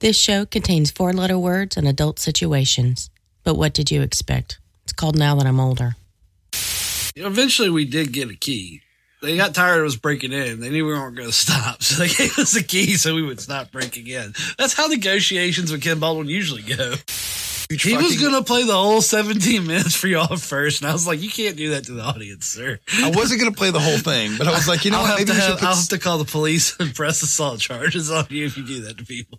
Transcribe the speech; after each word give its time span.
This 0.00 0.16
show 0.18 0.46
contains 0.46 0.90
four 0.90 1.12
letter 1.12 1.38
words 1.38 1.76
and 1.76 1.88
adult 1.88 2.18
situations. 2.18 3.10
But 3.42 3.54
what 3.56 3.74
did 3.74 3.90
you 3.90 4.02
expect? 4.02 4.58
It's 4.84 4.92
called 4.92 5.16
Now 5.16 5.34
That 5.36 5.46
I'm 5.46 5.58
Older. 5.60 5.96
Eventually, 7.16 7.70
we 7.70 7.84
did 7.84 8.12
get 8.12 8.30
a 8.30 8.36
key. 8.36 8.82
They 9.20 9.36
got 9.36 9.54
tired 9.54 9.80
of 9.80 9.86
us 9.86 9.96
breaking 9.96 10.32
in. 10.32 10.60
They 10.60 10.70
knew 10.70 10.86
we 10.86 10.92
weren't 10.92 11.16
going 11.16 11.28
to 11.28 11.34
stop. 11.34 11.82
So 11.88 12.02
they 12.02 12.08
gave 12.08 12.38
us 12.38 12.54
a 12.54 12.62
key 12.62 12.94
so 12.94 13.14
we 13.14 13.22
would 13.22 13.40
stop 13.40 13.72
breaking 13.72 14.06
in. 14.06 14.34
That's 14.56 14.74
how 14.74 14.86
negotiations 14.86 15.72
with 15.72 15.82
Ken 15.82 15.98
Baldwin 15.98 16.28
usually 16.28 16.62
go. 16.62 16.94
He 17.70 17.96
was 17.96 18.18
going 18.20 18.32
to 18.34 18.42
play 18.42 18.62
the 18.64 18.72
whole 18.72 19.02
17 19.02 19.66
minutes 19.66 19.94
for 19.94 20.06
y'all 20.06 20.36
first. 20.36 20.80
And 20.80 20.88
I 20.88 20.92
was 20.92 21.06
like, 21.06 21.20
you 21.20 21.28
can't 21.28 21.56
do 21.56 21.70
that 21.70 21.84
to 21.86 21.92
the 21.92 22.02
audience, 22.02 22.46
sir. 22.46 22.78
I 23.02 23.10
wasn't 23.10 23.40
going 23.40 23.52
to 23.52 23.58
play 23.58 23.70
the 23.70 23.80
whole 23.80 23.98
thing, 23.98 24.36
but 24.38 24.46
I 24.46 24.52
was 24.52 24.66
like, 24.68 24.84
you 24.84 24.90
know 24.90 24.98
I'll, 24.98 25.02
what? 25.02 25.18
have 25.18 25.28
Maybe 25.28 25.32
to 25.38 25.44
have, 25.44 25.58
put 25.58 25.64
I'll 25.64 25.72
s- 25.72 25.90
have 25.90 25.98
to 25.98 26.02
call 26.02 26.18
the 26.18 26.24
police 26.24 26.76
and 26.80 26.94
press 26.94 27.20
assault 27.22 27.60
charges 27.60 28.10
on 28.10 28.26
you 28.30 28.46
if 28.46 28.56
you 28.56 28.64
do 28.64 28.82
that 28.82 28.96
to 28.98 29.04
people. 29.04 29.38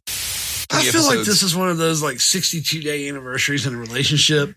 I 0.71 0.83
Three 0.83 0.91
feel 0.91 1.05
like 1.05 1.25
this 1.25 1.41
is 1.41 1.55
one 1.55 1.69
of 1.69 1.77
those 1.77 2.03
like 2.03 2.19
62 2.19 2.81
day 2.81 3.09
anniversaries 3.09 3.65
in 3.65 3.73
a 3.73 3.77
relationship. 3.77 4.55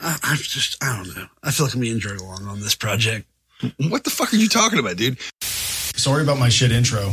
I, 0.00 0.18
I'm 0.22 0.36
just, 0.36 0.82
I 0.82 0.96
don't 0.96 1.16
know. 1.16 1.26
I 1.42 1.50
feel 1.50 1.66
like 1.66 1.74
I'm 1.74 1.80
being 1.80 1.98
dragged 1.98 2.20
along 2.20 2.46
on 2.46 2.60
this 2.60 2.74
project. 2.74 3.26
What 3.88 4.04
the 4.04 4.10
fuck 4.10 4.32
are 4.32 4.36
you 4.36 4.48
talking 4.48 4.78
about, 4.78 4.96
dude? 4.96 5.18
Sorry 5.42 6.22
about 6.22 6.38
my 6.38 6.48
shit 6.48 6.70
intro. 6.70 7.12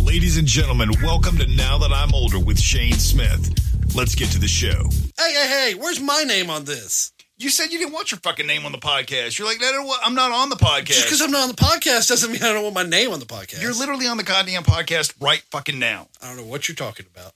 Ladies 0.00 0.38
and 0.38 0.46
gentlemen, 0.46 0.90
welcome 1.02 1.36
to 1.38 1.46
Now 1.48 1.76
That 1.78 1.92
I'm 1.92 2.14
Older 2.14 2.38
with 2.38 2.58
Shane 2.58 2.94
Smith. 2.94 3.52
Let's 3.96 4.14
get 4.14 4.30
to 4.30 4.38
the 4.38 4.48
show. 4.48 4.88
Hey, 5.18 5.32
hey, 5.34 5.48
hey, 5.48 5.74
where's 5.74 6.00
my 6.00 6.22
name 6.22 6.50
on 6.50 6.64
this? 6.64 7.12
You 7.36 7.48
said 7.48 7.72
you 7.72 7.80
didn't 7.80 7.92
want 7.92 8.12
your 8.12 8.20
fucking 8.20 8.46
name 8.46 8.64
on 8.64 8.70
the 8.70 8.78
podcast. 8.78 9.36
You're 9.40 9.48
like, 9.48 9.60
I 9.60 9.72
don't 9.72 9.86
want, 9.86 10.00
I'm 10.04 10.14
not 10.14 10.30
on 10.30 10.50
the 10.50 10.56
podcast. 10.56 10.86
Just 10.86 11.06
because 11.06 11.20
I'm 11.20 11.32
not 11.32 11.42
on 11.42 11.48
the 11.48 11.56
podcast 11.56 12.06
doesn't 12.08 12.30
mean 12.30 12.40
I 12.44 12.52
don't 12.52 12.62
want 12.62 12.76
my 12.76 12.84
name 12.84 13.10
on 13.10 13.18
the 13.18 13.26
podcast. 13.26 13.60
You're 13.60 13.72
literally 13.74 14.06
on 14.06 14.16
the 14.18 14.22
goddamn 14.22 14.62
podcast 14.62 15.14
right 15.20 15.42
fucking 15.50 15.76
now. 15.76 16.06
I 16.22 16.28
don't 16.28 16.36
know 16.36 16.44
what 16.44 16.68
you're 16.68 16.76
talking 16.76 17.06
about. 17.12 17.32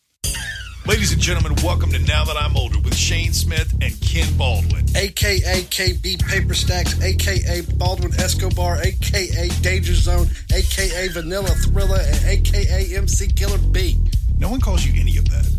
Ladies 0.86 1.12
and 1.12 1.20
gentlemen, 1.20 1.56
welcome 1.64 1.90
to 1.90 1.98
Now 1.98 2.24
That 2.24 2.36
I'm 2.36 2.56
Older 2.56 2.78
with 2.78 2.94
Shane 2.94 3.32
Smith 3.32 3.72
and 3.82 4.00
Ken 4.00 4.32
Baldwin. 4.36 4.86
AKA 4.96 5.62
KB 5.68 6.24
Paper 6.24 6.54
Stacks, 6.54 7.02
AKA 7.02 7.62
Baldwin 7.74 8.12
Escobar, 8.20 8.78
AKA 8.80 9.48
Danger 9.62 9.94
Zone, 9.94 10.28
AKA 10.54 11.08
Vanilla 11.08 11.48
Thriller, 11.48 11.98
and 12.00 12.24
AKA 12.24 12.94
MC 12.96 13.26
Killer 13.26 13.58
B. 13.58 13.98
No 14.38 14.48
one 14.48 14.60
calls 14.60 14.86
you 14.86 14.98
any 15.00 15.16
of 15.16 15.28
that. 15.28 15.58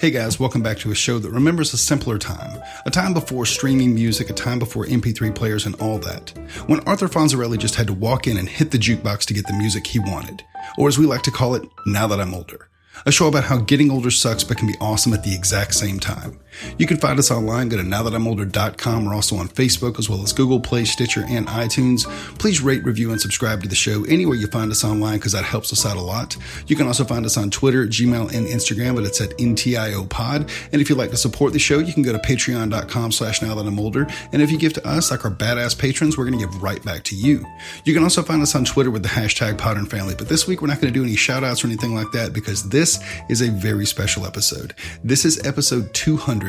Hey 0.00 0.10
guys, 0.10 0.40
welcome 0.40 0.62
back 0.62 0.78
to 0.78 0.90
a 0.90 0.94
show 0.94 1.18
that 1.18 1.28
remembers 1.28 1.74
a 1.74 1.76
simpler 1.76 2.16
time. 2.16 2.58
A 2.86 2.90
time 2.90 3.12
before 3.12 3.44
streaming 3.44 3.94
music, 3.94 4.30
a 4.30 4.32
time 4.32 4.58
before 4.58 4.86
MP3 4.86 5.34
players 5.34 5.66
and 5.66 5.74
all 5.74 5.98
that. 5.98 6.30
When 6.68 6.80
Arthur 6.88 7.06
Fonzarelli 7.06 7.58
just 7.58 7.74
had 7.74 7.86
to 7.88 7.92
walk 7.92 8.26
in 8.26 8.38
and 8.38 8.48
hit 8.48 8.70
the 8.70 8.78
jukebox 8.78 9.26
to 9.26 9.34
get 9.34 9.46
the 9.46 9.52
music 9.52 9.86
he 9.86 9.98
wanted. 9.98 10.42
Or 10.78 10.88
as 10.88 10.98
we 10.98 11.04
like 11.04 11.20
to 11.24 11.30
call 11.30 11.54
it, 11.54 11.68
Now 11.84 12.06
That 12.06 12.18
I'm 12.18 12.32
Older. 12.32 12.70
A 13.04 13.12
show 13.12 13.28
about 13.28 13.44
how 13.44 13.58
getting 13.58 13.90
older 13.90 14.10
sucks 14.10 14.42
but 14.42 14.56
can 14.56 14.68
be 14.68 14.78
awesome 14.80 15.12
at 15.12 15.22
the 15.22 15.34
exact 15.34 15.74
same 15.74 16.00
time. 16.00 16.40
You 16.78 16.86
can 16.86 16.96
find 16.96 17.18
us 17.18 17.30
online. 17.30 17.68
Go 17.68 17.76
to 17.76 17.82
nowthatimolder.com. 17.82 19.04
We're 19.04 19.14
also 19.14 19.36
on 19.36 19.48
Facebook 19.48 19.98
as 19.98 20.08
well 20.08 20.22
as 20.22 20.32
Google 20.32 20.60
Play, 20.60 20.84
Stitcher, 20.84 21.24
and 21.28 21.46
iTunes. 21.46 22.08
Please 22.38 22.60
rate, 22.60 22.84
review, 22.84 23.10
and 23.12 23.20
subscribe 23.20 23.62
to 23.62 23.68
the 23.68 23.74
show 23.74 24.04
anywhere 24.04 24.36
you 24.36 24.46
find 24.46 24.70
us 24.70 24.84
online 24.84 25.18
because 25.18 25.32
that 25.32 25.44
helps 25.44 25.72
us 25.72 25.86
out 25.86 25.96
a 25.96 26.00
lot. 26.00 26.36
You 26.66 26.76
can 26.76 26.86
also 26.86 27.04
find 27.04 27.24
us 27.26 27.36
on 27.36 27.50
Twitter, 27.50 27.86
Gmail, 27.86 28.34
and 28.34 28.46
Instagram, 28.46 28.96
but 28.96 29.04
it's 29.04 29.20
at 29.20 29.30
NTIO 29.38 30.08
Pod. 30.08 30.50
And 30.72 30.80
if 30.80 30.88
you'd 30.88 30.98
like 30.98 31.10
to 31.10 31.16
support 31.16 31.52
the 31.52 31.58
show, 31.58 31.78
you 31.78 31.92
can 31.92 32.02
go 32.02 32.12
to 32.12 32.18
patreon.com 32.18 33.12
slash 33.12 33.42
now 33.42 33.54
that 33.54 33.66
I'm 33.66 33.78
older. 33.78 34.06
And 34.32 34.42
if 34.42 34.50
you 34.50 34.58
give 34.58 34.72
to 34.74 34.86
us 34.86 35.10
like 35.10 35.24
our 35.24 35.30
badass 35.30 35.78
patrons, 35.78 36.16
we're 36.16 36.26
going 36.26 36.38
to 36.38 36.44
give 36.44 36.62
right 36.62 36.82
back 36.84 37.04
to 37.04 37.16
you. 37.16 37.44
You 37.84 37.94
can 37.94 38.02
also 38.02 38.22
find 38.22 38.42
us 38.42 38.54
on 38.54 38.64
Twitter 38.64 38.90
with 38.90 39.02
the 39.02 39.08
hashtag 39.08 39.56
Podern 39.56 39.88
Family. 39.88 40.14
But 40.16 40.28
this 40.28 40.46
week, 40.46 40.62
we're 40.62 40.68
not 40.68 40.80
going 40.80 40.92
to 40.92 40.98
do 40.98 41.04
any 41.04 41.16
shout 41.16 41.44
outs 41.44 41.64
or 41.64 41.66
anything 41.66 41.94
like 41.94 42.10
that 42.12 42.32
because 42.32 42.68
this 42.68 43.02
is 43.28 43.40
a 43.42 43.50
very 43.50 43.86
special 43.86 44.26
episode. 44.26 44.74
This 45.04 45.24
is 45.24 45.44
episode 45.46 45.92
200 45.94 46.39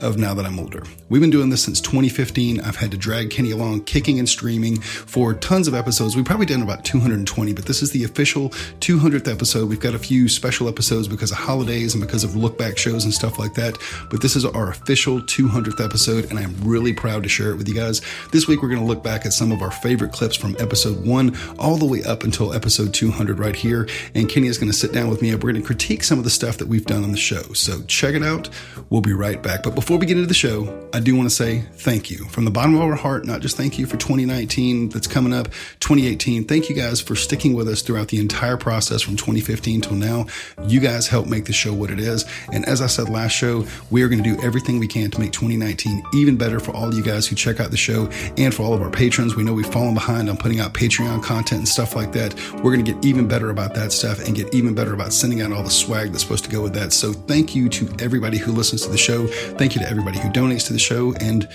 of 0.00 0.18
Now 0.18 0.34
That 0.34 0.44
I'm 0.44 0.58
Older. 0.58 0.82
We've 1.08 1.20
been 1.20 1.30
doing 1.30 1.48
this 1.48 1.64
since 1.64 1.80
2015. 1.80 2.60
I've 2.60 2.76
had 2.76 2.90
to 2.90 2.96
drag 2.96 3.30
Kenny 3.30 3.50
along 3.50 3.84
kicking 3.84 4.18
and 4.18 4.28
streaming 4.28 4.80
for 4.80 5.32
tons 5.32 5.66
of 5.66 5.74
episodes. 5.74 6.14
We've 6.14 6.24
probably 6.24 6.46
done 6.46 6.62
about 6.62 6.84
220, 6.84 7.54
but 7.54 7.64
this 7.64 7.82
is 7.82 7.90
the 7.92 8.04
official 8.04 8.50
200th 8.80 9.32
episode. 9.32 9.68
We've 9.68 9.80
got 9.80 9.94
a 9.94 9.98
few 9.98 10.28
special 10.28 10.68
episodes 10.68 11.08
because 11.08 11.30
of 11.30 11.38
holidays 11.38 11.94
and 11.94 12.02
because 12.02 12.24
of 12.24 12.36
look 12.36 12.58
back 12.58 12.76
shows 12.76 13.04
and 13.04 13.14
stuff 13.14 13.38
like 13.38 13.54
that. 13.54 13.78
But 14.10 14.20
this 14.20 14.36
is 14.36 14.44
our 14.44 14.70
official 14.70 15.20
200th 15.20 15.82
episode, 15.82 16.30
and 16.30 16.38
I'm 16.38 16.54
really 16.62 16.92
proud 16.92 17.22
to 17.22 17.28
share 17.28 17.50
it 17.50 17.56
with 17.56 17.68
you 17.68 17.74
guys. 17.74 18.02
This 18.32 18.46
week, 18.46 18.62
we're 18.62 18.68
going 18.68 18.80
to 18.80 18.86
look 18.86 19.02
back 19.02 19.24
at 19.24 19.32
some 19.32 19.50
of 19.50 19.62
our 19.62 19.70
favorite 19.70 20.12
clips 20.12 20.36
from 20.36 20.56
episode 20.58 21.06
one 21.06 21.36
all 21.58 21.76
the 21.76 21.86
way 21.86 22.02
up 22.04 22.24
until 22.24 22.52
episode 22.52 22.92
200 22.92 23.38
right 23.38 23.56
here. 23.56 23.88
And 24.14 24.28
Kenny 24.28 24.48
is 24.48 24.58
going 24.58 24.70
to 24.70 24.76
sit 24.76 24.92
down 24.92 25.08
with 25.08 25.22
me 25.22 25.30
and 25.30 25.42
we're 25.42 25.52
going 25.52 25.62
to 25.62 25.66
critique 25.66 26.04
some 26.04 26.18
of 26.18 26.24
the 26.24 26.30
stuff 26.30 26.58
that 26.58 26.68
we've 26.68 26.84
done 26.84 27.04
on 27.04 27.12
the 27.12 27.16
show. 27.16 27.42
So 27.54 27.82
check 27.84 28.14
it 28.14 28.22
out. 28.22 28.48
We'll 28.90 29.00
be 29.00 29.12
right 29.12 29.37
back. 29.42 29.62
But 29.62 29.74
before 29.74 29.98
we 29.98 30.06
get 30.06 30.16
into 30.16 30.28
the 30.28 30.34
show, 30.34 30.88
I 30.92 31.00
do 31.00 31.14
want 31.14 31.28
to 31.28 31.34
say 31.34 31.60
thank 31.74 32.10
you 32.10 32.24
from 32.26 32.44
the 32.44 32.50
bottom 32.50 32.74
of 32.74 32.80
our 32.80 32.94
heart. 32.94 33.24
Not 33.26 33.40
just 33.40 33.56
thank 33.56 33.78
you 33.78 33.86
for 33.86 33.96
2019 33.96 34.88
that's 34.88 35.06
coming 35.06 35.32
up, 35.32 35.48
2018. 35.80 36.44
Thank 36.44 36.68
you 36.68 36.74
guys 36.74 37.00
for 37.00 37.14
sticking 37.14 37.54
with 37.54 37.68
us 37.68 37.82
throughout 37.82 38.08
the 38.08 38.18
entire 38.18 38.56
process 38.56 39.02
from 39.02 39.16
2015 39.16 39.80
till 39.82 39.96
now. 39.96 40.26
You 40.66 40.80
guys 40.80 41.08
help 41.08 41.26
make 41.26 41.44
the 41.44 41.52
show 41.52 41.72
what 41.72 41.90
it 41.90 42.00
is. 42.00 42.24
And 42.52 42.64
as 42.66 42.80
I 42.80 42.86
said 42.86 43.08
last 43.08 43.32
show, 43.32 43.66
we 43.90 44.02
are 44.02 44.08
going 44.08 44.22
to 44.22 44.36
do 44.36 44.42
everything 44.42 44.78
we 44.78 44.86
can 44.86 45.10
to 45.10 45.20
make 45.20 45.32
2019 45.32 46.02
even 46.14 46.36
better 46.36 46.60
for 46.60 46.72
all 46.72 46.88
of 46.88 46.94
you 46.94 47.02
guys 47.02 47.26
who 47.26 47.36
check 47.36 47.60
out 47.60 47.70
the 47.70 47.76
show 47.76 48.08
and 48.36 48.54
for 48.54 48.62
all 48.62 48.74
of 48.74 48.82
our 48.82 48.90
patrons. 48.90 49.36
We 49.36 49.44
know 49.44 49.52
we've 49.52 49.66
fallen 49.66 49.94
behind 49.94 50.28
on 50.28 50.36
putting 50.36 50.60
out 50.60 50.74
Patreon 50.74 51.22
content 51.22 51.58
and 51.58 51.68
stuff 51.68 51.94
like 51.94 52.12
that. 52.12 52.34
We're 52.54 52.74
going 52.74 52.84
to 52.84 52.92
get 52.92 53.04
even 53.04 53.28
better 53.28 53.50
about 53.50 53.74
that 53.74 53.92
stuff 53.92 54.26
and 54.26 54.34
get 54.34 54.54
even 54.54 54.74
better 54.74 54.94
about 54.94 55.12
sending 55.12 55.42
out 55.42 55.52
all 55.52 55.62
the 55.62 55.70
swag 55.70 56.10
that's 56.10 56.22
supposed 56.22 56.44
to 56.44 56.50
go 56.50 56.62
with 56.62 56.74
that. 56.74 56.92
So 56.92 57.12
thank 57.12 57.54
you 57.54 57.68
to 57.68 57.88
everybody 58.00 58.38
who 58.38 58.52
listens 58.52 58.82
to 58.82 58.90
the 58.90 58.98
show. 58.98 59.27
Thank 59.56 59.74
you 59.74 59.80
to 59.80 59.88
everybody 59.88 60.18
who 60.18 60.28
donates 60.28 60.66
to 60.66 60.72
the 60.72 60.78
show. 60.78 61.12
And 61.14 61.48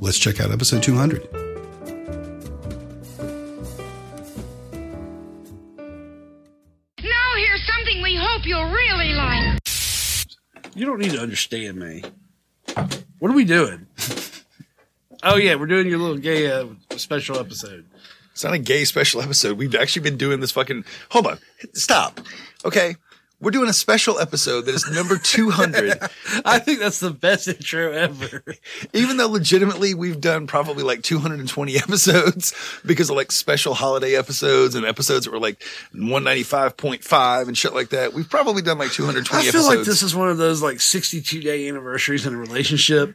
let's 0.00 0.18
check 0.18 0.40
out 0.40 0.50
episode 0.50 0.82
200. 0.82 1.28
Now 7.02 7.32
here's 7.36 7.66
something 7.66 8.02
we 8.02 8.16
hope 8.16 8.46
you'll 8.46 8.70
really 8.70 9.12
like. 9.12 9.58
You 10.74 10.84
don't 10.84 10.98
need 10.98 11.12
to 11.12 11.20
understand 11.20 11.76
me. 11.78 12.02
What 13.18 13.30
are 13.30 13.34
we 13.34 13.44
doing? 13.44 13.86
oh, 15.22 15.36
yeah, 15.36 15.54
we're 15.54 15.66
doing 15.66 15.88
your 15.88 15.98
little 15.98 16.18
gay 16.18 16.50
uh, 16.50 16.66
special 16.96 17.38
episode. 17.38 17.86
It's 18.32 18.44
not 18.44 18.52
a 18.52 18.58
gay 18.58 18.84
special 18.84 19.22
episode. 19.22 19.56
We've 19.56 19.74
actually 19.74 20.02
been 20.02 20.18
doing 20.18 20.40
this 20.40 20.50
fucking. 20.50 20.84
Hold 21.10 21.28
on. 21.28 21.38
Stop. 21.72 22.20
Okay. 22.66 22.96
We're 23.38 23.50
doing 23.50 23.68
a 23.68 23.74
special 23.74 24.18
episode 24.18 24.62
that 24.62 24.74
is 24.74 24.90
number 24.90 25.18
200. 25.22 25.98
I 26.44 26.58
think 26.58 26.78
that's 26.80 27.00
the 27.00 27.10
best 27.10 27.46
intro 27.48 27.92
ever. 27.92 28.42
Even 28.94 29.18
though 29.18 29.28
legitimately 29.28 29.92
we've 29.92 30.20
done 30.20 30.46
probably 30.46 30.82
like 30.82 31.02
220 31.02 31.76
episodes 31.76 32.54
because 32.86 33.10
of 33.10 33.16
like 33.16 33.30
special 33.30 33.74
holiday 33.74 34.16
episodes 34.16 34.74
and 34.74 34.86
episodes 34.86 35.26
that 35.26 35.32
were 35.32 35.38
like 35.38 35.62
195.5 35.94 37.48
and 37.48 37.58
shit 37.58 37.74
like 37.74 37.90
that. 37.90 38.12
We've 38.14 38.28
probably 38.28 38.62
done 38.62 38.78
like 38.78 38.92
220 38.92 39.48
I 39.48 39.50
feel 39.50 39.60
episodes. 39.60 39.76
like 39.76 39.86
this 39.86 40.02
is 40.02 40.14
one 40.14 40.30
of 40.30 40.38
those 40.38 40.62
like 40.62 40.80
62 40.80 41.40
day 41.40 41.68
anniversaries 41.68 42.26
in 42.26 42.34
a 42.34 42.38
relationship. 42.38 43.14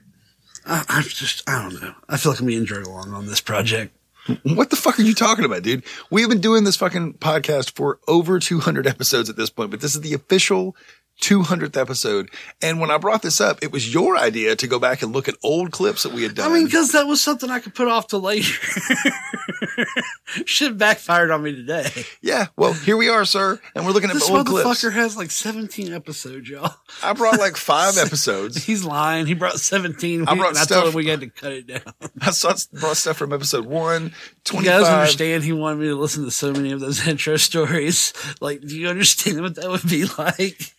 I, 0.66 0.84
I'm 0.88 1.04
just, 1.04 1.50
I 1.50 1.62
don't 1.62 1.82
know. 1.82 1.96
I 2.08 2.18
feel 2.18 2.32
like 2.34 2.42
I'm 2.42 2.46
being 2.48 2.64
dragged 2.64 2.86
along 2.86 3.14
on 3.14 3.26
this 3.26 3.42
project. 3.42 3.96
What 4.44 4.70
the 4.70 4.76
fuck 4.76 5.00
are 5.00 5.04
you 5.04 5.16
talking 5.16 5.46
about, 5.46 5.64
dude? 5.64 5.84
We've 6.12 6.30
been 6.30 6.42
doing 6.42 6.64
this 6.64 6.76
fucking 6.76 7.16
podcast 7.16 7.76
for 7.76 8.00
over 8.08 8.40
200 8.40 8.86
episodes 8.86 9.30
at 9.30 9.36
this 9.36 9.50
point, 9.50 9.72
but 9.72 9.82
this 9.82 9.96
is 9.96 10.02
the 10.02 10.14
official 10.14 10.76
200th 11.22 11.78
episode. 11.78 12.30
And 12.62 12.80
when 12.82 12.92
I 12.92 12.98
brought 12.98 13.22
this 13.22 13.40
up, 13.40 13.60
it 13.64 13.72
was 13.72 13.94
your 13.94 14.18
idea 14.18 14.56
to 14.56 14.68
go 14.68 14.80
back 14.80 15.02
and 15.02 15.14
look 15.14 15.30
at 15.30 15.36
old 15.44 15.72
clips 15.72 16.04
that 16.04 16.12
we 16.12 16.24
had 16.24 16.36
done. 16.36 16.52
I 16.52 16.54
mean, 16.54 16.66
because 16.66 16.92
that 16.92 17.08
was 17.08 17.22
something 17.22 17.50
I 17.50 17.60
could 17.60 17.74
put 17.76 17.88
off 17.88 18.08
to 18.08 18.18
later. 18.18 18.52
Shit 20.46 20.78
backfired 20.78 21.30
on 21.32 21.44
me 21.44 21.54
today. 21.56 21.90
yeah, 22.22 22.48
well, 22.58 22.74
here 22.74 22.98
we 22.98 23.10
are, 23.10 23.26
sir, 23.26 23.60
and 23.76 23.86
we're 23.86 23.92
looking 23.92 24.10
at 24.10 24.14
This 24.14 24.30
old 24.30 24.48
motherfucker 24.48 24.92
has 24.94 25.16
like 25.18 25.30
17 25.32 25.94
episodes, 25.94 26.50
y'all. 26.50 26.74
I 27.04 27.14
brought 27.14 27.38
like 27.40 27.56
five 27.58 27.98
episodes. 27.98 28.64
He's 28.64 28.84
lying. 28.84 29.26
He 29.26 29.34
brought 29.34 29.60
17. 29.60 30.28
I 30.28 30.36
brought 30.36 30.50
and 30.50 30.58
I 30.58 30.64
stuff- 30.64 30.82
told 30.84 30.94
him 30.94 30.98
we 30.98 31.08
had 31.08 31.20
to 31.22 31.28
cut 31.30 31.52
it 31.52 31.68
down. 31.68 31.82
I 32.22 32.32
saw, 32.32 32.54
brought 32.74 32.98
stuff 32.98 33.18
from 33.18 33.34
episode 33.34 33.66
one, 33.66 34.06
You 34.06 34.12
25. 34.46 34.66
guys 34.82 34.88
understand 34.90 35.44
he 35.44 35.54
wanted 35.54 35.80
me 35.80 35.88
to 35.88 35.96
listen 35.96 36.24
to 36.26 36.32
so 36.32 36.52
many 36.52 36.72
of 36.72 36.80
those 36.80 37.06
intro 37.08 37.38
stories. 37.38 38.14
Like, 38.40 38.62
do 38.62 38.78
you 38.80 38.88
understand 38.88 39.42
what 39.42 39.56
that 39.56 39.70
would 39.70 39.88
be 39.88 40.06
like? 40.18 40.74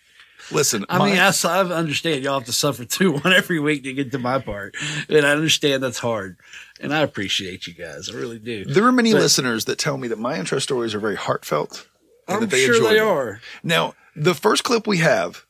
Listen, 0.53 0.85
I 0.89 0.99
my- 0.99 1.11
mean, 1.11 1.19
I, 1.19 1.33
I 1.45 1.61
understand 1.61 2.23
y'all 2.25 2.39
have 2.39 2.47
to 2.47 2.53
suffer 2.53 2.85
through 2.85 3.13
one 3.21 3.33
every 3.33 3.59
week 3.61 3.83
to 3.85 3.93
get 3.93 4.13
to 4.13 4.19
my 4.19 4.39
part, 4.39 4.75
and 5.09 5.25
I 5.27 5.31
understand 5.33 5.83
that's 5.83 5.99
hard, 5.99 6.37
and 6.81 6.95
I 6.95 7.01
appreciate 7.01 7.67
you 7.67 7.75
guys. 7.75 8.11
I 8.11 8.15
really 8.15 8.39
do. 8.39 8.65
there 8.65 8.85
are 8.85 8.93
many 8.93 9.13
But- 9.13 9.23
listeners 9.23 9.65
that 9.67 9.79
tell 9.79 9.97
me 9.97 10.09
that 10.09 10.19
my 10.19 10.39
intro 10.39 10.59
stories 10.59 10.95
are 10.95 11.01
very 11.01 11.17
heartfelt. 11.17 11.89
and 12.29 12.45
I'm 12.45 12.49
that 12.49 12.57
sure 12.57 12.75
enjoy 12.77 12.89
they 12.91 12.99
them. 12.99 13.09
are. 13.09 13.41
Now, 13.63 13.95
the 14.15 14.35
first 14.35 14.63
clip 14.65 14.87
we 14.87 14.99
have, 14.99 15.45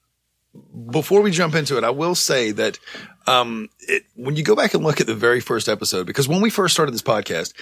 before 0.90 1.20
we 1.22 1.30
jump 1.30 1.54
into 1.54 1.76
it, 1.78 1.84
I 1.84 1.90
will 1.90 2.14
say 2.14 2.50
that 2.52 2.78
um, 3.26 3.68
it, 3.80 4.04
when 4.16 4.36
you 4.36 4.42
go 4.44 4.54
back 4.54 4.74
and 4.74 4.84
look 4.84 5.00
at 5.00 5.06
the 5.06 5.14
very 5.14 5.40
first 5.40 5.68
episode, 5.68 6.06
because 6.06 6.28
when 6.28 6.40
we 6.40 6.50
first 6.50 6.74
started 6.74 6.92
this 6.92 7.02
podcast, 7.02 7.54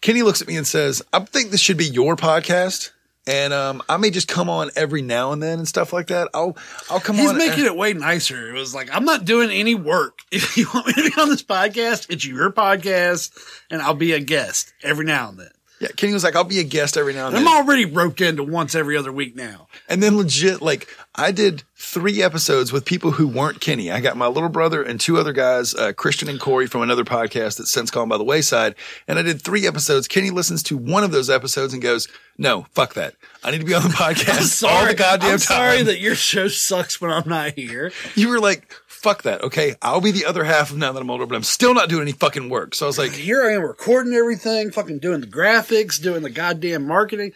Kenny 0.00 0.22
looks 0.22 0.40
at 0.40 0.48
me 0.48 0.56
and 0.56 0.66
says, 0.66 1.02
"I 1.12 1.20
think 1.20 1.50
this 1.50 1.60
should 1.60 1.76
be 1.76 1.84
your 1.86 2.14
podcast." 2.16 2.90
And 3.28 3.52
um, 3.52 3.82
I 3.90 3.98
may 3.98 4.08
just 4.10 4.26
come 4.26 4.48
on 4.48 4.70
every 4.74 5.02
now 5.02 5.32
and 5.32 5.42
then 5.42 5.58
and 5.58 5.68
stuff 5.68 5.92
like 5.92 6.06
that. 6.06 6.28
I'll 6.32 6.56
I'll 6.88 6.98
come 6.98 7.16
He's 7.16 7.28
on. 7.28 7.38
He's 7.38 7.48
making 7.48 7.66
it 7.66 7.76
way 7.76 7.92
nicer. 7.92 8.48
It 8.48 8.54
was 8.54 8.74
like, 8.74 8.88
I'm 8.90 9.04
not 9.04 9.26
doing 9.26 9.50
any 9.50 9.74
work. 9.74 10.20
If 10.38 10.56
you 10.56 10.66
want 10.72 10.86
me 10.86 10.92
to 10.92 11.02
be 11.02 11.20
on 11.20 11.28
this 11.30 11.42
podcast, 11.42 12.10
it's 12.10 12.24
your 12.24 12.52
podcast, 12.52 13.36
and 13.70 13.82
I'll 13.82 13.94
be 13.94 14.12
a 14.12 14.20
guest 14.20 14.72
every 14.82 15.04
now 15.04 15.30
and 15.30 15.38
then. 15.38 15.50
Yeah, 15.80 15.88
Kenny 15.96 16.12
was 16.12 16.24
like, 16.24 16.34
"I'll 16.36 16.44
be 16.44 16.58
a 16.60 16.64
guest 16.64 16.96
every 16.96 17.14
now 17.14 17.26
and 17.28 17.36
then. 17.36 17.46
I'm 17.46 17.56
already 17.64 17.84
roped 17.84 18.20
into 18.20 18.42
once 18.42 18.74
every 18.74 18.96
other 18.96 19.12
week 19.12 19.36
now. 19.36 19.68
And 19.88 20.02
then 20.02 20.16
legit, 20.16 20.60
like 20.60 20.88
I 21.14 21.30
did 21.32 21.62
three 21.76 22.22
episodes 22.22 22.72
with 22.72 22.84
people 22.84 23.12
who 23.12 23.28
weren't 23.28 23.60
Kenny. 23.60 23.90
I 23.90 24.00
got 24.00 24.16
my 24.16 24.26
little 24.26 24.48
brother 24.48 24.82
and 24.82 25.00
two 25.00 25.18
other 25.18 25.32
guys, 25.32 25.74
uh, 25.74 25.92
Christian 25.92 26.28
and 26.28 26.40
Corey 26.40 26.66
from 26.66 26.82
another 26.82 27.04
podcast 27.04 27.58
that's 27.58 27.70
since 27.70 27.90
gone 27.90 28.08
by 28.08 28.18
the 28.18 28.24
wayside. 28.24 28.74
And 29.06 29.18
I 29.18 29.22
did 29.22 29.40
three 29.40 29.66
episodes. 29.66 30.08
Kenny 30.08 30.30
listens 30.30 30.62
to 30.64 30.76
one 30.76 31.04
of 31.04 31.12
those 31.12 31.30
episodes 31.30 31.72
and 31.72 31.80
goes, 31.82 32.08
no, 32.36 32.66
fuck 32.72 32.94
that. 32.94 33.14
I 33.44 33.50
need 33.52 33.60
to 33.60 33.64
be 33.64 33.74
on 33.74 33.82
the 33.82 33.88
podcast 33.90 34.66
all 34.68 34.86
the 34.86 34.94
goddamn 34.94 35.26
I'm 35.32 35.38
time. 35.38 35.38
sorry 35.38 35.82
that 35.84 36.00
your 36.00 36.14
show 36.16 36.48
sucks 36.48 37.00
when 37.00 37.10
I'm 37.12 37.28
not 37.28 37.52
here. 37.54 37.92
you 38.16 38.28
were 38.28 38.40
like, 38.40 38.72
fuck 39.08 39.22
that. 39.22 39.42
Okay. 39.42 39.74
I'll 39.82 40.00
be 40.00 40.10
the 40.10 40.24
other 40.26 40.44
half 40.44 40.70
of 40.70 40.76
now 40.76 40.92
that 40.92 41.00
I'm 41.00 41.10
older, 41.10 41.26
but 41.26 41.34
I'm 41.34 41.42
still 41.42 41.74
not 41.74 41.88
doing 41.88 42.02
any 42.02 42.12
fucking 42.12 42.48
work. 42.48 42.74
So 42.74 42.86
I 42.86 42.88
was 42.88 42.98
like, 42.98 43.12
Here 43.28 43.42
I 43.44 43.52
am 43.54 43.62
recording 43.62 44.12
everything, 44.14 44.70
fucking 44.70 44.98
doing 44.98 45.20
the 45.20 45.26
graphics, 45.26 46.00
doing 46.00 46.22
the 46.22 46.30
goddamn 46.30 46.86
marketing. 46.86 47.32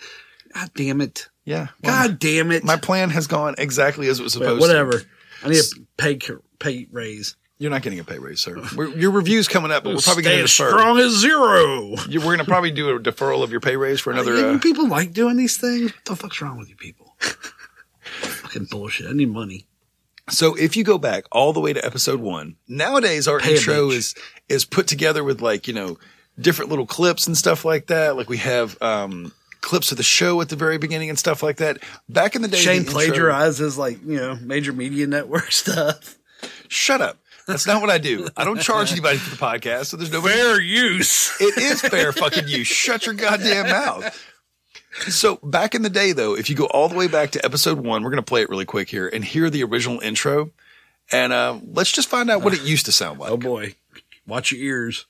God 0.55 0.71
damn 0.75 1.01
it. 1.01 1.29
yeah, 1.45 1.69
well, 1.83 2.09
God 2.09 2.19
damn 2.19 2.51
it. 2.53 2.63
my 2.65 2.77
plan 2.77 3.09
has 3.11 3.27
gone 3.27 3.55
exactly 3.59 4.09
as 4.09 4.21
it 4.21 4.23
was 4.23 4.35
supposed 4.35 4.61
whatever. 4.61 4.93
to. 4.93 4.97
Whatever. 4.99 5.11
I 5.45 5.49
need 5.49 5.59
a 5.59 5.87
pay 5.97 6.19
pay 6.59 6.87
raise. 6.93 7.37
You're 7.59 7.71
not 7.71 7.83
getting 7.83 8.01
a 8.01 8.05
pay 8.05 8.19
raise, 8.19 8.41
sir. 8.41 8.61
We're, 8.77 8.89
your 8.89 9.13
review's 9.13 9.47
coming 9.47 9.71
up, 9.71 9.85
but 9.85 9.95
we're 9.95 10.01
probably 10.01 10.25
going 10.25 10.39
to 10.39 10.43
as 10.45 10.51
defer. 10.51 10.71
strong 10.71 10.99
as 10.99 11.13
zero. 11.13 11.95
You- 12.09 12.19
We're 12.19 12.27
going 12.27 12.39
to 12.41 12.45
probably 12.45 12.73
do 12.73 12.91
a 12.95 12.99
deferral 12.99 13.43
of 13.45 13.53
your 13.53 13.61
pay 13.61 13.77
raise 13.77 14.01
for 14.01 14.11
another. 14.13 14.37
Yeah, 14.37 14.47
Uh, 14.47 14.59
people 14.59 14.89
like 14.89 15.13
doing 15.13 15.37
these 15.37 15.57
things. 15.59 15.93
What 15.93 16.05
the 16.05 16.17
fuck's 16.17 16.41
wrong 16.43 16.59
with 16.59 16.69
you 16.69 16.75
people? 16.77 17.17
fucking 18.03 18.67
bullshit. 18.71 19.07
I 19.09 19.13
need 19.13 19.29
money. 19.31 19.67
So 20.29 20.55
if 20.55 20.77
you 20.77 20.85
go 20.85 20.99
back 20.99 21.25
all 21.33 21.53
the 21.53 21.61
way 21.61 21.73
to 21.73 21.85
episode 21.85 22.21
one, 22.21 22.57
nowadays 22.69 23.27
our 23.29 23.39
Pay 23.41 23.57
intro 23.57 23.91
is 23.91 24.15
is 24.49 24.65
put 24.65 24.87
together 24.87 25.25
with 25.25 25.41
like 25.41 25.67
you 25.67 25.75
know 25.75 25.99
different 26.41 26.71
little 26.71 26.87
clips 26.87 27.27
and 27.27 27.37
stuff 27.37 27.65
like 27.65 27.89
that. 27.89 28.17
Like 28.17 28.29
we 28.29 28.39
have 28.39 28.81
um 28.83 29.33
clips 29.61 29.91
of 29.91 29.97
the 29.97 30.03
show 30.03 30.41
at 30.41 30.49
the 30.49 30.57
very 30.57 30.79
beginning 30.79 31.09
and 31.09 31.19
stuff 31.19 31.43
like 31.43 31.57
that. 31.59 31.79
Back 32.09 32.35
in 32.37 32.43
the 32.43 32.49
day, 32.49 32.59
Shane 32.59 32.83
the 32.85 32.89
intro- 32.89 33.01
plagiarizes 33.01 33.79
like, 33.79 34.03
you 34.05 34.17
know, 34.17 34.37
major 34.43 34.73
media 34.73 35.07
network 35.07 35.51
stuff. 35.53 36.19
Shut 36.69 37.01
up. 37.01 37.19
That's 37.47 37.67
not 37.67 37.81
what 37.81 37.91
I 37.91 37.99
do. 37.99 38.29
I 38.37 38.45
don't 38.45 38.61
charge 38.61 38.93
anybody 38.93 39.19
for 39.19 39.31
the 39.31 39.37
podcast, 39.37 39.87
so 39.87 39.97
there's 39.97 40.13
no 40.13 40.23
Fair 40.23 40.61
use. 40.61 41.33
It 41.41 41.59
is 41.59 41.81
fair 41.81 42.13
fucking 42.13 42.47
use. 42.47 42.69
Shut 42.69 43.05
your 43.05 43.17
goddamn 43.17 43.67
mouth. 43.69 44.31
So 45.09 45.37
back 45.43 45.75
in 45.75 45.83
the 45.83 45.91
day, 45.91 46.12
though, 46.12 46.37
if 46.37 46.50
you 46.50 46.56
go 46.56 46.67
all 46.67 46.89
the 46.89 46.94
way 46.94 47.09
back 47.09 47.31
to 47.33 47.44
episode 47.44 47.79
one, 47.79 48.03
we're 48.03 48.11
going 48.11 48.23
to 48.23 48.29
play 48.29 48.43
it 48.43 48.49
really 48.49 48.67
quick 48.67 48.89
here 48.89 49.09
and 49.09 49.25
hear 49.25 49.49
the 49.49 49.65
original 49.65 50.00
intro. 50.00 50.50
And 51.11 51.33
uh, 51.33 51.59
let's 51.73 51.91
just 51.91 52.09
find 52.09 52.31
out 52.31 52.43
what 52.43 52.55
it 52.55 52.62
used 52.62 52.87
to 52.87 52.93
sound 52.93 53.19
like. 53.19 53.31
Oh 53.31 53.37
boy. 53.37 53.75
Watch 54.27 54.53
your 54.53 54.61
ears. 54.61 55.06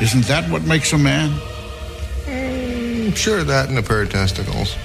Isn't 0.00 0.24
that 0.26 0.50
what 0.50 0.62
makes 0.64 0.92
a 0.92 0.98
man? 0.98 1.38
Mm, 2.24 3.16
sure, 3.16 3.44
that 3.44 3.68
and 3.68 3.78
a 3.78 3.82
pair 3.82 4.02
of 4.02 4.10
testicles. 4.10 4.76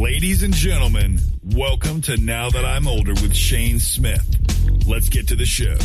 Ladies 0.00 0.42
and 0.42 0.54
gentlemen, 0.54 1.20
welcome 1.44 2.00
to 2.00 2.16
Now 2.16 2.48
That 2.48 2.64
I'm 2.64 2.88
Older 2.88 3.12
with 3.12 3.34
Shane 3.34 3.78
Smith. 3.78 4.24
Let's 4.86 5.10
get 5.10 5.28
to 5.28 5.36
the 5.36 5.44
show. 5.44 5.76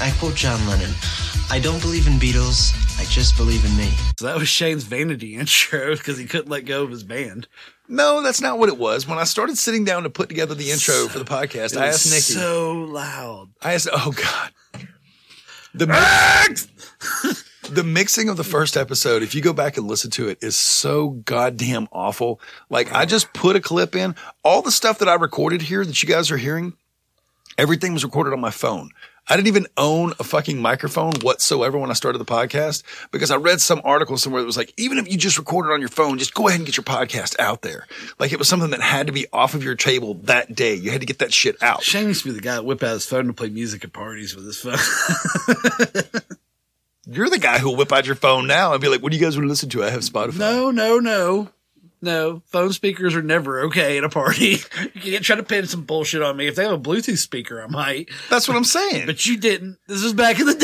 I 0.00 0.10
quote 0.18 0.34
John 0.34 0.64
Lennon 0.66 0.90
I 1.50 1.60
don't 1.60 1.80
believe 1.80 2.08
in 2.08 2.14
Beatles, 2.14 2.72
I 3.00 3.04
just 3.04 3.36
believe 3.36 3.64
in 3.64 3.76
me. 3.76 3.90
So 4.18 4.26
that 4.26 4.36
was 4.36 4.48
Shane's 4.48 4.82
vanity 4.82 5.36
intro 5.38 5.94
because 5.96 6.18
he 6.18 6.26
couldn't 6.26 6.50
let 6.50 6.64
go 6.64 6.82
of 6.82 6.90
his 6.90 7.04
band. 7.04 7.46
No, 7.88 8.22
that's 8.22 8.40
not 8.40 8.58
what 8.58 8.68
it 8.68 8.76
was. 8.76 9.06
When 9.06 9.18
I 9.18 9.24
started 9.24 9.56
sitting 9.56 9.84
down 9.84 10.02
to 10.02 10.10
put 10.10 10.28
together 10.28 10.54
the 10.56 10.72
intro 10.72 11.06
for 11.06 11.18
the 11.20 11.24
podcast, 11.24 11.74
It 11.74 11.78
I 11.78 11.86
asked 11.86 12.06
Nikki. 12.10 12.20
so 12.20 12.72
loud. 12.72 13.50
I 13.62 13.74
asked, 13.74 13.88
oh 13.92 14.12
God. 14.12 14.50
The, 15.78 15.86
mix, 15.86 16.68
the 17.70 17.84
mixing 17.84 18.28
of 18.28 18.36
the 18.36 18.44
first 18.44 18.76
episode, 18.76 19.22
if 19.22 19.34
you 19.34 19.40
go 19.40 19.52
back 19.52 19.76
and 19.76 19.86
listen 19.86 20.10
to 20.12 20.28
it, 20.28 20.38
is 20.42 20.56
so 20.56 21.10
goddamn 21.10 21.86
awful. 21.92 22.40
Like, 22.68 22.92
I 22.92 23.04
just 23.04 23.32
put 23.32 23.54
a 23.54 23.60
clip 23.60 23.94
in. 23.94 24.16
All 24.42 24.60
the 24.60 24.72
stuff 24.72 24.98
that 24.98 25.08
I 25.08 25.14
recorded 25.14 25.62
here 25.62 25.84
that 25.84 26.02
you 26.02 26.08
guys 26.08 26.32
are 26.32 26.36
hearing, 26.36 26.72
everything 27.56 27.92
was 27.92 28.04
recorded 28.04 28.32
on 28.32 28.40
my 28.40 28.50
phone. 28.50 28.90
I 29.28 29.36
didn't 29.36 29.48
even 29.48 29.66
own 29.76 30.14
a 30.18 30.24
fucking 30.24 30.60
microphone 30.60 31.12
whatsoever 31.20 31.76
when 31.78 31.90
I 31.90 31.94
started 31.94 32.18
the 32.18 32.24
podcast 32.24 32.82
because 33.10 33.30
I 33.30 33.36
read 33.36 33.60
some 33.60 33.80
article 33.84 34.16
somewhere 34.16 34.40
that 34.40 34.46
was 34.46 34.56
like, 34.56 34.72
even 34.78 34.96
if 34.98 35.10
you 35.10 35.18
just 35.18 35.36
record 35.38 35.66
it 35.66 35.72
on 35.72 35.80
your 35.80 35.90
phone, 35.90 36.18
just 36.18 36.34
go 36.34 36.48
ahead 36.48 36.60
and 36.60 36.66
get 36.66 36.76
your 36.76 36.84
podcast 36.84 37.38
out 37.38 37.62
there. 37.62 37.86
Like 38.18 38.32
it 38.32 38.38
was 38.38 38.48
something 38.48 38.70
that 38.70 38.80
had 38.80 39.06
to 39.08 39.12
be 39.12 39.26
off 39.32 39.54
of 39.54 39.62
your 39.62 39.74
table 39.74 40.14
that 40.24 40.54
day. 40.54 40.74
You 40.74 40.90
had 40.90 41.00
to 41.00 41.06
get 41.06 41.18
that 41.18 41.32
shit 41.32 41.62
out. 41.62 41.82
Shane 41.82 42.06
used 42.06 42.22
to 42.22 42.30
be 42.30 42.34
the 42.34 42.40
guy 42.40 42.54
that 42.54 42.64
whip 42.64 42.82
out 42.82 42.92
his 42.94 43.04
phone 43.06 43.26
to 43.26 43.32
play 43.32 43.50
music 43.50 43.84
at 43.84 43.92
parties 43.92 44.34
with 44.34 44.46
his 44.46 44.58
phone. 44.58 44.78
You're 47.10 47.30
the 47.30 47.38
guy 47.38 47.58
who'll 47.58 47.76
whip 47.76 47.92
out 47.92 48.06
your 48.06 48.16
phone 48.16 48.46
now 48.46 48.72
and 48.72 48.80
be 48.82 48.88
like, 48.88 49.02
what 49.02 49.12
do 49.12 49.18
you 49.18 49.24
guys 49.24 49.36
want 49.36 49.44
to 49.44 49.48
listen 49.48 49.70
to? 49.70 49.82
I 49.82 49.90
have 49.90 50.00
Spotify. 50.00 50.38
no, 50.38 50.70
no, 50.70 50.98
no. 50.98 51.48
No, 52.00 52.42
phone 52.46 52.72
speakers 52.72 53.16
are 53.16 53.22
never 53.22 53.60
okay 53.66 53.98
at 53.98 54.04
a 54.04 54.08
party. 54.08 54.58
You 54.94 55.12
can't 55.12 55.24
try 55.24 55.36
to 55.36 55.42
pin 55.42 55.66
some 55.66 55.84
bullshit 55.84 56.22
on 56.22 56.36
me. 56.36 56.46
If 56.48 56.54
they 56.56 56.62
have 56.64 56.72
a 56.72 56.78
Bluetooth 56.78 57.18
speaker, 57.18 57.62
I 57.62 57.66
might. 57.66 58.08
That's 58.30 58.46
what 58.48 58.56
I'm 58.56 58.64
saying. 58.64 59.06
But 59.06 59.24
you 59.26 59.36
didn't. 59.36 59.78
This 59.86 60.02
was 60.02 60.12
back 60.12 60.38
in 60.40 60.46
the 60.46 60.54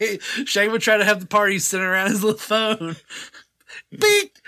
day. 0.00 0.18
Shane 0.44 0.72
would 0.72 0.80
try 0.82 0.96
to 0.96 1.04
have 1.04 1.20
the 1.20 1.26
party 1.26 1.58
sitting 1.58 1.86
around 1.86 2.10
his 2.10 2.22
little 2.24 2.38
phone. 2.38 2.96
Beep. 3.90 4.38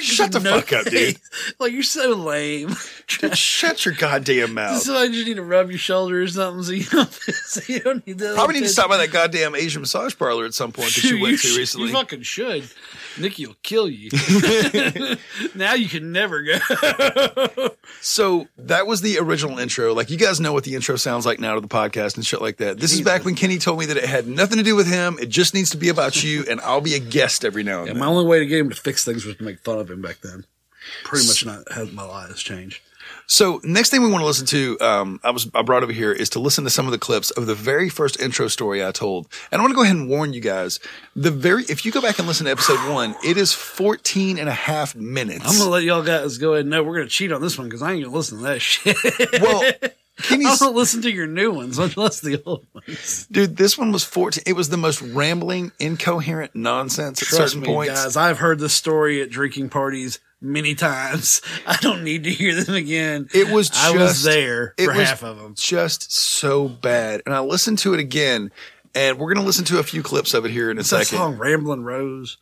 Shut 0.00 0.32
the 0.32 0.40
fuck 0.40 0.72
up, 0.72 0.86
dude. 0.86 1.16
Like 1.60 1.72
you're 1.72 1.82
so 1.84 2.10
lame. 2.16 2.74
Dude, 3.20 3.36
shut 3.36 3.84
your 3.84 3.94
goddamn 3.94 4.54
mouth. 4.54 4.82
So 4.82 4.96
I 4.96 5.06
just 5.08 5.26
need 5.26 5.34
to 5.34 5.42
rub 5.42 5.70
your 5.70 5.78
shoulder 5.78 6.22
or 6.22 6.26
something 6.28 6.62
so 6.64 6.72
you 6.72 6.84
don't, 6.84 7.12
so 7.12 7.60
you 7.72 7.80
don't 7.80 8.06
need 8.06 8.18
to. 8.18 8.34
Probably 8.34 8.56
need 8.56 8.62
to 8.66 8.68
stop 8.68 8.88
by 8.90 8.96
that 8.98 9.12
goddamn 9.12 9.54
Asian 9.54 9.80
massage 9.82 10.16
parlor 10.16 10.44
at 10.44 10.54
some 10.54 10.72
point 10.72 10.94
that 10.94 11.04
you 11.04 11.20
went 11.20 11.40
to 11.40 11.46
sh- 11.48 11.56
recently. 11.56 11.88
You 11.88 11.94
fucking 11.94 12.22
should. 12.22 12.68
Nikki 13.20 13.46
will 13.46 13.56
kill 13.62 13.88
you. 13.88 14.10
now 15.54 15.74
you 15.74 15.88
can 15.88 16.12
never 16.12 16.42
go. 16.42 16.58
So 18.00 18.48
that 18.58 18.86
was 18.86 19.00
the 19.00 19.18
original 19.18 19.58
intro. 19.58 19.92
Like 19.94 20.10
you 20.10 20.16
guys 20.16 20.40
know 20.40 20.52
what 20.52 20.64
the 20.64 20.74
intro 20.74 20.96
sounds 20.96 21.26
like 21.26 21.40
now 21.40 21.54
to 21.54 21.60
the 21.60 21.68
podcast 21.68 22.16
and 22.16 22.24
shit 22.26 22.40
like 22.40 22.58
that. 22.58 22.78
This 22.78 22.92
is 22.92 23.00
back 23.02 23.24
when 23.24 23.34
Kenny 23.34 23.58
told 23.58 23.78
me 23.78 23.86
that 23.86 23.96
it 23.96 24.04
had 24.04 24.26
nothing 24.26 24.58
to 24.58 24.64
do 24.64 24.76
with 24.76 24.86
him. 24.86 25.18
It 25.20 25.28
just 25.28 25.54
needs 25.54 25.70
to 25.70 25.76
be 25.76 25.88
about 25.88 26.22
you, 26.22 26.44
and 26.48 26.60
I'll 26.60 26.80
be 26.80 26.94
a 26.94 26.98
guest 27.00 27.44
every 27.44 27.62
now 27.62 27.78
and 27.80 27.86
Yeah, 27.88 27.92
then. 27.94 28.00
my 28.00 28.06
only 28.06 28.24
way 28.26 28.38
to 28.38 28.46
get 28.46 28.60
him 28.60 28.70
to 28.70 28.76
fix 28.76 29.04
things 29.04 29.24
was 29.24 29.36
to 29.36 29.44
make 29.44 29.60
fun 29.60 29.78
of 29.78 29.90
him 29.90 30.00
back 30.02 30.18
then. 30.22 30.44
Pretty 31.04 31.26
much 31.26 31.44
not 31.44 31.70
has 31.72 31.92
my 31.92 32.04
lives 32.04 32.42
changed. 32.42 32.80
So 33.30 33.60
next 33.62 33.90
thing 33.90 34.02
we 34.02 34.10
want 34.10 34.22
to 34.22 34.26
listen 34.26 34.46
to, 34.46 34.80
um, 34.80 35.20
I 35.22 35.30
was 35.30 35.50
I 35.54 35.60
brought 35.60 35.82
over 35.82 35.92
here 35.92 36.12
is 36.12 36.30
to 36.30 36.40
listen 36.40 36.64
to 36.64 36.70
some 36.70 36.86
of 36.86 36.92
the 36.92 36.98
clips 36.98 37.30
of 37.30 37.44
the 37.46 37.54
very 37.54 37.90
first 37.90 38.18
intro 38.20 38.48
story 38.48 38.82
I 38.82 38.90
told. 38.90 39.28
And 39.52 39.60
I 39.60 39.62
want 39.62 39.72
to 39.72 39.76
go 39.76 39.82
ahead 39.82 39.96
and 39.96 40.08
warn 40.08 40.32
you 40.32 40.40
guys, 40.40 40.80
the 41.14 41.30
very 41.30 41.64
if 41.64 41.84
you 41.84 41.92
go 41.92 42.00
back 42.00 42.18
and 42.18 42.26
listen 42.26 42.46
to 42.46 42.52
episode 42.52 42.90
one, 42.90 43.14
it 43.22 43.36
is 43.36 43.52
14 43.52 44.38
and 44.38 44.48
a 44.48 44.52
half 44.54 44.96
minutes. 44.96 45.44
I'm 45.46 45.58
gonna 45.58 45.70
let 45.70 45.82
y'all 45.82 46.02
guys 46.02 46.38
go 46.38 46.54
ahead 46.54 46.62
and 46.62 46.70
know 46.70 46.82
we're 46.82 46.96
gonna 46.96 47.08
cheat 47.08 47.30
on 47.30 47.42
this 47.42 47.58
one 47.58 47.66
because 47.68 47.82
I 47.82 47.92
ain't 47.92 48.04
gonna 48.04 48.16
listen 48.16 48.38
to 48.38 48.44
that 48.44 48.60
shit. 48.62 48.96
well, 49.42 49.62
I 49.82 50.22
Kenny's 50.22 50.58
don't 50.58 50.74
listen 50.74 51.02
to 51.02 51.12
your 51.12 51.26
new 51.26 51.52
ones 51.52 51.78
unless 51.78 52.20
the 52.20 52.42
old 52.46 52.66
ones. 52.72 53.26
dude, 53.30 53.58
this 53.58 53.76
one 53.76 53.92
was 53.92 54.04
14. 54.04 54.42
It 54.46 54.54
was 54.54 54.70
the 54.70 54.76
most 54.78 55.02
rambling, 55.02 55.70
incoherent 55.78 56.56
nonsense 56.56 57.20
at 57.22 57.28
Trust 57.28 57.52
certain 57.52 57.60
me, 57.60 57.66
points. 57.66 58.04
guys. 58.04 58.16
I've 58.16 58.38
heard 58.38 58.58
this 58.58 58.72
story 58.72 59.20
at 59.20 59.28
drinking 59.30 59.68
parties 59.68 60.18
many 60.40 60.74
times. 60.74 61.40
I 61.66 61.76
don't 61.80 62.04
need 62.04 62.24
to 62.24 62.30
hear 62.30 62.54
them 62.62 62.74
again. 62.74 63.28
It 63.34 63.48
was 63.52 63.70
I 63.74 63.90
was 63.96 64.22
there 64.22 64.74
for 64.78 64.92
half 64.92 65.22
of 65.22 65.38
them. 65.38 65.54
just 65.56 66.12
so 66.12 66.68
bad. 66.68 67.22
And 67.26 67.34
I 67.34 67.40
listened 67.40 67.78
to 67.80 67.94
it 67.94 68.00
again, 68.00 68.50
and 68.94 69.18
we're 69.18 69.32
gonna 69.32 69.46
listen 69.46 69.64
to 69.66 69.78
a 69.78 69.82
few 69.82 70.02
clips 70.02 70.34
of 70.34 70.44
it 70.44 70.50
here 70.50 70.70
in 70.70 70.76
a 70.76 70.80
What's 70.80 70.90
that 70.90 71.06
second. 71.06 71.18
song, 71.18 71.38
Ramblin' 71.38 71.84
Rose? 71.84 72.38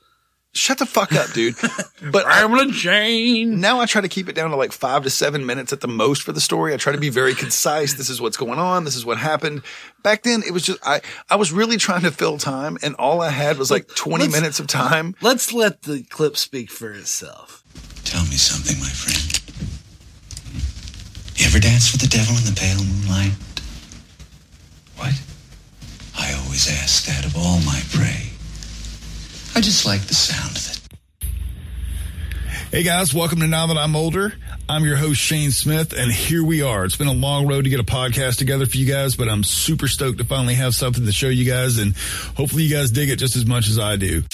Shut 0.53 0.79
the 0.79 0.87
fuck 0.87 1.12
up, 1.12 1.31
dude. 1.33 1.55
But 2.11 2.25
Ramblin' 2.26 2.73
Shane. 2.73 3.61
now 3.61 3.81
I 3.81 3.87
try 3.87 4.00
to 4.00 4.09
keep 4.09 4.29
it 4.29 4.35
down 4.35 4.50
to 4.50 4.57
like 4.57 4.71
five 4.73 5.03
to 5.03 5.11
seven 5.11 5.45
minutes 5.45 5.73
at 5.73 5.81
the 5.81 5.88
most 5.88 6.23
for 6.23 6.33
the 6.33 6.41
story. 6.41 6.73
I 6.73 6.76
try 6.76 6.93
to 6.93 6.99
be 6.99 7.09
very 7.11 7.35
concise. 7.35 7.95
This 7.95 8.09
is 8.11 8.21
what's 8.21 8.37
going 8.37 8.59
on. 8.59 8.85
This 8.85 8.97
is 8.97 9.05
what 9.05 9.19
happened. 9.19 9.62
Back 10.03 10.23
then, 10.23 10.43
it 10.47 10.53
was 10.53 10.62
just 10.62 10.79
I. 10.87 11.00
I 11.29 11.37
was 11.37 11.53
really 11.53 11.76
trying 11.79 12.03
to 12.03 12.11
fill 12.11 12.38
time, 12.38 12.79
and 12.83 12.95
all 12.97 13.21
I 13.23 13.31
had 13.31 13.59
was 13.59 13.71
like 13.71 13.88
twenty 13.95 14.25
Let's- 14.26 14.35
minutes 14.35 14.61
of 14.61 14.67
time. 14.67 15.15
Let's 15.21 15.53
let 15.53 15.83
the 15.83 16.05
clip 16.05 16.37
speak 16.38 16.71
for 16.71 16.93
itself. 16.93 17.62
Me 18.28 18.37
something, 18.37 18.78
my 18.80 18.88
friend. 18.88 19.40
You 21.37 21.47
ever 21.47 21.59
dance 21.61 21.92
with 21.92 22.00
the 22.00 22.09
devil 22.09 22.37
in 22.37 22.45
the 22.45 22.59
pale 22.59 22.83
moonlight? 22.83 23.33
What? 24.97 25.14
I 26.18 26.33
always 26.42 26.68
ask 26.68 27.06
that 27.06 27.25
of 27.25 27.37
all 27.37 27.61
my 27.61 27.80
prey. 27.92 28.30
I 29.54 29.61
just 29.61 29.87
like 29.87 30.02
the 30.02 30.14
sound 30.14 30.56
of 30.56 30.71
it. 30.71 30.80
Hey 32.73 32.83
guys, 32.83 33.14
welcome 33.14 33.40
to 33.40 33.47
Now 33.47 33.68
That 33.68 33.78
I'm 33.78 33.95
Older. 33.95 34.35
I'm 34.68 34.85
your 34.85 34.97
host 34.97 35.21
Shane 35.21 35.52
Smith, 35.52 35.92
and 35.92 36.11
here 36.11 36.42
we 36.42 36.62
are. 36.62 36.85
It's 36.85 36.97
been 36.97 37.06
a 37.06 37.12
long 37.12 37.47
road 37.47 37.62
to 37.64 37.71
get 37.71 37.78
a 37.78 37.85
podcast 37.85 38.38
together 38.38 38.66
for 38.66 38.76
you 38.76 38.87
guys, 38.87 39.14
but 39.14 39.28
I'm 39.28 39.45
super 39.45 39.87
stoked 39.87 40.18
to 40.18 40.25
finally 40.25 40.54
have 40.54 40.75
something 40.75 41.06
to 41.06 41.12
show 41.12 41.28
you 41.28 41.45
guys, 41.50 41.78
and 41.78 41.97
hopefully 42.37 42.64
you 42.64 42.75
guys 42.75 42.90
dig 42.90 43.09
it 43.09 43.16
just 43.16 43.37
as 43.37 43.47
much 43.47 43.68
as 43.68 43.78
I 43.78 43.95
do. 43.97 44.25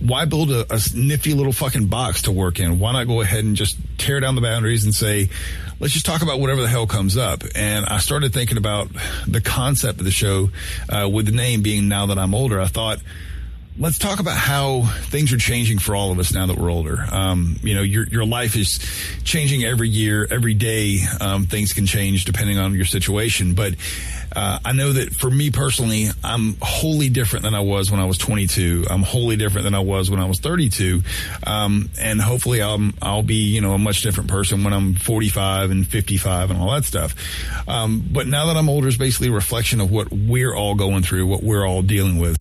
Why 0.00 0.24
build 0.24 0.50
a, 0.50 0.66
a 0.72 0.78
nifty 0.94 1.34
little 1.34 1.52
fucking 1.52 1.86
box 1.86 2.22
to 2.22 2.32
work 2.32 2.60
in? 2.60 2.78
Why 2.78 2.92
not 2.92 3.06
go 3.06 3.20
ahead 3.20 3.44
and 3.44 3.56
just 3.56 3.76
tear 3.98 4.20
down 4.20 4.34
the 4.34 4.40
boundaries 4.40 4.84
and 4.84 4.94
say, 4.94 5.30
let's 5.80 5.94
just 5.94 6.06
talk 6.06 6.22
about 6.22 6.38
whatever 6.38 6.60
the 6.60 6.68
hell 6.68 6.86
comes 6.86 7.16
up? 7.16 7.42
And 7.54 7.86
I 7.86 7.98
started 7.98 8.32
thinking 8.32 8.58
about 8.58 8.88
the 9.26 9.40
concept 9.40 9.98
of 9.98 10.04
the 10.04 10.10
show 10.10 10.50
uh, 10.88 11.08
with 11.08 11.26
the 11.26 11.32
name 11.32 11.62
being 11.62 11.88
Now 11.88 12.06
That 12.06 12.18
I'm 12.18 12.34
Older. 12.34 12.60
I 12.60 12.66
thought, 12.66 12.98
let's 13.78 13.98
talk 13.98 14.20
about 14.20 14.36
how 14.36 14.82
things 14.82 15.32
are 15.32 15.38
changing 15.38 15.78
for 15.78 15.94
all 15.94 16.10
of 16.10 16.18
us 16.18 16.32
now 16.32 16.46
that 16.46 16.56
we're 16.56 16.70
older. 16.70 17.04
Um, 17.10 17.56
you 17.62 17.74
know, 17.74 17.82
your 17.82 18.06
your 18.06 18.24
life 18.24 18.56
is 18.56 18.78
changing 19.24 19.64
every 19.64 19.88
year, 19.88 20.26
every 20.30 20.54
day. 20.54 21.00
Um, 21.20 21.44
things 21.46 21.72
can 21.72 21.86
change 21.86 22.24
depending 22.24 22.58
on 22.58 22.74
your 22.74 22.84
situation, 22.84 23.54
but 23.54 23.74
uh, 24.36 24.58
I 24.64 24.72
know 24.72 24.92
that 24.92 25.14
for 25.14 25.30
me 25.30 25.50
personally, 25.50 26.08
I'm 26.22 26.56
wholly 26.60 27.08
different 27.08 27.42
than 27.42 27.54
I 27.54 27.60
was 27.60 27.90
when 27.90 28.00
I 28.00 28.04
was 28.04 28.18
22. 28.18 28.84
I'm 28.90 29.02
wholly 29.02 29.36
different 29.36 29.64
than 29.64 29.74
I 29.74 29.80
was 29.80 30.10
when 30.10 30.20
I 30.20 30.26
was 30.26 30.40
32, 30.40 31.02
um, 31.46 31.88
and 31.98 32.20
hopefully, 32.20 32.60
I'll 32.60 32.90
I'll 33.00 33.22
be 33.22 33.36
you 33.54 33.62
know 33.62 33.72
a 33.72 33.78
much 33.78 34.02
different 34.02 34.28
person 34.28 34.62
when 34.62 34.74
I'm 34.74 34.94
45 34.94 35.70
and 35.70 35.86
55 35.86 36.50
and 36.50 36.60
all 36.60 36.70
that 36.72 36.84
stuff. 36.84 37.14
Um, 37.66 38.06
but 38.12 38.26
now 38.26 38.46
that 38.46 38.56
I'm 38.56 38.68
older, 38.68 38.88
is 38.88 38.98
basically 38.98 39.28
a 39.28 39.32
reflection 39.32 39.80
of 39.80 39.90
what 39.90 40.12
we're 40.12 40.54
all 40.54 40.74
going 40.74 41.02
through, 41.02 41.26
what 41.26 41.42
we're 41.42 41.66
all 41.66 41.80
dealing 41.80 42.18
with. 42.18 42.36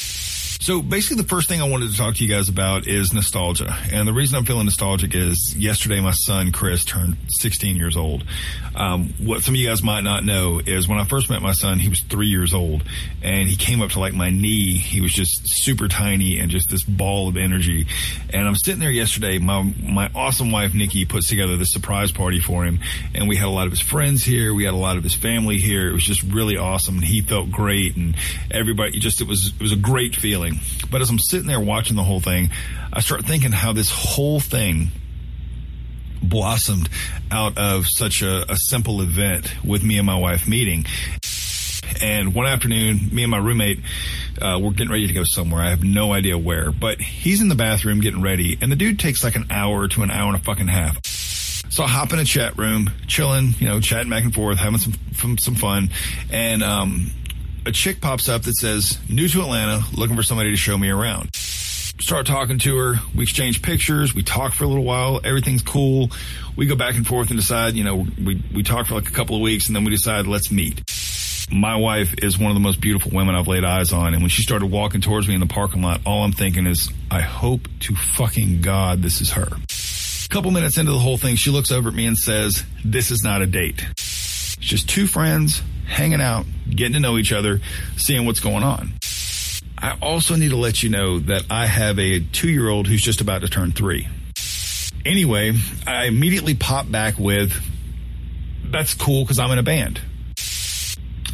So 0.66 0.82
basically 0.82 1.22
the 1.22 1.30
first 1.30 1.48
thing 1.48 1.62
I 1.62 1.70
wanted 1.70 1.92
to 1.92 1.96
talk 1.96 2.16
to 2.16 2.24
you 2.24 2.28
guys 2.34 2.50
about 2.50 2.88
is 2.88 3.14
nostalgia. 3.14 3.72
And 3.94 4.08
the 4.08 4.14
reason 4.14 4.36
I'm 4.36 4.46
feeling 4.46 4.66
nostalgic 4.66 5.14
is 5.14 5.56
yesterday 5.56 6.02
my 6.02 6.10
son 6.10 6.52
Chris 6.52 6.84
turned 6.84 7.18
16 7.40 7.78
years 7.78 7.96
old. 7.96 8.24
Um, 8.76 9.14
what 9.20 9.44
some 9.44 9.54
of 9.54 9.60
you 9.60 9.68
guys 9.68 9.84
might 9.84 10.02
not 10.02 10.26
know 10.26 10.60
is 10.66 10.88
when 10.88 10.98
I 10.98 11.04
first 11.04 11.30
met 11.30 11.44
my 11.44 11.52
son, 11.52 11.78
he 11.78 11.88
was 11.88 12.02
three 12.02 12.30
years 12.30 12.56
old 12.56 12.84
and 13.22 13.48
he 13.48 13.56
came 13.56 13.84
up 13.84 13.92
to 13.92 14.00
like 14.00 14.16
my 14.16 14.32
knee. 14.32 14.76
He 14.76 15.02
was 15.02 15.14
just 15.14 15.48
super 15.48 15.88
tiny 15.88 16.40
and 16.40 16.50
just 16.50 16.68
this 16.72 16.84
ball 16.84 17.28
of 17.28 17.38
energy. 17.38 17.86
And 18.34 18.48
I'm 18.48 18.56
sitting 18.56 18.80
there 18.80 18.90
yesterday. 18.90 19.38
My, 19.38 19.62
my 19.62 20.10
awesome 20.16 20.52
wife, 20.52 20.74
Nikki, 20.74 21.06
puts 21.06 21.30
together 21.30 21.58
this 21.58 21.74
surprise 21.74 22.12
party 22.12 22.40
for 22.40 22.66
him. 22.66 22.80
And 23.14 23.30
we 23.30 23.36
had 23.36 23.46
a 23.46 23.52
lot 23.52 23.68
of 23.68 23.72
his 23.72 23.82
friends 23.82 24.24
here. 24.24 24.52
We 24.52 24.66
had 24.66 24.74
a 24.74 24.78
lot 24.78 24.98
of 24.98 25.04
his 25.04 25.14
family 25.14 25.60
here. 25.60 25.92
It 25.92 25.94
was 25.94 26.06
just 26.06 26.24
really 26.24 26.58
awesome. 26.58 26.96
And 26.96 27.06
he 27.06 27.22
felt 27.22 27.52
great 27.52 27.96
and 27.96 28.16
everybody 28.50 28.98
just, 28.98 29.22
it 29.22 29.28
was, 29.28 29.54
it 29.54 29.62
was 29.62 29.72
a 29.72 29.78
great 29.78 30.16
feeling. 30.16 30.55
But 30.90 31.02
as 31.02 31.10
I'm 31.10 31.20
sitting 31.20 31.48
there 31.48 31.60
watching 31.60 31.96
the 31.96 32.04
whole 32.04 32.20
thing, 32.20 32.50
I 32.92 33.00
start 33.02 33.26
thinking 33.26 33.52
how 33.52 33.74
this 33.74 33.92
whole 33.92 34.40
thing 34.40 34.90
blossomed 36.22 36.90
out 37.32 37.58
of 37.58 37.88
such 37.88 38.22
a, 38.22 38.52
a 38.52 38.56
simple 38.58 39.02
event 39.02 39.52
with 39.64 39.84
me 39.84 39.98
and 39.98 40.06
my 40.06 40.18
wife 40.18 40.48
meeting. 40.48 40.86
And 42.02 42.34
one 42.34 42.46
afternoon, 42.46 43.10
me 43.12 43.24
and 43.24 43.32
my 43.32 43.38
roommate, 43.38 43.80
uh, 44.42 44.60
we're 44.62 44.72
getting 44.72 44.92
ready 44.92 45.08
to 45.08 45.14
go 45.14 45.24
somewhere. 45.24 45.62
I 45.62 45.70
have 45.70 45.84
no 45.84 46.12
idea 46.12 46.38
where, 46.38 46.72
but 46.72 47.00
he's 47.00 47.42
in 47.42 47.48
the 47.48 47.56
bathroom 47.56 48.02
getting 48.02 48.22
ready, 48.22 48.58
and 48.62 48.72
the 48.72 48.76
dude 48.76 49.00
takes 49.00 49.24
like 49.24 49.36
an 49.36 49.48
hour 49.50 49.88
to 49.88 50.04
an 50.04 50.12
hour 50.12 50.28
and 50.28 50.36
a 50.36 50.44
fucking 50.44 50.68
half. 50.68 51.00
So 51.70 51.84
I 51.84 51.88
hop 51.88 52.14
in 52.14 52.20
a 52.20 52.26
chat 52.26 52.58
room, 52.58 52.92
chilling, 53.08 53.54
you 53.60 53.68
know, 53.68 53.80
chatting 53.80 54.10
back 54.10 54.24
and 54.24 54.34
forth, 54.34 54.58
having 54.58 54.80
some 54.80 54.94
some, 55.14 55.38
some 55.38 55.56
fun, 55.56 55.90
and 56.32 56.64
um, 56.64 57.12
a 57.66 57.72
chick 57.72 58.02
pops 58.02 58.30
up 58.30 58.44
that 58.44 58.56
says, 58.56 59.00
"New 59.10 59.28
to 59.28 59.42
Atlanta, 59.42 59.84
looking 59.94 60.16
for 60.16 60.24
somebody 60.24 60.52
to 60.52 60.58
show 60.58 60.78
me 60.78 60.90
around." 60.90 61.30
Start 62.00 62.28
talking 62.28 62.60
to 62.60 62.78
her. 62.78 62.96
We 63.16 63.24
exchange 63.24 63.62
pictures. 63.62 64.14
We 64.14 64.22
talk 64.22 64.54
for 64.54 64.66
a 64.66 64.68
little 64.68 64.84
while. 64.84 65.22
Everything's 65.24 65.62
cool. 65.62 66.12
We 66.58 66.66
go 66.66 66.76
back 66.76 66.96
and 66.96 67.08
forth 67.08 67.30
and 67.30 67.40
decide, 67.40 67.76
you 67.76 67.86
know, 67.86 68.06
we, 68.22 68.44
we 68.54 68.64
talk 68.64 68.88
for 68.88 68.96
like 68.96 69.08
a 69.08 69.14
couple 69.14 69.38
of 69.38 69.42
weeks 69.42 69.68
and 69.68 69.76
then 69.76 69.86
we 69.86 69.92
decide, 69.92 70.28
let's 70.28 70.52
meet. 70.52 70.84
My 71.50 71.78
wife 71.78 72.16
is 72.22 72.38
one 72.38 72.52
of 72.52 72.56
the 72.56 72.60
most 72.62 72.82
beautiful 72.82 73.12
women 73.14 73.34
I've 73.34 73.48
laid 73.48 73.64
eyes 73.64 73.94
on. 73.94 74.14
And 74.14 74.22
when 74.22 74.30
she 74.30 74.42
started 74.42 74.66
walking 74.66 75.00
towards 75.00 75.28
me 75.28 75.36
in 75.36 75.40
the 75.40 75.46
parking 75.46 75.82
lot, 75.82 76.02
all 76.06 76.24
I'm 76.24 76.34
thinking 76.34 76.68
is, 76.68 76.92
I 77.10 77.22
hope 77.22 77.70
to 77.82 77.96
fucking 77.96 78.62
God 78.62 79.02
this 79.02 79.22
is 79.22 79.32
her. 79.32 79.48
A 79.48 80.28
couple 80.30 80.52
minutes 80.52 80.78
into 80.78 80.92
the 80.92 81.00
whole 81.00 81.18
thing, 81.18 81.38
she 81.38 81.50
looks 81.50 81.72
over 81.72 81.90
at 81.90 81.96
me 81.96 82.08
and 82.08 82.18
says, 82.18 82.66
this 82.84 83.10
is 83.10 83.24
not 83.24 83.42
a 83.42 83.46
date. 83.46 83.86
It's 83.92 84.58
just 84.58 84.90
two 84.90 85.08
friends 85.08 85.62
hanging 85.88 86.22
out, 86.22 86.46
getting 86.70 86.94
to 86.94 87.00
know 87.00 87.18
each 87.18 87.32
other, 87.32 87.62
seeing 87.98 88.25
what's 88.25 88.39
going 88.39 88.63
on. 88.63 88.94
I 89.77 89.98
also 90.01 90.36
need 90.36 90.50
to 90.50 90.58
let 90.58 90.84
you 90.84 90.89
know 90.89 91.20
that 91.20 91.46
I 91.50 91.65
have 91.65 92.00
a 92.00 92.20
two 92.20 92.50
year 92.50 92.70
old 92.70 92.88
who's 92.88 93.01
just 93.01 93.22
about 93.22 93.42
to 93.42 93.48
turn 93.48 93.72
three. 93.72 94.08
Anyway, 95.06 95.54
I 95.86 96.06
immediately 96.06 96.56
pop 96.56 96.89
back 96.89 97.20
with, 97.20 97.54
that's 98.72 98.94
cool 98.96 99.24
because 99.24 99.38
I'm 99.38 99.51
in 99.51 99.60
a 99.60 99.63
band. 99.63 100.01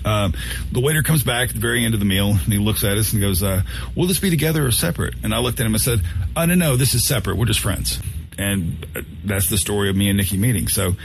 Um, 0.03 0.33
the 0.71 0.79
waiter 0.79 1.03
comes 1.03 1.23
back 1.23 1.49
at 1.49 1.55
the 1.55 1.61
very 1.61 1.85
end 1.85 1.93
of 1.93 1.99
the 1.99 2.05
meal 2.05 2.31
and 2.31 2.51
he 2.51 2.57
looks 2.57 2.83
at 2.83 2.97
us 2.97 3.13
and 3.13 3.21
goes, 3.21 3.43
uh, 3.43 3.61
will 3.95 4.07
this 4.07 4.19
be 4.19 4.29
together 4.29 4.65
or 4.65 4.71
separate? 4.71 5.13
And 5.23 5.33
I 5.33 5.39
looked 5.39 5.59
at 5.59 5.65
him 5.65 5.73
and 5.73 5.81
said, 5.81 6.01
oh, 6.35 6.45
no, 6.45 6.55
no, 6.55 6.75
this 6.75 6.93
is 6.93 7.07
separate. 7.07 7.37
We're 7.37 7.45
just 7.45 7.59
friends. 7.59 7.99
And 8.37 8.85
uh, 8.95 9.01
that's 9.23 9.49
the 9.49 9.57
story 9.57 9.89
of 9.89 9.95
me 9.95 10.09
and 10.09 10.17
Nikki 10.17 10.37
meeting. 10.37 10.67
So 10.67 10.95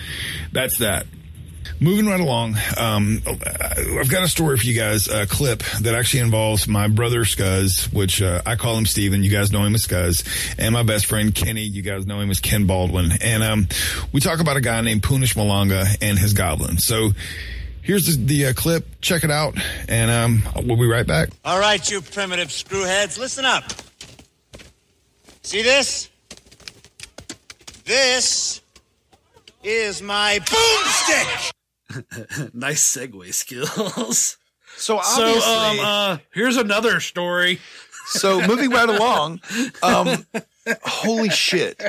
that's 0.53 0.79
that. 0.79 1.07
Moving 1.79 2.07
right 2.07 2.21
along, 2.21 2.57
um, 2.79 3.21
I've 3.27 4.09
got 4.09 4.23
a 4.23 4.29
story 4.29 4.57
for 4.57 4.65
you 4.65 4.73
guys, 4.75 5.09
a 5.09 5.27
clip 5.27 5.63
that 5.83 5.95
actually 5.95 6.21
involves 6.21 6.67
my 6.67 6.89
brother 6.89 7.25
Scuzz, 7.25 7.93
which 7.93 8.23
uh, 8.23 8.41
I 8.47 8.57
call 8.57 8.79
him 8.79 8.87
Steven. 8.87 9.23
You 9.23 9.31
guys 9.31 9.53
know 9.53 9.63
him 9.63 9.75
as 9.75 9.87
Scuzz, 9.87 10.27
and 10.59 10.73
my 10.73 10.83
best 10.83 11.05
friend 11.05 11.35
Kenny. 11.35 11.63
You 11.63 11.83
guys 11.83 12.07
know 12.07 12.19
him 12.21 12.31
as 12.31 12.41
Ken 12.41 12.67
Baldwin. 12.67 13.11
And 13.21 13.43
um, 13.43 13.69
we 14.11 14.21
talk 14.21 14.41
about 14.41 14.57
a 14.57 14.63
guy 14.63 14.81
named 14.81 15.03
Punish 15.03 15.35
Malanga 15.35 15.85
and 16.01 16.19
his 16.19 16.33
goblin. 16.33 16.79
So 16.79 17.11
here's 17.83 18.07
the, 18.07 18.25
the 18.25 18.47
uh, 18.47 18.53
clip. 18.55 18.87
Check 19.03 19.23
it 19.23 19.31
out, 19.31 19.59
and 19.87 20.11
um, 20.11 20.43
we'll 20.67 20.79
be 20.79 20.87
right 20.87 21.07
back. 21.07 21.29
All 21.45 21.61
right, 21.61 21.91
you 21.91 22.01
primitive 22.01 22.49
screwheads, 22.49 23.19
listen 23.19 23.45
up. 23.45 23.65
See 25.43 25.61
this? 25.63 26.09
This 27.85 28.63
is 29.63 30.01
my 30.01 30.39
boomstick. 30.43 31.53
nice 32.53 32.97
segue 32.97 33.33
skills. 33.33 34.39
So 34.79 35.01
So, 35.01 35.25
um, 35.25 35.79
uh, 35.81 36.19
here's 36.35 36.59
another 36.59 37.01
story. 37.01 37.61
so 38.09 38.47
moving 38.47 38.69
right 38.71 38.89
along, 38.89 39.41
um, 39.83 40.27
holy 40.85 41.29
shit! 41.31 41.81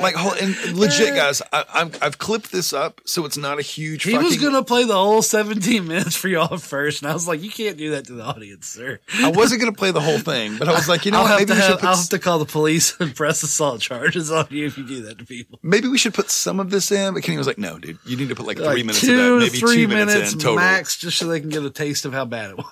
Like, 0.00 0.16
and 0.40 0.74
legit, 0.78 1.12
uh. 1.12 1.16
guys, 1.16 1.42
I, 1.52 1.64
I've, 1.74 2.02
I've 2.02 2.18
clipped 2.18 2.52
this 2.52 2.72
up 2.72 3.00
so 3.04 3.24
it's 3.24 3.36
not 3.36 3.58
a 3.58 3.62
huge. 3.62 4.04
He 4.04 4.12
fucking, 4.12 4.24
was 4.26 4.36
gonna 4.36 4.62
play 4.64 4.84
the 4.84 4.94
whole 4.94 5.22
17 5.22 5.86
minutes 5.86 6.16
for 6.16 6.28
y'all 6.28 6.56
first, 6.56 7.02
and 7.02 7.10
I 7.10 7.14
was 7.14 7.26
like, 7.28 7.42
"You 7.42 7.50
can't 7.50 7.76
do 7.76 7.90
that 7.90 8.06
to 8.06 8.12
the 8.14 8.22
audience, 8.24 8.66
sir." 8.68 9.00
I 9.14 9.30
wasn't 9.30 9.60
gonna 9.60 9.72
play 9.72 9.90
the 9.90 10.00
whole 10.00 10.18
thing, 10.18 10.56
but 10.58 10.68
I 10.68 10.72
was 10.72 10.88
like, 10.88 11.04
you 11.04 11.10
know 11.10 11.18
I'll 11.18 11.24
what? 11.24 11.40
have 11.40 11.48
Maybe 11.48 11.52
to 11.52 11.54
we 11.56 11.60
should 11.62 11.78
put 11.80 11.88
I'll 11.88 11.96
have 11.96 12.08
to 12.10 12.18
call 12.18 12.38
the 12.38 12.44
police 12.44 12.98
and 13.00 13.14
press 13.14 13.42
assault 13.42 13.80
charges 13.80 14.30
on 14.30 14.46
you 14.50 14.66
if 14.66 14.78
you 14.78 14.86
do 14.86 15.02
that 15.02 15.18
to 15.18 15.24
people. 15.26 15.58
maybe 15.62 15.88
we 15.88 15.98
should 15.98 16.14
put 16.14 16.30
some 16.30 16.60
of 16.60 16.70
this 16.70 16.90
in. 16.92 17.14
But 17.14 17.22
Kenny 17.22 17.38
was 17.38 17.46
like, 17.46 17.58
no, 17.58 17.78
dude, 17.78 17.98
you 18.06 18.16
need 18.16 18.28
to 18.28 18.34
put 18.34 18.46
like 18.46 18.56
three 18.58 18.66
Like 18.66 18.76
minutes 18.86 19.00
two 19.00 19.34
of 19.34 19.40
that, 19.40 19.46
maybe 19.46 19.58
three 19.58 19.76
two 19.76 19.88
minutes, 19.88 20.14
minutes 20.14 20.32
in 20.34 20.38
total. 20.38 20.56
max, 20.56 20.96
just 20.96 21.18
so 21.18 21.26
they 21.26 21.40
can 21.40 21.48
get 21.50 21.62
a 21.64 21.70
taste 21.70 22.04
of 22.04 22.12
how 22.12 22.24
bad 22.24 22.50
it 22.52 22.56
was. 22.58 22.66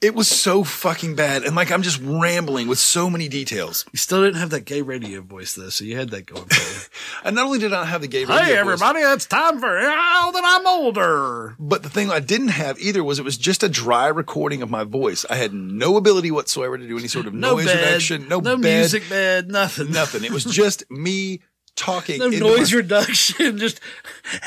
It 0.00 0.14
was 0.14 0.28
so 0.28 0.64
fucking 0.64 1.14
bad, 1.14 1.42
and 1.42 1.54
like 1.54 1.70
I'm 1.70 1.82
just 1.82 2.00
rambling 2.02 2.68
with 2.68 2.78
so 2.78 3.10
many 3.10 3.28
details. 3.28 3.84
You 3.92 3.98
still 3.98 4.22
didn't 4.24 4.40
have 4.40 4.48
that 4.48 4.64
gay 4.64 4.80
radio 4.80 5.20
voice 5.20 5.52
though, 5.54 5.68
so 5.68 5.84
you 5.84 5.94
had 5.94 6.08
that 6.10 6.24
going 6.24 6.46
for 6.46 6.54
you. 6.54 6.80
And 7.22 7.36
not 7.36 7.44
only 7.44 7.58
did 7.58 7.74
I 7.74 7.80
not 7.80 7.88
have 7.88 8.00
the 8.00 8.08
gay 8.08 8.24
radio 8.24 8.36
hey 8.36 8.50
voice, 8.52 8.60
everybody, 8.60 9.00
it's 9.00 9.26
time 9.26 9.60
for 9.60 9.78
now 9.78 10.30
that 10.30 10.42
I'm 10.42 10.66
older. 10.66 11.54
But 11.58 11.82
the 11.82 11.90
thing 11.90 12.10
I 12.10 12.18
didn't 12.18 12.48
have 12.48 12.78
either 12.80 13.04
was 13.04 13.18
it 13.18 13.26
was 13.26 13.36
just 13.36 13.62
a 13.62 13.68
dry 13.68 14.06
recording 14.08 14.62
of 14.62 14.70
my 14.70 14.84
voice. 14.84 15.26
I 15.28 15.36
had 15.36 15.52
no 15.52 15.98
ability 15.98 16.30
whatsoever 16.30 16.78
to 16.78 16.88
do 16.88 16.96
any 16.96 17.08
sort 17.08 17.26
of 17.26 17.34
No 17.40 17.56
noise 17.56 17.66
bed, 17.66 17.84
reduction, 17.84 18.28
no, 18.28 18.40
no 18.40 18.56
bed, 18.56 18.78
music 18.78 19.06
bed, 19.10 19.48
nothing, 19.48 19.90
nothing. 19.90 20.24
It 20.24 20.30
was 20.30 20.44
just 20.44 20.90
me 20.90 21.40
talking. 21.80 22.22
into 22.22 22.38
noise 22.38 22.72
my- 22.72 22.78
reduction. 22.78 23.58
Just 23.58 23.80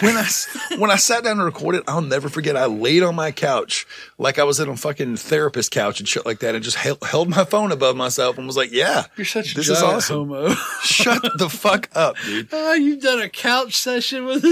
when 0.00 0.16
I 0.16 0.26
when 0.78 0.90
I 0.90 0.96
sat 0.96 1.24
down 1.24 1.36
to 1.36 1.44
record 1.44 1.74
it, 1.74 1.84
I'll 1.86 2.00
never 2.00 2.28
forget. 2.28 2.56
I 2.56 2.66
laid 2.66 3.02
on 3.02 3.14
my 3.14 3.32
couch 3.32 3.86
like 4.18 4.38
I 4.38 4.44
was 4.44 4.60
in 4.60 4.68
a 4.68 4.76
fucking 4.76 5.16
therapist 5.16 5.70
couch 5.70 6.00
and 6.00 6.08
shit 6.08 6.24
like 6.24 6.38
that, 6.40 6.54
and 6.54 6.64
just 6.64 6.76
held, 6.76 7.02
held 7.02 7.28
my 7.28 7.44
phone 7.44 7.72
above 7.72 7.96
myself 7.96 8.38
and 8.38 8.46
was 8.46 8.56
like, 8.56 8.72
"Yeah, 8.72 9.04
You're 9.16 9.24
such 9.24 9.52
a 9.52 9.56
this 9.56 9.68
is 9.68 9.82
awesome." 9.82 10.28
homo. 10.28 10.54
Shut 10.82 11.22
the 11.38 11.48
fuck 11.48 11.88
up, 11.94 12.16
dude. 12.24 12.48
Oh, 12.52 12.72
you've 12.74 13.02
done 13.02 13.20
a 13.20 13.28
couch 13.28 13.74
session 13.74 14.24
with 14.24 14.44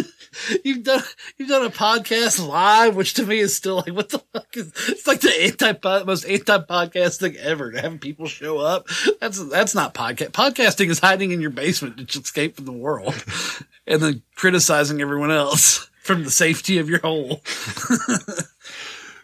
you've 0.64 0.83
done 0.83 1.02
you've 1.38 1.49
done 1.49 1.64
a 1.64 1.71
podcast 1.71 2.47
live, 2.47 2.97
which 2.97 3.14
to 3.14 3.25
me 3.26 3.38
is 3.38 3.55
still 3.55 3.76
like 3.76 3.95
what 3.95 4.09
the 4.11 4.19
fuck 4.33 4.57
is 4.57 4.73
it's 4.88 5.07
like 5.07 5.21
the 5.21 5.33
anti 5.45 5.73
most 6.05 6.25
anti 6.25 6.59
podcast 6.59 7.21
thing 7.21 7.37
ever 7.37 7.71
to 7.73 7.81
have 7.81 8.00
people 8.00 8.26
show 8.26 8.59
up. 8.59 8.88
That's 9.21 9.43
that's 9.49 9.75
not 9.75 9.95
podcast. 9.95 10.31
Podcasting 10.33 10.88
is 10.88 10.99
hiding 11.12 11.31
in 11.31 11.42
your 11.42 11.50
basement 11.50 12.09
to 12.09 12.21
escape 12.21 12.57
from 12.57 12.64
the 12.64 12.73
world 12.73 13.23
and 13.87 14.00
then 14.00 14.23
criticizing 14.35 15.02
everyone 15.02 15.31
else 15.31 15.90
from 16.02 16.25
the 16.25 16.31
safety 16.31 16.78
of 16.78 16.88
your 16.88 17.00
hole. 17.00 17.42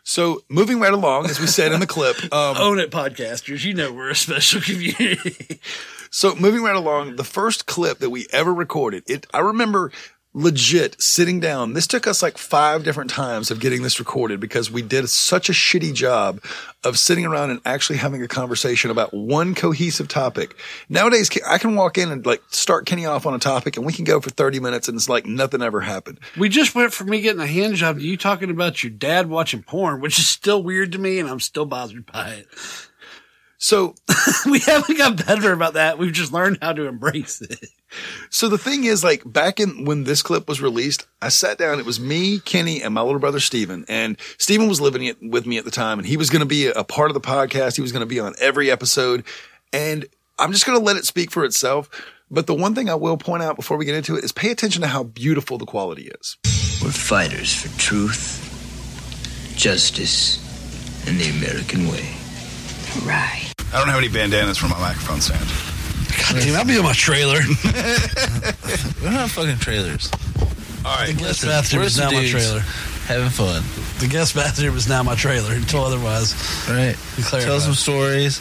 So 0.02 0.42
moving 0.50 0.80
right 0.80 0.92
along, 0.92 1.30
as 1.30 1.40
we 1.40 1.46
said 1.46 1.72
in 1.72 1.80
the 1.80 1.86
clip, 1.86 2.16
um, 2.32 2.56
Own 2.58 2.78
it, 2.78 2.90
podcasters. 2.90 3.64
You 3.64 3.72
know 3.72 3.90
we're 3.90 4.10
a 4.10 4.14
special 4.14 4.60
community. 4.60 5.60
So 6.10 6.34
moving 6.34 6.62
right 6.62 6.76
along, 6.76 7.16
the 7.16 7.24
first 7.24 7.64
clip 7.64 7.98
that 7.98 8.10
we 8.10 8.26
ever 8.32 8.52
recorded, 8.52 9.04
it, 9.06 9.26
I 9.32 9.40
remember 9.40 9.92
legit 10.34 11.00
sitting 11.00 11.40
down. 11.40 11.72
This 11.72 11.86
took 11.86 12.06
us 12.06 12.22
like 12.22 12.38
five 12.38 12.84
different 12.84 13.10
times 13.10 13.50
of 13.50 13.60
getting 13.60 13.82
this 13.82 13.98
recorded 13.98 14.40
because 14.40 14.70
we 14.70 14.82
did 14.82 15.08
such 15.08 15.48
a 15.48 15.52
shitty 15.52 15.94
job 15.94 16.42
of 16.84 16.98
sitting 16.98 17.24
around 17.24 17.50
and 17.50 17.60
actually 17.64 17.98
having 17.98 18.22
a 18.22 18.28
conversation 18.28 18.90
about 18.90 19.12
one 19.14 19.54
cohesive 19.54 20.06
topic. 20.06 20.54
Nowadays, 20.88 21.30
I 21.46 21.58
can 21.58 21.74
walk 21.74 21.98
in 21.98 22.12
and 22.12 22.24
like 22.24 22.42
start 22.48 22.86
Kenny 22.86 23.06
off 23.06 23.26
on 23.26 23.34
a 23.34 23.38
topic 23.38 23.76
and 23.76 23.86
we 23.86 23.92
can 23.92 24.04
go 24.04 24.20
for 24.20 24.30
30 24.30 24.60
minutes 24.60 24.88
and 24.88 24.96
it's 24.96 25.08
like 25.08 25.26
nothing 25.26 25.62
ever 25.62 25.80
happened. 25.80 26.20
We 26.36 26.48
just 26.48 26.74
went 26.74 26.92
from 26.92 27.10
me 27.10 27.20
getting 27.20 27.42
a 27.42 27.46
hand 27.46 27.76
job 27.76 27.98
to 27.98 28.04
you 28.04 28.16
talking 28.16 28.50
about 28.50 28.82
your 28.82 28.90
dad 28.90 29.28
watching 29.28 29.62
porn, 29.62 30.00
which 30.00 30.18
is 30.18 30.28
still 30.28 30.62
weird 30.62 30.92
to 30.92 30.98
me 30.98 31.18
and 31.18 31.28
I'm 31.28 31.40
still 31.40 31.66
bothered 31.66 32.06
by 32.06 32.30
it. 32.30 32.46
So 33.58 33.94
we 34.46 34.60
haven't 34.60 34.96
got 34.96 35.26
better 35.26 35.52
about 35.52 35.74
that. 35.74 35.98
We've 35.98 36.12
just 36.12 36.32
learned 36.32 36.58
how 36.62 36.72
to 36.72 36.86
embrace 36.86 37.42
it. 37.42 37.58
So 38.30 38.48
the 38.48 38.58
thing 38.58 38.84
is, 38.84 39.02
like 39.02 39.22
back 39.30 39.58
in 39.58 39.84
when 39.84 40.04
this 40.04 40.22
clip 40.22 40.48
was 40.48 40.60
released, 40.60 41.06
I 41.20 41.28
sat 41.28 41.58
down. 41.58 41.78
It 41.78 41.86
was 41.86 41.98
me, 41.98 42.38
Kenny, 42.38 42.82
and 42.82 42.94
my 42.94 43.02
little 43.02 43.18
brother 43.18 43.40
Steven. 43.40 43.84
And 43.88 44.16
Steven 44.38 44.68
was 44.68 44.80
living 44.80 45.04
it 45.04 45.16
with 45.22 45.46
me 45.46 45.58
at 45.58 45.64
the 45.64 45.70
time, 45.70 45.98
and 45.98 46.06
he 46.06 46.16
was 46.16 46.30
going 46.30 46.40
to 46.40 46.46
be 46.46 46.66
a 46.68 46.84
part 46.84 47.10
of 47.10 47.14
the 47.14 47.20
podcast. 47.20 47.76
He 47.76 47.82
was 47.82 47.92
going 47.92 48.00
to 48.00 48.06
be 48.06 48.20
on 48.20 48.34
every 48.38 48.70
episode, 48.70 49.24
and 49.72 50.06
I'm 50.38 50.52
just 50.52 50.66
going 50.66 50.78
to 50.78 50.84
let 50.84 50.96
it 50.96 51.06
speak 51.06 51.30
for 51.30 51.44
itself. 51.44 51.90
But 52.30 52.46
the 52.46 52.54
one 52.54 52.74
thing 52.74 52.90
I 52.90 52.94
will 52.94 53.16
point 53.16 53.42
out 53.42 53.56
before 53.56 53.78
we 53.78 53.86
get 53.86 53.94
into 53.94 54.16
it 54.16 54.22
is 54.22 54.32
pay 54.32 54.50
attention 54.50 54.82
to 54.82 54.88
how 54.88 55.02
beautiful 55.02 55.56
the 55.56 55.64
quality 55.64 56.10
is. 56.20 56.36
We're 56.82 56.90
fighters 56.90 57.54
for 57.54 57.76
truth, 57.78 58.44
justice, 59.56 60.36
and 61.08 61.18
the 61.18 61.30
American 61.30 61.88
way. 61.88 62.14
Right. 63.04 63.47
I 63.72 63.78
don't 63.78 63.88
have 63.88 63.98
any 63.98 64.08
bandanas 64.08 64.58
for 64.58 64.68
my 64.68 64.78
microphone 64.78 65.20
stand. 65.20 65.44
God 66.32 66.42
damn, 66.42 66.56
I'll 66.56 66.64
be 66.64 66.78
on 66.78 66.84
my 66.84 66.92
trailer. 66.94 67.38
we 67.38 69.04
don't 69.04 69.12
have 69.12 69.30
fucking 69.30 69.58
trailers. 69.58 70.10
All 70.84 70.96
right. 70.96 71.06
The 71.08 71.12
guest 71.14 71.44
Listen, 71.44 71.48
bathroom 71.50 71.82
is 71.82 71.94
some 71.96 72.12
now 72.12 72.20
my 72.20 72.26
trailer. 72.28 72.60
Having 73.06 73.30
fun. 73.30 73.62
The 74.00 74.06
guest 74.08 74.34
bathroom 74.34 74.76
is 74.76 74.88
now 74.88 75.02
my 75.02 75.14
trailer 75.14 75.52
until 75.54 75.84
otherwise. 75.84 76.34
Right. 76.68 76.94
clarified. 76.96 77.42
Tell 77.42 77.60
some 77.60 77.74
stories. 77.74 78.38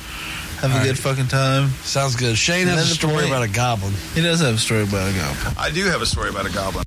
Have 0.62 0.72
All 0.72 0.78
a 0.78 0.84
good 0.84 0.90
right. 0.92 0.98
fucking 0.98 1.28
time. 1.28 1.70
Sounds 1.84 2.16
good. 2.16 2.36
Shane 2.38 2.62
And 2.68 2.72
has 2.72 2.80
a 2.80 2.82
then 2.82 2.90
the 2.90 2.96
story 2.96 3.14
point- 3.16 3.28
about 3.28 3.44
a 3.44 3.48
goblin. 3.48 3.94
He 4.16 4.22
does 4.22 4.40
have 4.42 4.56
a 4.56 4.58
story 4.58 4.84
about 4.84 5.08
a 5.10 5.14
goblin. 5.16 5.54
I 5.58 5.70
do 5.72 5.86
have 5.86 6.02
a 6.02 6.06
story 6.06 6.30
about 6.30 6.46
a 6.48 6.52
goblin. 6.54 6.84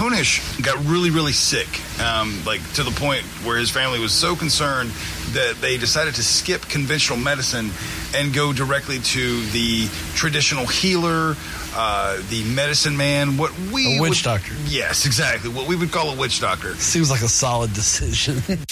Punish 0.00 0.40
got 0.62 0.82
really, 0.86 1.10
really 1.10 1.32
sick, 1.34 1.68
um, 2.00 2.42
like 2.46 2.62
to 2.72 2.82
the 2.82 2.90
point 2.90 3.20
where 3.44 3.58
his 3.58 3.68
family 3.70 4.00
was 4.00 4.14
so 4.14 4.34
concerned 4.34 4.90
that 5.32 5.56
they 5.60 5.76
decided 5.76 6.14
to 6.14 6.22
skip 6.24 6.62
conventional 6.62 7.18
medicine 7.18 7.68
and 8.14 8.32
go 8.32 8.50
directly 8.54 8.98
to 9.00 9.42
the 9.50 9.86
traditional 10.14 10.64
healer, 10.66 11.36
uh, 11.74 12.16
the 12.30 12.42
medicine 12.44 12.96
man, 12.96 13.36
what 13.36 13.52
we 13.70 13.98
A 13.98 14.00
witch 14.00 14.10
would- 14.10 14.22
doctor. 14.22 14.54
Yes, 14.64 15.04
exactly. 15.04 15.50
What 15.50 15.68
we 15.68 15.76
would 15.76 15.92
call 15.92 16.08
a 16.08 16.16
witch 16.16 16.40
doctor. 16.40 16.74
Seems 16.76 17.10
like 17.10 17.20
a 17.20 17.28
solid 17.28 17.74
decision. 17.74 18.42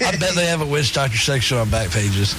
I 0.00 0.16
bet 0.16 0.34
they 0.34 0.46
have 0.46 0.60
a 0.60 0.66
witch 0.66 0.92
doctor 0.92 1.16
section 1.16 1.58
on 1.58 1.70
back 1.70 1.90
pages. 1.90 2.34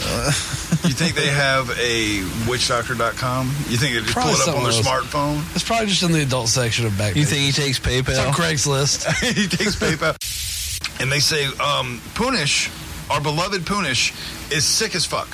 You 0.86 0.94
think 0.94 1.16
they 1.16 1.28
have 1.28 1.70
a 1.72 2.22
witchdoctor.com? 2.48 3.48
You 3.70 3.78
think 3.78 3.94
they 3.96 4.02
just 4.02 4.14
Probably 4.14 4.34
pull 4.34 4.42
it 4.42 4.48
up 4.50 4.56
on 4.58 4.64
their 4.64 4.72
something 4.72 4.92
smartphone? 5.10 5.56
It's 5.56 5.64
probably 5.64 5.88
just 5.88 6.04
in 6.04 6.12
the 6.12 6.22
adult 6.22 6.50
section 6.50 6.86
of 6.86 6.98
back 6.98 7.16
You 7.16 7.26
pages. 7.26 7.30
think 7.32 7.44
he 7.44 7.52
takes 7.52 7.80
PayPal? 7.80 8.10
It's 8.10 8.20
on 8.20 8.34
Craigslist. 8.34 9.08
he 9.36 9.48
takes 9.48 9.76
PayPal. 9.76 10.16
And 11.02 11.12
they 11.12 11.20
say, 11.20 11.46
um, 11.60 12.02
Punish, 12.16 12.70
our 13.10 13.22
beloved 13.22 13.66
Punish, 13.66 14.14
is 14.52 14.64
sick 14.66 14.96
as 14.96 15.06
fuck. 15.06 15.28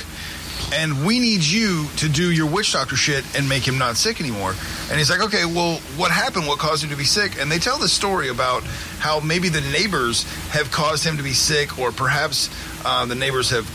And 0.75 1.05
we 1.05 1.19
need 1.19 1.43
you 1.43 1.85
to 1.97 2.09
do 2.09 2.31
your 2.31 2.47
witch 2.47 2.73
doctor 2.73 2.95
shit 2.95 3.23
and 3.37 3.47
make 3.47 3.67
him 3.67 3.77
not 3.77 3.95
sick 3.95 4.19
anymore. 4.19 4.55
And 4.89 4.97
he's 4.97 5.09
like, 5.09 5.21
okay, 5.21 5.45
well, 5.45 5.77
what 5.97 6.11
happened? 6.11 6.47
What 6.47 6.57
caused 6.57 6.83
him 6.83 6.89
to 6.89 6.95
be 6.95 7.03
sick? 7.03 7.39
And 7.39 7.51
they 7.51 7.59
tell 7.59 7.77
the 7.77 7.87
story 7.87 8.29
about 8.29 8.63
how 8.99 9.19
maybe 9.19 9.49
the 9.49 9.61
neighbors 9.61 10.23
have 10.49 10.71
caused 10.71 11.05
him 11.05 11.17
to 11.17 11.23
be 11.23 11.33
sick, 11.33 11.77
or 11.77 11.91
perhaps 11.91 12.49
uh, 12.83 13.05
the 13.05 13.15
neighbors 13.15 13.51
have 13.51 13.69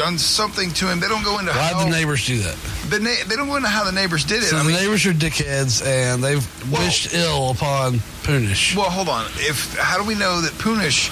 done 0.00 0.16
something 0.18 0.70
to 0.72 0.86
him. 0.90 0.98
They 1.00 1.08
don't 1.08 1.22
go 1.24 1.38
into 1.38 1.52
Why'd 1.52 1.74
how 1.74 1.84
the 1.84 1.90
neighbors 1.90 2.26
do 2.26 2.38
that? 2.38 2.56
the 2.88 2.98
na- 3.00 3.22
they 3.28 3.36
don't 3.36 3.48
go 3.48 3.56
into 3.56 3.68
how 3.68 3.84
the 3.84 3.92
neighbors 3.92 4.24
did 4.24 4.38
it. 4.42 4.46
So 4.46 4.56
I 4.56 4.62
the 4.62 4.68
mean, 4.70 4.76
neighbors 4.80 5.04
are 5.06 5.12
dickheads 5.12 5.84
and 5.86 6.24
they've 6.24 6.44
wished 6.72 7.12
ill 7.14 7.50
upon 7.50 8.00
Punish. 8.24 8.74
Well, 8.74 8.88
hold 8.90 9.08
on. 9.08 9.26
If 9.36 9.76
how 9.78 9.98
do 9.98 10.04
we 10.04 10.14
know 10.14 10.40
that 10.40 10.56
Punish? 10.58 11.10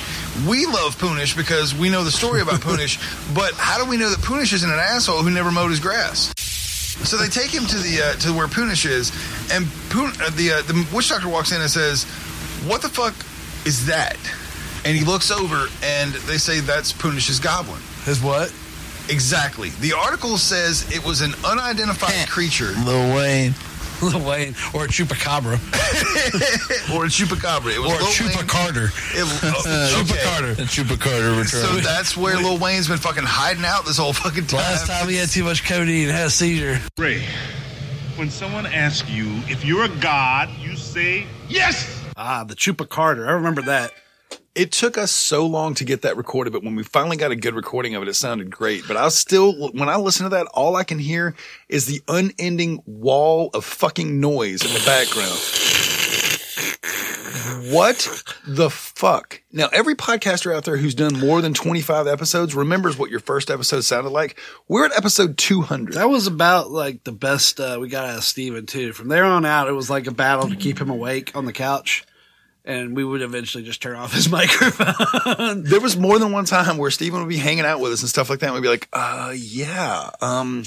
We 0.48 0.66
love 0.66 0.98
Punish 0.98 1.36
because 1.36 1.74
we 1.74 1.90
know 1.90 2.02
the 2.04 2.10
story 2.10 2.40
about 2.40 2.60
Punish. 2.72 2.98
But 3.34 3.52
how 3.54 3.82
do 3.82 3.88
we 3.88 3.96
know 3.98 4.08
that 4.10 4.22
Punish 4.22 4.52
isn't 4.54 4.70
an 4.70 4.78
asshole 4.78 5.22
who 5.22 5.30
never 5.30 5.50
mowed 5.52 5.70
his 5.70 5.80
grass? 5.80 6.32
So 6.38 7.16
they 7.16 7.28
take 7.28 7.50
him 7.52 7.64
to 7.66 7.76
the 7.76 8.02
uh, 8.02 8.12
to 8.24 8.32
where 8.32 8.48
Punish 8.48 8.84
is, 8.86 9.12
and 9.52 9.66
Pun- 9.90 10.14
uh, 10.20 10.30
the 10.30 10.52
uh, 10.52 10.62
the 10.62 10.86
witch 10.92 11.10
doctor 11.10 11.28
walks 11.28 11.52
in 11.52 11.60
and 11.60 11.70
says, 11.70 12.04
"What 12.66 12.82
the 12.82 12.88
fuck 12.88 13.14
is 13.66 13.86
that?" 13.86 14.16
And 14.84 14.96
he 14.96 15.04
looks 15.04 15.30
over, 15.30 15.66
and 15.82 16.12
they 16.26 16.38
say 16.38 16.58
that's 16.60 16.92
Punish's 16.92 17.38
goblin. 17.38 17.80
His 18.04 18.20
what? 18.22 18.52
Exactly. 19.10 19.70
The 19.80 19.92
article 19.92 20.36
says 20.38 20.90
it 20.94 21.04
was 21.04 21.20
an 21.20 21.34
unidentified 21.44 22.28
creature. 22.28 22.72
Lil 22.84 23.14
Wayne. 23.16 23.54
Lil 24.00 24.20
Wayne 24.24 24.54
or 24.74 24.84
a 24.84 24.88
chupacabra 24.88 25.54
or 26.94 27.04
a 27.04 27.08
chupacabra. 27.08 27.74
It 27.74 27.80
was 27.80 27.90
or 27.90 27.94
a 27.94 27.98
Lil 27.98 28.12
chupa 28.12 28.36
Wayne. 28.36 28.46
Carter. 28.46 28.84
It, 28.84 29.24
oh, 29.66 30.04
okay. 30.04 30.22
Carter. 30.24 30.48
And 30.50 30.68
Chupacabra 30.68 31.32
return. 31.36 31.46
So 31.46 31.76
that's 31.80 32.16
where 32.16 32.36
Lil 32.36 32.58
Wayne's 32.58 32.88
been 32.88 32.98
fucking 32.98 33.24
hiding 33.24 33.64
out 33.64 33.84
this 33.86 33.96
whole 33.98 34.12
fucking 34.12 34.46
time. 34.46 34.60
Last 34.60 34.86
time 34.86 35.08
he 35.08 35.16
had 35.16 35.28
too 35.28 35.44
much 35.44 35.64
codeine 35.64 36.08
and 36.08 36.16
had 36.16 36.26
a 36.28 36.30
seizure. 36.30 36.78
Ray, 36.96 37.24
when 38.16 38.30
someone 38.30 38.66
asks 38.66 39.08
you 39.10 39.26
if 39.48 39.64
you're 39.64 39.84
a 39.84 39.88
god, 40.00 40.48
you 40.60 40.76
say 40.76 41.26
yes. 41.48 42.04
Ah, 42.16 42.44
the 42.44 42.54
Chupa 42.54 42.88
Carter. 42.88 43.28
I 43.28 43.32
remember 43.32 43.62
that. 43.62 43.92
It 44.58 44.72
took 44.72 44.98
us 44.98 45.12
so 45.12 45.46
long 45.46 45.74
to 45.74 45.84
get 45.84 46.02
that 46.02 46.16
recorded, 46.16 46.52
but 46.52 46.64
when 46.64 46.74
we 46.74 46.82
finally 46.82 47.16
got 47.16 47.30
a 47.30 47.36
good 47.36 47.54
recording 47.54 47.94
of 47.94 48.02
it, 48.02 48.08
it 48.08 48.14
sounded 48.14 48.50
great. 48.50 48.82
But 48.88 48.96
I 48.96 49.08
still, 49.10 49.52
when 49.70 49.88
I 49.88 49.94
listen 49.98 50.24
to 50.24 50.30
that, 50.30 50.48
all 50.52 50.74
I 50.74 50.82
can 50.82 50.98
hear 50.98 51.36
is 51.68 51.86
the 51.86 52.02
unending 52.08 52.82
wall 52.84 53.50
of 53.54 53.64
fucking 53.64 54.18
noise 54.18 54.64
in 54.64 54.72
the 54.72 54.84
background. 54.84 55.38
What 57.72 58.24
the 58.48 58.68
fuck? 58.68 59.42
Now, 59.52 59.68
every 59.72 59.94
podcaster 59.94 60.52
out 60.52 60.64
there 60.64 60.78
who's 60.78 60.96
done 60.96 61.20
more 61.20 61.40
than 61.40 61.54
25 61.54 62.08
episodes 62.08 62.52
remembers 62.56 62.98
what 62.98 63.10
your 63.10 63.20
first 63.20 63.52
episode 63.52 63.82
sounded 63.82 64.10
like. 64.10 64.40
We're 64.66 64.86
at 64.86 64.96
episode 64.96 65.38
200. 65.38 65.94
That 65.94 66.10
was 66.10 66.26
about 66.26 66.72
like 66.72 67.04
the 67.04 67.12
best 67.12 67.60
uh, 67.60 67.78
we 67.80 67.88
got 67.88 68.06
out 68.08 68.18
of 68.18 68.24
Steven 68.24 68.66
too. 68.66 68.92
From 68.92 69.06
there 69.06 69.24
on 69.24 69.44
out, 69.44 69.68
it 69.68 69.72
was 69.72 69.88
like 69.88 70.08
a 70.08 70.12
battle 70.12 70.48
to 70.48 70.56
keep 70.56 70.80
him 70.80 70.90
awake 70.90 71.36
on 71.36 71.44
the 71.44 71.52
couch. 71.52 72.04
And 72.68 72.94
we 72.94 73.02
would 73.02 73.22
eventually 73.22 73.64
just 73.64 73.82
turn 73.82 73.96
off 73.96 74.12
his 74.12 74.28
microphone. 74.30 75.64
There 75.64 75.80
was 75.80 75.96
more 75.96 76.18
than 76.18 76.32
one 76.32 76.44
time 76.44 76.76
where 76.76 76.90
Steven 76.90 77.20
would 77.20 77.28
be 77.28 77.38
hanging 77.38 77.64
out 77.64 77.80
with 77.80 77.92
us 77.92 78.02
and 78.02 78.08
stuff 78.08 78.28
like 78.30 78.40
that. 78.40 78.46
And 78.46 78.54
we'd 78.54 78.62
be 78.62 78.68
like, 78.68 78.88
uh, 78.92 79.32
yeah, 79.34 80.10
um, 80.20 80.64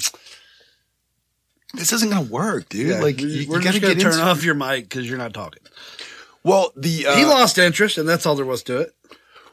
this 1.74 1.92
isn't 1.92 2.10
going 2.10 2.26
to 2.26 2.32
work, 2.32 2.68
dude. 2.68 2.88
Yeah, 2.88 3.00
like, 3.00 3.20
you, 3.20 3.48
we're 3.48 3.58
you 3.58 3.64
got 3.64 3.72
just 3.72 3.74
to 3.76 3.80
gonna 3.80 3.94
get 3.94 4.02
turn 4.02 4.12
into 4.14 4.24
off 4.24 4.44
your 4.44 4.56
mic 4.56 4.88
because 4.88 5.08
you're 5.08 5.16
not 5.16 5.32
talking. 5.32 5.62
Well, 6.42 6.72
the, 6.76 7.06
uh, 7.06 7.16
he 7.16 7.24
lost 7.24 7.56
interest, 7.56 7.96
and 7.98 8.08
that's 8.08 8.26
all 8.26 8.34
there 8.34 8.44
was 8.44 8.64
to 8.64 8.80
it. 8.80 8.94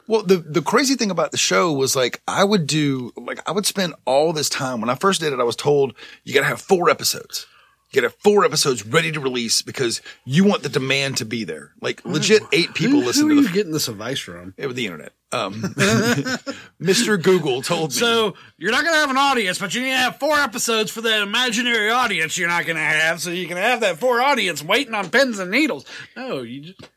Well, 0.08 0.24
the 0.24 0.38
the 0.38 0.60
crazy 0.60 0.96
thing 0.96 1.12
about 1.12 1.30
the 1.30 1.36
show 1.36 1.72
was 1.72 1.94
like 1.94 2.20
I 2.26 2.42
would 2.42 2.66
do 2.66 3.12
like 3.16 3.48
I 3.48 3.52
would 3.52 3.64
spend 3.64 3.94
all 4.06 4.32
this 4.32 4.48
time 4.48 4.80
when 4.80 4.90
I 4.90 4.96
first 4.96 5.20
did 5.20 5.32
it. 5.32 5.38
I 5.38 5.44
was 5.44 5.54
told 5.54 5.94
you 6.24 6.34
got 6.34 6.40
to 6.40 6.46
have 6.46 6.60
four 6.60 6.90
episodes. 6.90 7.46
Get 7.92 8.04
a 8.04 8.10
four 8.10 8.44
episodes 8.44 8.86
ready 8.86 9.12
to 9.12 9.20
release 9.20 9.62
because 9.62 10.00
you 10.24 10.44
want 10.44 10.62
the 10.62 10.68
demand 10.68 11.16
to 11.18 11.24
be 11.24 11.44
there. 11.44 11.72
Like 11.80 12.04
legit, 12.04 12.42
eight 12.52 12.74
people 12.74 13.00
who, 13.00 13.06
listen 13.06 13.24
who 13.24 13.28
are 13.28 13.30
to 13.30 13.42
you 13.42 13.48
the, 13.48 13.54
getting 13.54 13.72
this 13.72 13.88
advice 13.88 14.18
from? 14.18 14.54
yeah, 14.56 14.66
with 14.66 14.76
the 14.76 14.86
internet. 14.86 15.12
Um, 15.32 15.54
Mr. 16.80 17.22
Google 17.22 17.62
told 17.62 17.90
me. 17.90 17.96
So 17.96 18.34
you're 18.58 18.72
not 18.72 18.82
going 18.82 18.94
to 18.94 19.00
have 19.00 19.10
an 19.10 19.16
audience, 19.16 19.58
but 19.58 19.74
you 19.74 19.82
need 19.82 19.90
to 19.90 19.96
have 19.96 20.18
four 20.18 20.36
episodes 20.36 20.90
for 20.90 21.02
that 21.02 21.22
imaginary 21.22 21.90
audience 21.90 22.36
you're 22.36 22.48
not 22.48 22.64
going 22.66 22.76
to 22.76 22.82
have, 22.82 23.20
so 23.20 23.30
you 23.30 23.46
can 23.46 23.56
have 23.56 23.80
that 23.80 23.98
four 23.98 24.20
audience 24.20 24.62
waiting 24.62 24.94
on 24.94 25.10
pins 25.10 25.38
and 25.38 25.50
needles. 25.50 25.84
No, 26.16 26.42
you 26.42 26.60
just 26.62 26.88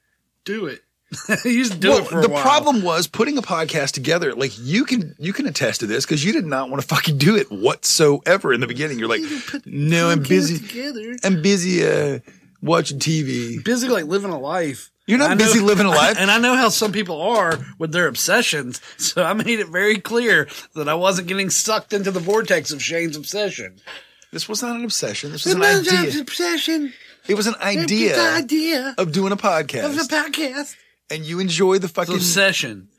do 0.45 0.65
it. 0.65 0.83
you 1.45 1.63
just 1.63 1.79
do 1.79 1.89
well, 1.89 1.99
it 1.99 2.07
for 2.07 2.21
the 2.21 2.29
while. 2.29 2.41
problem 2.41 2.81
was 2.81 3.07
putting 3.07 3.37
a 3.37 3.41
podcast 3.41 3.91
together. 3.91 4.33
Like 4.33 4.51
you 4.59 4.85
can 4.85 5.15
you 5.19 5.33
can 5.33 5.47
attest 5.47 5.79
to 5.81 5.85
this 5.87 6.05
because 6.05 6.23
you 6.23 6.31
did 6.33 6.45
not 6.45 6.69
want 6.69 6.81
to 6.81 6.87
fucking 6.95 7.17
do 7.17 7.35
it 7.35 7.51
whatsoever 7.51 8.53
in 8.53 8.59
the 8.61 8.67
beginning. 8.67 8.99
You're 8.99 9.09
like, 9.09 9.21
no, 9.65 10.09
I'm 10.09 10.23
busy. 10.23 10.59
together. 10.65 11.15
I'm 11.23 11.41
busy 11.41 11.85
uh, 11.85 12.19
watching 12.61 12.99
TV. 12.99 13.63
busy 13.63 13.87
like 13.87 14.05
living 14.05 14.31
a 14.31 14.39
life. 14.39 14.89
You're 15.05 15.17
not 15.19 15.31
I 15.31 15.33
know- 15.33 15.45
busy 15.45 15.59
living 15.71 15.85
a 15.85 15.89
life. 15.89 16.17
and 16.17 16.31
I 16.31 16.37
know 16.39 16.55
how 16.55 16.69
some 16.69 16.91
people 16.93 17.21
are 17.21 17.59
with 17.77 17.91
their 17.91 18.07
obsessions. 18.07 18.79
So 18.97 19.23
I 19.23 19.33
made 19.33 19.59
it 19.59 19.67
very 19.67 19.99
clear 19.99 20.47
that 20.75 20.87
I 20.87 20.93
wasn't 20.93 21.27
getting 21.27 21.49
sucked 21.49 21.91
into 21.93 22.09
the 22.11 22.21
vortex 22.21 22.71
of 22.71 22.81
Shane's 22.81 23.17
obsession. 23.17 23.79
This 24.31 24.47
was 24.49 24.61
not 24.63 24.75
an 24.77 24.83
obsession. 24.83 25.31
This 25.31 25.45
was 25.45 25.53
an 25.55 25.61
idea. 25.61 26.21
obsession. 26.21 26.93
It 27.27 27.35
was 27.35 27.47
an 27.47 27.55
idea, 27.61 28.15
The 28.15 28.21
idea 28.33 28.95
of 28.97 29.11
doing 29.11 29.31
a 29.31 29.37
podcast, 29.37 29.85
of 29.85 29.95
a 29.95 30.01
podcast. 30.01 30.75
And 31.09 31.25
you 31.25 31.39
enjoy 31.39 31.77
the 31.77 31.87
fucking 31.87 32.15
obsession. 32.15 32.89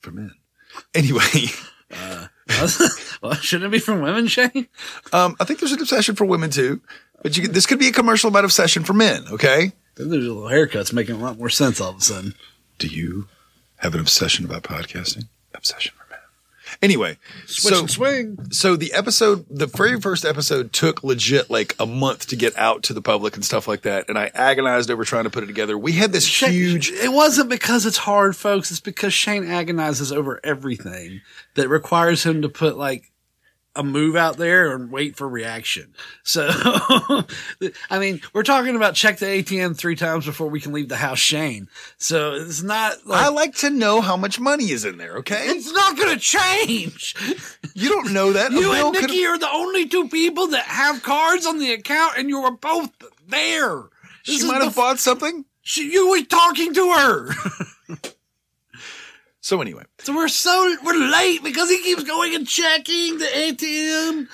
for 0.00 0.10
men. 0.10 0.32
Anyway, 0.94 1.22
well, 3.22 3.34
shouldn't 3.34 3.68
it 3.68 3.70
be 3.70 3.78
from 3.78 4.00
women, 4.00 4.26
Shane? 4.26 4.68
um, 5.12 5.36
I 5.40 5.44
think 5.44 5.60
there's 5.60 5.72
an 5.72 5.80
obsession 5.80 6.14
for 6.14 6.24
women 6.24 6.50
too, 6.50 6.80
but 7.22 7.36
you, 7.36 7.48
this 7.48 7.66
could 7.66 7.78
be 7.78 7.88
a 7.88 7.92
commercial 7.92 8.28
about 8.28 8.44
obsession 8.44 8.84
for 8.84 8.92
men. 8.92 9.24
Okay. 9.30 9.72
Then 9.96 10.10
there's 10.10 10.24
little 10.26 10.42
haircuts 10.44 10.92
making 10.92 11.14
a 11.14 11.18
lot 11.18 11.38
more 11.38 11.48
sense 11.48 11.80
all 11.80 11.90
of 11.90 11.98
a 11.98 12.00
sudden. 12.00 12.34
Do 12.78 12.88
you 12.88 13.28
have 13.76 13.94
an 13.94 14.00
obsession 14.00 14.44
about 14.44 14.64
podcasting? 14.64 15.24
Obsession 15.54 15.92
for 15.96 16.02
men. 16.02 16.03
Anyway, 16.82 17.18
Switch 17.46 17.74
so 17.74 17.80
and 17.80 17.90
swing. 17.90 18.38
so 18.50 18.76
the 18.76 18.92
episode, 18.92 19.46
the 19.50 19.66
very 19.66 20.00
first 20.00 20.24
episode 20.24 20.72
took 20.72 21.02
legit 21.02 21.50
like 21.50 21.74
a 21.78 21.86
month 21.86 22.26
to 22.28 22.36
get 22.36 22.56
out 22.56 22.82
to 22.84 22.92
the 22.92 23.02
public 23.02 23.34
and 23.34 23.44
stuff 23.44 23.66
like 23.68 23.82
that. 23.82 24.08
And 24.08 24.18
I 24.18 24.30
agonized 24.34 24.90
over 24.90 25.04
trying 25.04 25.24
to 25.24 25.30
put 25.30 25.44
it 25.44 25.46
together. 25.46 25.76
We 25.78 25.92
had 25.92 26.12
this 26.12 26.26
huge, 26.26 26.90
It 26.90 27.12
wasn't 27.12 27.50
because 27.50 27.86
it's 27.86 27.98
hard, 27.98 28.36
folks. 28.36 28.70
It's 28.70 28.80
because 28.80 29.12
Shane 29.14 29.44
agonizes 29.44 30.12
over 30.12 30.40
everything 30.44 31.20
that 31.54 31.68
requires 31.68 32.24
him 32.24 32.42
to 32.42 32.48
put 32.48 32.76
like 32.76 33.10
a 33.76 33.82
move 33.82 34.14
out 34.16 34.36
there 34.36 34.74
and 34.74 34.90
wait 34.90 35.16
for 35.16 35.28
reaction. 35.28 35.94
So, 36.22 36.48
I 37.90 37.98
mean, 37.98 38.20
we're 38.32 38.42
talking 38.44 38.76
about 38.76 38.94
check 38.94 39.18
the 39.18 39.26
ATM 39.26 39.76
three 39.76 39.96
times 39.96 40.26
before 40.26 40.48
we 40.48 40.60
can 40.60 40.72
leave 40.72 40.88
the 40.88 40.96
house, 40.96 41.18
Shane. 41.18 41.68
So 41.98 42.34
it's 42.34 42.62
not 42.62 43.04
like 43.06 43.24
I 43.24 43.28
like 43.28 43.54
to 43.56 43.70
know 43.70 44.00
how 44.00 44.16
much 44.16 44.38
money 44.38 44.70
is 44.70 44.84
in 44.84 44.96
there. 44.98 45.16
Okay. 45.18 45.46
it's 45.48 45.72
not 45.72 45.96
going 45.96 46.14
to 46.14 46.20
change. 46.20 47.14
You 47.76 47.88
don't 47.88 48.12
know 48.12 48.32
that. 48.34 48.52
You 48.52 48.72
and 48.72 48.94
could've- 48.94 49.10
Nikki 49.10 49.26
are 49.26 49.36
the 49.38 49.50
only 49.50 49.88
two 49.88 50.08
people 50.08 50.46
that 50.48 50.64
have 50.64 51.02
cards 51.02 51.44
on 51.44 51.58
the 51.58 51.72
account, 51.72 52.16
and 52.16 52.28
you 52.28 52.40
were 52.40 52.52
both 52.52 52.90
there. 53.26 53.82
This 54.24 54.40
she 54.40 54.46
might 54.46 54.62
have 54.62 54.76
bought 54.76 55.00
something. 55.00 55.44
She, 55.62 55.90
you 55.90 56.10
were 56.10 56.22
talking 56.22 56.72
to 56.74 56.92
her. 56.92 57.30
So 59.44 59.60
anyway, 59.60 59.82
So 59.98 60.16
we're 60.16 60.28
so 60.28 60.74
we're 60.82 60.94
late 60.94 61.44
because 61.44 61.68
he 61.68 61.82
keeps 61.82 62.02
going 62.02 62.34
and 62.34 62.48
checking 62.48 63.18
the 63.18 63.26
ATM, 63.26 64.26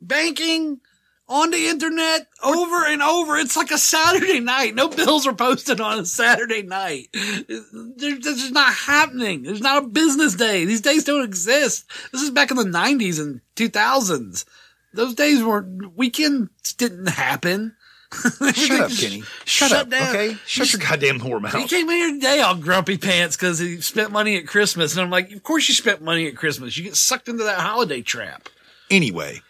banking 0.00 0.80
on 1.28 1.50
the 1.50 1.66
internet 1.66 2.26
over 2.42 2.86
and 2.86 3.02
over. 3.02 3.36
It's 3.36 3.54
like 3.54 3.70
a 3.70 3.76
Saturday 3.76 4.40
night. 4.40 4.74
No 4.74 4.88
bills 4.88 5.26
are 5.26 5.34
posted 5.34 5.78
on 5.78 5.98
a 5.98 6.06
Saturday 6.06 6.62
night. 6.62 7.08
This 7.12 8.24
is 8.24 8.50
not 8.50 8.72
happening. 8.72 9.42
There's 9.42 9.60
not 9.60 9.84
a 9.84 9.88
business 9.88 10.36
day. 10.36 10.64
These 10.64 10.80
days 10.80 11.04
don't 11.04 11.22
exist. 11.22 11.84
This 12.10 12.22
is 12.22 12.30
back 12.30 12.50
in 12.50 12.56
the 12.56 12.64
'90s 12.64 13.20
and 13.20 13.42
2000s. 13.56 14.46
Those 14.94 15.14
days 15.14 15.42
were 15.42 15.68
weekends 15.94 16.72
didn't 16.72 17.08
happen. 17.08 17.75
Shut 18.12 18.80
up, 18.80 18.90
Kenny. 18.90 19.22
Shut, 19.44 19.70
Shut 19.70 19.72
up. 19.72 19.90
down. 19.90 20.08
Okay. 20.16 20.36
Shut 20.46 20.72
your 20.72 20.80
goddamn 20.80 21.20
whore 21.20 21.36
He 21.50 21.58
mouth. 21.58 21.68
came 21.70 21.88
in 21.90 21.96
here 21.96 22.10
today 22.12 22.40
all 22.40 22.54
grumpy 22.56 22.96
pants 22.98 23.36
because 23.36 23.58
he 23.58 23.80
spent 23.80 24.10
money 24.12 24.36
at 24.36 24.46
Christmas. 24.46 24.94
And 24.94 25.02
I'm 25.02 25.10
like, 25.10 25.32
of 25.32 25.42
course 25.42 25.68
you 25.68 25.74
spent 25.74 26.02
money 26.02 26.26
at 26.26 26.36
Christmas. 26.36 26.76
You 26.76 26.84
get 26.84 26.96
sucked 26.96 27.28
into 27.28 27.44
that 27.44 27.58
holiday 27.60 28.02
trap. 28.02 28.48
Anyway, 28.90 29.40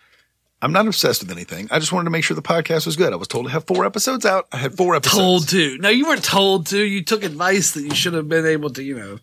I'm 0.62 0.73
not 0.73 0.87
obsessed 0.87 1.23
with 1.23 1.31
anything. 1.31 1.69
I 1.71 1.79
just 1.79 1.92
wanted 1.92 2.05
to 2.05 2.11
make 2.11 2.25
sure 2.25 2.35
the 2.35 2.42
podcast 2.42 2.87
was 2.87 2.97
good. 2.97 3.12
I 3.12 3.16
was 3.16 3.29
told 3.29 3.45
to 3.47 3.53
have 3.53 3.66
four 3.66 3.85
episodes 3.85 4.25
out. 4.25 4.47
I 4.53 4.57
had 4.57 4.75
four 4.77 4.97
episodes. 4.97 5.16
Told 5.23 5.49
to. 5.51 5.79
No, 5.79 5.88
you 5.90 6.07
weren't 6.07 6.25
told 6.25 6.66
to. 6.69 6.83
You 6.83 7.03
took 7.05 7.23
advice 7.25 7.73
that 7.73 7.83
you 7.83 7.95
should 7.95 8.14
have 8.14 8.29
been 8.29 8.47
able 8.47 8.71
to, 8.71 8.83
you 8.83 8.99
know, 8.99 9.19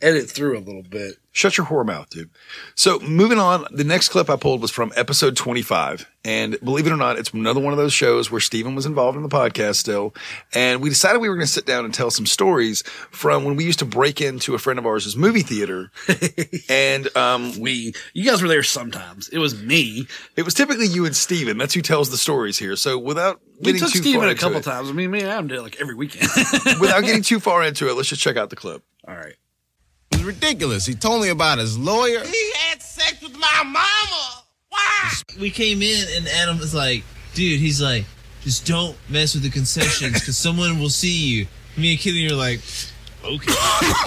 edit 0.00 0.30
through 0.30 0.58
a 0.58 0.60
little 0.60 0.82
bit. 0.82 1.14
Shut 1.32 1.56
your 1.58 1.66
whore 1.66 1.84
mouth, 1.84 2.10
dude. 2.10 2.30
So 2.76 3.00
moving 3.00 3.40
on, 3.40 3.66
the 3.72 3.82
next 3.82 4.10
clip 4.10 4.30
I 4.30 4.36
pulled 4.36 4.62
was 4.62 4.70
from 4.70 4.92
episode 4.94 5.36
25. 5.36 6.08
And 6.24 6.56
believe 6.62 6.86
it 6.86 6.92
or 6.92 6.96
not, 6.96 7.18
it's 7.18 7.32
another 7.32 7.60
one 7.60 7.72
of 7.72 7.76
those 7.76 7.92
shows 7.92 8.30
where 8.30 8.40
Steven 8.40 8.76
was 8.76 8.86
involved 8.86 9.16
in 9.16 9.24
the 9.24 9.28
podcast 9.28 9.74
still. 9.74 10.14
And 10.54 10.80
we 10.80 10.88
decided 10.90 11.20
we 11.20 11.28
were 11.28 11.34
going 11.34 11.46
to 11.46 11.52
sit 11.52 11.66
down 11.66 11.84
and 11.84 11.92
tell 11.92 12.10
some 12.10 12.24
stories 12.24 12.82
from 13.10 13.44
when 13.44 13.56
we 13.56 13.64
used 13.64 13.80
to 13.80 13.84
break 13.84 14.20
into 14.20 14.54
a 14.54 14.58
friend 14.58 14.78
of 14.78 14.86
ours' 14.86 15.16
movie 15.16 15.42
theater. 15.42 15.90
and, 16.68 17.14
um, 17.16 17.58
We, 17.58 17.94
you 18.12 18.24
guys 18.24 18.40
were 18.40 18.48
there 18.48 18.62
sometimes. 18.62 19.28
It 19.28 19.38
was 19.38 19.60
me. 19.60 20.06
it 20.36 20.42
was 20.42 20.54
typically 20.54 20.86
you 20.86 21.04
and 21.04 21.16
Steven. 21.16 21.58
That's 21.58 21.74
who 21.74 21.82
tells 21.82 22.10
the 22.10 22.16
stories 22.16 22.58
here. 22.58 22.76
So 22.76 22.96
without 22.96 23.40
We 23.58 23.72
getting 23.72 23.80
took 23.80 23.90
too 23.92 23.98
Steven 23.98 24.20
far 24.20 24.30
a 24.30 24.34
couple 24.36 24.58
it, 24.58 24.64
times. 24.64 24.88
I 24.88 24.92
mean, 24.92 25.10
me 25.10 25.20
and 25.20 25.28
Adam 25.28 25.48
did 25.48 25.58
it 25.58 25.62
like 25.62 25.80
every 25.80 25.96
weekend. 25.96 26.28
without 26.80 27.02
getting 27.02 27.22
too 27.24 27.40
far 27.40 27.64
into 27.64 27.88
it, 27.88 27.94
let's 27.94 28.08
just 28.08 28.22
check 28.22 28.36
out 28.36 28.50
the 28.50 28.56
clip. 28.56 28.84
All 29.06 29.14
right. 29.16 29.34
It 30.24 30.28
was 30.28 30.36
ridiculous. 30.36 30.86
He 30.86 30.94
told 30.94 31.20
me 31.20 31.28
about 31.28 31.58
his 31.58 31.76
lawyer. 31.76 32.24
He 32.24 32.52
had 32.68 32.80
sex 32.80 33.20
with 33.20 33.36
my 33.36 33.62
mama. 33.62 34.42
Why? 34.70 35.12
we 35.38 35.50
came 35.50 35.82
in 35.82 36.06
and 36.16 36.26
Adam 36.28 36.58
was 36.58 36.74
like, 36.74 37.04
dude, 37.34 37.60
he's 37.60 37.82
like, 37.82 38.06
just 38.40 38.66
don't 38.66 38.96
mess 39.10 39.34
with 39.34 39.42
the 39.42 39.50
concessions 39.50 40.14
because 40.14 40.38
someone 40.38 40.78
will 40.78 40.88
see 40.88 41.12
you. 41.12 41.46
Me 41.76 41.92
and 41.92 42.00
Kitty 42.00 42.26
are 42.30 42.34
like, 42.34 42.60
okay, 43.24 43.52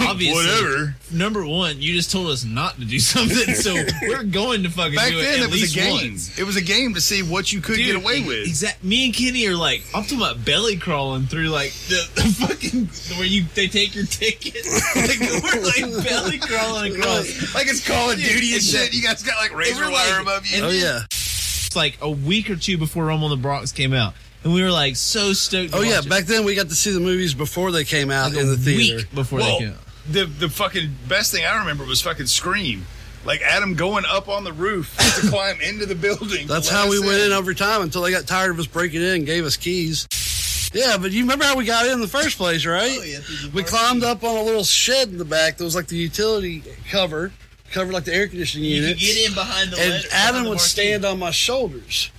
obviously. 0.06 0.34
Whatever. 0.34 0.94
Number 1.12 1.44
one, 1.46 1.80
you 1.80 1.94
just 1.94 2.10
told 2.12 2.28
us 2.28 2.44
not 2.44 2.76
to 2.76 2.84
do 2.84 2.98
something, 3.00 3.54
so 3.54 3.74
we're 4.02 4.22
going 4.24 4.62
to 4.64 4.70
fucking 4.70 4.94
Back 4.94 5.10
do 5.10 5.18
it 5.18 5.22
then, 5.22 5.34
at 5.40 5.40
it 5.46 5.50
was 5.50 5.60
least 5.60 5.76
a 5.76 5.78
game. 5.80 5.92
once. 6.12 6.38
It 6.38 6.44
was 6.44 6.56
a 6.56 6.62
game 6.62 6.94
to 6.94 7.00
see 7.00 7.22
what 7.22 7.52
you 7.52 7.60
could 7.60 7.76
Dude, 7.76 7.86
get 7.86 7.96
away 7.96 8.22
with. 8.22 8.46
Exact. 8.46 8.82
Me 8.84 9.06
and 9.06 9.14
Kenny 9.14 9.46
are 9.46 9.54
like, 9.56 9.82
I'm 9.94 10.02
talking 10.04 10.18
about 10.18 10.44
belly 10.44 10.76
crawling 10.76 11.22
through 11.26 11.48
like 11.48 11.72
the, 11.88 12.08
the 12.14 12.22
fucking 12.46 13.18
where 13.18 13.26
you 13.26 13.44
they 13.54 13.66
take 13.68 13.94
your 13.94 14.04
ticket. 14.06 14.64
like 14.96 15.20
we're 15.20 15.62
like 15.62 16.04
belly 16.06 16.38
crawling 16.38 16.96
across. 16.96 17.54
Like 17.54 17.66
it's 17.68 17.86
Call 17.86 18.10
of 18.10 18.16
Duty 18.18 18.54
and 18.54 18.62
shit. 18.62 18.92
You 18.94 19.02
guys 19.02 19.22
got 19.22 19.36
like 19.38 19.54
razor 19.54 19.84
we're 19.86 19.92
wire 19.92 20.12
like- 20.12 20.22
above 20.22 20.46
you. 20.46 20.62
Oh, 20.62 20.70
then- 20.70 20.80
yeah. 20.82 21.00
It's 21.10 21.76
like 21.76 21.98
a 22.00 22.10
week 22.10 22.48
or 22.48 22.56
two 22.56 22.78
before 22.78 23.04
Rumble 23.06 23.30
in 23.32 23.38
the 23.38 23.42
Bronx 23.42 23.72
came 23.72 23.92
out, 23.92 24.14
and 24.44 24.52
we 24.54 24.62
were 24.62 24.70
like 24.70 24.96
so 24.96 25.32
stoked. 25.32 25.72
to 25.72 25.78
Oh, 25.78 25.80
yeah. 25.82 25.98
it. 25.98 26.08
Back 26.08 26.24
then, 26.24 26.44
we 26.44 26.54
got 26.54 26.68
to 26.68 26.74
see 26.74 26.90
the 26.92 27.00
movies 27.00 27.34
before 27.34 27.72
they 27.72 27.84
came 27.84 28.10
out 28.10 28.30
Like 28.32 28.40
in 28.40 28.46
a 28.48 28.50
the 28.50 28.56
theater. 28.56 28.96
week 28.98 29.14
before 29.14 29.38
Well, 29.40 29.58
they 29.58 29.64
came 29.66 29.74
out. 29.74 29.78
the 30.10 30.24
the 30.26 30.48
fucking 30.48 30.94
best 31.08 31.32
thing 31.32 31.44
I 31.44 31.58
remember 31.58 31.84
was 31.84 32.00
fucking 32.00 32.26
Scream. 32.26 32.86
Like 33.24 33.42
Adam 33.42 33.74
going 33.74 34.04
up 34.08 34.28
on 34.28 34.44
the 34.44 34.52
roof 34.52 34.96
to 35.20 35.28
climb 35.28 35.60
into 35.60 35.86
the 35.86 35.94
building. 35.96 36.46
to 36.46 36.52
That's 36.52 36.70
let 36.70 36.76
how 36.84 36.90
we 36.90 36.98
us 36.98 37.04
went 37.04 37.20
in 37.20 37.32
over 37.32 37.52
time 37.52 37.82
until 37.82 38.02
they 38.02 38.10
got 38.12 38.26
tired 38.26 38.50
of 38.52 38.58
us 38.58 38.66
breaking 38.66 39.02
in 39.02 39.08
and 39.16 39.26
gave 39.26 39.44
us 39.44 39.56
keys. 39.56 40.06
Yeah, 40.72 40.98
but 40.98 41.10
you 41.12 41.22
remember 41.22 41.44
how 41.44 41.56
we 41.56 41.64
got 41.64 41.86
in, 41.86 41.92
in 41.94 42.00
the 42.00 42.06
first 42.08 42.36
place, 42.36 42.64
right? 42.66 42.96
Oh, 42.98 43.02
yeah, 43.02 43.18
through 43.20 43.48
the 43.48 43.56
we 43.56 43.62
climbed 43.64 44.04
up 44.04 44.22
on 44.22 44.36
a 44.36 44.42
little 44.42 44.64
shed 44.64 45.08
in 45.08 45.16
the 45.18 45.24
back 45.24 45.56
that 45.56 45.64
was 45.64 45.74
like 45.74 45.86
the 45.88 45.96
utility 45.96 46.62
cover, 46.90 47.32
covered 47.72 47.92
like 47.92 48.04
the 48.04 48.14
air 48.14 48.28
conditioning 48.28 48.66
You 48.68 48.76
unit. 48.82 48.90
could 48.98 49.00
get 49.00 49.28
in 49.28 49.34
behind 49.34 49.70
the 49.72 49.80
and 49.80 49.90
letter- 49.92 50.08
Adam 50.12 50.30
behind 50.32 50.36
the 50.46 50.48
would 50.50 50.54
marquee. 50.56 50.68
stand 50.68 51.04
on 51.06 51.18
my 51.18 51.30
shoulders 51.30 52.10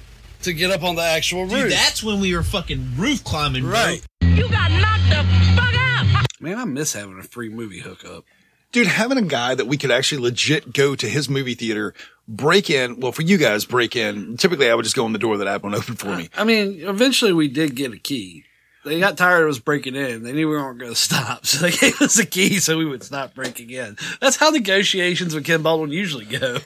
to 0.44 0.54
get 0.54 0.72
up 0.72 0.84
on 0.84 0.96
the 0.96 1.02
actual 1.04 1.42
roof. 1.44 1.52
Dude, 1.52 1.64
roof. 1.64 1.72
that's 1.74 2.04
when 2.04 2.20
we 2.20 2.36
were 2.36 2.44
fucking 2.44 2.94
roof 2.98 3.24
climbing, 3.24 3.64
bro. 3.64 3.74
right. 3.74 4.02
You 4.22 4.50
got 4.50 4.72
knocked 4.72 5.10
the 5.10 5.56
fuck 5.56 5.76
out. 5.76 6.26
Man, 6.40 6.58
I 6.58 6.66
miss 6.66 6.94
having 6.94 7.20
a 7.20 7.24
free 7.24 7.50
movie 7.50 7.80
hookup. 7.82 8.24
dude, 8.72 8.88
having 8.88 9.18
a 9.18 9.24
guy 9.24 9.56
that 9.56 9.66
we 9.68 9.78
could 9.78 9.92
actually 9.92 10.22
legit 10.22 10.74
go 10.74 10.96
to 10.96 11.08
his 11.10 11.28
movie 11.30 11.56
theater, 11.56 11.94
break 12.28 12.70
in. 12.70 13.00
Well, 13.00 13.12
for 13.12 13.24
you 13.24 13.38
guys, 13.38 13.66
break 13.66 13.96
in. 13.96 14.38
Typically, 14.38 14.70
I 14.70 14.76
would 14.76 14.84
just 14.84 14.96
go 14.96 15.06
in 15.06 15.14
the 15.14 15.20
door 15.20 15.38
that 15.38 15.48
Adam 15.48 15.72
would 15.72 15.80
open 15.80 15.96
for 15.96 16.16
me. 16.16 16.30
I 16.38 16.44
mean, 16.44 16.82
eventually 16.82 17.34
we 17.34 17.48
did 17.48 17.76
get 17.76 17.92
a 17.94 17.98
key. 17.98 18.46
They 18.90 19.00
got 19.00 19.18
tired 19.18 19.44
of 19.44 19.50
us 19.52 19.60
breaking 19.60 19.96
in. 19.96 20.24
They 20.24 20.34
knew 20.34 20.50
we 20.50 20.56
weren't 20.56 20.80
going 20.80 20.92
to 20.92 21.00
stop. 21.00 21.46
So 21.50 21.60
they 21.60 21.72
gave 21.72 22.02
us 22.02 22.20
a 22.20 22.26
key 22.26 22.60
so 22.60 22.78
we 22.78 22.86
would 22.86 23.04
stop 23.04 23.34
breaking 23.34 23.70
in. 23.70 23.98
That's 24.20 24.36
how 24.36 24.50
negotiations 24.50 25.34
with 25.34 25.46
Ken 25.46 25.62
Baldwin 25.62 25.92
usually 25.92 26.26
go. 26.26 26.58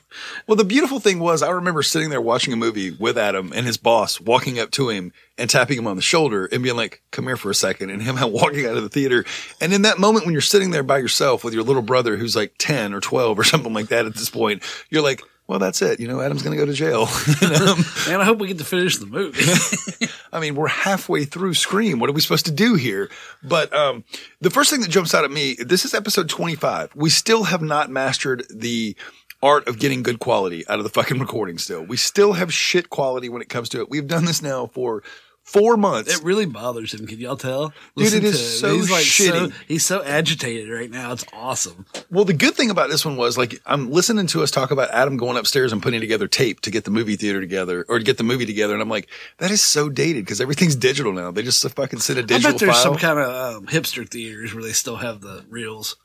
Well, 0.47 0.55
the 0.57 0.65
beautiful 0.65 0.99
thing 0.99 1.19
was, 1.19 1.41
I 1.41 1.51
remember 1.51 1.83
sitting 1.83 2.09
there 2.09 2.19
watching 2.21 2.53
a 2.53 2.57
movie 2.57 2.91
with 2.91 3.17
Adam 3.17 3.51
and 3.53 3.65
his 3.65 3.77
boss 3.77 4.19
walking 4.19 4.59
up 4.59 4.71
to 4.71 4.89
him 4.89 5.13
and 5.37 5.49
tapping 5.49 5.77
him 5.77 5.87
on 5.87 5.95
the 5.95 6.01
shoulder 6.01 6.45
and 6.51 6.63
being 6.63 6.75
like, 6.75 7.01
come 7.11 7.25
here 7.25 7.37
for 7.37 7.49
a 7.49 7.55
second. 7.55 7.91
And 7.91 8.01
him 8.01 8.17
walking 8.31 8.65
out 8.65 8.77
of 8.77 8.83
the 8.83 8.89
theater. 8.89 9.25
And 9.61 9.73
in 9.73 9.83
that 9.83 9.99
moment, 9.99 10.25
when 10.25 10.33
you're 10.33 10.41
sitting 10.41 10.71
there 10.71 10.83
by 10.83 10.97
yourself 10.97 11.43
with 11.43 11.53
your 11.53 11.63
little 11.63 11.81
brother 11.81 12.17
who's 12.17 12.35
like 12.35 12.55
10 12.57 12.93
or 12.93 12.99
12 12.99 13.39
or 13.39 13.43
something 13.43 13.73
like 13.73 13.87
that 13.87 14.05
at 14.05 14.15
this 14.15 14.29
point, 14.29 14.63
you're 14.89 15.03
like, 15.03 15.21
well, 15.53 15.59
that's 15.59 15.83
it. 15.83 15.99
You 15.99 16.07
know, 16.07 16.19
Adam's 16.19 16.41
going 16.41 16.57
to 16.57 16.65
go 16.65 16.65
to 16.65 16.73
jail. 16.73 17.07
And, 18.09 18.21
I 18.21 18.25
hope 18.25 18.39
we 18.39 18.47
get 18.47 18.57
to 18.57 18.65
finish 18.65 18.97
the 18.97 19.05
movie. 19.05 20.07
I 20.33 20.39
mean, 20.39 20.55
we're 20.55 20.67
halfway 20.67 21.25
through 21.25 21.53
Scream. 21.53 21.99
What 21.99 22.09
are 22.09 22.13
we 22.13 22.21
supposed 22.21 22.47
to 22.47 22.51
do 22.51 22.73
here? 22.73 23.11
But 23.43 23.71
um, 23.71 24.03
the 24.41 24.49
first 24.49 24.71
thing 24.71 24.81
that 24.81 24.89
jumps 24.89 25.13
out 25.13 25.23
at 25.23 25.29
me, 25.29 25.53
this 25.53 25.85
is 25.85 25.93
episode 25.93 26.27
25. 26.27 26.95
We 26.95 27.11
still 27.11 27.43
have 27.43 27.61
not 27.61 27.91
mastered 27.91 28.45
the 28.49 28.95
art 29.43 29.67
of 29.67 29.77
getting 29.77 30.01
good 30.01 30.17
quality 30.17 30.67
out 30.67 30.79
of 30.79 30.83
the 30.85 30.89
fucking 30.89 31.19
recording 31.19 31.59
still. 31.59 31.83
We 31.83 31.97
still 31.97 32.33
have 32.33 32.51
shit 32.51 32.89
quality 32.89 33.29
when 33.29 33.43
it 33.43 33.49
comes 33.49 33.69
to 33.69 33.79
it. 33.81 33.91
We've 33.91 34.07
done 34.07 34.25
this 34.25 34.41
now 34.41 34.65
for 34.65 35.03
four 35.43 35.77
months. 35.77 36.17
It 36.17 36.23
really 36.23 36.45
bothers 36.45 36.93
him. 36.93 37.05
Can 37.05 37.19
y'all 37.19 37.37
tell? 37.37 37.67
Dude, 37.95 38.13
it 38.13 38.23
Listen 38.23 38.25
is 38.25 38.59
so 38.59 38.75
He's 38.75 38.89
like 38.89 39.03
shitty. 39.03 39.51
So, 39.51 39.57
he's 39.67 39.85
so 39.85 40.03
agitated 40.03 40.69
right 40.69 40.89
now. 40.89 41.11
It's 41.11 41.25
awesome. 41.33 41.85
Well, 42.09 42.25
the 42.25 42.33
good 42.33 42.55
thing 42.55 42.69
about 42.69 42.89
this 42.89 43.05
one 43.05 43.17
was 43.17 43.37
like 43.37 43.61
I'm 43.65 43.91
listening 43.91 44.27
to 44.27 44.41
us 44.41 44.51
talk 44.51 44.71
about 44.71 44.89
Adam 44.91 45.17
going 45.17 45.37
upstairs 45.37 45.71
and 45.73 45.81
putting 45.83 45.99
together 45.99 46.27
tape 46.27 46.61
to 46.61 46.71
get 46.71 46.85
the 46.85 46.91
movie 46.91 47.15
theater 47.15 47.41
together 47.41 47.85
or 47.87 47.99
to 47.99 48.05
get 48.05 48.17
the 48.17 48.23
movie 48.23 48.45
together, 48.45 48.73
and 48.73 48.81
I'm 48.81 48.89
like, 48.89 49.09
that 49.37 49.51
is 49.51 49.61
so 49.61 49.89
dated 49.89 50.25
because 50.25 50.41
everything's 50.41 50.75
digital 50.75 51.13
now. 51.13 51.31
They 51.31 51.43
just 51.43 51.67
fucking 51.69 51.99
send 51.99 52.19
a 52.19 52.23
I 52.23 52.25
digital 52.25 52.51
bet 52.51 52.59
there's 52.59 52.71
file 52.73 52.83
some 52.83 52.97
kind 52.97 53.19
of 53.19 53.55
um, 53.55 53.67
hipster 53.67 54.07
theaters 54.07 54.53
where 54.53 54.63
they 54.63 54.73
still 54.73 54.97
have 54.97 55.21
the 55.21 55.45
reels. 55.49 55.97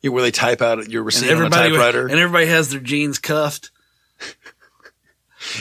Yeah, 0.00 0.10
where 0.10 0.22
they 0.22 0.32
type 0.32 0.60
out 0.60 0.88
your 0.88 1.02
And 1.02 1.06
receipt 1.06 1.32
on 1.32 1.42
a 1.46 1.50
typewriter, 1.50 2.08
and 2.08 2.18
everybody 2.18 2.46
has 2.46 2.70
their 2.70 2.80
jeans 2.80 3.18
cuffed. 3.20 3.70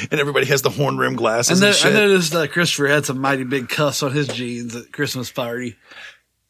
And 0.10 0.20
everybody 0.20 0.46
has 0.48 0.62
the 0.62 0.70
horn 0.70 0.98
rim 0.98 1.16
glasses 1.16 1.62
know, 1.62 1.68
and 1.68 1.98
I 1.98 2.08
noticed 2.08 2.34
uh, 2.34 2.48
Christopher 2.48 2.88
had 2.88 3.06
some 3.06 3.20
mighty 3.20 3.44
big 3.44 3.70
cuffs 3.70 4.04
on 4.04 4.12
his 4.12 4.28
jeans 4.28 4.76
at 4.76 4.92
Christmas 4.92 5.32
party. 5.32 5.76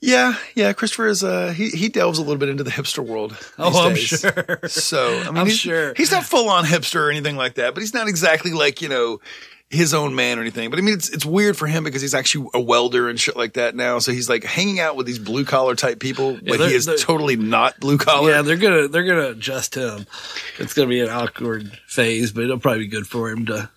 Yeah, 0.01 0.35
yeah. 0.55 0.73
Christopher 0.73 1.07
is 1.07 1.23
uh 1.23 1.51
he 1.51 1.69
he 1.69 1.87
delves 1.87 2.17
a 2.17 2.23
little 2.23 2.39
bit 2.39 2.49
into 2.49 2.63
the 2.63 2.71
hipster 2.71 3.05
world. 3.05 3.37
Oh, 3.59 3.87
I'm 3.87 3.93
days. 3.93 4.07
sure. 4.07 4.59
So 4.67 5.19
I 5.19 5.25
mean, 5.25 5.37
I'm 5.37 5.45
he's, 5.45 5.59
sure. 5.59 5.93
he's 5.95 6.11
not 6.11 6.23
full 6.23 6.49
on 6.49 6.65
hipster 6.65 7.01
or 7.01 7.11
anything 7.11 7.35
like 7.35 7.55
that, 7.55 7.75
but 7.75 7.81
he's 7.81 7.93
not 7.93 8.07
exactly 8.07 8.51
like 8.51 8.81
you 8.81 8.89
know 8.89 9.19
his 9.71 9.93
own 9.93 10.13
man 10.15 10.37
or 10.37 10.41
anything. 10.41 10.69
But 10.69 10.79
I 10.79 10.81
mean, 10.81 10.93
it's 10.95 11.09
it's 11.09 11.25
weird 11.25 11.55
for 11.57 11.65
him 11.65 11.83
because 11.83 12.01
he's 12.01 12.13
actually 12.13 12.49
a 12.53 12.59
welder 12.59 13.07
and 13.09 13.19
shit 13.19 13.35
like 13.37 13.53
that 13.53 13.73
now. 13.75 13.99
So 13.99 14.11
he's 14.11 14.27
like 14.29 14.43
hanging 14.43 14.79
out 14.79 14.95
with 14.97 15.05
these 15.05 15.17
blue 15.19 15.45
collar 15.45 15.75
type 15.75 15.99
people, 15.99 16.33
but 16.43 16.59
they're- 16.59 16.69
he 16.69 16.75
is 16.75 16.89
totally 16.99 17.35
not 17.37 17.79
blue 17.79 17.97
collar. 17.97 18.29
Yeah, 18.29 18.41
they're 18.41 18.57
gonna 18.57 18.87
they're 18.89 19.05
gonna 19.05 19.29
adjust 19.29 19.75
him. 19.75 20.05
It's 20.59 20.73
gonna 20.73 20.89
be 20.89 20.99
an 20.99 21.09
awkward 21.09 21.71
phase, 21.87 22.31
but 22.31 22.43
it'll 22.43 22.59
probably 22.59 22.79
be 22.83 22.87
good 22.87 23.07
for 23.07 23.29
him 23.29 23.45
to. 23.47 23.69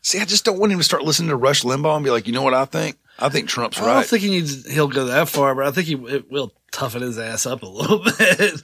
See, 0.00 0.18
I 0.20 0.24
just 0.24 0.44
don't 0.44 0.58
want 0.58 0.72
him 0.72 0.78
to 0.78 0.84
start 0.84 1.02
listening 1.04 1.28
to 1.30 1.36
Rush 1.36 1.62
Limbaugh 1.62 1.94
and 1.96 2.04
be 2.04 2.10
like, 2.10 2.26
you 2.26 2.32
know 2.32 2.42
what 2.42 2.54
I 2.54 2.64
think? 2.64 2.98
I 3.18 3.28
think 3.28 3.48
Trump's 3.48 3.78
right. 3.78 3.84
I 3.84 3.88
don't 3.88 3.96
right. 3.98 4.06
think 4.06 4.22
he 4.22 4.30
needs 4.30 4.72
he'll 4.72 4.88
go 4.88 5.04
that 5.06 5.28
far, 5.28 5.54
but 5.54 5.66
I 5.66 5.70
think 5.70 5.86
he 5.86 5.94
it 5.94 6.30
will 6.30 6.52
toughen 6.72 7.02
his 7.02 7.18
ass 7.18 7.46
up 7.46 7.62
a 7.62 7.66
little 7.66 7.98
bit. 8.18 8.62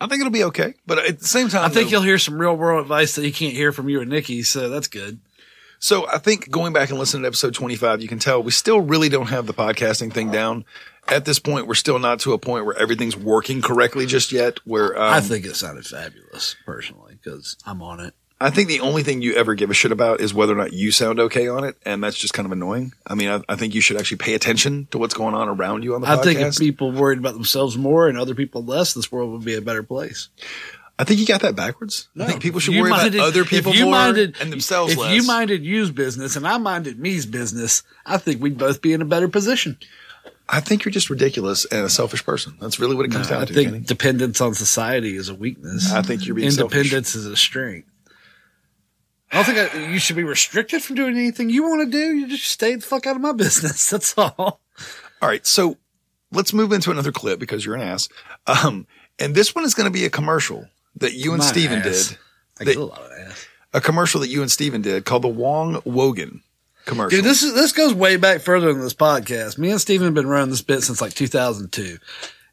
I 0.00 0.06
think 0.08 0.20
it'll 0.20 0.30
be 0.32 0.44
okay, 0.44 0.74
but 0.84 0.98
at 0.98 1.20
the 1.20 1.26
same 1.26 1.48
time, 1.48 1.64
I 1.64 1.68
think 1.68 1.86
though- 1.86 1.92
you'll 1.98 2.02
hear 2.02 2.18
some 2.18 2.38
real 2.40 2.56
world 2.56 2.82
advice 2.82 3.14
that 3.14 3.24
he 3.24 3.30
can't 3.30 3.52
hear 3.54 3.70
from 3.72 3.88
you 3.88 4.00
and 4.00 4.10
Nikki, 4.10 4.42
so 4.42 4.68
that's 4.68 4.88
good. 4.88 5.20
So 5.82 6.08
I 6.08 6.18
think 6.18 6.48
going 6.48 6.72
back 6.72 6.90
and 6.90 6.98
listening 7.00 7.24
to 7.24 7.26
episode 7.26 7.54
25, 7.54 8.00
you 8.00 8.06
can 8.06 8.20
tell 8.20 8.40
we 8.40 8.52
still 8.52 8.80
really 8.80 9.08
don't 9.08 9.30
have 9.30 9.48
the 9.48 9.52
podcasting 9.52 10.12
thing 10.12 10.30
down. 10.30 10.64
At 11.08 11.24
this 11.24 11.40
point, 11.40 11.66
we're 11.66 11.74
still 11.74 11.98
not 11.98 12.20
to 12.20 12.34
a 12.34 12.38
point 12.38 12.64
where 12.66 12.78
everything's 12.78 13.16
working 13.16 13.60
correctly 13.60 14.06
just 14.06 14.30
yet. 14.30 14.60
Where 14.64 14.96
um, 14.96 15.12
I 15.12 15.20
think 15.20 15.44
it 15.44 15.56
sounded 15.56 15.84
fabulous 15.84 16.54
personally 16.64 17.18
because 17.20 17.56
I'm 17.66 17.82
on 17.82 17.98
it. 17.98 18.14
I 18.40 18.50
think 18.50 18.68
the 18.68 18.78
only 18.78 19.02
thing 19.02 19.22
you 19.22 19.34
ever 19.34 19.56
give 19.56 19.70
a 19.70 19.74
shit 19.74 19.90
about 19.90 20.20
is 20.20 20.32
whether 20.32 20.52
or 20.52 20.56
not 20.56 20.72
you 20.72 20.92
sound 20.92 21.18
okay 21.18 21.48
on 21.48 21.64
it, 21.64 21.76
and 21.84 22.02
that's 22.02 22.16
just 22.16 22.32
kind 22.32 22.46
of 22.46 22.52
annoying. 22.52 22.92
I 23.04 23.16
mean, 23.16 23.28
I, 23.28 23.40
I 23.48 23.56
think 23.56 23.74
you 23.74 23.80
should 23.80 23.96
actually 23.96 24.18
pay 24.18 24.34
attention 24.34 24.86
to 24.92 24.98
what's 24.98 25.14
going 25.14 25.34
on 25.34 25.48
around 25.48 25.82
you 25.82 25.96
on 25.96 26.00
the 26.00 26.06
podcast. 26.06 26.10
I 26.10 26.16
podcast. 26.16 26.24
think 26.24 26.40
if 26.40 26.58
people 26.58 26.92
worried 26.92 27.18
about 27.18 27.34
themselves 27.34 27.76
more 27.76 28.08
and 28.08 28.16
other 28.16 28.36
people 28.36 28.64
less, 28.64 28.94
this 28.94 29.10
world 29.10 29.32
would 29.32 29.44
be 29.44 29.56
a 29.56 29.60
better 29.60 29.82
place. 29.82 30.28
I 31.02 31.04
think 31.04 31.18
you 31.18 31.26
got 31.26 31.40
that 31.40 31.56
backwards. 31.56 32.08
I 32.16 32.26
think 32.26 32.40
people 32.42 32.60
should 32.60 32.74
you 32.74 32.82
worry 32.82 32.90
minded- 32.90 33.16
about 33.16 33.26
other 33.26 33.44
people 33.44 33.74
more 33.74 33.90
minded- 33.90 34.36
and 34.40 34.52
themselves 34.52 34.92
If 34.92 34.98
less. 34.98 35.12
you 35.16 35.24
minded 35.26 35.64
you's 35.64 35.90
business 35.90 36.36
and 36.36 36.46
I 36.46 36.58
minded 36.58 37.00
me's 37.00 37.26
business, 37.26 37.82
I 38.06 38.18
think 38.18 38.40
we'd 38.40 38.56
both 38.56 38.80
be 38.80 38.92
in 38.92 39.02
a 39.02 39.04
better 39.04 39.26
position. 39.26 39.78
I 40.48 40.60
think 40.60 40.84
you're 40.84 40.92
just 40.92 41.10
ridiculous 41.10 41.64
and 41.64 41.84
a 41.84 41.88
selfish 41.88 42.24
person. 42.24 42.54
That's 42.60 42.78
really 42.78 42.94
what 42.94 43.04
it 43.04 43.10
comes 43.10 43.26
No, 43.28 43.34
down 43.34 43.42
I 43.42 43.44
to. 43.46 43.52
I 43.52 43.54
think 43.56 43.68
Kenny. 43.72 43.80
dependence 43.84 44.40
on 44.40 44.54
society 44.54 45.16
is 45.16 45.28
a 45.28 45.34
weakness. 45.34 45.90
I 45.92 46.02
think 46.02 46.24
you're 46.24 46.36
being 46.36 46.52
selfish. 46.52 46.76
independence 46.76 47.16
is 47.16 47.26
a 47.26 47.36
strength. 47.36 47.88
I 49.32 49.36
don't 49.42 49.44
think 49.44 49.74
I, 49.74 49.90
you 49.92 49.98
should 49.98 50.16
be 50.16 50.24
restricted 50.24 50.82
from 50.82 50.94
doing 50.96 51.16
anything 51.16 51.50
you 51.50 51.62
want 51.64 51.90
to 51.90 51.90
do. 51.90 52.14
You 52.14 52.28
just 52.28 52.44
stay 52.44 52.74
the 52.76 52.82
fuck 52.82 53.06
out 53.08 53.16
of 53.16 53.22
my 53.22 53.32
business. 53.44 53.90
That's 53.90 54.16
all. 54.16 54.60
All 55.20 55.28
right, 55.28 55.44
so 55.46 55.78
let's 56.30 56.52
move 56.52 56.70
into 56.72 56.90
another 56.92 57.12
clip 57.12 57.40
because 57.40 57.64
you're 57.64 57.74
an 57.74 57.80
ass. 57.80 58.08
Um, 58.46 58.86
and 59.18 59.34
this 59.34 59.54
one 59.54 59.64
is 59.64 59.74
going 59.74 59.86
to 59.86 59.90
be 59.92 60.04
a 60.04 60.10
commercial 60.10 60.66
that 60.96 61.12
you 61.14 61.32
and 61.32 61.40
Not 61.40 61.48
Steven 61.48 61.78
ass. 61.78 62.08
did. 62.08 62.18
I 62.60 62.64
That- 62.64 62.74
get 62.74 62.76
a 62.80 62.84
lot 62.84 63.02
of 63.02 63.10
ass. 63.12 63.46
a 63.72 63.80
commercial 63.80 64.20
that 64.20 64.28
you 64.28 64.42
and 64.42 64.50
Steven 64.50 64.82
did 64.82 65.04
called 65.04 65.22
the 65.22 65.28
Wong 65.28 65.80
Wogan 65.84 66.42
commercial. 66.84 67.16
Dude, 67.18 67.24
this 67.24 67.42
is 67.42 67.54
this 67.54 67.72
goes 67.72 67.94
way 67.94 68.16
back 68.16 68.40
further 68.42 68.72
than 68.72 68.82
this 68.82 68.94
podcast. 68.94 69.58
Me 69.58 69.70
and 69.70 69.80
Steven 69.80 70.06
have 70.06 70.14
been 70.14 70.26
running 70.26 70.50
this 70.50 70.62
bit 70.62 70.82
since 70.82 71.00
like 71.00 71.14
2002, 71.14 71.98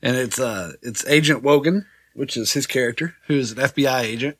and 0.01 0.15
it's 0.15 0.39
uh 0.39 0.71
it's 0.81 1.05
Agent 1.07 1.43
Wogan, 1.43 1.85
which 2.13 2.37
is 2.37 2.53
his 2.53 2.65
character, 2.67 3.15
who 3.27 3.35
is 3.35 3.51
an 3.51 3.57
FBI 3.57 4.01
agent, 4.01 4.37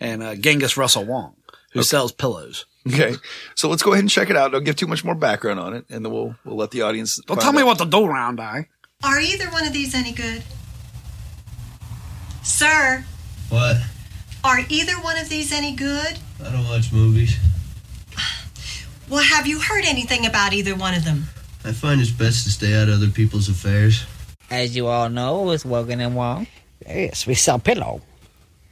and 0.00 0.22
uh, 0.22 0.34
Genghis 0.36 0.76
Russell 0.76 1.04
Wong, 1.04 1.34
who 1.72 1.82
sells 1.82 2.12
pillows. 2.12 2.66
okay, 2.86 3.14
so 3.54 3.68
let's 3.68 3.82
go 3.82 3.92
ahead 3.92 4.02
and 4.02 4.10
check 4.10 4.28
it 4.30 4.36
out. 4.36 4.52
Don't 4.52 4.64
give 4.64 4.76
too 4.76 4.86
much 4.88 5.04
more 5.04 5.14
background 5.14 5.58
on 5.60 5.74
it, 5.74 5.84
and 5.90 6.04
then 6.04 6.12
we'll 6.12 6.36
we'll 6.44 6.56
let 6.56 6.70
the 6.70 6.82
audience. 6.82 7.16
Don't 7.26 7.36
find 7.36 7.40
tell 7.40 7.52
me 7.52 7.60
out. 7.62 7.66
what 7.66 7.78
to 7.78 7.84
do, 7.86 8.06
round 8.06 8.40
eye. 8.40 8.68
Are 9.04 9.18
either 9.20 9.46
one 9.50 9.66
of 9.66 9.72
these 9.72 9.94
any 9.96 10.12
good? 10.12 10.42
Sir, 12.42 13.04
What? 13.52 13.76
are 14.44 14.60
either 14.70 14.94
one 14.94 15.18
of 15.18 15.28
these 15.28 15.52
any 15.52 15.72
good? 15.72 16.18
I 16.42 16.50
don't 16.50 16.66
watch 16.68 16.90
movies. 16.90 17.36
Well, 19.10 19.22
have 19.22 19.46
you 19.46 19.60
heard 19.60 19.84
anything 19.84 20.24
about 20.24 20.54
either 20.54 20.74
one 20.74 20.94
of 20.94 21.04
them? 21.04 21.24
I 21.62 21.72
find 21.72 22.00
it's 22.00 22.10
best 22.10 22.44
to 22.44 22.50
stay 22.50 22.74
out 22.74 22.88
of 22.88 22.94
other 22.94 23.10
people's 23.10 23.50
affairs. 23.50 24.06
As 24.50 24.74
you 24.74 24.86
all 24.86 25.10
know, 25.10 25.50
it's 25.50 25.66
Wogan 25.66 26.00
and 26.00 26.16
Wong. 26.16 26.46
Yes, 26.86 27.26
we 27.26 27.34
sell 27.34 27.58
pillow. 27.58 28.00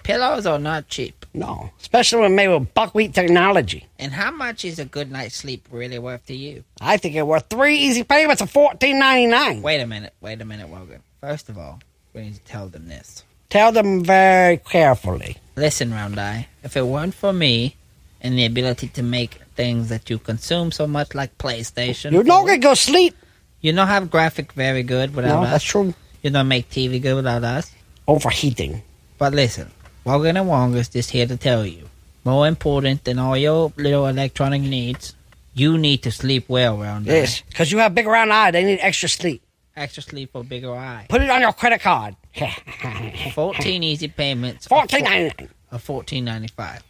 Pillows 0.02 0.46
are 0.46 0.58
not 0.58 0.88
cheap. 0.88 1.26
No, 1.34 1.70
especially 1.78 2.22
when 2.22 2.34
made 2.34 2.48
with 2.48 2.72
buckwheat 2.72 3.12
technology. 3.12 3.86
And 3.98 4.12
how 4.12 4.30
much 4.30 4.64
is 4.64 4.78
a 4.78 4.86
good 4.86 5.12
night's 5.12 5.36
sleep 5.36 5.68
really 5.70 5.98
worth 5.98 6.24
to 6.26 6.34
you? 6.34 6.64
I 6.80 6.96
think 6.96 7.14
it's 7.14 7.24
worth 7.24 7.50
three 7.50 7.76
easy 7.76 8.02
payments 8.02 8.40
of 8.40 8.50
fourteen 8.50 8.98
ninety 8.98 9.26
nine. 9.26 9.60
Wait 9.60 9.80
a 9.80 9.86
minute, 9.86 10.14
wait 10.22 10.40
a 10.40 10.44
minute, 10.46 10.68
Wogan. 10.68 11.02
First 11.20 11.50
of 11.50 11.58
all, 11.58 11.80
we 12.14 12.22
need 12.22 12.34
to 12.34 12.40
tell 12.40 12.66
them 12.66 12.88
this. 12.88 13.24
Tell 13.50 13.72
them 13.72 14.04
very 14.04 14.56
carefully. 14.58 15.36
Listen, 15.56 15.92
Round 15.92 16.18
Eye, 16.18 16.48
if 16.62 16.76
it 16.76 16.86
weren't 16.86 17.14
for 17.14 17.32
me 17.32 17.76
and 18.20 18.38
the 18.38 18.46
ability 18.46 18.88
to 18.88 19.02
make 19.02 19.40
things 19.56 19.88
that 19.88 20.08
you 20.08 20.18
consume 20.18 20.70
so 20.72 20.86
much 20.86 21.14
like 21.14 21.36
PlayStation, 21.36 22.12
You're 22.12 22.22
not 22.24 22.46
gonna 22.46 22.58
go 22.58 22.74
sleep. 22.74 23.14
you 23.60 23.72
don't 23.72 23.88
have 23.88 24.10
graphic 24.10 24.52
very 24.52 24.82
good 24.82 25.14
without 25.14 25.40
No, 25.40 25.42
us. 25.44 25.50
that's 25.50 25.64
true. 25.64 25.94
You 26.22 26.30
don't 26.30 26.48
make 26.48 26.70
TV 26.70 27.00
good 27.02 27.14
without 27.16 27.42
us. 27.44 27.70
Overheating. 28.06 28.82
But 29.18 29.34
listen, 29.34 29.70
Wogan 30.04 30.36
and 30.36 30.48
Wong 30.48 30.74
is 30.76 30.88
just 30.88 31.10
here 31.10 31.26
to 31.26 31.36
tell 31.36 31.66
you. 31.66 31.88
More 32.24 32.46
important 32.46 33.04
than 33.04 33.18
all 33.18 33.36
your 33.36 33.72
little 33.76 34.06
electronic 34.06 34.62
needs, 34.62 35.14
you 35.54 35.76
need 35.76 36.02
to 36.04 36.10
sleep 36.12 36.44
well, 36.48 36.78
Round 36.78 37.08
Eye. 37.08 37.12
Yes, 37.14 37.42
because 37.48 37.72
you 37.72 37.78
have 37.78 37.94
big 37.94 38.06
round 38.06 38.32
eye. 38.32 38.50
They 38.52 38.62
need 38.64 38.78
extra 38.80 39.08
sleep. 39.08 39.42
Extra 39.80 40.02
sleep 40.02 40.30
or 40.34 40.44
bigger 40.44 40.74
eye. 40.74 41.06
Put 41.08 41.22
it 41.22 41.30
on 41.30 41.40
your 41.40 41.54
credit 41.54 41.80
card. 41.80 42.14
14 43.34 43.82
easy 43.82 44.08
payments. 44.08 44.66
of 44.66 44.70
Fourteen 44.70 45.00
four- 45.00 45.08
ninety 45.10 45.34
nine. 45.38 45.48
Of 45.70 45.82
fourteen 45.82 46.24
ninety 46.26 46.48
five. 46.48 46.82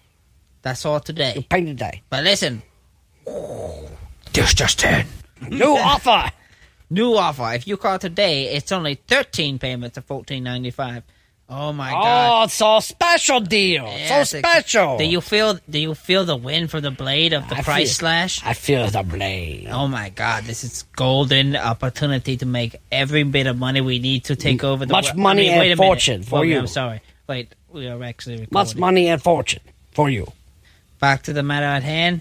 That's 0.62 0.84
all 0.84 0.98
today. 1.00 1.46
Pay 1.48 1.64
today. 1.64 2.02
But 2.10 2.24
listen, 2.24 2.62
This 4.32 4.54
just 4.54 4.82
in. 4.84 5.06
New 5.48 5.76
offer. 5.76 6.32
new 6.90 7.14
offer. 7.14 7.52
If 7.54 7.66
you 7.68 7.76
call 7.76 7.98
today, 7.98 8.54
it's 8.54 8.72
only 8.72 8.96
thirteen 8.96 9.58
payments 9.60 9.96
of 9.96 10.04
fourteen 10.04 10.42
ninety 10.44 10.70
five. 10.72 11.04
Oh 11.52 11.72
my 11.72 11.90
oh, 11.90 11.94
god! 11.94 12.40
Oh, 12.40 12.44
it's 12.44 12.54
so 12.54 12.78
special 12.78 13.40
deal. 13.40 13.82
Yes, 13.84 14.30
so 14.30 14.38
special. 14.38 14.98
Do 14.98 15.04
you 15.04 15.20
feel? 15.20 15.58
Do 15.68 15.80
you 15.80 15.94
feel 15.96 16.24
the 16.24 16.36
wind 16.36 16.70
from 16.70 16.82
the 16.82 16.92
blade 16.92 17.32
of 17.32 17.48
the 17.48 17.56
I 17.56 17.62
price 17.62 17.88
feel- 17.88 17.94
slash? 17.94 18.40
I 18.44 18.54
feel 18.54 18.86
the 18.88 19.02
blade. 19.02 19.66
Oh 19.68 19.88
my 19.88 20.10
god! 20.10 20.44
This 20.44 20.62
is 20.62 20.84
golden 20.94 21.56
opportunity 21.56 22.36
to 22.36 22.46
make 22.46 22.76
every 22.92 23.24
bit 23.24 23.48
of 23.48 23.58
money 23.58 23.80
we 23.80 23.98
need 23.98 24.24
to 24.26 24.36
take 24.36 24.62
over 24.62 24.86
the 24.86 24.92
Much 24.92 25.12
wo- 25.14 25.20
money 25.22 25.42
I 25.42 25.44
mean, 25.44 25.50
and 25.52 25.60
wait 25.60 25.72
a 25.72 25.76
minute. 25.76 25.88
fortune 25.88 26.22
for 26.22 26.36
Wogan, 26.38 26.50
you. 26.52 26.58
I'm 26.60 26.66
sorry. 26.68 27.00
Wait, 27.28 27.52
we 27.72 27.88
are 27.88 28.00
actually 28.04 28.34
recording. 28.34 28.52
Much 28.52 28.76
money 28.76 29.08
and 29.08 29.20
fortune 29.20 29.62
for 29.90 30.08
you. 30.08 30.30
Back 31.00 31.24
to 31.24 31.32
the 31.32 31.42
matter 31.42 31.66
at 31.66 31.82
hand. 31.82 32.20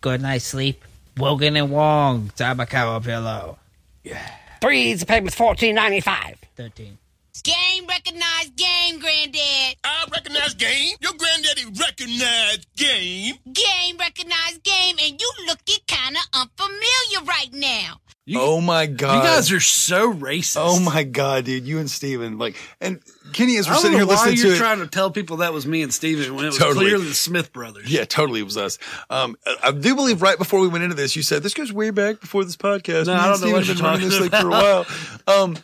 Good 0.00 0.20
night's 0.20 0.46
sleep. 0.46 0.84
Wogan 1.16 1.56
and 1.56 1.70
Wong, 1.70 2.32
Tabakawa 2.36 3.04
pillow. 3.04 3.56
Yeah. 4.02 4.20
Three 4.60 4.82
easy 4.90 5.06
payments, 5.06 5.36
fourteen 5.36 5.76
ninety 5.76 6.00
five. 6.00 6.38
Thirteen. 6.56 6.98
Game 7.44 7.86
recognized 7.86 8.56
game, 8.56 8.98
Granddad. 9.00 9.76
I 9.84 10.06
recognize 10.10 10.54
game. 10.54 10.96
Your 11.00 11.12
granddaddy 11.12 11.64
recognized 11.78 12.66
game. 12.76 13.34
Game 13.52 13.96
recognized 13.98 14.62
game, 14.62 14.96
and 15.02 15.20
you 15.20 15.30
looking 15.46 15.76
kinda 15.86 16.20
unfamiliar 16.32 17.26
right 17.26 17.50
now. 17.52 18.00
oh 18.34 18.62
my 18.62 18.86
god, 18.86 19.16
You 19.16 19.22
guys 19.22 19.52
are 19.52 19.60
so 19.60 20.10
racist. 20.14 20.56
Oh 20.58 20.80
my 20.80 21.04
god, 21.04 21.44
dude, 21.44 21.64
you 21.66 21.78
and 21.80 21.90
Steven, 21.90 22.38
like, 22.38 22.56
and 22.80 23.00
Kenny, 23.34 23.58
as 23.58 23.66
I 23.66 23.70
we're 23.70 23.74
don't 23.74 23.82
sitting 23.82 23.98
know 23.98 24.06
here 24.06 24.06
why 24.06 24.14
listening 24.24 24.36
you're 24.38 24.46
to 24.46 24.54
it, 24.54 24.58
trying 24.58 24.78
to 24.78 24.86
tell 24.86 25.10
people 25.10 25.36
that 25.38 25.52
was 25.52 25.66
me 25.66 25.82
and 25.82 25.92
Steven 25.92 26.34
when 26.34 26.44
it 26.46 26.48
was 26.48 26.58
Totally. 26.58 26.86
clearly 26.86 27.08
the 27.08 27.14
Smith 27.14 27.52
brothers. 27.52 27.90
Yeah, 27.92 28.04
totally. 28.06 28.40
It 28.40 28.44
was 28.44 28.56
us. 28.56 28.78
Um, 29.10 29.36
I- 29.46 29.56
I 29.64 29.72
do 29.72 29.94
believe 29.94 30.22
right 30.22 30.38
before 30.38 30.60
we 30.60 30.68
went 30.68 30.84
into 30.84 30.96
this, 30.96 31.14
you 31.14 31.22
said 31.22 31.42
this 31.42 31.52
goes 31.52 31.72
way 31.74 31.90
back 31.90 32.20
before 32.20 32.44
this 32.44 32.56
podcast. 32.56 33.06
No, 33.06 33.12
I 33.14 33.28
don't 33.28 33.42
know 33.42 33.50
what 33.52 33.64
Steven 33.64 33.64
you're 33.64 33.64
have 33.64 33.76
been 33.76 33.84
running 33.84 34.08
this 34.08 34.16
talking 34.18 34.30
thing 34.30 34.40
for 34.40 34.46
a 34.48 34.50
while. 34.50 35.42
Um, 35.42 35.56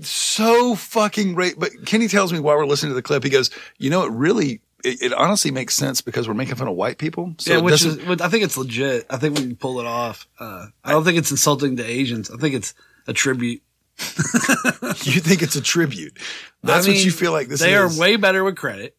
so 0.00 0.74
fucking 0.74 1.34
great. 1.34 1.58
But 1.58 1.86
Kenny 1.86 2.08
tells 2.08 2.32
me 2.32 2.40
while 2.40 2.56
we're 2.56 2.66
listening 2.66 2.90
to 2.90 2.94
the 2.94 3.02
clip, 3.02 3.24
he 3.24 3.30
goes, 3.30 3.50
"You 3.78 3.90
know, 3.90 4.04
it 4.04 4.12
really, 4.12 4.60
it, 4.84 5.02
it 5.02 5.12
honestly 5.12 5.50
makes 5.50 5.74
sense 5.74 6.00
because 6.00 6.28
we're 6.28 6.34
making 6.34 6.54
fun 6.56 6.68
of 6.68 6.74
white 6.74 6.98
people. 6.98 7.34
So 7.38 7.54
yeah, 7.54 7.60
which 7.60 7.84
is, 7.84 7.98
I 8.20 8.28
think 8.28 8.44
it's 8.44 8.56
legit. 8.56 9.06
I 9.10 9.16
think 9.16 9.36
we 9.36 9.42
can 9.42 9.56
pull 9.56 9.80
it 9.80 9.86
off. 9.86 10.26
Uh, 10.38 10.66
I 10.84 10.92
don't 10.92 11.04
think 11.04 11.18
it's 11.18 11.30
insulting 11.30 11.76
to 11.76 11.84
Asians. 11.84 12.30
I 12.30 12.36
think 12.36 12.54
it's 12.54 12.74
a 13.06 13.12
tribute. 13.12 13.62
you 13.98 15.20
think 15.20 15.42
it's 15.42 15.56
a 15.56 15.60
tribute. 15.60 16.18
That's 16.62 16.86
I 16.86 16.90
what 16.90 17.04
you 17.04 17.10
feel 17.10 17.32
like 17.32 17.48
this 17.48 17.60
they 17.60 17.74
is. 17.74 17.98
are 17.98 18.00
way 18.00 18.16
better 18.16 18.42
with 18.42 18.56
credit. 18.56 18.96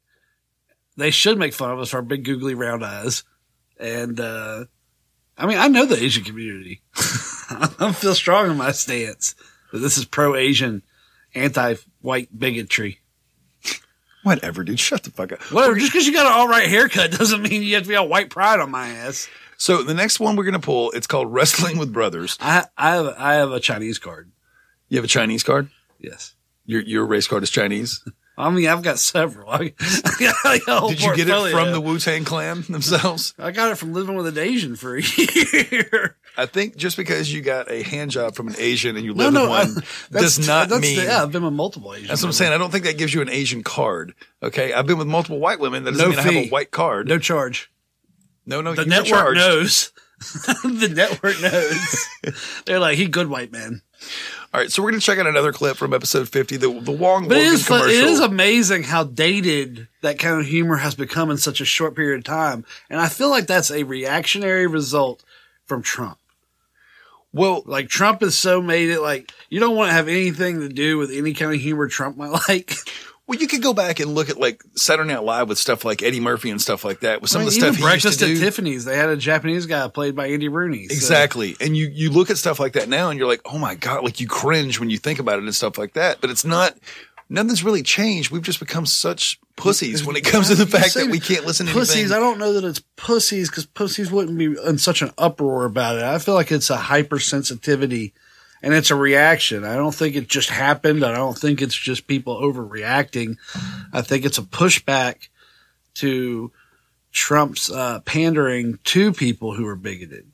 They 0.95 1.10
should 1.10 1.39
make 1.39 1.53
fun 1.53 1.71
of 1.71 1.79
us 1.79 1.89
for 1.89 1.97
our 1.97 2.03
big 2.03 2.23
googly 2.23 2.53
round 2.53 2.86
eyes. 2.86 3.23
And 3.79 4.19
uh, 4.19 4.65
I 5.38 5.47
mean, 5.47 5.58
I 5.58 5.67
know 5.67 5.86
the 5.86 6.01
Asian 6.01 6.23
community. 6.23 6.82
I 7.49 7.91
feel 7.93 8.13
strong 8.13 8.51
in 8.51 8.58
my 8.58 8.71
stance 8.71 9.36
that 9.73 9.79
this 9.79 9.97
is 9.97 10.05
pro 10.05 10.36
Asian, 10.36 10.83
anti 11.33 11.75
white 12.01 12.29
bigotry. 12.38 12.99
Whatever, 14.21 14.63
dude. 14.63 14.79
Shut 14.79 15.03
the 15.03 15.09
fuck 15.09 15.33
up. 15.33 15.41
Whatever. 15.51 15.75
Just 15.75 15.91
because 15.91 16.05
you 16.07 16.13
got 16.13 16.27
an 16.27 16.31
all 16.31 16.47
right 16.47 16.69
haircut 16.69 17.12
doesn't 17.12 17.41
mean 17.41 17.63
you 17.63 17.73
have 17.73 17.83
to 17.83 17.89
be 17.89 17.95
all 17.95 18.07
white 18.07 18.29
pride 18.29 18.59
on 18.59 18.71
my 18.71 18.88
ass. 18.88 19.27
So 19.57 19.81
the 19.83 19.95
next 19.95 20.19
one 20.19 20.36
we're 20.36 20.45
gonna 20.45 20.59
pull, 20.59 20.91
it's 20.91 21.07
called 21.07 21.33
Wrestling 21.33 21.77
with 21.77 21.91
Brothers. 21.91 22.38
I 22.39 22.65
I 22.77 22.91
have 22.91 23.15
I 23.17 23.33
have 23.33 23.51
a 23.51 23.59
Chinese 23.59 23.97
card. 23.97 24.31
You 24.89 24.97
have 24.97 25.05
a 25.05 25.09
Chinese 25.09 25.43
card? 25.43 25.69
Yes. 25.99 26.36
Your 26.65 26.81
your 26.81 27.05
race 27.05 27.27
card 27.27 27.43
is 27.43 27.49
Chinese. 27.49 28.01
I 28.38 28.49
mean, 28.49 28.67
I've 28.67 28.81
got 28.81 28.97
several. 28.97 29.49
I, 29.49 29.73
I 29.79 30.15
got 30.19 30.36
like 30.45 30.67
a 30.67 30.79
whole 30.79 30.89
Did 30.89 31.01
you 31.01 31.15
get 31.15 31.29
it 31.29 31.51
from 31.51 31.71
the 31.71 31.79
Wu 31.79 31.99
Tang 31.99 32.25
Clan 32.25 32.63
themselves? 32.67 33.33
I 33.38 33.51
got 33.51 33.71
it 33.71 33.75
from 33.75 33.93
living 33.93 34.15
with 34.15 34.25
an 34.25 34.38
Asian 34.38 34.75
for 34.75 34.95
a 34.95 35.01
year. 35.71 36.17
I 36.36 36.46
think 36.48 36.76
just 36.76 36.98
because 36.98 37.32
you 37.32 37.41
got 37.41 37.69
a 37.72 37.84
hand 37.84 38.12
job 38.12 38.36
from 38.36 38.48
an 38.48 38.56
Asian 38.58 38.96
and 38.96 39.06
you 39.06 39.13
live 39.13 39.34
no, 39.34 39.41
with 39.41 39.50
one 39.50 39.84
I- 40.15 40.19
does 40.22 40.46
not 40.48 40.69
mean. 40.69 40.98
the- 40.98 41.04
yeah, 41.04 41.22
I've 41.24 41.32
been 41.32 41.43
with 41.43 41.54
multiple 41.54 41.93
Asians. 41.93 42.10
That's 42.10 42.22
what 42.24 42.30
I'm 42.30 42.34
saying. 42.34 42.54
I 42.54 42.58
don't 42.58 42.72
think 42.72 42.86
that 42.86 42.98
gives 42.98 43.13
you 43.13 43.22
an 43.22 43.30
Asian 43.30 43.63
card. 43.63 44.13
Okay, 44.41 44.74
I've 44.74 44.88
been 44.88 44.98
with 44.98 45.08
multiple 45.08 45.39
white 45.39 45.60
women. 45.60 45.84
That 45.84 45.91
doesn't 45.91 46.06
No 46.10 46.10
mean 46.15 46.19
I 46.19 46.22
have 46.24 46.36
a 46.48 46.50
white 46.50 46.72
card. 46.72 47.08
No 47.08 47.19
charge. 47.19 47.72
No, 48.46 48.62
no. 48.62 48.74
The 48.74 48.86
network 48.86 49.36
knows. 49.36 49.91
the 50.63 50.91
network 50.93 51.41
knows. 51.41 52.36
They're 52.65 52.80
like, 52.80 52.98
he 52.98 53.08
good 53.08 53.30
white 53.30 53.52
man. 53.52 53.82
All 54.54 54.60
right, 54.62 54.72
so 54.72 54.84
we're 54.84 54.91
gonna 54.91 55.02
check 55.02 55.17
out 55.17 55.28
another 55.28 55.52
clip 55.54 55.78
from 55.78 55.93
episode 55.93 56.30
50, 56.30 56.58
the 56.58 56.80
the 56.82 56.91
Wong 56.91 57.28
But 57.28 57.38
it 57.38 57.43
is, 57.43 57.65
commercial. 57.65 57.88
it 57.89 58.04
is 58.04 58.19
amazing 58.19 58.84
how 58.84 59.04
dated 59.06 59.88
that 60.02 60.19
kind 60.19 60.39
of 60.39 60.46
humor 60.46 60.78
has 60.78 60.93
become 60.93 61.32
in 61.32 61.38
such 61.38 61.60
a 61.62 61.65
short 61.65 61.96
period 61.96 62.17
of 62.19 62.24
time. 62.24 62.65
And 62.89 63.00
I 63.02 63.08
feel 63.08 63.30
like 63.30 63.48
that's 63.48 63.72
a 63.72 63.84
reactionary 63.84 64.67
result 64.67 65.24
from 65.65 65.82
Trump. 65.82 66.17
Well, 67.34 67.63
like 67.65 67.89
Trump 67.89 68.22
has 68.22 68.36
so 68.36 68.62
made 68.62 68.89
it 68.89 69.02
like 69.02 69.32
you 69.50 69.60
don't 69.60 69.76
want 69.76 69.89
to 69.89 69.93
have 69.93 70.08
anything 70.08 70.60
to 70.62 70.69
do 70.69 70.98
with 70.98 71.12
any 71.12 71.34
kind 71.34 71.54
of 71.54 71.60
humor 71.60 71.88
Trump 71.88 72.15
might 72.17 72.30
like. 72.50 72.74
Well, 73.26 73.39
you 73.39 73.48
could 73.48 73.63
go 73.63 73.74
back 73.74 74.02
and 74.02 74.13
look 74.15 74.30
at 74.30 74.38
like 74.38 74.62
Saturday 74.76 75.13
Night 75.13 75.24
Live 75.24 75.48
with 75.48 75.58
stuff 75.58 75.86
like 75.86 76.04
Eddie 76.04 76.19
Murphy 76.19 76.50
and 76.50 76.62
stuff 76.62 76.84
like 76.84 77.00
that. 77.00 77.22
With 77.22 77.32
some 77.32 77.39
I 77.39 77.46
mean, 77.46 77.48
of 77.48 77.54
the 77.54 77.60
stuff 77.62 77.67
even 77.76 77.88
he 77.88 77.93
used 77.93 78.04
Breakfast 78.04 78.19
to 78.19 78.26
at 78.26 78.28
do. 78.28 78.39
Tiffany's, 78.39 78.84
they 78.84 78.98
had 78.98 79.08
a 79.08 79.15
Japanese 79.15 79.65
guy 79.65 79.88
played 79.88 80.13
by 80.13 80.28
Andy 80.28 80.50
Rooney. 80.50 80.88
so- 80.89 80.93
Exactly. 80.93 81.56
And 81.62 81.76
you, 81.78 81.88
you 81.88 82.10
look 82.12 82.30
at 82.30 82.38
stuff 82.38 82.60
like 82.60 82.74
that 82.74 82.89
now 82.89 83.10
and 83.10 83.17
you're 83.17 83.28
like, 83.30 83.39
oh 83.46 83.58
my 83.58 83.76
God, 83.76 84.04
like 84.04 84.19
you 84.19 84.28
cringe 84.28 84.78
when 84.82 84.89
you 84.89 84.98
think 84.98 85.19
about 85.19 85.39
it 85.39 85.43
and 85.46 85.56
stuff 85.56 85.78
like 85.78 85.93
that. 85.93 86.19
But 86.19 86.32
it's 86.32 86.43
not, 86.43 86.76
nothing's 87.29 87.63
really 87.63 87.83
changed. 87.83 88.31
We've 88.31 88.41
just 88.41 88.59
become 88.59 88.86
such 88.86 89.39
pussies 89.55 90.05
when 90.05 90.15
it 90.15 90.25
comes 90.25 90.49
to 90.49 90.55
the 90.55 90.65
fact 90.65 90.93
that 90.95 91.07
we 91.07 91.19
can't 91.19 91.45
listen 91.45 91.67
to 91.67 91.73
pussies. 91.73 92.12
anything. 92.12 92.17
I 92.17 92.19
don't 92.19 92.39
know 92.39 92.53
that 92.53 92.63
it's 92.63 92.81
pussies 92.95 93.49
because 93.49 93.65
pussies 93.65 94.12
wouldn't 94.12 94.38
be 94.38 94.55
in 94.65 94.77
such 94.77 95.01
an 95.01 95.12
uproar 95.17 95.65
about 95.65 95.97
it. 95.97 96.03
I 96.03 96.17
feel 96.19 96.36
like 96.36 96.51
it's 96.51 96.69
a 96.69 96.77
hypersensitivity 96.77 98.13
and 98.62 98.73
it's 98.73 98.91
a 98.91 98.95
reaction. 98.95 99.63
I 99.63 99.75
don't 99.75 99.93
think 99.93 100.15
it 100.15 100.27
just 100.27 100.49
happened. 100.49 101.03
I 101.03 101.13
don't 101.13 101.38
think 101.38 101.62
it's 101.62 101.75
just 101.77 102.07
people 102.07 102.39
overreacting. 102.39 103.38
I 103.91 104.01
think 104.01 104.25
it's 104.25 104.38
a 104.38 104.43
pushback 104.43 105.27
to 105.95 106.51
Trump's 107.12 107.69
uh, 107.69 107.99
pandering 108.01 108.79
to 108.86 109.13
people 109.13 109.53
who 109.53 109.67
are 109.67 109.75
bigoted. 109.75 110.27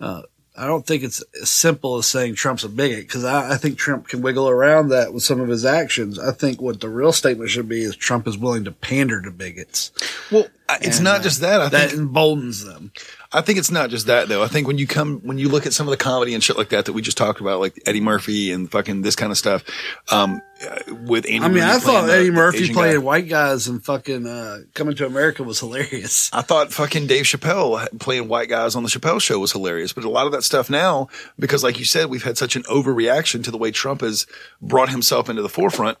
Uh, 0.00 0.22
I 0.54 0.66
don't 0.66 0.86
think 0.86 1.02
it's 1.02 1.22
as 1.40 1.48
simple 1.48 1.96
as 1.96 2.06
saying 2.06 2.34
Trump's 2.34 2.62
a 2.64 2.68
bigot 2.68 3.06
because 3.06 3.24
I, 3.24 3.52
I 3.52 3.56
think 3.56 3.78
Trump 3.78 4.08
can 4.08 4.20
wiggle 4.20 4.48
around 4.48 4.88
that 4.88 5.14
with 5.14 5.22
some 5.22 5.40
of 5.40 5.48
his 5.48 5.64
actions. 5.64 6.18
I 6.18 6.32
think 6.32 6.60
what 6.60 6.80
the 6.80 6.90
real 6.90 7.12
statement 7.12 7.48
should 7.48 7.68
be 7.68 7.82
is 7.82 7.96
Trump 7.96 8.28
is 8.28 8.36
willing 8.36 8.64
to 8.64 8.72
pander 8.72 9.22
to 9.22 9.30
bigots. 9.30 9.92
Well, 10.30 10.48
it's 10.80 10.98
And, 10.98 11.04
not 11.04 11.22
just 11.22 11.40
that. 11.40 11.60
I 11.62 11.68
that 11.70 11.90
think 11.90 12.00
emboldens 12.00 12.64
them. 12.64 12.92
I 13.34 13.40
think 13.40 13.58
it's 13.58 13.70
not 13.70 13.90
just 13.90 14.06
that 14.06 14.28
though. 14.28 14.42
I 14.42 14.46
think 14.48 14.66
when 14.66 14.78
you 14.78 14.86
come, 14.86 15.20
when 15.20 15.38
you 15.38 15.48
look 15.48 15.66
at 15.66 15.72
some 15.72 15.86
of 15.86 15.90
the 15.90 15.96
comedy 15.96 16.34
and 16.34 16.42
shit 16.42 16.58
like 16.58 16.68
that 16.70 16.84
that 16.84 16.92
we 16.92 17.02
just 17.02 17.16
talked 17.16 17.40
about, 17.40 17.60
like 17.60 17.80
Eddie 17.86 18.00
Murphy 18.00 18.52
and 18.52 18.70
fucking 18.70 19.02
this 19.02 19.16
kind 19.16 19.32
of 19.32 19.38
stuff, 19.38 19.64
um, 20.10 20.42
uh, 20.68 20.94
with 21.06 21.26
Andy. 21.26 21.44
I 21.44 21.48
mean, 21.48 21.62
I 21.62 21.78
thought 21.78 22.08
Eddie 22.08 22.26
the 22.26 22.32
Murphy 22.32 22.72
playing 22.72 23.00
guy. 23.00 23.04
white 23.04 23.28
guys 23.28 23.68
and 23.68 23.82
fucking 23.82 24.26
uh, 24.26 24.58
Coming 24.74 24.94
to 24.96 25.06
America 25.06 25.42
was 25.42 25.60
hilarious. 25.60 26.30
I 26.32 26.42
thought 26.42 26.72
fucking 26.72 27.06
Dave 27.06 27.24
Chappelle 27.24 27.98
playing 27.98 28.28
white 28.28 28.48
guys 28.48 28.76
on 28.76 28.82
the 28.82 28.88
Chappelle 28.88 29.20
show 29.20 29.38
was 29.38 29.52
hilarious, 29.52 29.92
but 29.92 30.04
a 30.04 30.10
lot 30.10 30.26
of 30.26 30.32
that 30.32 30.42
stuff 30.42 30.68
now, 30.68 31.08
because 31.38 31.64
like 31.64 31.78
you 31.78 31.84
said, 31.84 32.10
we've 32.10 32.24
had 32.24 32.38
such 32.38 32.54
an 32.54 32.62
overreaction 32.64 33.42
to 33.44 33.50
the 33.50 33.58
way 33.58 33.70
Trump 33.70 34.02
has 34.02 34.26
brought 34.60 34.90
himself 34.90 35.28
into 35.28 35.42
the 35.42 35.48
forefront 35.48 35.98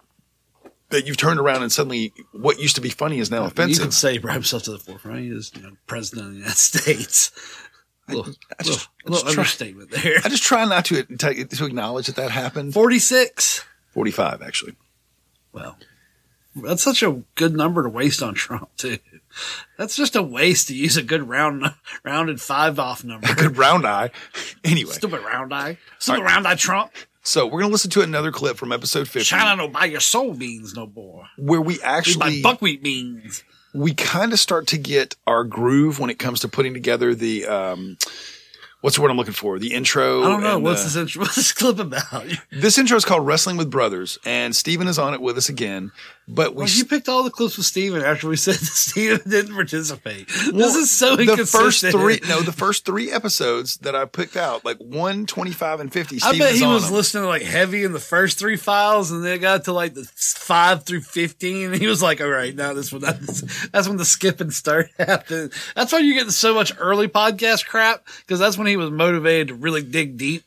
that 0.92 1.06
you've 1.06 1.16
turned 1.16 1.40
around 1.40 1.62
and 1.62 1.70
suddenly 1.72 2.12
what 2.32 2.58
used 2.60 2.76
to 2.76 2.80
be 2.80 2.88
funny 2.90 3.18
is 3.18 3.30
now 3.30 3.44
offensive. 3.44 3.76
You 3.78 3.82
can 3.82 3.92
say 3.92 4.18
brought 4.18 4.34
himself 4.34 4.62
to 4.64 4.72
the 4.72 4.78
forefront. 4.78 5.20
He 5.20 5.28
is 5.28 5.50
you 5.56 5.62
know, 5.62 5.72
president 5.86 6.26
of 6.26 6.32
the 6.32 6.38
United 6.38 6.56
States. 6.56 7.32
A 8.08 8.14
little, 8.16 8.34
I 8.58 8.62
just- 8.62 8.88
I 9.06 9.10
just 9.10 9.10
little 9.10 9.20
try- 9.22 9.30
understatement 9.30 9.90
there. 9.90 10.18
I 10.24 10.28
just 10.28 10.42
try 10.42 10.64
not 10.64 10.84
to 10.86 11.02
to 11.04 11.64
acknowledge 11.66 12.06
that 12.06 12.16
that 12.16 12.30
happened. 12.30 12.72
46. 12.74 13.64
45, 13.92 14.40
actually. 14.42 14.74
Well, 15.52 15.76
that's 16.56 16.82
such 16.82 17.02
a 17.02 17.22
good 17.34 17.54
number 17.54 17.82
to 17.82 17.88
waste 17.88 18.22
on 18.22 18.34
Trump, 18.34 18.70
too. 18.76 18.98
That's 19.78 19.96
just 19.96 20.16
a 20.16 20.22
waste 20.22 20.68
to 20.68 20.74
use 20.76 20.96
a 20.96 21.02
good 21.02 21.28
round, 21.28 21.64
rounded 22.04 22.40
five 22.40 22.78
off 22.78 23.04
number. 23.04 23.26
A 23.30 23.34
good 23.34 23.56
round 23.56 23.86
eye. 23.86 24.10
Anyway, 24.64 24.92
Stupid 24.92 25.22
round 25.24 25.52
eye. 25.52 25.76
Stupid 25.98 26.22
round 26.22 26.46
eye 26.46 26.54
Trump. 26.54 26.92
So 27.22 27.46
we're 27.46 27.60
gonna 27.60 27.72
listen 27.72 27.90
to 27.90 28.00
another 28.02 28.30
clip 28.32 28.56
from 28.56 28.72
episode 28.72 29.08
50 29.08 29.24
China 29.28 29.56
don't 29.56 29.72
buy 29.72 29.84
your 29.86 30.00
soul 30.00 30.34
beans 30.34 30.74
no 30.74 30.86
more. 30.94 31.24
where 31.38 31.60
we 31.60 31.74
We 31.74 31.78
buy 31.80 31.84
actually 31.86 32.42
buckwheat 32.42 32.82
beans. 32.82 33.44
we 33.74 33.94
kind 33.94 34.32
of 34.32 34.40
start 34.40 34.66
to 34.68 34.78
get 34.78 35.14
our 35.26 35.44
groove 35.44 35.98
when 35.98 36.10
it 36.10 36.18
comes 36.18 36.40
to 36.40 36.48
putting 36.48 36.74
together 36.74 37.14
the 37.14 37.46
um 37.46 37.96
what's 38.82 38.96
the 38.96 39.02
word 39.02 39.10
I'm 39.10 39.16
looking 39.16 39.32
for? 39.32 39.58
The 39.58 39.72
intro. 39.72 40.22
I 40.22 40.28
don't 40.28 40.42
know. 40.42 40.56
and 40.56 40.62
What's 40.64 40.82
the- 40.82 41.00
this, 41.00 41.14
intro- 41.16 41.22
what's 41.22 41.36
this 41.36 41.52
clip 41.52 41.78
about? 41.78 42.26
This 42.50 42.76
intro 42.76 42.96
is 42.98 43.04
called 43.06 43.26
Wrestling 43.26 43.56
with 43.56 43.70
Brothers, 43.70 44.18
and 44.26 44.54
Steven 44.54 44.86
is 44.88 44.98
on 44.98 45.14
it 45.14 45.22
with 45.22 45.38
us 45.38 45.48
again. 45.48 45.90
But 46.28 46.54
we 46.54 46.58
Well, 46.60 46.68
you 46.68 46.84
picked 46.84 47.08
all 47.08 47.24
the 47.24 47.30
clips 47.30 47.56
with 47.56 47.66
Steven 47.66 48.00
after 48.02 48.28
we 48.28 48.36
said 48.36 48.54
that 48.60 48.64
Steven 48.64 49.20
didn't 49.28 49.54
participate. 49.54 50.28
Well, 50.46 50.52
this 50.52 50.76
is 50.76 50.90
so 50.90 51.16
the 51.16 51.22
inconsistent. 51.22 51.62
first 51.64 51.80
three 52.20 52.20
no, 52.28 52.40
the 52.42 52.52
first 52.52 52.84
three 52.84 53.10
episodes 53.10 53.78
that 53.78 53.96
I 53.96 54.04
picked 54.04 54.36
out, 54.36 54.64
like 54.64 54.78
one, 54.78 55.26
25, 55.26 55.80
and 55.80 55.92
50, 55.92 56.18
I 56.22 56.38
bet 56.38 56.54
he 56.54 56.64
was 56.64 56.86
them. 56.86 56.94
listening 56.94 57.22
to 57.24 57.28
like 57.28 57.42
heavy 57.42 57.82
in 57.82 57.92
the 57.92 57.98
first 57.98 58.38
three 58.38 58.56
files, 58.56 59.10
and 59.10 59.24
then 59.24 59.32
it 59.32 59.38
got 59.38 59.64
to 59.64 59.72
like 59.72 59.94
the 59.94 60.04
five 60.14 60.84
through 60.84 61.00
fifteen, 61.00 61.72
and 61.72 61.80
he 61.80 61.86
was 61.88 62.02
like, 62.02 62.20
"All 62.20 62.28
right, 62.28 62.54
now 62.54 62.72
this 62.72 62.92
one, 62.92 63.00
that's, 63.02 63.68
that's 63.70 63.88
when 63.88 63.96
the 63.96 64.04
skipping 64.04 64.50
started 64.50 64.90
happening." 64.98 65.50
That's 65.74 65.92
why 65.92 65.98
you're 66.00 66.14
getting 66.16 66.30
so 66.30 66.54
much 66.54 66.72
early 66.78 67.08
podcast 67.08 67.66
crap 67.66 68.06
because 68.20 68.38
that's 68.38 68.56
when 68.58 68.66
he 68.68 68.71
was 68.76 68.90
motivated 68.90 69.48
to 69.48 69.54
really 69.54 69.82
dig 69.82 70.16
deep. 70.16 70.44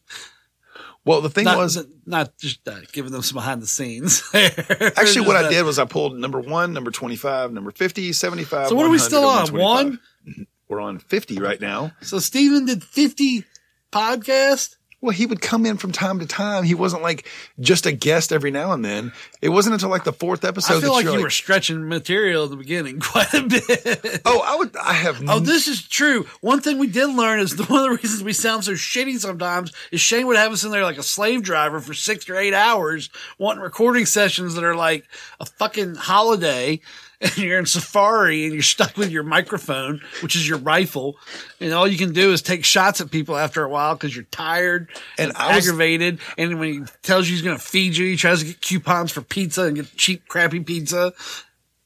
Well, 1.05 1.21
the 1.21 1.29
thing 1.29 1.45
Not, 1.45 1.57
was, 1.57 1.85
not 2.07 2.35
just 2.37 2.67
uh, 2.67 2.79
giving 2.91 3.11
them 3.11 3.21
some 3.21 3.35
behind 3.35 3.61
the 3.61 3.67
scenes. 3.67 4.23
actually, 4.33 5.27
what 5.27 5.35
I 5.35 5.49
did 5.49 5.63
was 5.63 5.77
I 5.77 5.85
pulled 5.85 6.17
number 6.17 6.39
one, 6.39 6.73
number 6.73 6.89
25, 6.89 7.53
number 7.53 7.69
50, 7.69 8.11
75. 8.11 8.69
So 8.69 8.75
what 8.75 8.87
are 8.87 8.89
we 8.89 8.97
still 8.97 9.25
on? 9.25 9.53
One. 9.53 9.99
We're 10.67 10.81
on 10.81 10.97
50 10.97 11.37
right 11.37 11.61
now. 11.61 11.91
So 12.01 12.17
Steven 12.17 12.65
did 12.65 12.83
fifty 12.83 13.43
podcasts. 13.91 14.77
Well, 15.05 15.13
he 15.13 15.27
would 15.27 15.39
come 15.39 15.67
in 15.67 15.77
from 15.77 15.91
time 15.91 16.17
to 16.17 16.25
time. 16.25 16.63
He 16.63 16.73
wasn't 16.73 17.03
like 17.03 17.27
just 17.59 17.85
a 17.85 17.91
guest 17.91 18.33
every 18.33 18.49
now 18.49 18.71
and 18.71 18.83
then. 18.83 19.13
It 19.39 19.49
wasn't 19.49 19.75
until 19.75 19.89
like 19.89 20.03
the 20.03 20.11
fourth 20.11 20.43
episode 20.43 20.77
I 20.77 20.81
feel 20.81 20.89
that 20.89 20.95
like 20.95 21.03
you 21.05 21.11
like, 21.11 21.21
were 21.21 21.29
stretching 21.29 21.87
material 21.87 22.45
at 22.45 22.49
the 22.49 22.55
beginning 22.55 22.99
quite 23.01 23.31
a 23.35 23.43
bit. 23.43 24.21
oh, 24.25 24.41
I 24.43 24.55
would, 24.55 24.75
I 24.75 24.93
have, 24.93 25.21
Oh, 25.27 25.39
this 25.39 25.67
is 25.67 25.87
true. 25.87 26.25
One 26.41 26.59
thing 26.59 26.79
we 26.79 26.87
did 26.87 27.07
learn 27.07 27.39
is 27.39 27.55
the, 27.55 27.63
one 27.65 27.83
of 27.83 27.91
the 27.91 27.97
reasons 28.01 28.23
we 28.23 28.33
sound 28.33 28.63
so 28.63 28.71
shitty 28.71 29.19
sometimes 29.19 29.71
is 29.91 30.01
Shane 30.01 30.25
would 30.25 30.37
have 30.37 30.51
us 30.51 30.63
in 30.63 30.71
there 30.71 30.83
like 30.83 30.97
a 30.97 31.03
slave 31.03 31.43
driver 31.43 31.79
for 31.79 31.93
six 31.93 32.27
or 32.27 32.35
eight 32.35 32.55
hours, 32.55 33.11
wanting 33.37 33.61
recording 33.61 34.07
sessions 34.07 34.55
that 34.55 34.63
are 34.63 34.75
like 34.75 35.05
a 35.39 35.45
fucking 35.45 35.93
holiday. 35.95 36.81
and 37.21 37.37
you're 37.37 37.59
in 37.59 37.65
safari 37.65 38.43
and 38.45 38.53
you're 38.53 38.61
stuck 38.63 38.97
with 38.97 39.09
your 39.11 39.23
microphone, 39.23 40.01
which 40.21 40.35
is 40.35 40.47
your 40.47 40.57
rifle, 40.57 41.15
and 41.59 41.73
all 41.73 41.87
you 41.87 41.97
can 41.97 42.13
do 42.13 42.31
is 42.31 42.41
take 42.41 42.65
shots 42.65 43.01
at 43.01 43.11
people 43.11 43.37
after 43.37 43.63
a 43.63 43.69
while 43.69 43.95
because 43.95 44.15
you're 44.15 44.25
tired 44.25 44.89
and, 45.17 45.29
And 45.29 45.37
was- 45.55 45.67
aggravated. 45.67 46.19
and 46.37 46.59
when 46.59 46.73
he 46.73 46.81
tells 47.03 47.27
you 47.27 47.35
he's 47.35 47.41
going 47.43 47.57
to 47.57 47.63
feed 47.63 47.95
you, 47.97 48.05
he 48.05 48.15
tries 48.17 48.39
to 48.39 48.45
get 48.45 48.61
coupons 48.61 49.11
for 49.11 49.21
pizza 49.21 49.63
and 49.63 49.75
get 49.75 49.95
cheap, 49.95 50.27
crappy 50.27 50.59
pizza. 50.59 51.13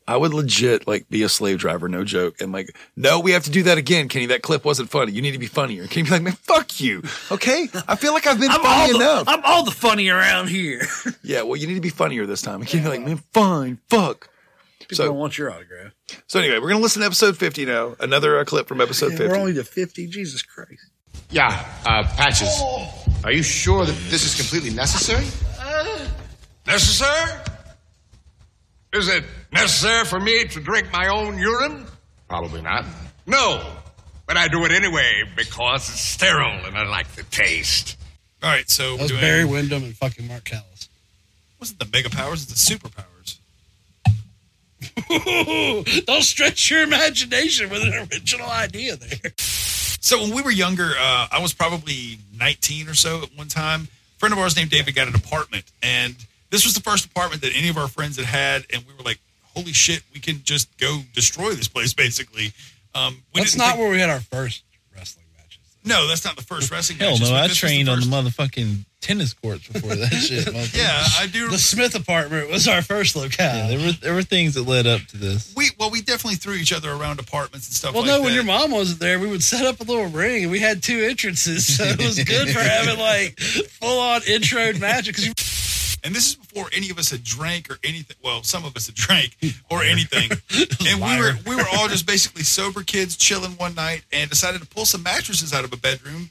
I 0.08 0.18
would 0.18 0.34
legit 0.34 0.88
like 0.88 1.08
be 1.08 1.22
a 1.22 1.30
slave 1.30 1.60
driver, 1.60 1.88
no 1.88 2.04
joke. 2.04 2.42
And 2.42 2.52
like, 2.52 2.76
no, 2.96 3.20
we 3.20 3.34
have 3.34 3.44
to 3.44 3.52
do 3.52 3.62
that 3.64 3.78
again, 3.78 4.08
Kenny. 4.10 4.26
That 4.26 4.42
clip 4.42 4.66
wasn't 4.66 4.90
funny. 4.90 5.12
You 5.12 5.22
need 5.22 5.34
to 5.34 5.38
be 5.38 5.46
funnier. 5.46 5.86
Kenny 5.86 6.06
be 6.06 6.10
like, 6.10 6.24
man, 6.24 6.34
fuck 6.34 6.80
you. 6.80 7.04
Okay. 7.32 7.68
I 7.88 7.96
feel 7.96 8.14
like 8.14 8.26
I've 8.26 8.40
been 8.40 8.50
I'm 8.50 8.60
funny 8.60 8.94
the, 8.94 8.96
enough. 8.98 9.26
I'm 9.28 9.42
all 9.46 9.64
the 9.64 9.70
funny 9.70 10.10
around 10.10 10.48
here. 10.50 10.82
yeah. 11.22 11.44
Well, 11.44 11.58
you 11.58 11.68
need 11.68 11.76
to 11.76 11.80
be 11.82 11.90
funnier 11.92 12.26
this 12.26 12.42
time. 12.42 12.62
And 12.62 12.68
Kenny 12.68 12.82
be 12.86 12.90
like, 12.90 13.02
man, 13.02 13.18
fine, 13.34 13.78
fuck. 13.88 14.30
People 14.90 15.04
So- 15.06 15.10
don't 15.10 15.18
want 15.18 15.38
your 15.38 15.52
autograph. 15.52 15.94
So 16.28 16.40
anyway, 16.40 16.58
we're 16.60 16.70
gonna 16.70 16.82
listen 16.82 17.02
to 17.02 17.06
episode 17.06 17.38
fifty 17.38 17.64
now. 17.66 17.96
Another 18.00 18.40
uh, 18.40 18.44
clip 18.44 18.68
from 18.68 18.82
episode 18.82 19.12
Yeah, 19.12 19.18
fifty. 19.20 19.32
we're 19.32 19.38
only 19.40 19.54
to 19.54 19.64
50. 19.64 20.08
Jesus 20.08 20.42
Christ. 20.42 20.84
Yeah, 21.32 21.48
uh, 21.86 22.04
Patches. 22.18 22.50
Are 23.24 23.32
you 23.32 23.44
sure 23.44 23.86
that 23.86 23.96
this 24.10 24.26
is 24.26 24.34
completely 24.36 24.72
necessary? 24.72 25.26
Necessary? 26.66 27.32
Is 28.94 29.08
it 29.08 29.24
necessary 29.52 30.06
for 30.06 30.20
me 30.20 30.46
to 30.48 30.60
drink 30.60 30.92
my 30.92 31.08
own 31.08 31.38
urine? 31.38 31.86
Probably 32.28 32.62
not. 32.62 32.86
No, 33.28 33.64
but 34.26 34.38
I 34.38 34.48
do 34.48 34.66
it 34.66 34.72
anyway 34.72 35.24
because 35.36 35.88
it's 35.90 36.00
sterile 36.02 36.66
and 36.66 36.76
I 36.78 36.88
like 36.88 37.08
the 37.14 37.24
taste. 37.24 37.98
All 38.42 38.50
right, 38.50 38.68
so 38.70 38.92
That 38.92 38.96
we're 38.96 39.02
was 39.04 39.10
doing. 39.12 39.22
Barry 39.22 39.46
Windham 39.46 39.84
and 39.84 39.96
fucking 39.96 40.28
Mark 40.28 40.46
Callis. 40.46 40.90
wasn't 41.60 41.80
the 41.80 41.88
mega 41.92 42.10
powers? 42.10 42.44
It's 42.50 42.68
the 42.68 42.76
superpowers. 42.76 43.06
Don't 46.06 46.24
stretch 46.24 46.70
your 46.70 46.82
imagination 46.84 47.70
with 47.70 47.82
an 47.84 47.94
original 48.12 48.50
idea 48.50 48.96
there. 48.96 49.32
So 49.38 50.22
when 50.22 50.34
we 50.34 50.42
were 50.42 50.52
younger, 50.52 50.92
uh, 51.00 51.28
I 51.32 51.40
was 51.42 51.54
probably 51.54 52.20
19 52.40 52.88
or 52.88 52.94
so 52.94 53.24
at 53.24 53.30
one 53.38 53.48
time. 53.48 53.88
A 54.16 54.20
friend 54.20 54.34
of 54.34 54.40
ours 54.40 54.56
named 54.56 54.70
David 54.70 54.96
got 54.96 55.08
an 55.08 55.16
apartment, 55.16 55.66
and 55.84 56.16
this 56.50 56.64
was 56.66 56.74
the 56.74 56.82
first 56.82 57.06
apartment 57.06 57.42
that 57.42 57.52
any 57.56 57.70
of 57.70 57.78
our 57.78 57.88
friends 57.88 58.18
had 58.18 58.26
had, 58.26 58.66
and 58.74 58.84
we 58.88 58.94
were 58.94 59.04
like, 59.04 59.20
"Holy 59.56 59.74
shit, 59.74 60.04
we 60.14 60.20
can 60.20 60.42
just 60.44 60.68
go 60.78 61.04
destroy 61.14 61.52
this 61.54 61.68
place!" 61.68 61.94
Basically, 61.94 62.54
um, 62.96 63.22
we 63.34 63.42
That's 63.42 63.52
didn't 63.54 63.68
think- 63.68 63.80
where 63.80 63.90
we 63.90 64.00
had 64.00 64.10
our 64.10 64.22
first. 64.22 64.64
No, 65.86 66.08
that's 66.08 66.26
not 66.26 66.36
the 66.36 66.44
first 66.44 66.72
wrestling. 66.72 67.00
Hell 67.00 67.12
matches, 67.12 67.30
no, 67.30 67.36
I 67.36 67.42
this 67.44 67.50
was 67.52 67.62
the 67.62 67.68
trained 67.68 67.90
on 67.90 68.00
the 68.02 68.06
first- 68.06 68.38
motherfucking 68.38 68.86
tennis 69.02 69.32
courts 69.34 69.66
before 69.70 69.96
that 69.96 70.10
shit. 70.12 70.46
motherfucker. 70.46 70.78
Yeah, 70.78 71.04
I 71.20 71.28
do. 71.28 71.50
The 71.50 71.58
Smith 71.58 71.96
apartment 71.96 72.50
was 72.52 72.68
our 72.68 72.82
first 72.82 73.16
locale. 73.16 73.56
Yeah, 73.56 73.68
there 73.78 73.86
were 73.88 73.92
there 73.94 74.14
were 74.14 74.22
things 74.24 74.56
that 74.56 74.64
led 74.64 74.86
up 74.88 75.02
to 75.08 75.18
this. 75.18 75.54
We 75.56 75.70
well, 75.80 75.90
we 75.90 76.02
definitely 76.02 76.36
threw 76.36 76.56
each 76.56 76.74
other 76.74 76.92
around 76.92 77.20
apartments 77.20 77.68
and 77.68 77.76
stuff. 77.76 77.94
Well, 77.94 78.04
like 78.04 78.10
no, 78.12 78.18
that. 78.18 78.24
when 78.26 78.34
your 78.34 78.44
mom 78.44 78.72
wasn't 78.72 79.00
there, 79.00 79.20
we 79.20 79.28
would 79.28 79.42
set 79.44 79.66
up 79.66 79.80
a 79.80 79.84
little 79.84 80.08
ring 80.08 80.44
and 80.44 80.52
we 80.52 80.60
had 80.60 80.84
two 80.84 81.00
entrances. 81.00 81.78
So 81.78 81.86
it 81.86 81.98
was 81.98 82.22
good 82.24 82.50
for 82.50 82.60
having 82.60 83.00
like 83.00 83.40
full 83.82 84.00
on 84.00 84.22
intro 84.28 84.74
magic. 84.74 85.16
Cause 85.16 85.26
you, 85.28 85.34
And 86.04 86.16
this 86.16 86.28
is 86.30 86.36
before 86.36 86.70
any 86.74 86.90
of 86.90 86.98
us 86.98 87.12
had 87.12 87.24
drank 87.24 87.70
or 87.70 87.78
anything. 87.84 88.16
Well, 88.24 88.44
some 88.44 88.66
of 88.66 88.76
us 88.76 88.86
had 88.88 88.96
drank 88.96 89.36
or 89.70 89.84
anything. 89.84 90.32
and 90.88 91.02
we 91.02 91.18
were 91.20 91.34
we 91.46 91.56
were 91.56 91.68
all 91.74 91.88
just 91.88 92.06
basically 92.08 92.44
sober 92.44 92.84
kids 92.84 93.16
chilling 93.16 93.52
one 93.54 93.76
night 93.76 94.04
and 94.12 94.30
decided 94.30 94.62
to 94.62 94.68
pull 94.68 94.86
some 94.86 95.04
mattresses 95.04 95.54
out 95.54 95.64
of 95.64 95.74
a 95.74 95.78
bedroom 95.78 96.30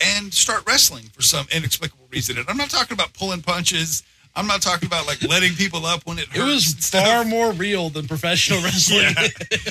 and 0.00 0.32
start 0.34 0.62
wrestling 0.66 1.04
for 1.12 1.22
some 1.22 1.46
inexplicable 1.54 2.06
reason. 2.10 2.36
And 2.38 2.46
I'm 2.48 2.56
not 2.58 2.68
talking 2.70 2.94
about 2.94 3.12
pulling 3.14 3.40
punches. 3.42 4.02
I'm 4.38 4.46
not 4.46 4.60
talking 4.60 4.86
about 4.86 5.06
like 5.06 5.22
letting 5.22 5.54
people 5.54 5.86
up 5.86 6.04
when 6.06 6.18
it 6.18 6.26
hurts. 6.28 6.38
it 6.38 6.44
was 6.76 6.90
far 6.90 7.22
of- 7.22 7.26
more 7.28 7.52
real 7.52 7.88
than 7.88 8.06
professional 8.06 8.62
wrestling. 8.62 9.00
Yeah. 9.16 9.28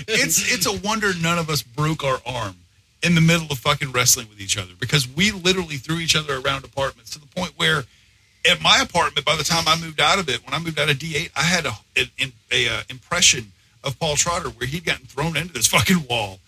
it's 0.08 0.52
it's 0.52 0.66
a 0.66 0.76
wonder 0.86 1.12
none 1.22 1.38
of 1.38 1.50
us 1.52 1.62
broke 1.62 2.04
our 2.04 2.20
arm 2.26 2.56
in 3.04 3.14
the 3.14 3.22
middle 3.22 3.46
of 3.52 3.60
fucking 3.60 3.92
wrestling 3.92 4.28
with 4.30 4.42
each 4.42 4.58
other 4.58 4.72
because 4.80 5.08
we 5.08 5.30
literally 5.30 5.76
threw 5.78 6.00
each 6.00 6.16
other 6.16 6.40
around 6.40 6.66
apartments 6.66 7.12
to 7.12 7.20
the 7.20 7.28
point 7.28 7.52
where 7.58 7.84
at 8.50 8.62
my 8.62 8.80
apartment 8.82 9.26
by 9.26 9.36
the 9.36 9.44
time 9.44 9.64
I 9.68 9.80
moved 9.80 10.00
out 10.00 10.20
of 10.20 10.30
it 10.30 10.46
when 10.46 10.54
I 10.54 10.60
moved 10.60 10.80
out 10.80 10.90
of 10.90 10.98
D8 10.98 11.32
I 11.36 11.44
had 11.44 11.66
a 11.66 11.74
a, 11.98 12.32
a, 12.52 12.70
uh 12.70 12.82
impression 12.90 13.52
of 13.84 14.00
Paul 14.00 14.16
Trotter 14.16 14.50
where 14.50 14.68
he'd 14.68 14.86
gotten 14.86 15.06
thrown 15.06 15.38
into 15.38 15.54
this 15.54 15.68
fucking 15.76 16.06
wall 16.10 16.40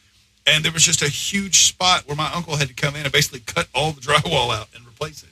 and 0.47 0.63
there 0.63 0.71
was 0.71 0.83
just 0.83 1.01
a 1.01 1.09
huge 1.09 1.65
spot 1.65 2.03
where 2.07 2.15
my 2.15 2.31
uncle 2.33 2.55
had 2.55 2.69
to 2.69 2.73
come 2.73 2.95
in 2.95 3.03
and 3.03 3.11
basically 3.11 3.41
cut 3.41 3.67
all 3.75 3.91
the 3.91 4.01
drywall 4.01 4.55
out 4.55 4.69
and 4.75 4.85
replace 4.87 5.23
it 5.23 5.29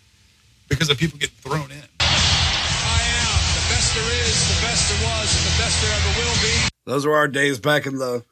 because 0.67 0.89
of 0.89 0.97
people 0.97 1.17
getting 1.17 1.35
thrown 1.37 1.71
in. 1.71 1.83
I 1.99 3.01
am 3.01 3.39
The 3.55 3.73
best 3.73 3.95
there 3.95 4.03
is, 4.03 4.55
the 4.55 4.61
best 4.65 4.89
there 4.89 5.07
was, 5.07 5.37
and 5.37 5.45
the 5.45 5.57
best 5.57 5.81
there 5.81 5.93
ever 5.95 6.19
will 6.19 6.35
be. 6.41 6.69
Those 6.85 7.05
were 7.05 7.15
our 7.15 7.27
days 7.27 7.59
back 7.59 7.85
in 7.85 7.97
the 7.97 8.23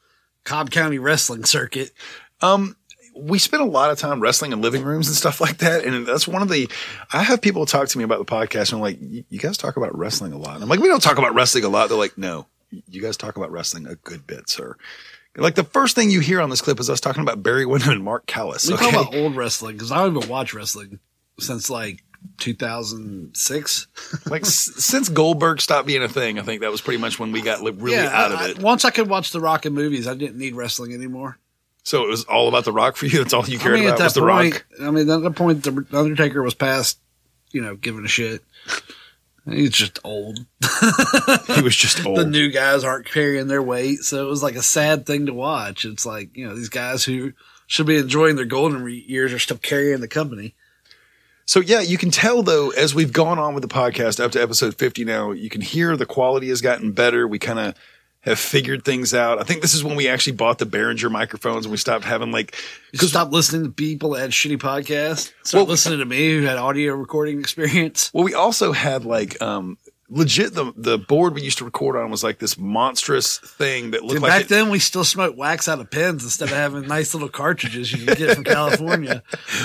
Cobb 0.44 0.70
County 0.70 0.98
wrestling 0.98 1.44
circuit. 1.44 1.90
Um, 2.42 2.76
we 3.16 3.38
spent 3.38 3.62
a 3.62 3.66
lot 3.66 3.90
of 3.90 3.98
time 3.98 4.20
wrestling 4.20 4.52
in 4.52 4.60
living 4.60 4.82
rooms 4.82 5.06
and 5.08 5.16
stuff 5.16 5.40
like 5.40 5.58
that. 5.58 5.84
And 5.84 6.06
that's 6.06 6.26
one 6.28 6.42
of 6.42 6.48
the, 6.48 6.68
I 7.12 7.22
have 7.22 7.40
people 7.40 7.64
talk 7.66 7.88
to 7.88 7.98
me 7.98 8.04
about 8.04 8.18
the 8.18 8.24
podcast 8.24 8.72
and 8.72 8.74
I'm 8.74 8.80
like, 8.80 8.98
"You- 9.00 9.38
guys 9.38 9.56
talk 9.56 9.76
about 9.76 9.96
wrestling 9.96 10.32
a 10.32 10.38
lot. 10.38 10.54
And 10.54 10.62
I'm 10.64 10.68
like, 10.68 10.80
we 10.80 10.88
don't 10.88 11.02
talk 11.02 11.18
about 11.18 11.34
wrestling 11.34 11.64
a 11.64 11.68
lot. 11.68 11.88
They're 11.88 11.98
like, 11.98 12.18
no, 12.18 12.46
you 12.70 13.00
guys 13.02 13.16
talk 13.16 13.36
about 13.36 13.50
wrestling 13.52 13.86
a 13.86 13.94
good 13.96 14.26
bit, 14.26 14.48
sir. 14.48 14.76
Like 15.36 15.54
the 15.56 15.64
first 15.64 15.96
thing 15.96 16.10
you 16.10 16.20
hear 16.20 16.40
on 16.40 16.48
this 16.50 16.60
clip 16.60 16.78
is 16.78 16.88
us 16.88 17.00
talking 17.00 17.22
about 17.22 17.42
Barry 17.42 17.66
Windham 17.66 17.92
and 17.92 18.04
Mark 18.04 18.26
Callis. 18.26 18.68
We 18.68 18.74
Okay. 18.74 18.90
talk 18.90 19.08
about 19.08 19.14
old 19.20 19.34
wrestling 19.36 19.76
because 19.76 19.90
I 19.90 19.98
don't 19.98 20.16
even 20.16 20.28
watch 20.28 20.54
wrestling 20.54 21.00
since 21.40 21.68
like 21.70 22.04
2006. 22.38 23.86
like 24.26 24.42
s- 24.42 24.72
since 24.76 25.08
Goldberg 25.08 25.60
stopped 25.60 25.86
being 25.86 26.02
a 26.02 26.08
thing, 26.08 26.38
I 26.38 26.42
think 26.42 26.60
that 26.62 26.70
was 26.70 26.80
pretty 26.80 27.00
much 27.00 27.18
when 27.18 27.32
we 27.32 27.42
got 27.42 27.62
like, 27.62 27.74
really 27.78 27.96
Yeah, 27.96 28.10
out 28.12 28.32
of 28.32 28.40
it. 28.42 28.58
Once 28.60 28.84
I 28.84 28.90
could 28.90 29.08
watch 29.08 29.30
The 29.32 29.40
Rock 29.40 29.66
in 29.66 29.72
movies, 29.74 30.06
I 30.06 30.14
didn't 30.14 30.38
need 30.38 30.54
wrestling 30.54 30.92
anymore. 30.94 31.38
So 31.84 32.02
it 32.02 32.08
was 32.08 32.24
all 32.24 32.48
about 32.48 32.64
The 32.64 32.72
Rock 32.72 32.96
for 32.96 33.06
you. 33.06 33.18
That's 33.22 33.32
all 33.32 33.46
you 33.46 33.58
cared 33.58 33.76
I 33.76 33.80
mean, 33.80 33.88
about 33.88 34.00
was 34.00 34.14
The 34.14 34.20
point, 34.20 34.54
Rock. 34.54 34.66
I 34.80 34.90
mean, 34.90 35.08
at 35.08 35.22
that 35.22 35.36
point, 35.36 35.62
the 35.62 35.86
Undertaker 35.92 36.42
was 36.42 36.54
past, 36.54 36.98
you 37.52 37.62
know, 37.62 37.76
giving 37.76 38.04
a 38.04 38.08
shit. 38.08 38.42
He's 39.48 39.70
just 39.70 40.00
old. 40.02 40.38
He 41.54 41.62
was 41.62 41.76
just 41.76 42.04
old. 42.06 42.18
The 42.18 42.24
new 42.24 42.50
guys 42.50 42.82
aren't 42.82 43.06
carrying 43.06 43.46
their 43.46 43.62
weight, 43.62 44.00
so 44.00 44.26
it 44.26 44.28
was 44.28 44.42
like 44.42 44.56
a 44.56 44.62
sad 44.62 45.06
thing 45.06 45.26
to 45.26 45.34
watch. 45.34 45.84
It's 45.84 46.04
like 46.06 46.36
you 46.36 46.48
know 46.48 46.54
these 46.56 46.70
guys 46.70 47.04
who 47.04 47.32
should 47.66 47.86
be 47.86 47.96
enjoying 47.96 48.36
their 48.36 48.44
golden 48.44 48.82
re- 48.82 49.04
years 49.06 49.32
are 49.32 49.38
still 49.38 49.58
carrying 49.58 50.00
the 50.00 50.08
company. 50.08 50.54
So 51.46 51.60
yeah, 51.60 51.80
you 51.80 51.98
can 51.98 52.10
tell 52.10 52.42
though 52.42 52.70
as 52.70 52.94
we've 52.94 53.12
gone 53.12 53.38
on 53.38 53.54
with 53.54 53.62
the 53.62 53.68
podcast 53.68 54.22
up 54.22 54.32
to 54.32 54.42
episode 54.42 54.74
50 54.76 55.04
now, 55.04 55.32
you 55.32 55.50
can 55.50 55.60
hear 55.60 55.96
the 55.96 56.06
quality 56.06 56.48
has 56.48 56.60
gotten 56.62 56.92
better. 56.92 57.28
We 57.28 57.38
kind 57.38 57.58
of 57.58 57.74
have 58.24 58.38
figured 58.38 58.84
things 58.84 59.12
out. 59.14 59.38
I 59.38 59.44
think 59.44 59.60
this 59.62 59.74
is 59.74 59.84
when 59.84 59.96
we 59.96 60.08
actually 60.08 60.32
bought 60.34 60.58
the 60.58 60.66
Behringer 60.66 61.10
microphones 61.10 61.66
and 61.66 61.70
we 61.70 61.76
stopped 61.76 62.04
having 62.04 62.32
like 62.32 62.56
Because 62.92 63.10
stop 63.10 63.30
listening 63.32 63.64
to 63.64 63.70
people 63.70 64.10
that 64.10 64.20
had 64.20 64.30
shitty 64.30 64.58
podcasts. 64.58 65.32
Start 65.42 65.68
listening 65.68 65.98
to 65.98 66.04
me 66.06 66.36
who 66.36 66.42
had 66.42 66.56
audio 66.56 66.94
recording 66.94 67.38
experience. 67.40 68.10
well 68.14 68.24
we 68.24 68.34
also 68.34 68.72
had 68.72 69.04
like 69.04 69.40
um 69.42 69.76
legit 70.10 70.52
the 70.54 70.70
the 70.76 70.98
board 70.98 71.34
we 71.34 71.42
used 71.42 71.56
to 71.58 71.64
record 71.64 71.96
on 71.96 72.10
was 72.10 72.22
like 72.22 72.38
this 72.38 72.58
monstrous 72.58 73.38
thing 73.38 73.90
that 73.92 74.02
looked 74.02 74.14
Dude, 74.14 74.22
like 74.22 74.30
back 74.30 74.40
it- 74.42 74.48
then, 74.48 74.68
we 74.70 74.78
still 74.78 75.02
smoked 75.04 75.36
wax 75.36 75.66
out 75.68 75.80
of 75.80 75.90
pens 75.90 76.22
instead 76.24 76.50
of 76.50 76.54
having 76.54 76.86
nice 76.86 77.14
little 77.14 77.28
cartridges 77.30 77.90
you 77.92 78.06
could 78.06 78.18
get 78.18 78.34
from 78.34 78.44
California. 78.56 79.22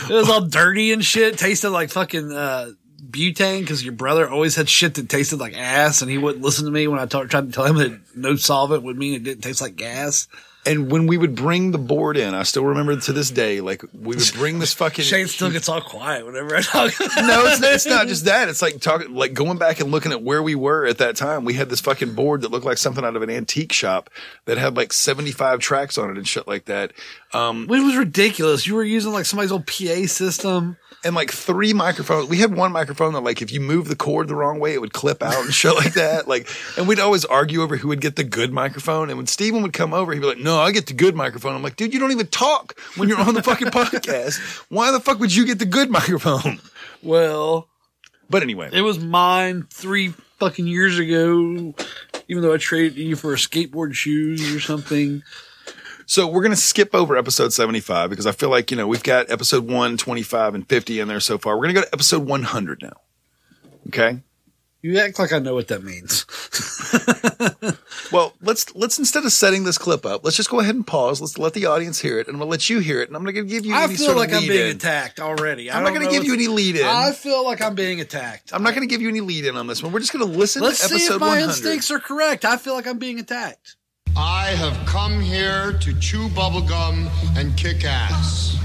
It 0.10 0.14
was 0.14 0.30
all 0.30 0.41
dirty 0.45 0.91
and 0.93 1.03
shit. 1.03 1.38
Tasted 1.38 1.70
like 1.72 1.89
fucking 1.91 2.32
uh, 2.32 2.72
butane 3.10 3.62
because 3.62 3.84
your 3.84 3.93
brother 3.93 4.30
always 4.30 4.55
had 4.55 4.70
shit 4.70 4.95
that 4.95 5.10
tasted 5.10 5.39
like 5.39 5.55
ass, 5.57 6.01
and 6.01 6.10
he 6.12 6.18
wouldn't 6.18 6.43
listen 6.43 6.66
to 6.66 6.72
me 6.72 6.88
when 6.88 6.99
I 6.99 7.05
tried 7.05 7.30
to 7.30 7.51
tell 7.51 7.66
him 7.66 7.78
that 7.78 7.99
no 8.16 8.36
solvent 8.36 8.84
would 8.84 8.97
mean 8.97 9.14
it 9.16 9.24
didn't 9.24 9.41
taste 9.43 9.62
like 9.62 9.76
gas. 9.76 10.28
and 10.66 10.91
when 10.91 11.07
we 11.07 11.18
would 11.18 11.36
bring 11.36 11.72
the 11.72 11.78
board 11.78 12.18
in, 12.18 12.34
I 12.34 12.43
still 12.43 12.66
remember 12.66 12.95
to 12.99 13.14
this 13.14 13.32
day, 13.32 13.62
like 13.62 13.82
we 13.93 14.16
would 14.18 14.32
bring 14.36 14.60
this 14.60 14.74
fucking 14.74 15.05
Shane 15.05 15.28
still 15.28 15.49
gets 15.49 15.70
all 15.70 15.80
quiet 15.82 16.26
whenever 16.26 16.53
I 16.55 16.62
talk. 16.62 16.91
no, 16.99 17.45
it's, 17.47 17.64
it's 17.64 17.86
not 17.86 18.07
just 18.14 18.26
that. 18.26 18.49
It's 18.49 18.62
like 18.62 18.82
talking, 18.82 19.16
like 19.16 19.34
going 19.34 19.57
back 19.57 19.80
and 19.80 19.89
looking 19.89 20.12
at 20.12 20.22
where 20.22 20.43
we 20.43 20.55
were 20.55 20.86
at 20.86 20.97
that 20.97 21.16
time. 21.16 21.45
We 21.45 21.53
had 21.53 21.70
this 21.70 21.80
fucking 21.80 22.14
board 22.14 22.41
that 22.41 22.51
looked 22.51 22.66
like 22.66 22.78
something 22.78 23.05
out 23.05 23.16
of 23.16 23.22
an 23.22 23.30
antique 23.30 23.72
shop 23.72 24.10
that 24.45 24.57
had 24.57 24.76
like 24.76 24.91
75 24.91 25.60
tracks 25.60 25.97
on 25.97 26.10
it 26.12 26.18
and 26.18 26.28
shit 26.28 26.45
like 26.45 26.66
that. 26.66 26.91
Um, 27.34 27.64
It 27.64 27.84
was 27.84 27.95
ridiculous. 27.95 28.68
You 28.68 28.76
were 28.76 28.84
using 28.84 29.14
like 29.14 29.26
somebody's 29.26 29.53
old 29.53 29.66
PA 29.66 30.05
system. 30.07 30.76
And 31.04 31.16
like 31.16 31.32
three 31.32 31.74
microphones. 31.74 32.30
We 32.30 32.38
had 32.38 32.54
one 32.54 32.72
microphone 32.72 33.14
that 33.14 33.22
like 33.22 33.41
if 33.41 33.52
you 33.52 33.60
move 33.62 33.88
the 33.88 33.95
cord 33.95 34.28
the 34.28 34.36
wrong 34.36 34.60
way, 34.60 34.74
it 34.74 34.82
would 34.82 34.93
clip 34.93 35.24
out 35.24 35.43
and 35.45 35.54
shit 35.54 35.76
like 35.76 35.93
that. 35.93 36.28
Like, 36.28 36.50
and 36.78 36.88
we'd 36.88 37.00
always 37.00 37.26
argue 37.26 37.62
over 37.62 37.78
who 37.78 37.88
would 37.89 38.02
get 38.02 38.16
the 38.16 38.24
good 38.24 38.52
microphone. 38.52 39.10
And 39.10 39.18
when 39.18 39.28
Steven 39.28 39.62
would 39.62 39.74
come 39.74 39.93
over, 39.93 40.14
he'd 40.14 40.20
be 40.20 40.26
like, 40.26 40.38
no, 40.39 40.60
I 40.60 40.72
get 40.72 40.88
the 40.88 40.93
good 40.93 41.16
microphone. 41.16 41.56
I'm 41.56 41.64
like, 41.64 41.76
dude, 41.76 41.93
you 41.93 42.00
don't 42.00 42.12
even 42.12 42.28
talk 42.28 42.80
when 42.97 43.08
you're 43.10 43.20
on 43.20 43.34
the 43.34 43.43
fucking 43.43 43.70
podcast. 43.70 44.39
Why 44.70 44.91
the 44.91 45.00
fuck 45.00 45.20
would 45.20 45.34
you 45.34 45.45
get 45.45 45.60
the 45.60 45.66
good 45.66 45.89
microphone? 45.89 46.60
Well, 47.02 47.70
But 48.30 48.43
anyway, 48.43 48.70
it 48.74 48.82
was 48.82 49.00
mine 49.00 49.68
three 49.70 50.10
fucking 50.39 50.68
years 50.68 51.00
ago. 51.00 51.74
Even 52.28 52.43
though 52.43 52.54
I 52.54 52.58
traded 52.58 52.97
you 52.97 53.16
for 53.16 53.34
a 53.34 53.38
skateboard 53.38 53.93
shoes 53.95 54.54
or 54.54 54.60
something. 54.60 55.24
So 56.10 56.26
we're 56.26 56.41
going 56.41 56.53
to 56.53 56.57
skip 56.57 56.95
over 56.95 57.16
episode 57.16 57.53
75 57.53 58.10
because 58.10 58.26
I 58.26 58.32
feel 58.32 58.49
like, 58.49 58.72
you 58.72 58.78
know, 58.78 58.88
we've 58.88 59.03
got 59.03 59.30
episode 59.30 59.70
1, 59.70 59.95
25, 59.95 60.55
and 60.55 60.68
50 60.68 60.99
in 60.99 61.07
there 61.07 61.20
so 61.20 61.38
far. 61.38 61.55
We're 61.55 61.66
going 61.66 61.76
to 61.76 61.82
go 61.82 61.86
to 61.86 61.93
episode 61.93 62.26
100 62.26 62.82
now. 62.82 62.93
Okay. 63.89 64.18
You 64.82 64.97
act 64.97 65.20
like 65.20 65.32
I 65.32 65.38
know 65.38 65.53
what 65.53 65.68
that 65.68 65.84
means. 65.84 66.26
Well, 68.12 68.34
let's 68.41 68.74
let's 68.76 68.97
instead 68.97 69.24
of 69.24 69.32
setting 69.32 69.66
this 69.66 69.78
clip 69.78 70.03
up, 70.03 70.24
let's 70.24 70.36
just 70.36 70.49
go 70.49 70.60
ahead 70.60 70.74
and 70.74 70.86
pause. 70.86 71.22
Let's 71.22 71.38
let 71.38 71.53
the 71.53 71.68
audience 71.68 71.99
hear 71.99 72.18
it, 72.18 72.26
and 72.26 72.36
I'm 72.36 72.39
gonna 72.39 72.49
let 72.49 72.68
you 72.68 72.80
hear 72.80 73.01
it, 73.01 73.07
and 73.07 73.16
I'm 73.16 73.24
gonna 73.24 73.43
give 73.43 73.66
you. 73.66 73.76
I 73.76 73.88
feel 73.88 74.16
like 74.16 74.30
of 74.30 74.41
I'm 74.41 74.47
being 74.47 74.70
in. 74.70 74.76
attacked 74.76 75.20
already. 75.20 75.70
I 75.70 75.78
I'm 75.78 75.84
not 75.84 75.93
gonna 75.93 76.10
give 76.10 76.24
you 76.24 76.34
any 76.34 76.47
lead 76.47 76.76
in. 76.76 76.86
I 76.88 77.12
feel 77.12 77.43
like 77.43 77.62
I'm 77.62 77.76
being 77.76 78.01
attacked. 78.01 78.51
I'm 78.51 78.64
not 78.64 78.74
going 78.74 78.88
to 78.88 78.91
give 78.91 79.01
you 79.01 79.10
any 79.10 79.22
lead 79.22 79.45
in 79.45 79.57
on 79.57 79.68
this 79.68 79.84
one. 79.84 79.91
We're 79.91 79.99
just 79.99 80.12
going 80.12 80.26
to 80.26 80.38
listen 80.38 80.64
Let's 80.64 80.80
see 80.80 80.95
if 80.95 81.20
my 81.20 81.28
100. 81.28 81.43
instincts 81.43 81.91
are 81.91 81.99
correct. 81.99 82.45
I 82.45 82.57
feel 82.57 82.74
like 82.74 82.88
I'm 82.88 82.97
being 82.97 83.20
attacked. 83.20 83.76
I 84.18 84.47
have 84.55 84.86
come 84.86 85.20
here 85.20 85.74
to 85.80 85.99
chew 85.99 86.28
bubblegum 86.30 87.10
and 87.38 87.55
kick 87.57 87.86
ass. 87.86 88.57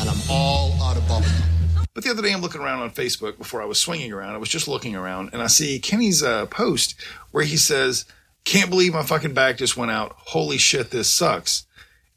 And 0.00 0.08
I'm 0.08 0.18
all 0.30 0.72
out 0.82 0.96
of 0.96 1.02
bubblegum. 1.04 1.86
But 1.94 2.04
the 2.04 2.10
other 2.10 2.22
day, 2.22 2.32
I'm 2.32 2.40
looking 2.40 2.60
around 2.60 2.82
on 2.82 2.90
Facebook 2.90 3.36
before 3.38 3.62
I 3.62 3.64
was 3.64 3.78
swinging 3.78 4.12
around. 4.12 4.34
I 4.34 4.38
was 4.38 4.48
just 4.48 4.68
looking 4.68 4.94
around, 4.94 5.30
and 5.32 5.42
I 5.42 5.48
see 5.48 5.78
Kenny's 5.80 6.22
uh, 6.22 6.46
post 6.46 6.94
where 7.32 7.44
he 7.44 7.56
says, 7.56 8.04
"Can't 8.44 8.70
believe 8.70 8.94
my 8.94 9.02
fucking 9.02 9.34
back 9.34 9.58
just 9.58 9.76
went 9.76 9.90
out. 9.90 10.14
Holy 10.16 10.56
shit, 10.56 10.90
this 10.90 11.10
sucks." 11.10 11.66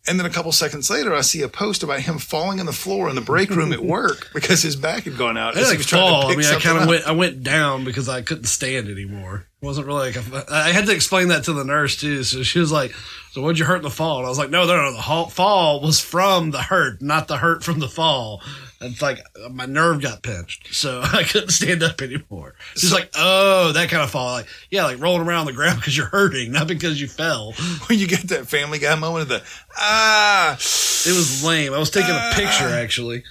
And 0.07 0.19
then 0.19 0.25
a 0.25 0.29
couple 0.29 0.51
seconds 0.51 0.89
later, 0.89 1.13
I 1.13 1.21
see 1.21 1.41
a 1.41 1.47
post 1.47 1.81
about 1.81 2.01
him 2.01 2.17
falling 2.17 2.59
on 2.59 2.65
the 2.65 2.73
floor 2.73 3.09
in 3.09 3.15
the 3.15 3.21
break 3.21 3.49
room 3.49 3.71
at 3.71 3.79
work 3.83 4.29
because 4.33 4.61
his 4.61 4.75
back 4.75 5.03
had 5.03 5.17
gone 5.17 5.37
out. 5.37 5.55
I 5.55 5.61
as 5.61 5.65
he 5.67 5.71
didn't 5.71 5.77
was 5.79 5.85
trying 5.87 6.05
to 6.05 6.11
fall. 6.11 6.25
I 6.25 6.27
pick 6.29 6.37
mean, 6.37 6.47
I 6.47 6.59
kind 6.59 6.77
of 6.77 6.87
went. 6.87 7.07
I 7.07 7.11
went 7.11 7.43
down 7.43 7.83
because 7.83 8.09
I 8.09 8.21
couldn't 8.21 8.45
stand 8.45 8.89
anymore. 8.89 9.47
Wasn't 9.63 9.87
really 9.87 10.11
like 10.11 10.17
a, 10.17 10.45
I 10.53 10.73
had 10.73 10.87
to 10.87 10.91
explain 10.93 11.29
that 11.29 11.45
to 11.45 11.53
the 11.53 11.63
nurse 11.63 11.95
too. 11.95 12.23
So 12.23 12.43
she 12.43 12.59
was 12.59 12.69
like, 12.69 12.93
"So 13.31 13.41
what'd 13.41 13.57
you 13.57 13.63
hurt 13.63 13.77
in 13.77 13.83
the 13.83 13.89
fall?" 13.89 14.17
And 14.17 14.25
I 14.25 14.29
was 14.29 14.37
like, 14.37 14.49
"No, 14.49 14.65
no, 14.65 14.75
no. 14.75 14.91
The 14.91 15.31
fall 15.31 15.79
was 15.79 16.01
from 16.01 16.51
the 16.51 16.61
hurt, 16.61 17.01
not 17.01 17.29
the 17.29 17.37
hurt 17.37 17.63
from 17.63 17.79
the 17.79 17.87
fall." 17.87 18.41
It's 18.81 19.01
like 19.01 19.19
my 19.49 19.65
nerve 19.65 20.01
got 20.01 20.21
pinched, 20.21 20.75
so 20.75 20.99
I 21.13 21.23
couldn't 21.23 21.51
stand 21.51 21.81
up 21.81 22.01
anymore. 22.01 22.55
She's 22.75 22.91
like, 22.91 23.11
"Oh, 23.15 23.71
that 23.71 23.87
kind 23.87 24.03
of 24.03 24.11
fall, 24.11 24.33
like 24.33 24.47
yeah, 24.69 24.83
like 24.83 24.99
rolling 24.99 25.25
around 25.25 25.39
on 25.39 25.45
the 25.45 25.53
ground 25.53 25.79
because 25.79 25.95
you're 25.95 26.07
hurting, 26.07 26.51
not 26.51 26.67
because 26.67 26.99
you 26.99 27.07
fell." 27.07 27.53
when 27.87 27.97
you 27.99 28.07
get 28.07 28.27
that 28.29 28.47
Family 28.47 28.79
Guy 28.79 28.93
moment 28.95 29.21
of 29.21 29.29
the 29.29 29.43
ah, 29.77 30.55
it 30.55 31.15
was 31.15 31.41
lame. 31.41 31.73
I 31.73 31.79
was 31.79 31.89
taking 31.89 32.13
a 32.13 32.31
picture 32.33 32.67
actually, 32.67 33.23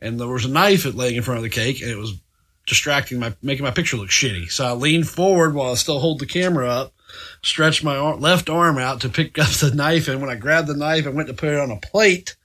and 0.00 0.18
there 0.18 0.26
was 0.26 0.46
a 0.46 0.50
knife 0.50 0.86
laying 0.86 1.16
in 1.16 1.22
front 1.22 1.36
of 1.36 1.42
the 1.44 1.50
cake, 1.50 1.82
and 1.82 1.90
it 1.90 1.98
was 1.98 2.14
distracting 2.66 3.18
my, 3.18 3.34
making 3.42 3.64
my 3.64 3.70
picture 3.70 3.96
look 3.96 4.10
shitty. 4.10 4.50
So 4.50 4.64
I 4.64 4.72
leaned 4.72 5.08
forward 5.08 5.54
while 5.54 5.72
I 5.72 5.74
still 5.74 5.98
hold 5.98 6.18
the 6.18 6.26
camera 6.26 6.68
up, 6.68 6.92
stretched 7.42 7.84
my 7.84 7.96
arm, 7.96 8.20
left 8.20 8.48
arm 8.48 8.78
out 8.78 9.00
to 9.02 9.08
pick 9.08 9.38
up 9.38 9.48
the 9.48 9.72
knife, 9.74 10.08
and 10.08 10.20
when 10.20 10.30
I 10.30 10.36
grabbed 10.36 10.68
the 10.68 10.76
knife 10.76 11.06
and 11.06 11.14
went 11.14 11.28
to 11.28 11.34
put 11.34 11.50
it 11.50 11.60
on 11.60 11.70
a 11.70 11.76
plate. 11.76 12.36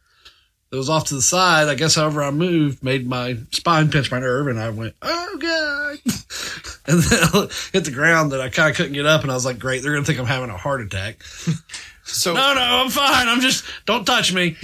that 0.70 0.78
was 0.78 0.89
off 0.89 1.05
to 1.05 1.15
the 1.15 1.22
side. 1.22 1.67
I 1.67 1.76
guess 1.76 1.95
however 1.95 2.22
I 2.22 2.32
moved 2.32 2.84
made 2.84 3.07
my 3.07 3.38
spine 3.51 3.89
pinch 3.89 4.11
my 4.11 4.20
nerve, 4.20 4.47
and 4.47 4.59
I 4.59 4.70
went, 4.70 4.93
"Oh 5.01 5.38
god!" 5.39 5.97
and 6.88 7.01
then 7.01 7.20
I 7.24 7.47
hit 7.74 7.86
the 7.86 7.91
ground 7.91 8.32
that 8.34 8.41
I 8.41 8.49
kind 8.49 8.70
of 8.70 8.76
couldn't 8.76 8.93
get 8.93 9.05
up, 9.05 9.24
and 9.24 9.32
I 9.32 9.36
was 9.36 9.45
like, 9.45 9.57
"Great, 9.57 9.82
they're 9.82 9.93
gonna 9.93 10.05
think 10.05 10.20
I'm 10.20 10.26
having 10.26 10.49
a 10.49 10.57
heart 10.57 10.82
attack." 10.82 11.24
So 12.11 12.34
no, 12.34 12.55
no, 12.55 12.59
I'm 12.59 12.89
fine. 12.89 13.28
I'm 13.28 13.39
just 13.39 13.63
don't 13.86 14.03
touch 14.03 14.34
me. 14.34 14.55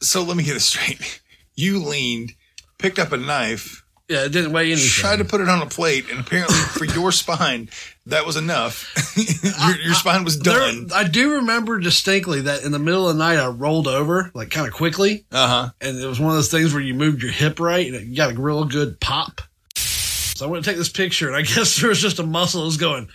so 0.00 0.24
let 0.24 0.36
me 0.36 0.42
get 0.42 0.54
this 0.54 0.64
straight. 0.64 1.20
You 1.54 1.78
leaned, 1.78 2.32
picked 2.78 2.98
up 2.98 3.12
a 3.12 3.16
knife. 3.16 3.81
Yeah, 4.08 4.24
it 4.24 4.32
didn't 4.32 4.52
weigh 4.52 4.66
anything. 4.72 4.88
Tried 4.88 5.16
to 5.20 5.24
put 5.24 5.40
it 5.40 5.48
on 5.48 5.62
a 5.62 5.66
plate, 5.66 6.10
and 6.10 6.20
apparently 6.20 6.54
for 6.76 6.84
your 6.84 7.12
spine, 7.12 7.70
that 8.06 8.26
was 8.26 8.36
enough. 8.36 8.92
your, 9.66 9.76
your 9.80 9.94
spine 9.94 10.24
was 10.24 10.36
done. 10.36 10.88
There- 10.88 10.98
I 10.98 11.04
do 11.04 11.36
remember 11.36 11.78
distinctly 11.78 12.42
that 12.42 12.62
in 12.64 12.72
the 12.72 12.78
middle 12.78 13.08
of 13.08 13.16
the 13.16 13.22
night 13.24 13.38
I 13.38 13.46
rolled 13.46 13.86
over 13.88 14.30
like 14.34 14.50
kind 14.50 14.66
of 14.66 14.74
quickly, 14.74 15.24
Uh 15.32 15.46
huh. 15.48 15.70
and 15.80 15.98
it 15.98 16.06
was 16.06 16.20
one 16.20 16.30
of 16.30 16.36
those 16.36 16.50
things 16.50 16.74
where 16.74 16.82
you 16.82 16.94
moved 16.94 17.22
your 17.22 17.32
hip 17.32 17.58
right 17.60 17.86
and 17.86 17.94
it 17.94 18.14
got 18.16 18.32
a 18.34 18.40
real 18.40 18.64
good 18.64 19.00
pop. 19.00 19.40
So 19.76 20.46
I 20.46 20.50
went 20.50 20.64
to 20.64 20.70
take 20.70 20.78
this 20.78 20.88
picture, 20.88 21.28
and 21.28 21.36
I 21.36 21.42
guess 21.54 21.76
there 21.80 21.88
was 21.88 22.00
just 22.00 22.18
a 22.18 22.26
muscle 22.26 22.60
that 22.62 22.66
was 22.66 22.76
going. 22.76 23.08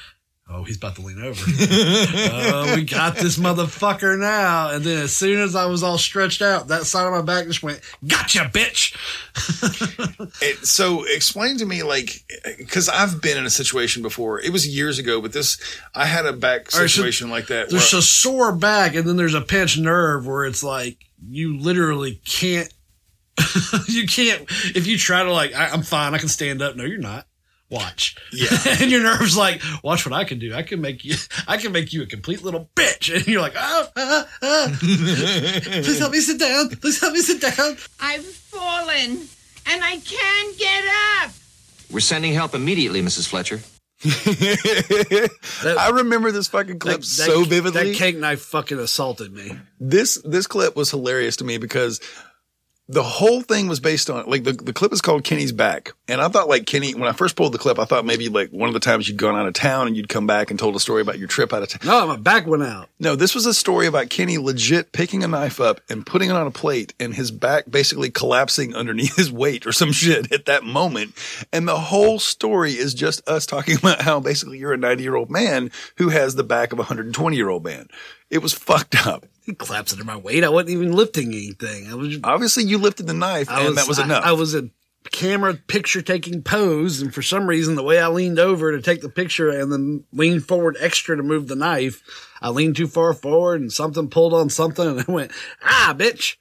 Oh, 0.50 0.64
he's 0.64 0.78
about 0.78 0.96
to 0.96 1.02
lean 1.02 1.22
over. 1.22 1.44
oh, 2.32 2.74
we 2.76 2.86
got 2.86 3.18
this 3.18 3.38
motherfucker 3.38 4.18
now. 4.18 4.70
And 4.72 4.84
then 4.84 5.04
as 5.04 5.14
soon 5.14 5.42
as 5.42 5.58
I 5.58 5.66
was 5.66 5.84
all 5.84 5.98
stretched 5.98 6.42
out, 6.42 6.70
that 6.70 6.86
side 6.86 7.06
of 7.06 7.12
my 7.12 7.22
back 7.22 7.48
just 7.48 7.64
went, 7.64 7.82
gotcha, 8.06 8.50
bitch. 8.54 8.96
It, 10.42 10.66
so 10.66 11.04
explain 11.04 11.58
to 11.58 11.66
me, 11.66 11.84
like, 11.84 12.24
because 12.58 12.90
I've 12.90 13.22
been 13.22 13.38
in 13.38 13.46
a 13.46 13.50
situation 13.50 14.02
before. 14.02 14.40
It 14.40 14.52
was 14.52 14.68
years 14.68 15.00
ago, 15.00 15.22
but 15.22 15.34
this 15.34 15.58
I 15.96 16.06
had 16.06 16.26
a 16.26 16.34
back 16.34 16.62
right, 16.62 16.72
so 16.72 16.88
situation 16.88 17.30
like 17.30 17.48
that. 17.48 17.70
There's 17.70 17.94
a 17.94 18.02
sore 18.02 18.52
back, 18.56 18.96
and 18.96 19.08
then 19.08 19.16
there's 19.18 19.34
a 19.34 19.42
pinched 19.42 19.80
nerve 19.80 20.28
where 20.28 20.46
it's 20.46 20.64
like 20.64 20.98
you 21.28 21.58
literally 21.60 22.22
can't. 22.26 22.72
you 23.88 24.08
can't 24.08 24.46
if 24.76 24.88
you 24.88 24.98
try 24.98 25.24
to 25.24 25.32
like 25.32 25.54
I, 25.54 25.70
I'm 25.70 25.84
fine. 25.84 26.14
I 26.14 26.18
can 26.18 26.30
stand 26.30 26.62
up. 26.62 26.76
No, 26.76 26.84
you're 26.84 27.00
not. 27.00 27.27
Watch. 27.70 28.16
Yeah. 28.32 28.48
and 28.82 28.90
your 28.90 29.04
nerves 29.04 29.36
like, 29.36 29.62
watch 29.84 30.06
what 30.06 30.14
I 30.14 30.24
can 30.24 30.40
do. 30.40 30.54
I 30.54 30.64
can 30.64 30.80
make 30.80 31.04
you. 31.04 31.16
I 31.48 31.58
can 31.58 31.72
make 31.72 31.92
you 31.92 32.02
a 32.04 32.06
complete 32.06 32.44
little 32.44 32.70
bitch. 32.76 33.14
And 33.14 33.28
you're 33.28 33.42
like, 33.42 33.56
ah, 33.58 33.90
ah, 33.96 34.28
ah. 34.42 34.78
Please 34.80 36.00
help 36.00 36.12
me 36.12 36.20
sit 36.20 36.40
down. 36.40 36.70
Please 36.70 37.00
help 37.00 37.14
me 37.14 37.20
sit 37.20 37.42
down. 37.42 37.78
I've 38.00 38.26
fallen 38.26 39.28
and 39.66 39.84
I 39.84 39.98
can't 39.98 40.58
get 40.58 40.84
up. 41.24 41.32
We're 41.92 42.00
sending 42.00 42.34
help 42.34 42.54
immediately, 42.54 43.02
Mrs. 43.02 43.28
Fletcher. 43.28 43.62
I 44.06 45.90
remember 45.92 46.32
this 46.32 46.48
fucking 46.48 46.80
clip 46.80 47.04
so 47.04 47.44
vividly. 47.44 47.92
That 47.92 47.98
cake 47.98 48.18
knife 48.18 48.42
fucking 48.42 48.78
assaulted 48.78 49.34
me. 49.34 49.58
this 49.80 50.22
this 50.24 50.46
clip 50.46 50.76
was 50.76 50.92
hilarious 50.92 51.38
to 51.38 51.44
me 51.44 51.58
because 51.58 52.00
the 52.90 53.04
whole 53.04 53.42
thing 53.42 53.68
was 53.68 53.82
based 53.82 54.10
on 54.10 54.26
like 54.28 54.46
the, 54.46 54.54
the 54.54 54.72
clip 54.72 54.94
is 54.94 55.02
called 55.02 55.26
Kenny's 55.26 55.52
back. 55.52 55.92
And 56.08 56.22
I 56.22 56.30
thought 56.30 56.48
like 56.48 56.66
Kenny 56.66 56.96
when 56.96 57.10
I 57.10 57.12
first 57.12 57.36
pulled 57.36 57.54
the 57.54 57.58
clip, 57.58 57.80
I 57.80 57.86
thought 57.86 58.06
maybe 58.06 58.30
like 58.30 58.50
one 58.52 58.70
of 58.70 58.74
the 58.74 58.80
times 58.80 59.10
you'd 59.10 59.18
gone 59.18 59.36
out 59.36 59.46
of 59.46 59.54
town 59.54 59.88
and 59.88 59.98
you'd 59.98 60.08
come 60.08 60.26
back 60.26 60.50
and 60.50 60.58
told 60.58 60.76
a 60.76 60.80
story 60.80 61.02
about 61.02 61.20
your 61.20 61.28
trip 61.28 61.52
out 61.52 61.64
of 61.64 61.70
town. 61.70 61.82
No, 61.86 62.08
my 62.08 62.16
back 62.16 62.48
went 62.48 62.64
out. 62.64 62.90
No, 62.98 63.18
this 63.18 63.36
was 63.36 63.46
a 63.46 63.54
story 63.54 63.88
about 63.88 64.10
Kenny 64.10 64.38
legit 64.38 64.94
picking 64.94 65.22
a 65.22 65.28
knife 65.28 65.60
up 65.60 65.82
and 65.90 66.06
putting 66.06 66.30
it 66.30 66.36
on 66.36 66.48
a 66.48 66.52
plate 66.52 66.94
and 66.98 67.14
his 67.14 67.30
back 67.30 67.66
basically 67.70 68.10
collapsing 68.10 68.74
underneath 68.74 69.18
his 69.18 69.32
weight 69.32 69.68
or 69.68 69.74
some 69.74 69.92
shit 69.92 70.32
at 70.32 70.46
that 70.46 70.64
moment. 70.64 71.14
And 71.52 71.68
the 71.68 71.78
whole 71.78 72.20
story 72.20 72.72
is 72.72 72.94
just 72.94 73.28
us 73.28 73.46
talking 73.46 73.78
about 73.78 74.02
how 74.02 74.22
basically 74.22 74.60
you're 74.60 74.74
a 74.74 74.78
90 74.78 75.04
year 75.04 75.16
old 75.16 75.30
man 75.30 75.72
who 75.98 76.08
has 76.10 76.36
the 76.36 76.44
back 76.44 76.72
of 76.72 76.80
a 76.80 76.84
120 76.84 77.36
year 77.36 77.50
old 77.50 77.66
man. 77.66 77.90
It 78.30 78.40
was 78.40 78.54
fucked 78.54 79.06
up. 79.08 79.26
He 79.46 79.54
collapsed 79.54 79.94
under 79.94 80.04
my 80.06 80.18
weight. 80.18 80.44
I 80.44 80.50
wasn't 80.50 80.72
even 80.72 80.92
lifting 80.92 81.28
anything. 81.34 81.88
I 81.90 81.96
was 81.96 82.18
Obviously 82.24 82.64
you 82.66 82.78
lifted 82.78 83.08
the 83.08 83.14
knife 83.14 83.50
I 83.50 83.66
and 83.66 83.78
that 83.78 83.88
was 83.88 84.00
I- 84.00 84.04
enough. 84.04 84.26
I, 84.26 84.34
was 84.34 84.54
a 84.54 84.70
camera 85.12 85.54
picture 85.54 86.02
taking 86.02 86.44
pose, 86.44 87.02
and 87.02 87.14
for 87.14 87.22
some 87.22 87.48
reason, 87.48 87.76
the 87.76 87.84
way 87.84 88.00
I 88.00 88.10
leaned 88.10 88.40
over 88.40 88.74
to 88.74 88.82
take 88.82 89.00
the 89.02 89.08
picture 89.10 89.50
and 89.50 89.72
then 89.72 90.04
leaned 90.12 90.46
forward 90.46 90.76
extra 90.82 91.16
to 91.16 91.24
move 91.24 91.48
the 91.48 91.56
knife, 91.56 92.04
I 92.42 92.50
leaned 92.50 92.76
too 92.76 92.88
far 92.88 93.14
forward 93.14 93.62
and 93.62 93.72
something 93.72 94.10
pulled 94.10 94.34
on 94.34 94.50
something, 94.50 94.88
and 94.88 95.06
I 95.08 95.12
went, 95.12 95.32
ah, 95.64 95.96
bitch. 95.98 96.36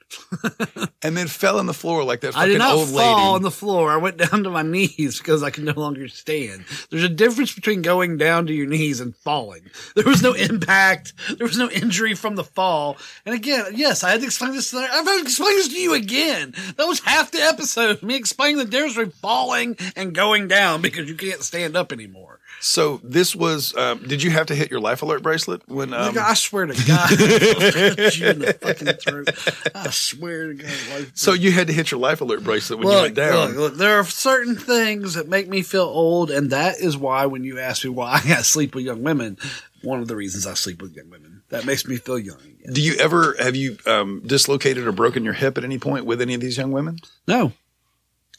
and 1.03 1.17
then 1.17 1.27
fell 1.27 1.59
on 1.59 1.67
the 1.67 1.75
floor 1.75 2.05
like 2.05 2.21
that 2.21 2.37
I 2.37 2.47
did 2.47 2.59
not 2.59 2.75
old 2.75 2.89
fall 2.89 2.97
lady. 2.97 3.35
on 3.35 3.43
the 3.43 3.51
floor. 3.51 3.91
I 3.91 3.97
went 3.97 4.17
down 4.17 4.45
to 4.45 4.51
my 4.51 4.63
knees 4.63 5.19
because 5.19 5.43
I 5.43 5.51
could 5.51 5.65
no 5.65 5.73
longer 5.73 6.09
stand. 6.09 6.65
There's 6.91 7.03
a 7.03 7.09
difference 7.09 7.55
between 7.55 7.83
going 7.83 8.17
down 8.17 8.47
to 8.47 8.53
your 8.53 8.67
knees 8.67 9.01
and 9.01 9.17
falling. 9.17 9.63
There 9.95 10.05
was 10.05 10.23
no 10.23 10.33
impact. 10.33 11.13
There 11.37 11.47
was 11.47 11.59
no 11.59 11.71
injury 11.71 12.15
from 12.15 12.37
the 12.37 12.45
fall. 12.45 12.97
And 13.25 13.35
again, 13.35 13.67
yes, 13.75 14.05
I 14.05 14.11
had 14.11 14.21
to 14.21 14.27
explain 14.27 14.53
this. 14.53 14.71
To 14.71 14.79
I've 14.79 15.07
had 15.07 15.17
to 15.17 15.23
explain 15.23 15.57
this 15.57 15.69
to 15.69 15.81
you 15.81 15.95
again. 15.95 16.55
That 16.77 16.87
was 16.87 17.01
half 17.01 17.31
the 17.31 17.41
episode. 17.41 18.03
Me 18.03 18.17
explaining 18.17 18.59
the 18.59 18.65
difference 18.65 18.95
between 18.95 19.13
falling 19.13 19.77
and 19.97 20.15
going 20.15 20.49
down 20.49 20.83
because 20.83 21.09
you 21.09 21.15
can't 21.15 21.43
stand 21.43 21.77
up 21.77 21.93
anymore. 21.93 22.41
So 22.61 23.01
this 23.03 23.37
was. 23.37 23.75
Um, 23.77 23.99
did 24.07 24.23
you 24.23 24.31
have 24.31 24.47
to 24.47 24.55
hit 24.55 24.71
your 24.71 24.81
life 24.81 25.03
alert 25.03 25.23
bracelet 25.23 25.69
when? 25.69 25.93
Um, 25.93 26.15
Nigga, 26.15 26.23
I 26.23 26.35
swear 26.35 26.67
to 26.67 26.87
God, 26.87 27.11
you 27.11 28.27
in 28.27 28.39
the 28.41 28.57
fucking 28.61 28.87
throat. 28.95 29.75
I 29.75 29.91
swear 29.91 30.49
to 30.49 30.55
God. 30.55 30.73
Like, 30.95 31.11
so 31.15 31.33
you 31.33 31.53
had 31.53 31.67
to 31.69 31.73
hit 31.73 31.91
your 31.91 32.01
life 32.01 32.21
alert 32.21 32.43
bracelet 32.43 32.79
when 32.81 32.89
you 32.89 33.03
went 33.03 33.15
down. 33.15 33.49
Look, 33.49 33.57
look, 33.57 33.75
there 33.77 33.99
are 33.99 34.05
certain 34.05 34.57
things 34.57 35.15
that 35.15 35.29
make 35.29 35.49
me 35.49 35.63
feel 35.63 35.85
old, 35.85 36.31
and 36.31 36.51
that 36.51 36.79
is 36.79 36.97
why 36.97 37.27
when 37.27 37.45
you 37.45 37.59
ask 37.59 37.85
me 37.85 37.91
why 37.91 38.15
I 38.25 38.43
sleep 38.43 38.75
with 38.75 38.85
young 38.85 39.03
women, 39.03 39.39
one 39.83 40.01
of 40.01 40.09
the 40.09 40.17
reasons 40.17 40.47
I 40.47 40.55
sleep 40.55 40.83
with 40.83 40.95
young 40.97 41.11
women. 41.11 41.43
That 41.51 41.65
makes 41.65 41.87
me 41.87 41.97
feel 41.97 42.19
young. 42.19 42.41
again. 42.41 42.73
Do 42.73 42.83
you 42.83 42.97
ever 42.97 43.37
have 43.39 43.55
you 43.55 43.77
um, 43.87 44.23
dislocated 44.27 44.87
or 44.87 44.93
broken 44.93 45.25
your 45.25 45.35
hip 45.35 45.57
at 45.57 45.65
any 45.65 45.79
point 45.79 46.05
with 46.07 46.21
any 46.21 46.35
of 46.35 46.41
these 46.41 46.57
young 46.57 46.73
women? 46.73 46.99
No. 47.29 47.53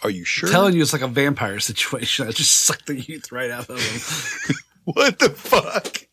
Are 0.03 0.09
you 0.09 0.23
sure? 0.25 0.47
I'm 0.49 0.53
telling 0.53 0.75
you, 0.75 0.81
it's 0.81 0.93
like 0.93 1.01
a 1.01 1.07
vampire 1.07 1.59
situation. 1.59 2.27
I 2.27 2.31
just 2.31 2.65
suck 2.65 2.85
the 2.85 2.99
youth 2.99 3.31
right 3.31 3.49
out 3.49 3.69
of 3.69 3.77
them. 3.77 4.55
what 4.83 5.19
the 5.19 5.29
fuck? 5.29 6.03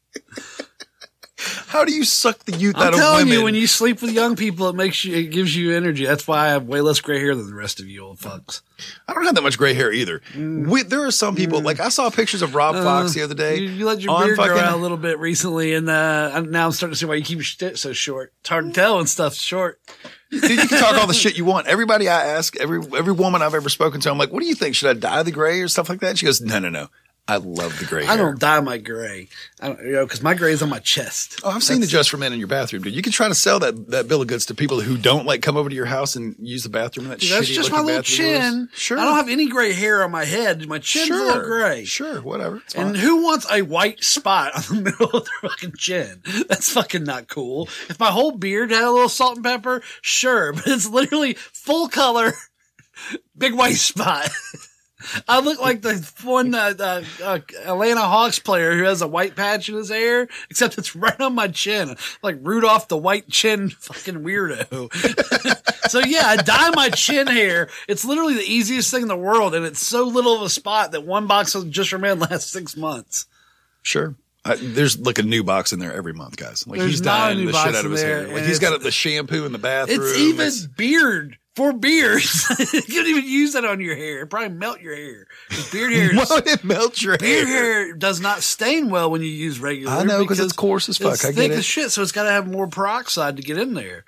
How 1.66 1.85
do 1.85 1.93
you 1.93 2.05
suck 2.05 2.45
the 2.45 2.57
youth 2.57 2.76
I'm 2.76 2.89
out 2.89 2.95
of 2.95 3.01
telling 3.01 3.28
you, 3.28 3.43
when 3.43 3.55
you 3.55 3.66
sleep 3.66 4.01
with 4.01 4.12
young 4.12 4.37
people, 4.37 4.68
it 4.68 4.76
makes 4.76 5.05
you, 5.05 5.14
it 5.14 5.26
gives 5.26 5.55
you 5.55 5.74
energy. 5.74 6.07
That's 6.07 6.26
why 6.26 6.47
I 6.47 6.49
have 6.51 6.64
way 6.64 6.80
less 6.80 7.01
gray 7.01 7.18
hair 7.18 7.35
than 7.35 7.47
the 7.49 7.55
rest 7.55 7.80
of 7.80 7.87
you 7.89 8.03
old 8.05 8.18
fucks. 8.18 8.62
I 9.07 9.12
don't 9.12 9.24
have 9.24 9.35
that 9.35 9.43
much 9.43 9.59
gray 9.59 9.74
hair 9.74 9.93
either. 9.93 10.22
We, 10.37 10.85
there 10.85 11.05
are 11.05 11.11
some 11.11 11.35
people 11.37 11.61
like 11.61 11.80
I 11.80 11.89
saw 11.89 12.09
pictures 12.11 12.43
of 12.43 12.55
Rob 12.55 12.76
Fox 12.76 13.11
Uh, 13.11 13.14
the 13.14 13.22
other 13.22 13.35
day. 13.35 13.57
You, 13.57 13.68
you 13.68 13.87
let 13.87 14.01
your 14.01 14.12
on 14.12 14.24
beard 14.24 14.37
grow 14.39 14.57
out 14.59 14.74
a 14.74 14.76
little 14.76 14.97
bit 14.97 15.18
recently, 15.18 15.74
and 15.74 15.89
uh, 15.91 16.41
now 16.43 16.66
I'm 16.66 16.72
starting 16.72 16.95
to 16.95 16.99
see 16.99 17.07
why 17.07 17.16
you 17.16 17.24
keep 17.24 17.39
your 17.39 17.45
shit 17.45 17.78
so 17.78 17.93
short. 17.93 18.32
It's 18.41 18.49
hard 18.49 18.66
to 18.66 18.72
tell 18.72 18.97
when 18.97 19.07
stuff's 19.07 19.37
short. 19.37 19.80
You 20.35 20.57
can 20.57 20.68
talk 20.68 20.97
all 20.97 21.07
the 21.07 21.14
shit 21.14 21.37
you 21.37 21.45
want. 21.45 21.66
Everybody 21.66 22.09
I 22.09 22.24
ask, 22.24 22.57
every 22.57 22.80
every 22.97 23.12
woman 23.12 23.43
I've 23.43 23.55
ever 23.55 23.68
spoken 23.68 24.01
to, 24.03 24.11
I'm 24.11 24.18
like, 24.18 24.32
"What 24.32 24.41
do 24.41 24.47
you 24.47 24.55
think? 24.55 24.74
Should 24.74 24.91
I 24.91 24.99
dye 24.99 25.22
the 25.22 25.32
gray 25.32 25.61
or 25.61 25.68
stuff 25.68 25.89
like 25.89 26.01
that?" 26.01 26.18
She 26.18 26.26
goes, 26.26 26.41
"No, 26.41 26.59
no, 26.59 26.68
no. 26.68 26.89
I 27.27 27.37
love 27.37 27.79
the 27.79 27.87
gray 27.87 28.03
I 28.03 28.16
hair." 28.16 28.16
don't 28.18 28.39
dye 28.39 28.61
my 28.61 28.77
gray, 28.77 29.29
I 29.61 29.68
don't, 29.68 29.81
you 29.81 29.93
know, 29.93 30.05
because 30.05 30.22
my 30.22 30.35
gray 30.35 30.53
is 30.53 30.62
on 30.62 30.68
my 30.68 30.79
chest. 30.79 31.41
Oh, 31.43 31.51
I've 31.51 31.62
seen 31.62 31.81
the 31.81 31.87
Just 31.87 32.11
for 32.11 32.18
Men 32.18 32.33
in 32.35 32.39
your 32.39 32.49
bathroom, 32.49 32.83
dude. 32.83 32.95
You 32.95 33.01
can 33.01 33.12
try 33.12 33.29
to 33.29 33.35
sell 33.35 33.59
that, 33.61 33.89
that 33.91 34.09
bill 34.09 34.20
of 34.20 34.29
goods 34.29 34.45
to 34.47 34.55
people 34.55 34.81
who 34.83 34.99
don't 34.99 35.25
like 35.25 35.41
come 35.41 35.57
over 35.57 35.70
to 35.70 35.75
your 35.75 35.87
house 35.87 36.16
and 36.16 36.37
use 36.39 36.64
the 36.64 36.68
bathroom 36.68 37.07
in 37.07 37.11
that 37.11 37.20
that's 37.20 37.49
shitty 37.49 37.55
just 37.55 37.70
my 37.70 37.79
looking 37.79 37.87
little 37.87 38.03
bathroom 38.03 38.29
of 38.29 38.33
yours. 38.35 38.43
chin. 38.43 38.68
Sure. 38.75 38.99
I 38.99 39.05
don't 39.05 39.16
have 39.16 39.29
any 39.31 39.49
gray 39.49 39.72
hair 39.72 40.05
on 40.05 40.11
my 40.11 40.25
head. 40.27 40.68
My 40.68 40.79
chin's 40.79 41.11
a 41.11 41.14
little 41.14 41.43
gray. 41.43 41.85
Sure, 41.85 42.20
whatever. 42.20 42.57
It's 42.59 42.75
And 42.75 42.95
who 42.97 43.22
wants 43.22 43.47
a 43.51 43.62
white 43.62 44.05
spot 44.05 44.53
on 44.57 44.77
the 44.77 44.83
middle 44.91 45.11
of 45.11 45.25
their 45.25 45.51
fucking 45.51 45.72
chin? 45.79 46.20
That's 46.49 46.70
fucking 46.72 47.05
not 47.05 47.29
cool. 47.29 47.68
If 47.89 47.99
my 47.99 48.11
whole 48.11 48.33
beard 48.33 48.70
had 48.70 48.83
a 48.85 48.91
little 48.91 49.09
salt 49.09 49.37
and 49.37 49.45
pepper, 49.45 49.83
sure, 50.03 50.53
but 50.53 50.66
it's 50.66 50.89
literally 50.89 51.35
full 51.35 51.89
color, 51.89 52.35
big 53.39 53.55
white 53.55 53.77
spot. 53.77 54.29
I 55.29 55.41
look 55.41 55.61
like 55.61 55.83
the 55.83 55.97
one 56.23 56.55
uh, 56.55 56.75
uh, 56.79 57.03
uh, 57.23 57.39
Atlanta 57.65 58.03
Hawks 58.03 58.39
player 58.39 58.77
who 58.77 58.85
has 58.85 59.03
a 59.03 59.07
white 59.09 59.37
patch 59.37 59.69
in 59.69 59.75
his 59.77 59.89
hair, 59.91 60.29
except 60.51 60.79
it's 60.79 60.95
right 60.97 61.21
on 61.21 61.35
my 61.35 61.49
chin, 61.49 61.97
like 62.23 62.39
Rudolph 62.41 62.89
the 62.89 62.97
white 62.97 63.29
chin 63.29 63.71
fucking 63.71 64.21
weirdo. 64.23 64.93
so 65.91 66.01
yeah, 66.01 66.27
I 66.27 66.37
dye 66.37 66.71
my 66.71 66.91
chin 66.91 67.27
hair. 67.27 67.69
It's 67.89 68.05
literally 68.05 68.35
the 68.35 68.51
easiest 68.51 68.91
thing 68.91 69.03
in 69.03 69.09
the 69.09 69.17
world, 69.17 69.55
and 69.55 69.65
it's 69.65 69.85
so 69.85 70.05
little 70.07 70.37
of 70.37 70.43
a 70.43 70.49
spot 70.51 70.93
that 70.93 71.05
one 71.05 71.27
box 71.27 71.55
of 71.55 71.71
Just 71.71 71.93
Men 71.97 72.19
lasts 72.21 72.51
six 72.51 72.77
months. 72.77 73.27
Sure. 73.83 74.15
I, 74.47 74.57
there's 74.57 74.99
like 74.99 75.19
a 75.19 75.23
new 75.23 75.43
box 75.43 75.73
in 75.73 75.79
there 75.79 75.93
every 75.95 76.13
month, 76.13 76.37
guys. 76.37 76.67
Like 76.67 76.79
There's 76.79 76.93
he's 76.93 77.01
dying 77.01 77.47
the 77.47 77.53
shit 77.53 77.75
out 77.75 77.85
of 77.85 77.91
his 77.91 78.03
there, 78.03 78.27
hair. 78.27 78.35
Like 78.35 78.45
he's 78.45 78.59
got 78.59 78.79
the 78.83 78.91
shampoo 78.91 79.47
in 79.47 79.53
the 79.53 79.59
bathroom. 79.59 80.01
It's 80.03 80.19
even 80.19 80.47
It's- 80.47 80.67
beard 80.67 81.39
for 81.57 81.73
beards. 81.73 82.47
you 82.73 82.83
can't 82.83 83.07
even 83.09 83.25
use 83.25 83.53
that 83.53 83.65
on 83.65 83.81
your 83.81 83.95
hair. 83.97 84.23
It 84.23 84.27
probably 84.27 84.49
melt 84.51 84.81
your 84.81 84.97
hair. 84.97 85.27
Beard 85.73 85.93
hair. 85.93 86.11
Would 86.31 86.47
it 86.49 86.65
melt 86.65 87.01
your 87.03 87.17
beard 87.19 87.47
hair? 87.47 87.87
hair 87.87 87.93
does 87.95 88.21
not 88.21 88.43
stain 88.43 88.91
well 88.91 89.11
when 89.11 89.21
you 89.23 89.29
use 89.29 89.59
regular. 89.61 89.93
I 89.93 90.05
know 90.05 90.21
because 90.23 90.41
it's 90.41 90.53
coarse 90.53 90.89
as 90.89 90.99
fuck. 90.99 91.15
It's 91.15 91.25
I 91.25 91.29
get 91.29 91.37
thick 91.37 91.53
it. 91.53 91.59
as 91.59 91.65
shit, 91.65 91.91
so 91.93 92.03
it's 92.03 92.13
got 92.13 92.25
to 92.25 92.31
have 92.31 92.47
more 92.51 92.67
peroxide 92.67 93.37
to 93.37 93.43
get 93.43 93.59
in 93.59 93.75
there. 93.75 94.05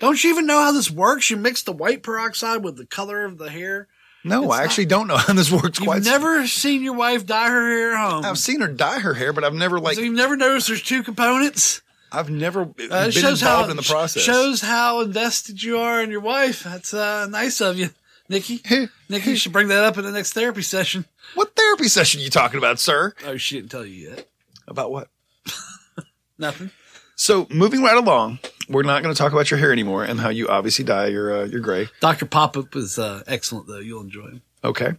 Don't 0.00 0.22
you 0.22 0.30
even 0.30 0.46
know 0.46 0.60
how 0.62 0.72
this 0.72 0.90
works? 0.90 1.30
You 1.30 1.36
mix 1.36 1.62
the 1.62 1.72
white 1.72 2.02
peroxide 2.02 2.62
with 2.62 2.76
the 2.76 2.84
color 2.86 3.24
of 3.24 3.38
the 3.38 3.48
hair. 3.50 3.88
no, 4.24 4.44
It's 4.44 4.52
I 4.54 4.62
actually 4.64 4.86
don't 4.86 5.06
know 5.06 5.16
how 5.16 5.32
this 5.32 5.50
works 5.50 5.78
You've 5.78 5.86
quite. 5.88 6.02
never 6.02 6.46
seen 6.46 6.82
your 6.82 6.94
wife 6.94 7.24
dye 7.26 7.48
her 7.48 7.68
hair 7.68 7.92
at 7.94 8.10
home. 8.10 8.24
I've 8.24 8.38
seen 8.38 8.60
her 8.60 8.68
dye 8.68 8.98
her 8.98 9.14
hair, 9.14 9.32
but 9.32 9.44
I've 9.44 9.54
never 9.54 9.80
like 9.80 9.94
so 9.96 10.02
you've 10.02 10.14
never 10.14 10.36
noticed 10.36 10.68
there's 10.68 10.82
two 10.82 11.02
components. 11.02 11.80
I've 12.10 12.30
never 12.30 12.62
Uh, 12.62 12.66
been 12.68 13.06
involved 13.08 13.42
how 13.42 13.68
in 13.70 13.76
the 13.76 13.82
process. 13.82 14.22
shows 14.22 14.60
how 14.60 15.00
invested 15.00 15.62
you 15.62 15.78
are 15.78 16.02
in 16.02 16.10
your 16.10 16.20
wife. 16.20 16.62
That's 16.62 16.94
uh, 16.94 17.26
nice 17.26 17.60
of 17.60 17.78
you, 17.78 17.90
Nikki. 18.28 18.62
Nikki, 19.08 19.30
you 19.30 19.36
should 19.36 19.52
bring 19.52 19.68
that 19.68 19.84
up 19.84 19.98
in 19.98 20.04
the 20.04 20.12
next 20.12 20.32
therapy 20.32 20.62
session. 20.62 21.04
What 21.34 21.54
therapy 21.54 21.88
session 21.88 22.20
are 22.20 22.24
you 22.24 22.30
talking 22.30 22.58
about, 22.58 22.78
sir? 22.78 23.14
Oh, 23.26 23.36
she 23.36 23.56
didn't 23.56 23.70
tell 23.70 23.84
you 23.84 24.10
yet. 24.10 24.26
About 24.66 24.90
what? 24.90 25.08
Nothing. 26.38 26.70
So 27.16 27.46
moving 27.50 27.82
right 27.82 27.96
along, 27.96 28.38
we're 28.68 28.84
not 28.84 29.02
going 29.02 29.12
to 29.14 29.18
talk 29.18 29.32
about 29.32 29.50
your 29.50 29.58
hair 29.58 29.72
anymore 29.72 30.04
and 30.04 30.20
how 30.20 30.28
you 30.28 30.48
obviously 30.48 30.84
dye 30.84 31.08
your 31.08 31.42
uh, 31.42 31.44
your 31.46 31.60
gray. 31.60 31.88
Doctor 32.00 32.26
Pop-Up 32.26 32.76
is 32.76 32.98
uh, 32.98 33.22
excellent 33.26 33.66
though. 33.66 33.80
You'll 33.80 34.02
enjoy 34.02 34.26
him. 34.28 34.42
Okay. 34.62 34.92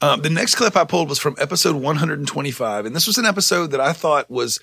Um, 0.00 0.22
the 0.22 0.30
next 0.30 0.54
clip 0.56 0.76
I 0.76 0.84
pulled 0.84 1.08
was 1.08 1.18
from 1.18 1.36
episode 1.38 1.74
125, 1.76 2.86
and 2.86 2.94
this 2.96 3.06
was 3.06 3.18
an 3.18 3.26
episode 3.26 3.68
that 3.72 3.80
I 3.80 3.92
thought 3.92 4.30
was 4.30 4.60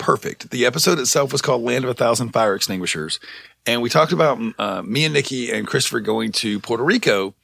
perfect. 0.00 0.50
The 0.50 0.66
episode 0.66 0.98
itself 0.98 1.30
was 1.30 1.40
called 1.42 1.62
Land 1.62 1.84
of 1.84 1.90
a 1.90 1.94
Thousand 1.94 2.30
Fire 2.30 2.54
Extinguishers, 2.56 3.20
and 3.66 3.80
we 3.82 3.88
talked 3.88 4.10
about 4.12 4.38
uh, 4.58 4.82
me 4.82 5.04
and 5.04 5.14
Nikki 5.14 5.52
and 5.52 5.66
Christopher 5.66 6.00
going 6.00 6.32
to 6.32 6.58
Puerto 6.58 6.82
Rico, 6.82 7.34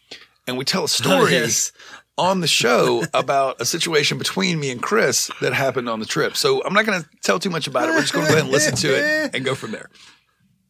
and 0.48 0.58
we 0.58 0.64
tell 0.64 0.84
a 0.84 0.88
story 0.88 1.32
Yes. 1.32 1.70
on 2.18 2.40
the 2.40 2.46
show 2.48 3.04
about 3.14 3.60
a 3.60 3.64
situation 3.64 4.18
between 4.18 4.58
me 4.58 4.70
and 4.70 4.82
Chris 4.82 5.30
that 5.40 5.52
happened 5.52 5.88
on 5.88 6.00
the 6.00 6.06
trip. 6.06 6.36
So 6.36 6.64
I'm 6.64 6.72
not 6.74 6.86
going 6.86 7.02
to 7.02 7.08
tell 7.22 7.38
too 7.38 7.50
much 7.50 7.66
about 7.68 7.88
it. 7.88 7.92
We're 7.92 8.00
just 8.00 8.12
going 8.12 8.26
to 8.26 8.32
go 8.32 8.36
ahead 8.38 8.44
and 8.46 8.52
listen 8.52 8.74
to 8.76 8.88
it 8.96 9.30
and 9.34 9.44
go 9.44 9.54
from 9.54 9.70
there. 9.72 9.88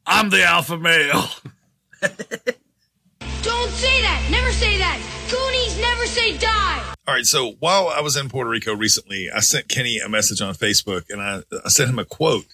I'm 0.05 0.29
the 0.31 0.45
alpha 0.45 0.77
male. 0.77 1.25
Don't 3.47 3.71
say 3.71 4.03
that. 4.03 4.27
Never 4.29 4.51
say 4.51 4.77
that. 4.79 4.99
Goonies 5.31 5.81
never 5.81 6.05
say 6.07 6.37
die. 6.37 6.83
All 7.07 7.15
right. 7.15 7.25
So 7.25 7.53
while 7.61 7.87
I 7.87 8.01
was 8.01 8.17
in 8.17 8.29
Puerto 8.29 8.51
Rico 8.51 8.75
recently, 8.75 9.31
I 9.31 9.39
sent 9.39 9.69
Kenny 9.69 9.99
a 9.99 10.09
message 10.09 10.41
on 10.41 10.53
Facebook 10.55 11.09
and 11.11 11.23
I, 11.23 11.43
I 11.65 11.69
sent 11.69 11.89
him 11.89 12.01
a 12.01 12.05
quote 12.05 12.47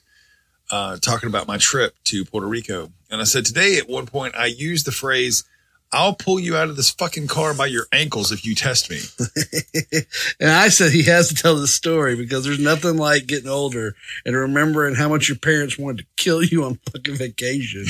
uh, 0.70 0.99
talking 0.99 1.30
about 1.30 1.47
my 1.47 1.57
trip 1.57 1.95
to 2.05 2.26
Puerto 2.26 2.47
Rico. 2.47 2.93
And 3.11 3.22
I 3.22 3.24
said, 3.24 3.47
today 3.47 3.78
at 3.78 3.88
one 3.88 4.05
point, 4.05 4.36
I 4.36 4.47
used 4.47 4.86
the 4.86 4.93
phrase, 4.93 5.45
I'll 5.93 6.14
pull 6.14 6.38
you 6.38 6.57
out 6.57 6.68
of 6.68 6.76
this 6.76 6.90
fucking 6.90 7.26
car 7.26 7.55
by 7.55 7.66
your 7.66 7.86
ankles 7.90 8.30
if 8.30 8.45
you 8.45 8.55
test 8.55 8.90
me. 8.90 9.01
And 10.40 10.51
I 10.51 10.68
said 10.68 10.93
he 10.93 11.05
has 11.05 11.28
to 11.28 11.34
tell 11.34 11.55
the 11.57 11.66
story 11.66 12.16
because 12.16 12.45
there's 12.45 12.59
nothing 12.59 12.97
like 12.97 13.26
getting 13.26 13.49
older 13.49 13.95
and 14.26 14.36
remembering 14.36 14.95
how 14.95 15.09
much 15.09 15.28
your 15.28 15.38
parents 15.38 15.78
wanted 15.78 15.99
to 15.99 16.07
kill 16.16 16.43
you 16.43 16.64
on 16.64 16.80
fucking 16.90 17.14
vacation. 17.14 17.86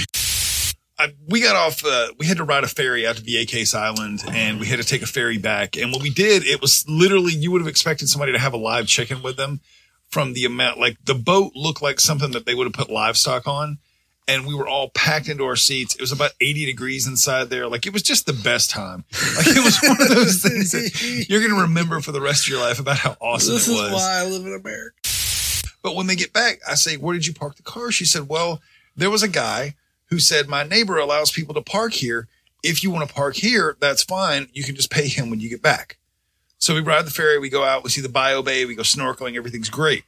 I, 1.03 1.15
we 1.29 1.43
got 1.43 1.57
off, 1.57 1.85
uh, 1.85 2.09
we 2.17 2.27
had 2.27 2.37
to 2.37 2.45
ride 2.45 2.63
a 2.63 2.69
ferry 2.69 3.05
out 3.07 3.17
to 3.17 3.23
Vieques 3.23 3.75
Island 3.75 4.23
and 4.29 4.61
we 4.61 4.67
had 4.67 4.79
to 4.79 4.85
take 4.85 5.03
a 5.03 5.07
ferry 5.07 5.37
back. 5.37 5.77
And 5.77 5.91
when 5.91 6.01
we 6.01 6.11
did, 6.11 6.45
it 6.47 6.61
was 6.61 6.85
literally, 6.89 7.33
you 7.33 7.51
would 7.51 7.61
have 7.61 7.69
expected 7.69 8.09
somebody 8.09 8.33
to 8.33 8.39
have 8.39 8.53
a 8.53 8.57
live 8.57 8.87
chicken 8.87 9.21
with 9.21 9.37
them 9.37 9.61
from 10.09 10.35
the 10.35 10.45
amount, 10.45 10.79
like 10.79 10.97
the 11.05 11.15
boat 11.15 11.53
looked 11.57 11.83
like 11.83 11.99
something 11.99 12.31
that 12.33 12.47
they 12.47 12.55
would 12.55 12.67
have 12.67 12.73
put 12.73 12.89
livestock 12.89 13.49
on. 13.49 13.79
And 14.29 14.47
we 14.47 14.55
were 14.55 14.69
all 14.69 14.91
packed 14.91 15.29
into 15.29 15.45
our 15.45 15.57
seats. 15.57 15.97
It 15.97 16.01
was 16.01 16.13
about 16.13 16.31
80 16.41 16.67
degrees 16.67 17.09
inside 17.09 17.51
there. 17.51 17.67
Like 17.67 17.87
it 17.87 17.93
was 17.93 18.03
just 18.03 18.27
the 18.27 18.33
best 18.33 18.71
time. 18.71 19.05
Like 19.37 19.49
it 19.49 19.65
was 19.65 19.81
one 19.83 20.01
of 20.01 20.09
those 20.09 20.41
things 20.41 20.71
that 20.71 21.27
you're 21.29 21.41
going 21.41 21.53
to 21.53 21.63
remember 21.63 22.01
for 22.01 22.13
the 22.13 22.21
rest 22.21 22.45
of 22.45 22.49
your 22.49 22.61
life 22.61 22.79
about 22.79 22.99
how 22.99 23.17
awesome 23.21 23.55
this 23.55 23.67
it 23.67 23.73
is 23.73 23.79
was. 23.81 23.93
why 23.93 24.21
I 24.21 24.25
live 24.25 24.47
in 24.47 24.55
America. 24.55 24.95
But 25.83 25.97
when 25.97 26.07
they 26.07 26.15
get 26.15 26.33
back, 26.33 26.61
I 26.69 26.75
say, 26.75 26.97
Where 26.97 27.15
did 27.15 27.27
you 27.27 27.35
park 27.35 27.57
the 27.57 27.65
car? 27.65 27.91
She 27.91 28.05
said, 28.05 28.29
Well, 28.29 28.61
there 28.97 29.11
was 29.11 29.25
a 29.25 29.29
guy 29.29 29.75
who 30.13 30.19
said, 30.19 30.47
My 30.47 30.63
neighbor 30.63 30.99
allows 30.99 31.33
people 31.33 31.55
to 31.55 31.63
park 31.63 31.95
here. 31.95 32.29
If 32.63 32.85
you 32.85 32.91
want 32.91 33.09
to 33.09 33.15
park 33.15 33.35
here, 33.37 33.79
that's 33.81 34.03
fine. 34.05 34.49
You 34.53 34.63
can 34.63 34.77
just 34.77 34.91
pay 34.91 35.09
him 35.09 35.31
when 35.31 35.41
you 35.41 35.49
get 35.49 35.63
back. 35.63 35.97
So 36.59 36.75
we 36.75 36.83
ride 36.83 37.07
the 37.07 37.11
ferry, 37.11 37.39
we 37.39 37.49
go 37.49 37.65
out, 37.65 37.83
we 37.83 37.89
see 37.89 38.03
the 38.03 38.11
bio 38.11 38.43
bay, 38.43 38.67
we 38.67 38.75
go 38.75 38.83
snorkeling, 38.83 39.37
everything's 39.37 39.71
great. 39.71 40.05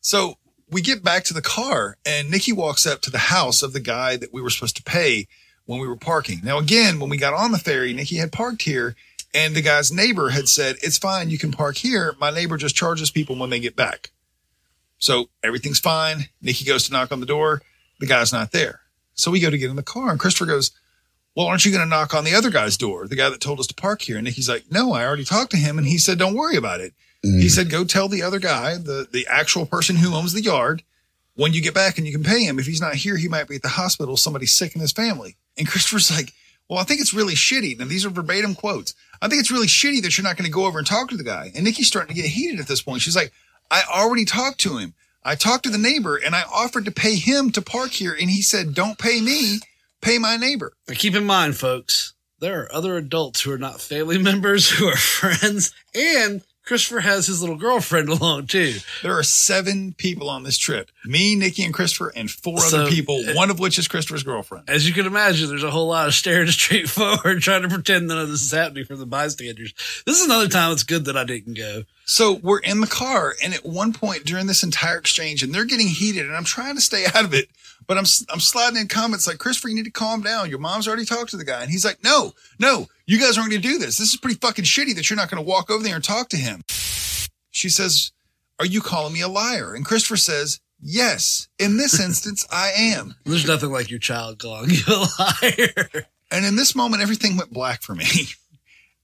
So 0.00 0.38
we 0.70 0.80
get 0.80 1.02
back 1.02 1.24
to 1.24 1.34
the 1.34 1.42
car 1.42 1.98
and 2.06 2.30
Nikki 2.30 2.52
walks 2.52 2.86
up 2.86 3.00
to 3.02 3.10
the 3.10 3.18
house 3.18 3.64
of 3.64 3.72
the 3.72 3.80
guy 3.80 4.16
that 4.16 4.32
we 4.32 4.40
were 4.40 4.48
supposed 4.48 4.76
to 4.76 4.82
pay 4.84 5.26
when 5.66 5.80
we 5.80 5.88
were 5.88 5.96
parking. 5.96 6.40
Now, 6.44 6.58
again, 6.58 7.00
when 7.00 7.10
we 7.10 7.16
got 7.16 7.34
on 7.34 7.50
the 7.50 7.58
ferry, 7.58 7.92
Nikki 7.92 8.16
had 8.16 8.30
parked 8.30 8.62
here 8.62 8.94
and 9.34 9.56
the 9.56 9.60
guy's 9.60 9.90
neighbor 9.90 10.30
had 10.30 10.48
said, 10.48 10.76
it's 10.82 10.98
fine. 10.98 11.30
You 11.30 11.38
can 11.38 11.50
park 11.50 11.78
here. 11.78 12.14
My 12.20 12.30
neighbor 12.30 12.56
just 12.56 12.76
charges 12.76 13.10
people 13.10 13.36
when 13.36 13.50
they 13.50 13.60
get 13.60 13.74
back. 13.74 14.12
So 14.98 15.30
everything's 15.42 15.80
fine. 15.80 16.28
Nikki 16.40 16.64
goes 16.64 16.86
to 16.86 16.92
knock 16.92 17.10
on 17.10 17.18
the 17.18 17.26
door. 17.26 17.60
The 18.02 18.08
guy's 18.08 18.32
not 18.32 18.50
there. 18.50 18.80
So 19.14 19.30
we 19.30 19.38
go 19.38 19.48
to 19.48 19.56
get 19.56 19.70
in 19.70 19.76
the 19.76 19.82
car 19.84 20.10
and 20.10 20.18
Christopher 20.18 20.46
goes, 20.46 20.72
well, 21.36 21.46
aren't 21.46 21.64
you 21.64 21.70
going 21.70 21.84
to 21.84 21.88
knock 21.88 22.14
on 22.14 22.24
the 22.24 22.34
other 22.34 22.50
guy's 22.50 22.76
door? 22.76 23.06
The 23.06 23.14
guy 23.14 23.30
that 23.30 23.40
told 23.40 23.60
us 23.60 23.68
to 23.68 23.74
park 23.74 24.02
here. 24.02 24.16
And 24.16 24.24
Nikki's 24.24 24.48
like, 24.48 24.64
no, 24.72 24.92
I 24.92 25.06
already 25.06 25.24
talked 25.24 25.52
to 25.52 25.56
him. 25.56 25.78
And 25.78 25.86
he 25.86 25.98
said, 25.98 26.18
don't 26.18 26.34
worry 26.34 26.56
about 26.56 26.80
it. 26.80 26.94
He 27.22 27.46
mm. 27.46 27.48
said, 27.48 27.70
go 27.70 27.84
tell 27.84 28.08
the 28.08 28.24
other 28.24 28.40
guy, 28.40 28.76
the, 28.76 29.06
the 29.08 29.24
actual 29.30 29.66
person 29.66 29.94
who 29.94 30.16
owns 30.16 30.32
the 30.32 30.42
yard, 30.42 30.82
when 31.36 31.52
you 31.52 31.62
get 31.62 31.74
back 31.74 31.96
and 31.96 32.04
you 32.04 32.12
can 32.12 32.24
pay 32.24 32.42
him. 32.42 32.58
If 32.58 32.66
he's 32.66 32.80
not 32.80 32.96
here, 32.96 33.16
he 33.16 33.28
might 33.28 33.46
be 33.46 33.54
at 33.54 33.62
the 33.62 33.68
hospital. 33.68 34.16
Somebody's 34.16 34.52
sick 34.52 34.74
in 34.74 34.80
his 34.80 34.90
family. 34.90 35.36
And 35.56 35.68
Christopher's 35.68 36.10
like, 36.10 36.32
well, 36.68 36.80
I 36.80 36.82
think 36.82 37.00
it's 37.00 37.14
really 37.14 37.34
shitty. 37.34 37.80
And 37.80 37.88
these 37.88 38.04
are 38.04 38.10
verbatim 38.10 38.56
quotes. 38.56 38.96
I 39.22 39.28
think 39.28 39.38
it's 39.38 39.52
really 39.52 39.68
shitty 39.68 40.02
that 40.02 40.18
you're 40.18 40.24
not 40.24 40.36
going 40.36 40.46
to 40.46 40.52
go 40.52 40.66
over 40.66 40.78
and 40.78 40.86
talk 40.88 41.08
to 41.10 41.16
the 41.16 41.22
guy. 41.22 41.52
And 41.54 41.62
Nikki's 41.62 41.86
starting 41.86 42.16
to 42.16 42.20
get 42.20 42.28
heated 42.28 42.58
at 42.58 42.66
this 42.66 42.82
point. 42.82 43.02
She's 43.02 43.14
like, 43.14 43.32
I 43.70 43.84
already 43.88 44.24
talked 44.24 44.58
to 44.62 44.78
him. 44.78 44.94
I 45.24 45.34
talked 45.34 45.64
to 45.64 45.70
the 45.70 45.78
neighbor 45.78 46.16
and 46.16 46.34
I 46.34 46.42
offered 46.42 46.84
to 46.86 46.90
pay 46.90 47.16
him 47.16 47.50
to 47.52 47.62
park 47.62 47.90
here. 47.90 48.12
And 48.12 48.30
he 48.30 48.42
said, 48.42 48.74
don't 48.74 48.98
pay 48.98 49.20
me, 49.20 49.60
pay 50.00 50.18
my 50.18 50.36
neighbor. 50.36 50.72
But 50.86 50.98
keep 50.98 51.14
in 51.14 51.24
mind, 51.24 51.56
folks, 51.56 52.14
there 52.40 52.62
are 52.62 52.74
other 52.74 52.96
adults 52.96 53.40
who 53.40 53.52
are 53.52 53.58
not 53.58 53.80
family 53.80 54.18
members, 54.22 54.68
who 54.68 54.86
are 54.88 54.96
friends, 54.96 55.72
and 55.94 56.42
Christopher 56.64 57.00
has 57.00 57.26
his 57.26 57.40
little 57.40 57.56
girlfriend 57.56 58.08
along 58.08 58.46
too. 58.46 58.76
There 59.02 59.16
are 59.16 59.22
seven 59.22 59.94
people 59.94 60.30
on 60.30 60.42
this 60.44 60.58
trip. 60.58 60.90
Me, 61.04 61.34
Nikki, 61.34 61.64
and 61.64 61.74
Christopher, 61.74 62.12
and 62.14 62.30
four 62.30 62.58
So, 62.58 62.82
other 62.82 62.90
people, 62.90 63.22
uh, 63.28 63.34
one 63.34 63.50
of 63.50 63.58
which 63.58 63.78
is 63.78 63.88
Christopher's 63.88 64.22
girlfriend. 64.22 64.68
As 64.68 64.86
you 64.86 64.94
can 64.94 65.06
imagine, 65.06 65.48
there's 65.48 65.64
a 65.64 65.70
whole 65.70 65.88
lot 65.88 66.08
of 66.08 66.14
staring 66.14 66.46
straight 66.50 66.88
forward, 66.88 67.40
trying 67.40 67.62
to 67.62 67.68
pretend 67.68 68.08
none 68.08 68.18
of 68.18 68.28
this 68.28 68.42
is 68.42 68.52
happening 68.52 68.84
for 68.84 68.96
the 68.96 69.06
bystanders. 69.06 69.74
This 70.06 70.20
is 70.20 70.24
another 70.26 70.48
time 70.48 70.72
it's 70.72 70.82
good 70.82 71.04
that 71.06 71.16
I 71.16 71.24
didn't 71.24 71.54
go 71.54 71.84
So 72.04 72.34
we're 72.34 72.60
in 72.60 72.80
the 72.80 72.86
car, 72.86 73.34
and 73.42 73.54
at 73.54 73.64
one 73.64 73.92
point 73.92 74.24
during 74.24 74.46
this 74.46 74.62
entire 74.62 74.98
exchange, 74.98 75.42
and 75.42 75.54
they're 75.54 75.64
getting 75.64 75.88
heated, 75.88 76.26
and 76.26 76.36
I'm 76.36 76.44
trying 76.44 76.76
to 76.76 76.80
stay 76.80 77.06
out 77.06 77.24
of 77.24 77.34
it, 77.34 77.48
but 77.86 77.98
I'm 77.98 78.04
I'm 78.28 78.40
sliding 78.40 78.80
in 78.80 78.88
comments 78.88 79.26
like, 79.26 79.38
"Christopher, 79.38 79.68
you 79.68 79.74
need 79.74 79.84
to 79.84 79.90
calm 79.90 80.22
down. 80.22 80.50
Your 80.50 80.58
mom's 80.58 80.86
already 80.86 81.04
talked 81.04 81.30
to 81.30 81.36
the 81.36 81.44
guy," 81.44 81.62
and 81.62 81.70
he's 81.70 81.84
like, 81.84 82.02
"No, 82.02 82.32
no, 82.58 82.86
you 83.06 83.18
guys 83.18 83.36
aren't 83.38 83.50
going 83.50 83.62
to 83.62 83.68
do 83.68 83.78
this. 83.78 83.98
This 83.98 84.12
is 84.12 84.16
pretty 84.20 84.38
fucking 84.38 84.64
shitty 84.64 84.94
that 84.96 85.08
you're 85.08 85.16
not 85.16 85.30
going 85.30 85.42
to 85.42 85.48
walk 85.48 85.70
over 85.70 85.82
there 85.82 85.94
and 85.94 86.04
talk 86.04 86.28
to 86.30 86.36
him." 86.36 86.62
She 87.50 87.68
says, 87.68 88.12
"Are 88.58 88.66
you 88.66 88.80
calling 88.80 89.12
me 89.12 89.20
a 89.20 89.28
liar?" 89.28 89.74
And 89.74 89.84
Christopher 89.84 90.16
says, 90.16 90.60
"Yes. 90.80 91.48
In 91.58 91.76
this 91.76 92.00
instance, 92.04 92.46
I 92.50 92.72
am." 92.76 93.14
There's 93.24 93.46
nothing 93.46 93.72
like 93.72 93.90
your 93.90 94.00
child 94.00 94.38
calling 94.38 94.70
you 94.70 94.82
a 94.88 95.06
liar. 95.18 96.06
And 96.30 96.46
in 96.46 96.56
this 96.56 96.74
moment, 96.74 97.02
everything 97.02 97.36
went 97.36 97.52
black 97.52 97.82
for 97.82 97.94
me. 97.94 98.06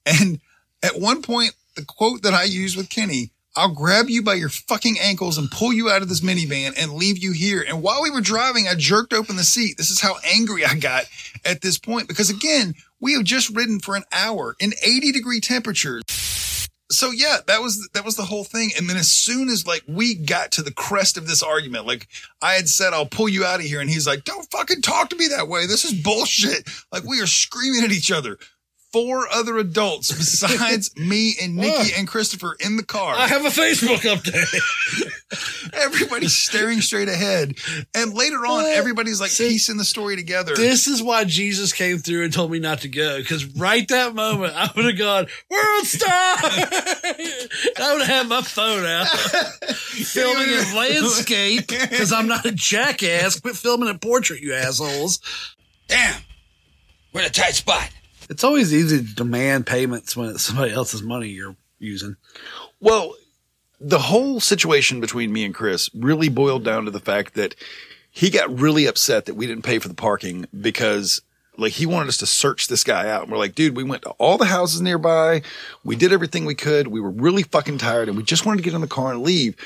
And 0.07 0.41
at 0.83 0.99
one 0.99 1.21
point, 1.21 1.53
the 1.77 1.85
quote 1.85 2.23
that 2.23 2.33
I 2.33 2.45
used 2.45 2.79
with 2.79 2.89
Kenny, 2.89 3.31
I'll 3.59 3.75
grab 3.75 4.09
you 4.09 4.23
by 4.23 4.35
your 4.35 4.51
fucking 4.51 5.01
ankles 5.01 5.37
and 5.37 5.51
pull 5.51 5.73
you 5.73 5.91
out 5.91 6.01
of 6.01 6.09
this 6.09 6.21
minivan 6.21 6.75
and 6.79 6.93
leave 6.93 7.19
you 7.19 7.33
here. 7.33 7.65
And 7.67 7.83
while 7.83 8.01
we 8.05 8.11
were 8.11 8.21
driving, 8.21 8.69
I 8.69 8.77
jerked 8.77 9.13
open 9.13 9.35
the 9.35 9.43
seat. 9.43 9.77
This 9.77 9.91
is 9.91 10.01
how 10.01 10.15
angry 10.25 10.65
I 10.65 10.77
got 10.77 11.07
at 11.45 11.61
this 11.61 11.77
point 11.77 12.07
because 12.07 12.31
again, 12.31 12.75
we 13.01 13.15
have 13.15 13.25
just 13.25 13.55
ridden 13.57 13.81
for 13.81 13.97
an 13.97 14.05
hour 14.13 14.55
in 14.61 14.75
80 14.81 15.11
degree 15.11 15.41
temperatures. 15.41 16.05
So 16.93 17.11
yeah, 17.11 17.39
that 17.49 17.61
was 17.61 17.89
that 17.95 18.05
was 18.05 18.15
the 18.15 18.25
whole 18.25 18.45
thing. 18.45 18.71
And 18.79 18.89
then 18.89 18.97
as 18.97 19.11
soon 19.11 19.49
as 19.49 19.67
like 19.67 19.83
we 19.89 20.15
got 20.15 20.53
to 20.53 20.63
the 20.63 20.73
crest 20.73 21.19
of 21.19 21.27
this 21.27 21.43
argument, 21.43 21.85
like 21.85 22.07
I 22.41 22.53
had 22.53 22.69
said, 22.69 22.93
I'll 22.93 23.07
pull 23.07 23.29
you 23.29 23.45
out 23.45 23.59
of 23.61 23.67
here, 23.67 23.81
and 23.81 23.91
he's 23.91 24.07
like, 24.07 24.25
"Don't 24.25 24.51
fucking 24.51 24.81
talk 24.81 25.11
to 25.11 25.17
me 25.17 25.27
that 25.29 25.49
way. 25.49 25.67
This 25.67 25.85
is 25.85 26.01
bullshit." 26.01 26.67
Like 26.91 27.05
we 27.05 27.21
are 27.21 27.27
screaming 27.27 27.85
at 27.85 27.93
each 27.93 28.11
other. 28.11 28.39
Four 28.93 29.29
other 29.31 29.59
adults 29.59 30.11
besides 30.11 30.91
me 30.97 31.35
and 31.43 31.57
Nikki 31.57 31.93
and 31.97 32.09
Christopher 32.09 32.57
in 32.59 32.77
the 32.77 32.83
car. 32.83 33.15
I 33.17 33.27
have 33.29 33.45
a 33.45 33.49
Facebook 33.51 33.99
update. 33.99 35.73
Everybody's 35.75 36.35
staring 36.35 36.81
straight 36.81 37.09
ahead, 37.09 37.55
and 37.95 38.15
later 38.15 38.39
on, 38.39 38.63
What? 38.63 38.77
everybody's 38.77 39.21
like 39.21 39.31
piecing 39.31 39.77
the 39.77 39.85
story 39.85 40.17
together. 40.17 40.55
This 40.57 40.87
is 40.87 41.03
why 41.03 41.25
Jesus 41.25 41.73
came 41.75 41.99
through 41.99 42.25
and 42.25 42.33
told 42.33 42.51
me 42.51 42.59
not 42.59 42.81
to 42.81 42.89
go. 42.89 43.19
Because 43.19 43.45
right 43.57 43.87
that 43.89 44.15
moment, 44.15 44.55
I 44.57 44.71
would 44.75 44.87
have 44.87 44.97
gone, 44.99 45.27
World 45.51 45.85
Star! 45.85 46.11
I 46.11 47.91
would 47.93 48.03
have 48.03 48.09
had 48.09 48.29
my 48.29 48.41
phone 48.41 48.87
out, 48.87 49.07
filming 49.09 50.49
a 50.49 50.75
landscape, 50.77 51.67
because 51.69 52.11
I'm 52.13 52.27
not 52.27 52.47
a 52.47 52.53
jackass. 52.53 53.39
Quit 53.39 53.55
filming 53.57 53.91
a 53.91 53.99
portrait, 53.99 54.41
you 54.41 54.55
assholes. 54.55 55.21
Damn. 55.89 56.23
We're 57.13 57.21
in 57.23 57.27
a 57.27 57.31
tight 57.31 57.55
spot. 57.55 57.91
It's 58.29 58.45
always 58.45 58.75
easy 58.75 58.99
to 58.99 59.15
demand 59.15 59.67
payments 59.67 60.17
when 60.17 60.31
it's 60.31 60.43
somebody 60.43 60.73
else's 60.73 61.03
money 61.03 61.29
you're 61.29 61.57
using. 61.79 62.17
Well, 62.81 63.15
the 63.81 63.99
whole 63.99 64.41
situation 64.41 65.01
between 65.01 65.33
me 65.33 65.45
and 65.45 65.55
Chris 65.55 65.89
really 65.95 66.29
boiled 66.29 66.65
down 66.65 66.85
to 66.85 66.91
the 66.91 67.01
fact 67.01 67.35
that 67.35 67.55
he 68.11 68.31
got 68.31 68.59
really 68.59 68.87
upset 68.87 69.27
that 69.27 69.35
we 69.35 69.47
didn't 69.47 69.65
pay 69.65 69.79
for 69.79 69.89
the 69.89 69.95
parking 69.95 70.47
because 70.59 71.23
like 71.57 71.73
he 71.73 71.87
wanted 71.87 72.09
us 72.09 72.19
to 72.19 72.27
search 72.27 72.69
this 72.69 72.85
guy 72.85 73.09
out. 73.11 73.23
And 73.23 73.33
we're 73.33 73.39
like, 73.39 73.55
dude, 73.55 73.77
we 73.77 73.85
went 73.85 74.03
to 74.03 74.11
all 74.11 74.39
the 74.39 74.47
houses 74.47 74.81
nearby. 74.81 75.43
We 75.85 75.97
did 75.97 76.13
everything 76.13 76.45
we 76.45 76.55
could. 76.55 76.89
We 76.89 77.01
were 77.01 77.11
really 77.11 77.43
fucking 77.43 77.79
tired 77.79 78.09
and 78.09 78.17
we 78.17 78.23
just 78.23 78.47
wanted 78.47 78.59
to 78.59 78.63
get 78.63 78.75
in 78.75 78.81
the 78.81 78.87
car 78.87 79.13
and 79.13 79.23
leave. 79.23 79.57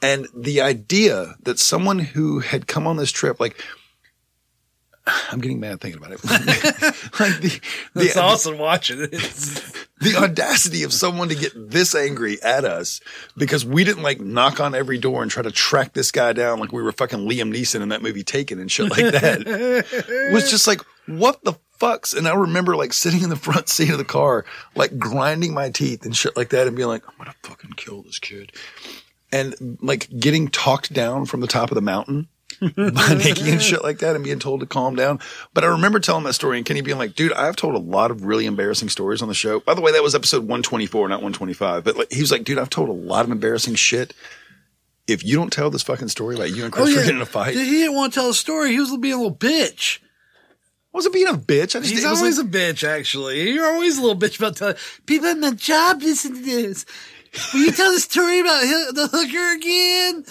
And 0.00 0.28
the 0.34 0.60
idea 0.60 1.34
that 1.42 1.58
someone 1.58 1.98
who 1.98 2.40
had 2.40 2.66
come 2.66 2.86
on 2.86 2.96
this 2.96 3.10
trip, 3.10 3.40
like, 3.40 3.60
I'm 5.06 5.40
getting 5.40 5.60
mad 5.60 5.80
thinking 5.80 5.98
about 6.02 6.12
it. 6.12 6.24
like 6.24 7.40
the, 7.40 7.60
the, 7.92 8.04
It's 8.04 8.16
awesome 8.16 8.56
watching 8.56 9.00
it. 9.00 9.10
The 10.00 10.16
audacity 10.16 10.82
of 10.82 10.92
someone 10.92 11.28
to 11.28 11.34
get 11.34 11.52
this 11.54 11.94
angry 11.94 12.42
at 12.42 12.64
us 12.64 13.00
because 13.36 13.66
we 13.66 13.84
didn't 13.84 14.02
like 14.02 14.20
knock 14.20 14.60
on 14.60 14.74
every 14.74 14.98
door 14.98 15.22
and 15.22 15.30
try 15.30 15.42
to 15.42 15.50
track 15.50 15.92
this 15.92 16.10
guy 16.10 16.32
down 16.32 16.58
like 16.58 16.72
we 16.72 16.82
were 16.82 16.92
fucking 16.92 17.20
Liam 17.20 17.54
Neeson 17.54 17.82
in 17.82 17.90
that 17.90 18.02
movie 18.02 18.22
Taken 18.24 18.58
and 18.58 18.70
shit 18.70 18.90
like 18.90 19.12
that 19.12 20.30
was 20.32 20.50
just 20.50 20.66
like, 20.66 20.80
what 21.06 21.42
the 21.44 21.54
fucks? 21.78 22.16
And 22.16 22.26
I 22.26 22.34
remember 22.34 22.74
like 22.76 22.92
sitting 22.92 23.22
in 23.22 23.30
the 23.30 23.36
front 23.36 23.68
seat 23.68 23.90
of 23.90 23.98
the 23.98 24.04
car, 24.04 24.46
like 24.74 24.98
grinding 24.98 25.52
my 25.52 25.70
teeth 25.70 26.04
and 26.04 26.16
shit 26.16 26.36
like 26.36 26.50
that 26.50 26.66
and 26.66 26.76
being 26.76 26.88
like, 26.88 27.02
I'm 27.06 27.26
to 27.26 27.34
fucking 27.42 27.72
kill 27.76 28.02
this 28.02 28.18
kid. 28.18 28.52
And 29.32 29.78
like 29.82 30.08
getting 30.18 30.48
talked 30.48 30.92
down 30.92 31.26
from 31.26 31.40
the 31.40 31.46
top 31.46 31.70
of 31.70 31.74
the 31.74 31.82
mountain 31.82 32.28
by 32.76 33.14
Nikki 33.14 33.50
and 33.50 33.62
shit 33.62 33.82
like 33.82 33.98
that 33.98 34.14
and 34.14 34.24
being 34.24 34.38
told 34.38 34.60
to 34.60 34.66
calm 34.66 34.94
down. 34.94 35.20
But 35.52 35.64
I 35.64 35.68
remember 35.68 36.00
telling 36.00 36.24
that 36.24 36.34
story 36.34 36.56
and 36.56 36.66
Kenny 36.66 36.80
being 36.80 36.98
like, 36.98 37.14
dude, 37.14 37.32
I've 37.32 37.56
told 37.56 37.74
a 37.74 37.78
lot 37.78 38.10
of 38.10 38.24
really 38.24 38.46
embarrassing 38.46 38.88
stories 38.88 39.22
on 39.22 39.28
the 39.28 39.34
show. 39.34 39.60
By 39.60 39.74
the 39.74 39.80
way, 39.80 39.92
that 39.92 40.02
was 40.02 40.14
episode 40.14 40.40
124, 40.42 41.08
not 41.08 41.16
125. 41.16 41.84
But 41.84 41.96
like, 41.96 42.12
he 42.12 42.20
was 42.20 42.30
like, 42.30 42.44
dude, 42.44 42.58
I've 42.58 42.70
told 42.70 42.88
a 42.88 42.92
lot 42.92 43.24
of 43.24 43.30
embarrassing 43.30 43.74
shit. 43.74 44.14
If 45.06 45.22
you 45.24 45.36
don't 45.36 45.52
tell 45.52 45.68
this 45.70 45.82
fucking 45.82 46.08
story 46.08 46.34
about 46.34 46.54
you 46.54 46.64
and 46.64 46.72
Chris 46.72 46.88
oh, 46.88 46.92
were 46.92 47.02
getting 47.02 47.16
in 47.16 47.22
a 47.22 47.26
fight, 47.26 47.54
He 47.54 47.64
didn't 47.64 47.94
want 47.94 48.14
to 48.14 48.20
tell 48.20 48.30
a 48.30 48.34
story. 48.34 48.70
He 48.70 48.80
was 48.80 48.96
being 48.96 49.14
a 49.14 49.18
little 49.18 49.34
bitch. 49.36 49.98
I 50.00 50.96
wasn't 50.96 51.14
being 51.14 51.28
a 51.28 51.34
bitch. 51.34 51.76
I 51.76 51.80
just, 51.80 51.90
He's 51.90 52.04
was 52.04 52.20
always 52.20 52.38
like- 52.38 52.46
a 52.46 52.50
bitch, 52.50 52.88
actually. 52.88 53.50
You're 53.50 53.66
always 53.66 53.98
a 53.98 54.00
little 54.00 54.16
bitch 54.16 54.38
about 54.38 54.56
telling 54.56 54.76
people 55.04 55.26
at 55.28 55.38
my 55.38 55.50
job 55.50 56.00
listen 56.02 56.34
to 56.34 56.40
this. 56.40 56.86
Will 57.52 57.60
you 57.64 57.72
tell 57.72 57.92
the 57.92 57.98
story 58.00 58.40
about 58.40 58.62
the 58.94 59.08
hooker 59.12 59.56
again? 59.56 60.24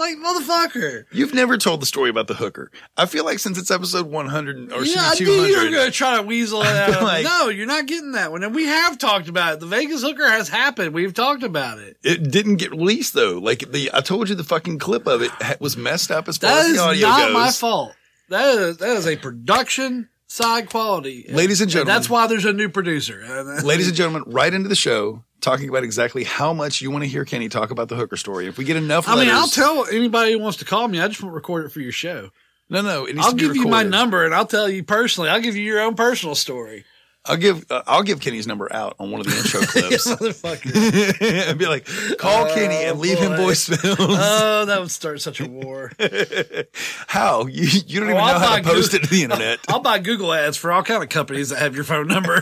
Like, 0.00 0.16
motherfucker. 0.16 1.04
You've 1.12 1.34
never 1.34 1.58
told 1.58 1.82
the 1.82 1.86
story 1.86 2.08
about 2.08 2.26
the 2.26 2.34
hooker. 2.34 2.70
I 2.96 3.04
feel 3.06 3.24
like 3.24 3.38
since 3.38 3.58
it's 3.58 3.70
episode 3.70 4.06
100 4.06 4.72
or 4.72 4.82
yeah, 4.84 4.94
I 4.98 5.14
knew 5.20 5.30
you 5.30 5.56
were 5.64 5.70
going 5.70 5.84
to 5.86 5.90
try 5.90 6.16
to 6.16 6.22
weasel 6.22 6.62
it 6.62 6.68
out. 6.68 6.96
of 6.96 7.02
like- 7.02 7.24
no, 7.24 7.48
you're 7.50 7.66
not 7.66 7.84
getting 7.86 8.12
that 8.12 8.32
one. 8.32 8.42
And 8.42 8.54
we 8.54 8.64
have 8.64 8.96
talked 8.98 9.28
about 9.28 9.54
it. 9.54 9.60
The 9.60 9.66
Vegas 9.66 10.02
hooker 10.02 10.26
has 10.26 10.48
happened. 10.48 10.94
We've 10.94 11.12
talked 11.14 11.42
about 11.42 11.78
it. 11.78 11.98
it 12.02 12.30
didn't 12.30 12.56
get 12.56 12.70
released 12.70 13.12
though. 13.14 13.38
Like 13.38 13.70
the, 13.70 13.90
I 13.92 14.00
told 14.00 14.28
you 14.30 14.34
the 14.34 14.42
fucking 14.44 14.78
clip 14.78 15.06
of 15.06 15.20
it 15.22 15.32
was 15.60 15.76
messed 15.76 16.10
up 16.10 16.28
as 16.28 16.38
far 16.38 16.50
That 16.50 16.66
as 16.66 16.72
the 16.76 16.82
audio 16.82 17.06
goes. 17.06 17.16
That 17.16 17.28
is 17.28 17.32
not 17.34 17.38
my 17.38 17.50
fault. 17.50 17.94
That 18.30 18.54
is, 18.58 18.76
that 18.78 18.96
is 18.96 19.06
a 19.06 19.16
production 19.16 20.08
side 20.28 20.70
quality. 20.70 21.26
Ladies 21.28 21.60
and 21.60 21.70
gentlemen. 21.70 21.92
that's 21.94 22.08
why 22.08 22.26
there's 22.26 22.44
a 22.44 22.52
new 22.52 22.68
producer. 22.68 23.22
Ladies 23.64 23.88
and 23.88 23.96
gentlemen, 23.96 24.22
right 24.26 24.54
into 24.54 24.68
the 24.68 24.76
show, 24.76 25.24
talking 25.40 25.68
about 25.68 25.84
exactly 25.84 26.24
how 26.24 26.52
much 26.52 26.80
you 26.80 26.90
want 26.90 27.04
to 27.04 27.08
hear 27.08 27.24
Kenny 27.24 27.48
talk 27.48 27.70
about 27.70 27.88
the 27.88 27.96
hooker 27.96 28.16
story. 28.16 28.46
If 28.46 28.58
we 28.58 28.64
get 28.64 28.76
enough 28.76 29.08
I 29.08 29.14
letters, 29.14 29.26
mean, 29.32 29.36
I'll 29.36 29.48
tell 29.48 29.86
anybody 29.86 30.32
who 30.32 30.38
wants 30.38 30.58
to 30.58 30.64
call 30.64 30.86
me. 30.88 31.00
I 31.00 31.08
just 31.08 31.22
won't 31.22 31.34
record 31.34 31.66
it 31.66 31.70
for 31.70 31.80
your 31.80 31.92
show. 31.92 32.30
No, 32.68 32.82
no, 32.82 33.08
I'll 33.18 33.32
give 33.34 33.56
you 33.56 33.66
my 33.66 33.82
number 33.82 34.24
and 34.24 34.32
I'll 34.34 34.46
tell 34.46 34.68
you 34.68 34.84
personally. 34.84 35.28
I'll 35.28 35.40
give 35.40 35.56
you 35.56 35.64
your 35.64 35.80
own 35.80 35.94
personal 35.96 36.34
story. 36.36 36.84
I'll 37.26 37.36
give 37.36 37.66
uh, 37.70 37.82
I'll 37.86 38.02
give 38.02 38.20
Kenny's 38.20 38.46
number 38.46 38.72
out 38.72 38.94
on 38.98 39.10
one 39.10 39.20
of 39.20 39.26
the 39.26 39.36
intro 39.36 39.60
clips. 39.66 40.10
Motherfucker. 40.10 41.48
and 41.50 41.58
be 41.58 41.66
like, 41.66 41.84
call 42.16 42.46
Oh, 42.46 42.54
Kenny 42.54 42.76
and 42.76 42.98
leave 42.98 43.18
him 43.18 43.32
boy. 43.32 43.52
voicemails. 43.52 43.96
Oh, 43.98 44.64
that 44.64 44.80
would 44.80 44.90
start 44.90 45.20
such 45.20 45.38
a 45.40 45.46
war. 45.46 45.92
How 47.08 47.46
you 47.46 47.64
you 47.86 48.00
don't 48.00 48.08
even 48.08 48.20
Oh, 48.22 48.24
I'll 48.24 48.40
know 48.40 48.46
how 48.46 48.56
to 48.56 48.62
post 48.62 48.94
it 48.94 49.02
to 49.02 49.10
the 49.10 49.24
internet? 49.24 49.58
I'll 49.68 49.80
buy 49.80 49.98
Google 49.98 50.32
ads 50.32 50.56
for 50.56 50.72
all 50.72 50.82
kind 50.82 51.02
of 51.02 51.08
companies 51.10 51.50
that 51.50 51.58
have 51.58 51.74
your 51.74 51.84
phone 51.84 52.06
number. 52.06 52.40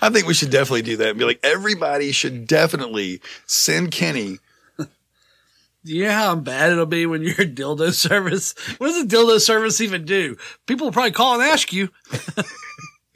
I 0.00 0.10
think 0.10 0.26
we 0.26 0.34
should 0.34 0.50
definitely 0.50 0.82
do 0.82 0.96
that 0.98 1.10
and 1.10 1.18
be 1.18 1.24
like, 1.24 1.40
everybody 1.42 2.12
should 2.12 2.46
definitely 2.46 3.20
send 3.46 3.90
Kenny. 3.90 4.38
Do 4.78 4.88
you 5.84 6.04
know 6.04 6.12
how 6.12 6.34
bad 6.36 6.72
it'll 6.72 6.86
be 6.86 7.06
when 7.06 7.22
you're 7.22 7.42
a 7.42 7.46
dildo 7.46 7.92
service? 7.92 8.54
What 8.78 8.88
does 8.88 9.02
a 9.02 9.06
dildo 9.06 9.40
service 9.40 9.80
even 9.80 10.04
do? 10.04 10.36
People 10.66 10.86
will 10.86 10.92
probably 10.92 11.12
call 11.12 11.34
and 11.34 11.42
ask 11.42 11.72
you. 11.72 11.90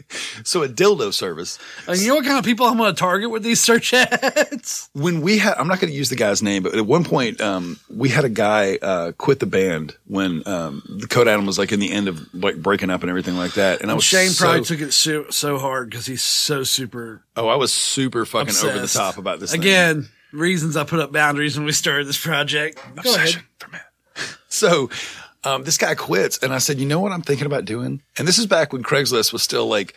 So 0.44 0.62
a 0.62 0.68
dildo 0.68 1.12
service. 1.12 1.58
And 1.88 1.98
you 1.98 2.08
know 2.08 2.16
what 2.16 2.24
kind 2.24 2.38
of 2.38 2.44
people 2.44 2.66
I'm 2.66 2.76
going 2.76 2.94
to 2.94 2.98
target 2.98 3.30
with 3.30 3.42
these 3.42 3.60
search 3.60 3.92
ads? 3.92 4.88
When 4.92 5.20
we 5.20 5.38
had, 5.38 5.54
I'm 5.54 5.66
not 5.66 5.80
going 5.80 5.90
to 5.90 5.96
use 5.96 6.08
the 6.08 6.16
guy's 6.16 6.42
name, 6.42 6.62
but 6.62 6.74
at 6.74 6.86
one 6.86 7.04
point, 7.04 7.40
um, 7.40 7.80
we 7.88 8.08
had 8.10 8.24
a 8.24 8.28
guy 8.28 8.76
uh, 8.80 9.12
quit 9.12 9.40
the 9.40 9.46
band 9.46 9.96
when 10.06 10.46
um, 10.46 10.82
the 11.00 11.08
Code 11.08 11.26
Adam 11.26 11.46
was 11.46 11.58
like 11.58 11.72
in 11.72 11.80
the 11.80 11.90
end 11.90 12.06
of 12.08 12.32
like 12.34 12.62
breaking 12.62 12.90
up 12.90 13.02
and 13.02 13.10
everything 13.10 13.36
like 13.36 13.54
that. 13.54 13.80
And 13.80 13.90
I 13.90 13.94
was 13.94 14.04
Shane 14.04 14.28
so, 14.28 14.44
probably 14.44 14.62
took 14.62 14.80
it 14.80 14.92
so, 14.92 15.28
so 15.30 15.58
hard 15.58 15.90
because 15.90 16.06
he's 16.06 16.22
so 16.22 16.62
super 16.62 17.24
Oh, 17.36 17.48
I 17.48 17.56
was 17.56 17.72
super 17.72 18.24
fucking 18.24 18.54
over 18.64 18.78
the 18.78 18.86
top 18.86 19.18
about 19.18 19.40
this. 19.40 19.50
thing. 19.52 19.60
Again, 19.60 20.08
reasons 20.32 20.76
I 20.76 20.84
put 20.84 21.00
up 21.00 21.12
boundaries 21.12 21.56
when 21.56 21.66
we 21.66 21.72
started 21.72 22.06
this 22.06 22.22
project. 22.22 22.78
Go 23.02 23.14
ahead. 23.14 23.42
So 24.48 24.88
um, 25.46 25.62
this 25.62 25.78
guy 25.78 25.94
quits, 25.94 26.38
and 26.38 26.52
I 26.52 26.58
said, 26.58 26.78
"You 26.78 26.86
know 26.86 27.00
what 27.00 27.12
I'm 27.12 27.22
thinking 27.22 27.46
about 27.46 27.64
doing?" 27.64 28.02
And 28.18 28.26
this 28.26 28.38
is 28.38 28.46
back 28.46 28.72
when 28.72 28.82
Craigslist 28.82 29.32
was 29.32 29.42
still 29.42 29.66
like 29.66 29.94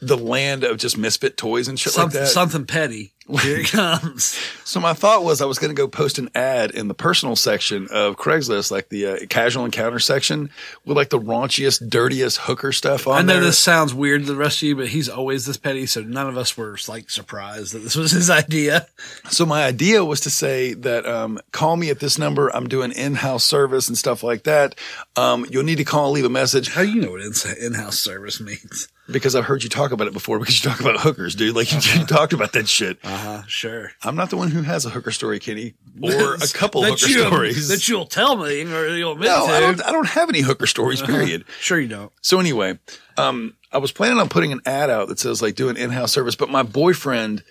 the 0.00 0.16
land 0.16 0.64
of 0.64 0.78
just 0.78 0.98
misfit 0.98 1.36
toys 1.36 1.68
and 1.68 1.78
shit 1.78 1.96
like 1.96 2.10
that. 2.10 2.28
something 2.28 2.66
petty. 2.66 3.12
Here 3.42 3.58
it 3.58 3.68
comes. 3.70 4.38
So 4.64 4.78
my 4.80 4.92
thought 4.92 5.24
was 5.24 5.40
I 5.40 5.46
was 5.46 5.58
going 5.58 5.70
to 5.70 5.74
go 5.74 5.88
post 5.88 6.18
an 6.18 6.28
ad 6.34 6.70
in 6.72 6.88
the 6.88 6.94
personal 6.94 7.34
section 7.36 7.88
of 7.90 8.16
Craigslist, 8.16 8.70
like 8.70 8.88
the 8.88 9.06
uh, 9.06 9.16
casual 9.28 9.64
encounter 9.64 9.98
section, 9.98 10.50
with 10.84 10.96
like 10.96 11.10
the 11.10 11.18
raunchiest, 11.18 11.88
dirtiest 11.88 12.38
hooker 12.38 12.72
stuff 12.72 13.06
on 13.06 13.18
I 13.18 13.22
know 13.22 13.34
there. 13.34 13.44
this 13.44 13.58
sounds 13.58 13.94
weird 13.94 14.22
to 14.22 14.26
the 14.26 14.36
rest 14.36 14.58
of 14.58 14.68
you, 14.68 14.76
but 14.76 14.88
he's 14.88 15.08
always 15.08 15.46
this 15.46 15.56
petty, 15.56 15.86
so 15.86 16.02
none 16.02 16.28
of 16.28 16.36
us 16.36 16.56
were 16.56 16.76
like 16.88 17.10
surprised 17.10 17.72
that 17.74 17.80
this 17.80 17.96
was 17.96 18.10
his 18.12 18.28
idea. 18.30 18.86
So 19.30 19.46
my 19.46 19.64
idea 19.64 20.04
was 20.04 20.20
to 20.20 20.30
say 20.30 20.74
that 20.74 21.06
um, 21.06 21.40
call 21.52 21.76
me 21.76 21.90
at 21.90 22.00
this 22.00 22.18
number. 22.18 22.54
I'm 22.54 22.68
doing 22.68 22.92
in-house 22.92 23.44
service 23.44 23.88
and 23.88 23.96
stuff 23.96 24.22
like 24.22 24.44
that. 24.44 24.74
Um, 25.16 25.46
you'll 25.50 25.64
need 25.64 25.76
to 25.78 25.84
call, 25.84 26.06
and 26.06 26.14
leave 26.14 26.24
a 26.24 26.28
message. 26.30 26.70
How 26.70 26.82
you 26.82 27.00
know 27.00 27.12
what 27.12 27.20
in- 27.20 27.32
in-house 27.66 27.98
service 27.98 28.40
means? 28.40 28.88
Because 29.10 29.34
I've 29.34 29.44
heard 29.44 29.64
you 29.64 29.68
talk 29.68 29.90
about 29.90 30.06
it 30.06 30.12
before. 30.12 30.38
Because 30.38 30.62
you 30.62 30.70
talk 30.70 30.80
about 30.80 31.00
hookers, 31.00 31.34
dude. 31.34 31.56
Like 31.56 31.72
you, 31.72 31.78
you 32.00 32.06
talked 32.06 32.32
about 32.32 32.52
that 32.52 32.68
shit. 32.68 32.98
I 33.02 33.16
Uh-huh, 33.22 33.42
sure. 33.46 33.92
I'm 34.02 34.16
not 34.16 34.30
the 34.30 34.36
one 34.36 34.50
who 34.50 34.62
has 34.62 34.84
a 34.84 34.90
hooker 34.90 35.12
story, 35.12 35.38
Kenny, 35.38 35.74
or 36.02 36.34
a 36.34 36.38
couple 36.52 36.82
that 36.82 36.98
hooker 36.98 37.28
stories. 37.28 37.68
that 37.68 37.88
you'll 37.88 38.06
tell 38.06 38.36
me 38.36 38.62
or 38.62 38.88
you'll 38.88 39.12
admit 39.12 39.28
no, 39.28 39.46
to. 39.46 39.52
I 39.52 39.60
don't. 39.60 39.84
I 39.84 39.92
don't 39.92 40.08
have 40.08 40.28
any 40.28 40.40
hooker 40.40 40.66
stories. 40.66 41.00
Period. 41.02 41.44
sure 41.60 41.78
you 41.78 41.88
don't. 41.88 42.12
So 42.20 42.40
anyway, 42.40 42.78
um, 43.16 43.56
I 43.72 43.78
was 43.78 43.92
planning 43.92 44.18
on 44.18 44.28
putting 44.28 44.52
an 44.52 44.60
ad 44.66 44.90
out 44.90 45.08
that 45.08 45.18
says 45.18 45.40
like 45.40 45.54
do 45.54 45.68
an 45.68 45.76
in-house 45.76 46.12
service, 46.12 46.34
but 46.34 46.50
my 46.50 46.62
boyfriend 46.62 47.42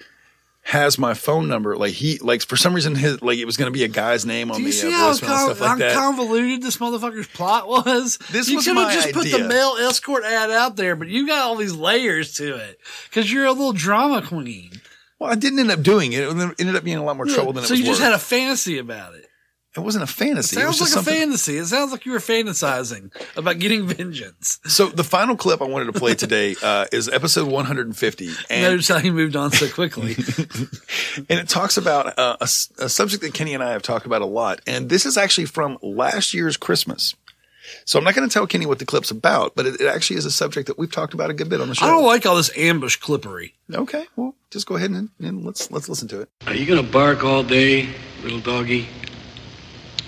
has 0.63 0.99
my 0.99 1.13
phone 1.13 1.47
number. 1.47 1.75
Like 1.75 1.93
he, 1.93 2.19
like 2.19 2.41
for 2.41 2.55
some 2.55 2.73
reason, 2.73 2.95
his 2.95 3.21
like 3.21 3.39
it 3.39 3.45
was 3.45 3.57
going 3.57 3.71
to 3.71 3.77
be 3.77 3.83
a 3.83 3.87
guy's 3.87 4.25
name 4.25 4.51
on 4.51 4.57
Do 4.57 4.63
you 4.63 4.67
the 4.67 4.73
see 4.73 4.87
uh, 4.87 4.91
how, 4.91 5.11
voicemail 5.11 5.47
and 5.47 5.57
stuff 5.57 5.61
like 5.61 5.81
how 5.81 5.93
convoluted 5.93 6.61
this 6.61 6.77
motherfucker's 6.77 7.27
plot 7.27 7.67
was? 7.67 8.17
This 8.29 8.49
you 8.49 8.57
was 8.57 8.65
could 8.65 8.77
have 8.77 8.87
my 8.87 8.93
just 8.93 9.13
put 9.13 9.29
the 9.29 9.47
male 9.47 9.75
escort 9.79 10.23
ad 10.23 10.51
out 10.51 10.75
there, 10.75 10.95
but 10.95 11.07
you 11.07 11.27
got 11.27 11.41
all 11.41 11.55
these 11.55 11.73
layers 11.73 12.33
to 12.35 12.55
it 12.55 12.79
because 13.09 13.31
you're 13.31 13.45
a 13.45 13.51
little 13.51 13.73
drama 13.73 14.21
queen. 14.21 14.71
Well, 15.21 15.31
I 15.31 15.35
didn't 15.35 15.59
end 15.59 15.69
up 15.69 15.83
doing 15.83 16.13
it. 16.13 16.23
It 16.23 16.31
ended 16.59 16.75
up 16.75 16.83
being 16.83 16.97
a 16.97 17.03
lot 17.03 17.15
more 17.15 17.27
trouble 17.27 17.53
than 17.53 17.59
it 17.59 17.61
was. 17.61 17.67
so 17.69 17.75
you 17.75 17.83
just 17.83 18.01
worth. 18.01 18.09
had 18.09 18.15
a 18.15 18.19
fantasy 18.19 18.79
about 18.79 19.13
it. 19.13 19.27
it 19.77 19.79
wasn't 19.81 20.03
a 20.03 20.07
fantasy. 20.07 20.59
it 20.59 20.65
was 20.65 20.79
Sounds 20.79 20.81
like 20.81 20.89
just 21.05 21.07
a 21.07 21.11
fantasy. 21.11 21.57
It 21.57 21.65
sounds 21.67 21.91
like 21.91 22.07
you 22.07 22.11
were 22.11 22.17
fantasizing 22.17 23.11
about 23.37 23.59
getting 23.59 23.85
vengeance. 23.87 24.59
So 24.65 24.87
the 24.87 25.03
final 25.03 25.37
clip 25.37 25.61
I 25.61 25.65
wanted 25.65 25.93
to 25.93 25.99
play 25.99 26.15
today 26.15 26.55
uh, 26.63 26.87
is 26.91 27.07
episode 27.07 27.47
150, 27.51 28.29
and 28.49 28.63
Notice 28.63 28.87
how 28.87 28.97
he 28.97 29.11
moved 29.11 29.35
on 29.35 29.51
so 29.51 29.69
quickly. 29.69 30.15
and 31.29 31.39
it 31.39 31.47
talks 31.47 31.77
about 31.77 32.17
uh, 32.17 32.37
a, 32.41 32.45
a 32.79 32.89
subject 32.89 33.21
that 33.21 33.35
Kenny 33.35 33.53
and 33.53 33.63
I 33.63 33.73
have 33.73 33.83
talked 33.83 34.07
about 34.07 34.23
a 34.23 34.25
lot. 34.25 34.61
And 34.65 34.89
this 34.89 35.05
is 35.05 35.19
actually 35.19 35.45
from 35.45 35.77
last 35.83 36.33
year's 36.33 36.57
Christmas. 36.57 37.13
So 37.85 37.97
I'm 37.99 38.05
not 38.05 38.13
going 38.15 38.27
to 38.27 38.33
tell 38.33 38.47
Kenny 38.47 38.65
what 38.65 38.79
the 38.79 38.85
clip's 38.85 39.11
about, 39.11 39.55
but 39.55 39.65
it, 39.65 39.81
it 39.81 39.87
actually 39.87 40.17
is 40.17 40.25
a 40.25 40.31
subject 40.31 40.67
that 40.67 40.77
we've 40.77 40.91
talked 40.91 41.13
about 41.13 41.29
a 41.29 41.33
good 41.33 41.49
bit 41.49 41.61
on 41.61 41.67
the 41.69 41.75
show. 41.75 41.85
I 41.85 41.89
don't 41.89 42.05
like 42.05 42.25
all 42.25 42.35
this 42.35 42.55
ambush 42.57 42.97
clippery. 42.99 43.53
Okay, 43.73 44.05
well, 44.15 44.35
just 44.51 44.67
go 44.67 44.75
ahead 44.75 44.91
and, 44.91 45.09
and 45.19 45.43
let's 45.45 45.71
let's 45.71 45.87
listen 45.89 46.07
to 46.09 46.21
it. 46.21 46.29
Are 46.47 46.53
you 46.53 46.65
gonna 46.65 46.83
bark 46.83 47.23
all 47.23 47.43
day, 47.43 47.89
little 48.23 48.39
doggy? 48.39 48.87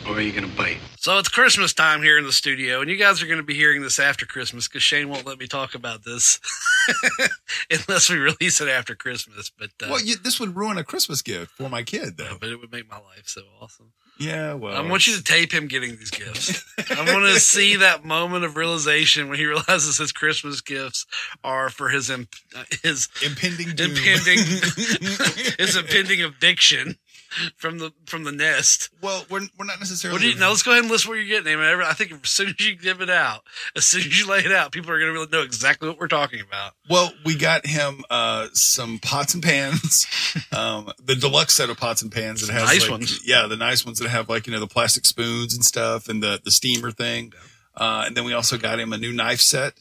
Or 0.05 0.17
are 0.17 0.21
you 0.21 0.34
gonna 0.34 0.47
bite? 0.47 0.78
So 0.97 1.17
it's 1.17 1.28
Christmas 1.28 1.74
time 1.74 2.01
here 2.01 2.17
in 2.17 2.24
the 2.24 2.32
studio, 2.32 2.80
and 2.80 2.89
you 2.89 2.95
guys 2.95 3.21
are 3.21 3.26
going 3.26 3.38
to 3.39 3.43
be 3.43 3.53
hearing 3.55 3.82
this 3.82 3.99
after 3.99 4.26
Christmas 4.26 4.69
because 4.69 4.84
Shane 4.84 5.09
won't 5.09 5.26
let 5.26 5.38
me 5.38 5.47
talk 5.47 5.76
about 5.76 6.05
this 6.05 6.39
unless 7.69 8.09
we 8.09 8.15
release 8.15 8.61
it 8.61 8.69
after 8.69 8.95
Christmas. 8.95 9.51
But 9.57 9.71
uh, 9.84 9.88
Well, 9.89 10.01
you, 10.01 10.15
this 10.15 10.39
would 10.39 10.55
ruin 10.55 10.78
a 10.78 10.84
Christmas 10.86 11.21
gift 11.21 11.51
for 11.51 11.67
my 11.67 11.84
kid, 11.84 12.15
though. 12.15 12.38
but 12.39 12.47
it 12.47 12.55
would 12.57 12.71
make 12.71 12.89
my 12.89 12.99
life 12.99 13.24
so 13.26 13.41
awesome. 13.61 13.91
Yeah, 14.20 14.53
well, 14.53 14.76
I 14.76 14.88
want 14.88 15.07
you 15.07 15.16
to 15.18 15.24
tape 15.24 15.51
him 15.51 15.68
getting 15.68 15.91
these 15.97 16.11
gifts. 16.11 16.64
I 16.91 17.14
want 17.14 17.26
to 17.34 17.39
see 17.39 17.78
that 17.78 18.05
moment 18.05 18.45
of 18.45 18.55
realization 18.55 19.28
when 19.28 19.39
he 19.39 19.45
realizes 19.47 19.97
his 19.97 20.11
Christmas 20.11 20.61
gifts 20.61 21.05
are 21.43 21.70
for 21.70 21.89
his 21.89 22.09
imp- 22.09 22.36
uh, 22.55 22.64
his 22.84 23.09
impending 23.26 23.70
doom. 23.76 23.91
impending 23.91 24.38
his 25.57 25.76
impending 25.76 26.22
eviction 26.22 26.95
from 27.57 27.79
the 27.79 27.93
from 28.05 28.23
the 28.23 28.31
nest. 28.31 28.89
Well, 29.01 29.25
we're 29.29 29.41
we're 29.57 29.65
not 29.65 29.79
necessarily. 29.79 30.27
You, 30.27 30.36
now 30.36 30.49
let's 30.49 30.63
go 30.63 30.71
ahead 30.71 30.84
and 30.84 30.91
list 30.91 31.07
what 31.07 31.15
you're 31.15 31.25
getting. 31.25 31.53
him. 31.53 31.59
I 31.59 31.93
think 31.93 32.11
as 32.11 32.29
soon 32.29 32.49
as 32.49 32.59
you 32.59 32.75
give 32.75 33.01
it 33.01 33.09
out, 33.09 33.41
as 33.75 33.86
soon 33.86 34.01
as 34.01 34.19
you 34.19 34.27
lay 34.27 34.39
it 34.39 34.51
out, 34.51 34.71
people 34.71 34.91
are 34.91 34.99
going 34.99 35.09
to 35.09 35.13
really 35.13 35.29
know 35.31 35.41
exactly 35.41 35.89
what 35.89 35.99
we're 35.99 36.07
talking 36.07 36.41
about. 36.41 36.73
Well, 36.89 37.11
we 37.25 37.36
got 37.36 37.65
him 37.65 38.03
uh, 38.09 38.47
some 38.53 38.99
pots 38.99 39.34
and 39.34 39.43
pans, 39.43 40.07
um, 40.51 40.91
the 41.03 41.15
deluxe 41.15 41.53
set 41.53 41.69
of 41.69 41.77
pots 41.77 42.01
and 42.01 42.11
pans 42.11 42.45
that 42.45 42.53
has 42.53 42.63
Nice 42.63 42.81
like, 42.81 42.91
ones. 42.91 43.19
Yeah, 43.25 43.47
the 43.47 43.57
nice 43.57 43.86
ones 43.86 43.99
that 43.99 44.09
have 44.09 44.29
like 44.29 44.47
you 44.47 44.53
know 44.53 44.59
the 44.59 44.67
plastic 44.67 45.05
spoons 45.05 45.53
and 45.53 45.63
stuff, 45.63 46.09
and 46.09 46.21
the 46.21 46.39
the 46.43 46.51
steamer 46.51 46.91
thing. 46.91 47.34
Uh, 47.75 48.03
and 48.05 48.15
then 48.15 48.23
we 48.23 48.34
also 48.34 48.57
got 48.57 48.79
him 48.79 48.93
a 48.93 48.97
new 48.97 49.11
knife 49.11 49.41
set 49.41 49.73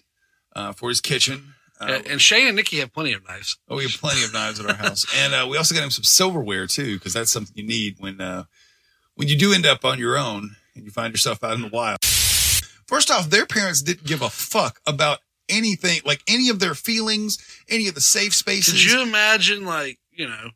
uh, 0.57 0.73
for 0.73 0.89
his 0.89 1.01
kitchen. 1.01 1.55
And, 1.89 2.07
and 2.07 2.21
Shane 2.21 2.47
and 2.47 2.57
Nikki 2.57 2.79
have 2.79 2.93
plenty 2.93 3.13
of 3.13 3.27
knives. 3.27 3.59
Oh, 3.69 3.77
we 3.77 3.85
have 3.85 3.93
plenty 3.93 4.25
of 4.25 4.33
knives 4.33 4.61
at 4.61 4.67
our 4.67 4.75
house, 4.75 5.07
and 5.17 5.35
uh, 5.35 5.47
we 5.49 5.57
also 5.57 5.75
got 5.75 5.85
him 5.85 5.91
some 5.91 6.05
silverware 6.05 6.67
too, 6.67 6.99
because 6.99 7.13
that's 7.13 7.31
something 7.31 7.55
you 7.57 7.67
need 7.67 7.97
when 7.99 8.21
uh, 8.21 8.45
when 9.15 9.29
you 9.29 9.37
do 9.37 9.53
end 9.53 9.67
up 9.67 9.85
on 9.85 9.99
your 9.99 10.19
own 10.19 10.57
and 10.75 10.85
you 10.85 10.91
find 10.91 11.13
yourself 11.13 11.43
out 11.45 11.55
in 11.55 11.63
the 11.63 11.69
wild. 11.69 11.99
First 12.87 13.11
off, 13.11 13.31
their 13.31 13.47
parents 13.47 13.83
didn't 13.83 14.07
give 14.07 14.23
a 14.23 14.31
fuck 14.31 14.81
about 14.87 15.21
anything, 15.49 16.01
like 16.05 16.23
any 16.27 16.49
of 16.49 16.59
their 16.59 16.75
feelings, 16.75 17.39
any 17.69 17.89
of 17.89 17.95
the 17.95 18.01
safe 18.01 18.35
spaces. 18.35 18.75
Could 18.75 18.85
you 18.85 19.03
imagine, 19.03 19.65
like, 19.65 19.99
you 20.11 20.29
know, 20.29 20.51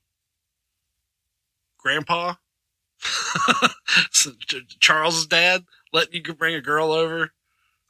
grandpa, 1.79 2.35
Charles's 4.81 5.27
dad, 5.27 5.65
letting 5.93 6.25
you 6.25 6.35
bring 6.35 6.55
a 6.55 6.61
girl 6.61 6.93
over? 6.93 7.33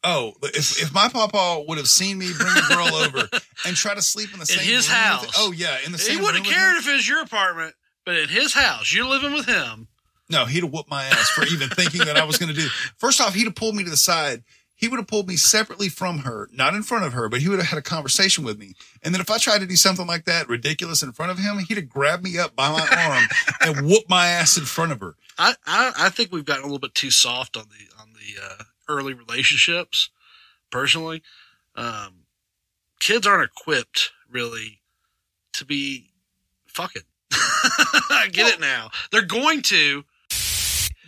Oh, 0.09 0.35
if 0.43 0.81
if 0.81 0.95
my 0.95 1.09
papa 1.09 1.65
would 1.67 1.79
have 1.79 1.89
seen 1.89 2.17
me 2.19 2.31
bring 2.39 2.57
a 2.57 2.75
girl 2.75 2.95
over 2.95 3.29
and 3.67 3.77
try 3.77 3.93
to 3.95 4.01
sleep 4.03 4.33
in 4.33 4.39
the 4.39 4.43
In 4.43 4.47
same 4.47 4.59
his 4.61 4.89
room 4.89 4.97
with- 5.21 5.27
house. 5.27 5.33
oh 5.37 5.53
yeah, 5.53 5.79
in 5.85 5.91
the 5.93 5.99
same 5.99 6.19
He 6.19 6.23
wouldn't 6.25 6.47
have 6.47 6.55
cared 6.55 6.77
if 6.77 6.89
it 6.89 6.93
was 6.93 7.09
your 7.09 7.23
apartment, 7.23 7.75
but 8.05 8.15
in 8.17 8.29
his 8.29 8.55
house, 8.55 8.95
you're 8.95 9.05
living 9.09 9.33
with 9.33 9.47
him. 9.47 9.89
No, 10.31 10.45
he'd 10.45 10.63
have 10.63 10.73
whooped 10.73 10.89
my 10.91 11.05
ass 11.05 11.29
for 11.31 11.45
even 11.45 11.69
thinking 11.69 12.05
that 12.05 12.17
I 12.17 12.25
was 12.25 12.37
going 12.39 12.53
to 12.55 12.61
do. 12.61 12.67
First 12.99 13.21
off, 13.21 13.35
he'd 13.35 13.45
have 13.45 13.55
pulled 13.55 13.75
me 13.77 13.85
to 13.85 13.91
the 13.91 13.97
side. 13.97 14.43
He 14.79 14.89
would 14.89 14.99
have 14.99 15.07
pulled 15.07 15.27
me 15.29 15.37
separately 15.37 15.89
from 15.89 16.19
her, 16.19 16.51
not 16.53 16.75
in 16.75 16.83
front 16.83 17.05
of 17.07 17.13
her, 17.15 17.29
but 17.31 17.41
he 17.41 17.49
would 17.49 17.59
have 17.59 17.69
had 17.69 17.79
a 17.79 17.83
conversation 17.83 18.45
with 18.45 18.59
me. 18.59 18.75
And 19.03 19.15
then 19.15 19.21
if 19.23 19.31
I 19.31 19.39
tried 19.39 19.61
to 19.61 19.67
do 19.67 19.75
something 19.77 20.07
like 20.07 20.25
that 20.27 20.49
ridiculous 20.49 21.03
in 21.03 21.13
front 21.13 21.31
of 21.33 21.39
him, 21.39 21.59
he'd 21.61 21.79
have 21.79 21.89
grabbed 21.89 22.23
me 22.23 22.39
up 22.39 22.55
by 22.55 22.69
my 22.71 22.87
arm 22.87 23.25
and 23.79 23.87
whooped 23.89 24.11
my 24.11 24.27
ass 24.27 24.59
in 24.59 24.65
front 24.65 24.93
of 24.93 25.01
her. 25.01 25.15
I, 25.39 25.55
I, 25.67 25.93
I 25.99 26.09
think 26.11 26.31
we've 26.33 26.45
gotten 26.45 26.63
a 26.65 26.67
little 26.67 26.79
bit 26.81 26.95
too 26.95 27.11
soft 27.11 27.57
on 27.57 27.65
the 27.71 28.01
on 28.03 28.09
the 28.13 28.43
uh, 28.45 28.65
early 28.89 29.15
relationships. 29.15 30.11
Personally, 30.71 31.23
um, 31.77 32.25
kids 33.01 33.27
aren't 33.27 33.51
equipped 33.51 34.13
really 34.31 34.81
to 35.55 35.65
be 35.65 36.11
fucking. 36.67 37.03
I 37.33 38.29
get 38.31 38.53
it 38.53 38.61
now. 38.61 38.91
They're 39.11 39.23
going 39.23 39.63
to. 39.63 40.05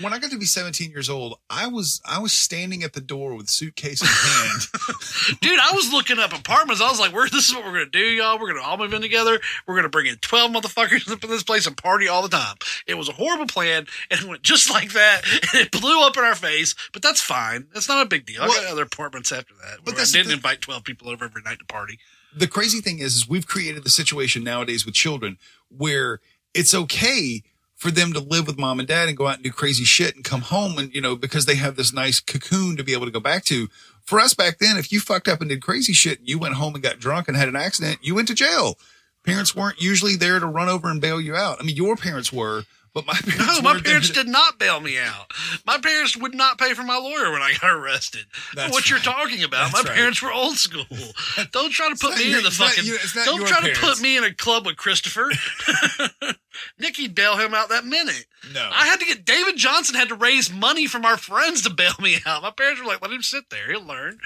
When 0.00 0.12
I 0.12 0.18
got 0.18 0.30
to 0.30 0.38
be 0.38 0.44
17 0.44 0.90
years 0.90 1.08
old, 1.10 1.38
I 1.50 1.66
was 1.66 2.00
I 2.04 2.20
was 2.20 2.32
standing 2.32 2.82
at 2.82 2.92
the 2.92 3.00
door 3.00 3.34
with 3.34 3.48
suitcase 3.48 4.00
in 4.00 4.08
hand. 4.08 5.40
Dude, 5.40 5.58
I 5.58 5.72
was 5.74 5.92
looking 5.92 6.18
up 6.18 6.32
apartments. 6.32 6.80
I 6.80 6.88
was 6.88 7.00
like, 7.00 7.12
"We're 7.12 7.28
this 7.28 7.48
is 7.48 7.54
what 7.54 7.64
we're 7.64 7.72
gonna 7.72 7.86
do, 7.86 7.98
y'all. 7.98 8.38
We're 8.38 8.52
gonna 8.52 8.64
all 8.64 8.76
move 8.76 8.92
in 8.92 9.02
together. 9.02 9.40
We're 9.66 9.76
gonna 9.76 9.88
bring 9.88 10.06
in 10.06 10.16
twelve 10.16 10.52
motherfuckers 10.52 11.10
up 11.10 11.24
in 11.24 11.30
this 11.30 11.42
place 11.42 11.66
and 11.66 11.76
party 11.76 12.06
all 12.08 12.22
the 12.22 12.28
time." 12.28 12.56
It 12.86 12.94
was 12.94 13.08
a 13.08 13.12
horrible 13.12 13.46
plan, 13.46 13.86
and 14.10 14.20
it 14.20 14.28
went 14.28 14.42
just 14.42 14.70
like 14.74 14.92
that. 14.92 15.22
And 15.52 15.62
it 15.62 15.72
blew 15.72 16.00
up 16.02 16.16
in 16.16 16.24
our 16.24 16.34
face, 16.34 16.74
but 16.92 17.02
that's 17.02 17.20
fine. 17.20 17.66
That's 17.74 17.88
not 17.88 18.04
a 18.04 18.08
big 18.08 18.26
deal. 18.26 18.42
I 18.42 18.48
got 18.48 18.66
other 18.66 18.82
apartments 18.82 19.32
after 19.32 19.54
that. 19.62 19.78
But 19.84 19.98
I 19.98 20.04
didn't 20.04 20.32
invite 20.32 20.60
twelve 20.60 20.84
people 20.84 21.08
over 21.08 21.24
every 21.24 21.42
night 21.42 21.58
to 21.58 21.64
party. 21.64 21.98
the 22.34 22.46
crazy 22.46 22.80
thing 22.80 22.98
is, 23.00 23.16
is 23.16 23.28
we've 23.28 23.46
created 23.46 23.84
the 23.84 23.90
situation 23.90 24.44
nowadays 24.44 24.86
with 24.86 24.94
children 24.94 25.38
where 25.76 26.20
it's 26.54 26.74
okay 26.74 27.42
for 27.78 27.92
them 27.92 28.12
to 28.12 28.18
live 28.18 28.48
with 28.48 28.58
mom 28.58 28.80
and 28.80 28.88
dad 28.88 29.08
and 29.08 29.16
go 29.16 29.28
out 29.28 29.36
and 29.36 29.44
do 29.44 29.52
crazy 29.52 29.84
shit 29.84 30.16
and 30.16 30.24
come 30.24 30.40
home 30.40 30.78
and, 30.78 30.92
you 30.92 31.00
know, 31.00 31.14
because 31.14 31.46
they 31.46 31.54
have 31.54 31.76
this 31.76 31.92
nice 31.92 32.18
cocoon 32.18 32.76
to 32.76 32.82
be 32.82 32.92
able 32.92 33.06
to 33.06 33.12
go 33.12 33.20
back 33.20 33.44
to. 33.44 33.68
For 34.02 34.18
us 34.18 34.34
back 34.34 34.58
then, 34.58 34.76
if 34.76 34.90
you 34.90 34.98
fucked 34.98 35.28
up 35.28 35.40
and 35.40 35.48
did 35.48 35.62
crazy 35.62 35.92
shit 35.92 36.18
you 36.24 36.40
went 36.40 36.54
home 36.54 36.74
and 36.74 36.82
got 36.82 36.98
drunk 36.98 37.28
and 37.28 37.36
had 37.36 37.48
an 37.48 37.54
accident, 37.54 37.98
you 38.02 38.16
went 38.16 38.26
to 38.28 38.34
jail. 38.34 38.76
Parents 39.24 39.54
weren't 39.54 39.80
usually 39.80 40.16
there 40.16 40.40
to 40.40 40.46
run 40.46 40.68
over 40.68 40.90
and 40.90 41.00
bail 41.00 41.20
you 41.20 41.36
out. 41.36 41.58
I 41.60 41.64
mean, 41.64 41.76
your 41.76 41.94
parents 41.96 42.32
were, 42.32 42.64
but 42.98 43.06
my 43.06 43.14
parents 43.14 43.38
No, 43.56 43.62
my 43.62 43.72
weren't 43.72 43.84
there 43.84 43.92
parents 43.92 44.10
did 44.10 44.26
not 44.28 44.58
bail 44.58 44.80
me 44.80 44.98
out. 44.98 45.32
My 45.66 45.78
parents 45.78 46.16
would 46.16 46.34
not 46.34 46.58
pay 46.58 46.74
for 46.74 46.82
my 46.82 46.96
lawyer 46.96 47.30
when 47.30 47.42
I 47.42 47.52
got 47.60 47.70
arrested. 47.70 48.24
That's 48.54 48.72
what 48.72 48.90
you're 48.90 48.98
talking 48.98 49.42
about? 49.44 49.70
That's 49.72 49.84
my 49.84 49.90
right. 49.90 49.96
parents 49.96 50.20
were 50.20 50.32
old 50.32 50.56
school. 50.56 50.84
Don't 51.52 51.70
try 51.72 51.88
to 51.90 51.96
put 51.96 52.16
me 52.16 52.28
your- 52.30 52.38
in 52.38 52.42
the 52.42 52.48
it's 52.48 52.58
not 52.58 52.70
fucking. 52.70 52.84
your- 52.86 52.98
not 53.14 53.24
don't 53.26 53.38
your 53.40 53.46
try 53.48 53.60
to 53.68 53.78
put 53.80 54.00
me 54.00 54.16
in 54.16 54.24
a 54.24 54.34
club 54.34 54.66
with 54.66 54.76
Christopher. 54.76 55.30
Nikki'd 56.78 57.14
bail 57.14 57.36
him 57.36 57.54
out 57.54 57.68
that 57.68 57.84
minute. 57.84 58.26
No. 58.52 58.68
I 58.72 58.86
had 58.86 58.98
to 59.00 59.06
get 59.06 59.24
David 59.24 59.56
Johnson 59.56 59.94
had 59.94 60.08
to 60.08 60.14
raise 60.14 60.52
money 60.52 60.86
from 60.86 61.04
our 61.04 61.16
friends 61.16 61.62
to 61.62 61.70
bail 61.70 61.92
me 62.00 62.16
out. 62.26 62.42
My 62.42 62.50
parents 62.50 62.80
were 62.80 62.86
like, 62.86 63.00
"Let 63.00 63.12
him 63.12 63.22
sit 63.22 63.44
there. 63.50 63.70
He'll 63.70 63.84
learn." 63.84 64.18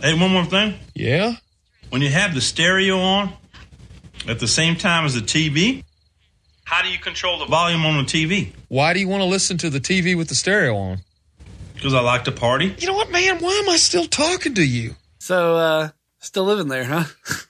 Hey, 0.00 0.14
one 0.14 0.30
more 0.32 0.44
thing. 0.44 0.74
Yeah? 0.94 1.34
When 1.90 2.00
you 2.02 2.08
have 2.10 2.34
the 2.34 2.40
stereo 2.40 2.98
on 2.98 3.32
at 4.26 4.38
the 4.38 4.46
same 4.48 4.76
time 4.76 5.04
as 5.04 5.14
the 5.14 5.20
TV, 5.20 5.84
how 6.70 6.82
do 6.82 6.88
you 6.88 7.00
control 7.00 7.36
the 7.36 7.46
volume 7.46 7.84
on 7.84 7.96
the 7.96 8.04
TV? 8.04 8.52
Why 8.68 8.94
do 8.94 9.00
you 9.00 9.08
want 9.08 9.22
to 9.22 9.24
listen 9.24 9.58
to 9.58 9.70
the 9.70 9.80
TV 9.80 10.16
with 10.16 10.28
the 10.28 10.36
stereo 10.36 10.76
on? 10.76 10.98
Because 11.74 11.94
I 11.94 12.00
like 12.00 12.22
to 12.26 12.32
party. 12.32 12.72
You 12.78 12.86
know 12.86 12.94
what, 12.94 13.10
man? 13.10 13.40
Why 13.40 13.50
am 13.54 13.68
I 13.68 13.76
still 13.76 14.04
talking 14.06 14.54
to 14.54 14.62
you? 14.62 14.94
So, 15.18 15.56
uh, 15.56 15.88
still 16.20 16.44
living 16.44 16.68
there, 16.68 16.84
huh? 16.84 17.04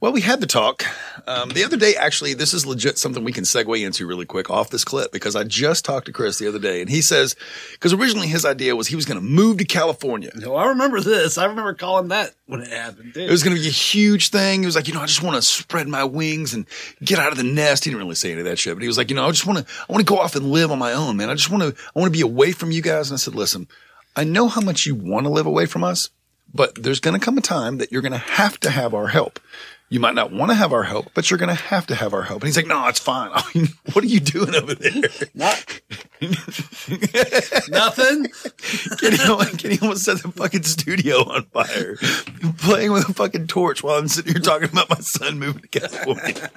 Well, 0.00 0.12
we 0.12 0.22
had 0.22 0.40
the 0.40 0.46
talk. 0.46 0.86
Um, 1.26 1.50
the 1.50 1.64
other 1.64 1.76
day, 1.76 1.94
actually, 1.96 2.34
this 2.34 2.54
is 2.54 2.66
legit 2.66 2.98
something 2.98 3.24
we 3.24 3.32
can 3.32 3.44
segue 3.44 3.84
into 3.84 4.06
really 4.06 4.26
quick 4.26 4.50
off 4.50 4.70
this 4.70 4.84
clip 4.84 5.12
because 5.12 5.36
I 5.36 5.44
just 5.44 5.84
talked 5.84 6.06
to 6.06 6.12
Chris 6.12 6.38
the 6.38 6.48
other 6.48 6.58
day 6.58 6.80
and 6.80 6.90
he 6.90 7.02
says, 7.02 7.36
because 7.72 7.92
originally 7.92 8.28
his 8.28 8.44
idea 8.44 8.76
was 8.76 8.88
he 8.88 8.96
was 8.96 9.04
going 9.04 9.18
to 9.18 9.24
move 9.24 9.58
to 9.58 9.64
California. 9.64 10.30
No, 10.34 10.56
I 10.56 10.66
remember 10.66 11.00
this. 11.00 11.38
I 11.38 11.46
remember 11.46 11.74
calling 11.74 12.08
that 12.08 12.34
when 12.46 12.60
it 12.60 12.68
happened. 12.68 13.12
Dude. 13.12 13.28
It 13.28 13.30
was 13.30 13.42
going 13.42 13.56
to 13.56 13.62
be 13.62 13.68
a 13.68 13.70
huge 13.70 14.30
thing. 14.30 14.60
He 14.60 14.66
was 14.66 14.76
like, 14.76 14.88
you 14.88 14.94
know, 14.94 15.00
I 15.00 15.06
just 15.06 15.22
want 15.22 15.36
to 15.36 15.42
spread 15.42 15.88
my 15.88 16.04
wings 16.04 16.54
and 16.54 16.66
get 17.02 17.18
out 17.18 17.32
of 17.32 17.38
the 17.38 17.44
nest. 17.44 17.84
He 17.84 17.90
didn't 17.90 18.02
really 18.02 18.14
say 18.14 18.32
any 18.32 18.40
of 18.40 18.46
that 18.46 18.58
shit, 18.58 18.74
but 18.74 18.82
he 18.82 18.88
was 18.88 18.98
like, 18.98 19.10
you 19.10 19.16
know, 19.16 19.26
I 19.26 19.30
just 19.30 19.46
want 19.46 19.58
to, 19.58 19.72
I 19.88 19.92
want 19.92 20.06
to 20.06 20.10
go 20.12 20.18
off 20.18 20.36
and 20.36 20.50
live 20.50 20.70
on 20.70 20.78
my 20.78 20.92
own, 20.92 21.16
man. 21.16 21.30
I 21.30 21.34
just 21.34 21.50
want 21.50 21.62
to, 21.62 21.82
I 21.94 21.98
want 21.98 22.12
to 22.12 22.16
be 22.16 22.22
away 22.22 22.52
from 22.52 22.70
you 22.70 22.82
guys. 22.82 23.10
And 23.10 23.16
I 23.16 23.18
said, 23.18 23.34
listen, 23.34 23.68
I 24.16 24.24
know 24.24 24.48
how 24.48 24.60
much 24.60 24.86
you 24.86 24.94
want 24.94 25.26
to 25.26 25.30
live 25.30 25.46
away 25.46 25.66
from 25.66 25.84
us, 25.84 26.10
but 26.52 26.74
there's 26.82 27.00
going 27.00 27.18
to 27.18 27.24
come 27.24 27.38
a 27.38 27.40
time 27.40 27.78
that 27.78 27.92
you're 27.92 28.02
going 28.02 28.12
to 28.12 28.18
have 28.18 28.58
to 28.60 28.70
have 28.70 28.94
our 28.94 29.08
help. 29.08 29.38
You 29.90 29.98
might 30.00 30.14
not 30.14 30.30
want 30.32 30.50
to 30.52 30.54
have 30.54 30.72
our 30.72 30.84
help, 30.84 31.10
but 31.14 31.28
you're 31.30 31.38
going 31.38 31.48
to 31.48 31.54
have 31.62 31.84
to 31.88 31.96
have 31.96 32.14
our 32.14 32.22
help. 32.22 32.42
And 32.42 32.48
he's 32.48 32.56
like, 32.56 32.68
no, 32.68 32.86
it's 32.86 33.00
fine. 33.00 33.30
I 33.34 33.42
mean, 33.54 33.68
what 33.92 34.04
are 34.04 34.08
you 34.08 34.20
doing 34.20 34.54
over 34.54 34.72
there? 34.74 35.02
Not 35.34 35.80
nothing. 37.68 38.26
Kenny, 38.98 39.18
almost- 39.28 39.58
Kenny 39.58 39.78
almost 39.82 40.04
set 40.04 40.22
the 40.22 40.30
fucking 40.32 40.62
studio 40.62 41.28
on 41.28 41.42
fire, 41.46 41.96
playing 42.58 42.92
with 42.92 43.08
a 43.08 43.14
fucking 43.14 43.46
torch 43.48 43.82
while 43.82 43.96
I'm 43.98 44.08
sitting 44.08 44.32
here 44.32 44.40
talking 44.40 44.68
about 44.70 44.90
my 44.90 44.96
son 45.00 45.38
moving 45.38 45.62
to 45.62 45.68
California. 45.68 46.50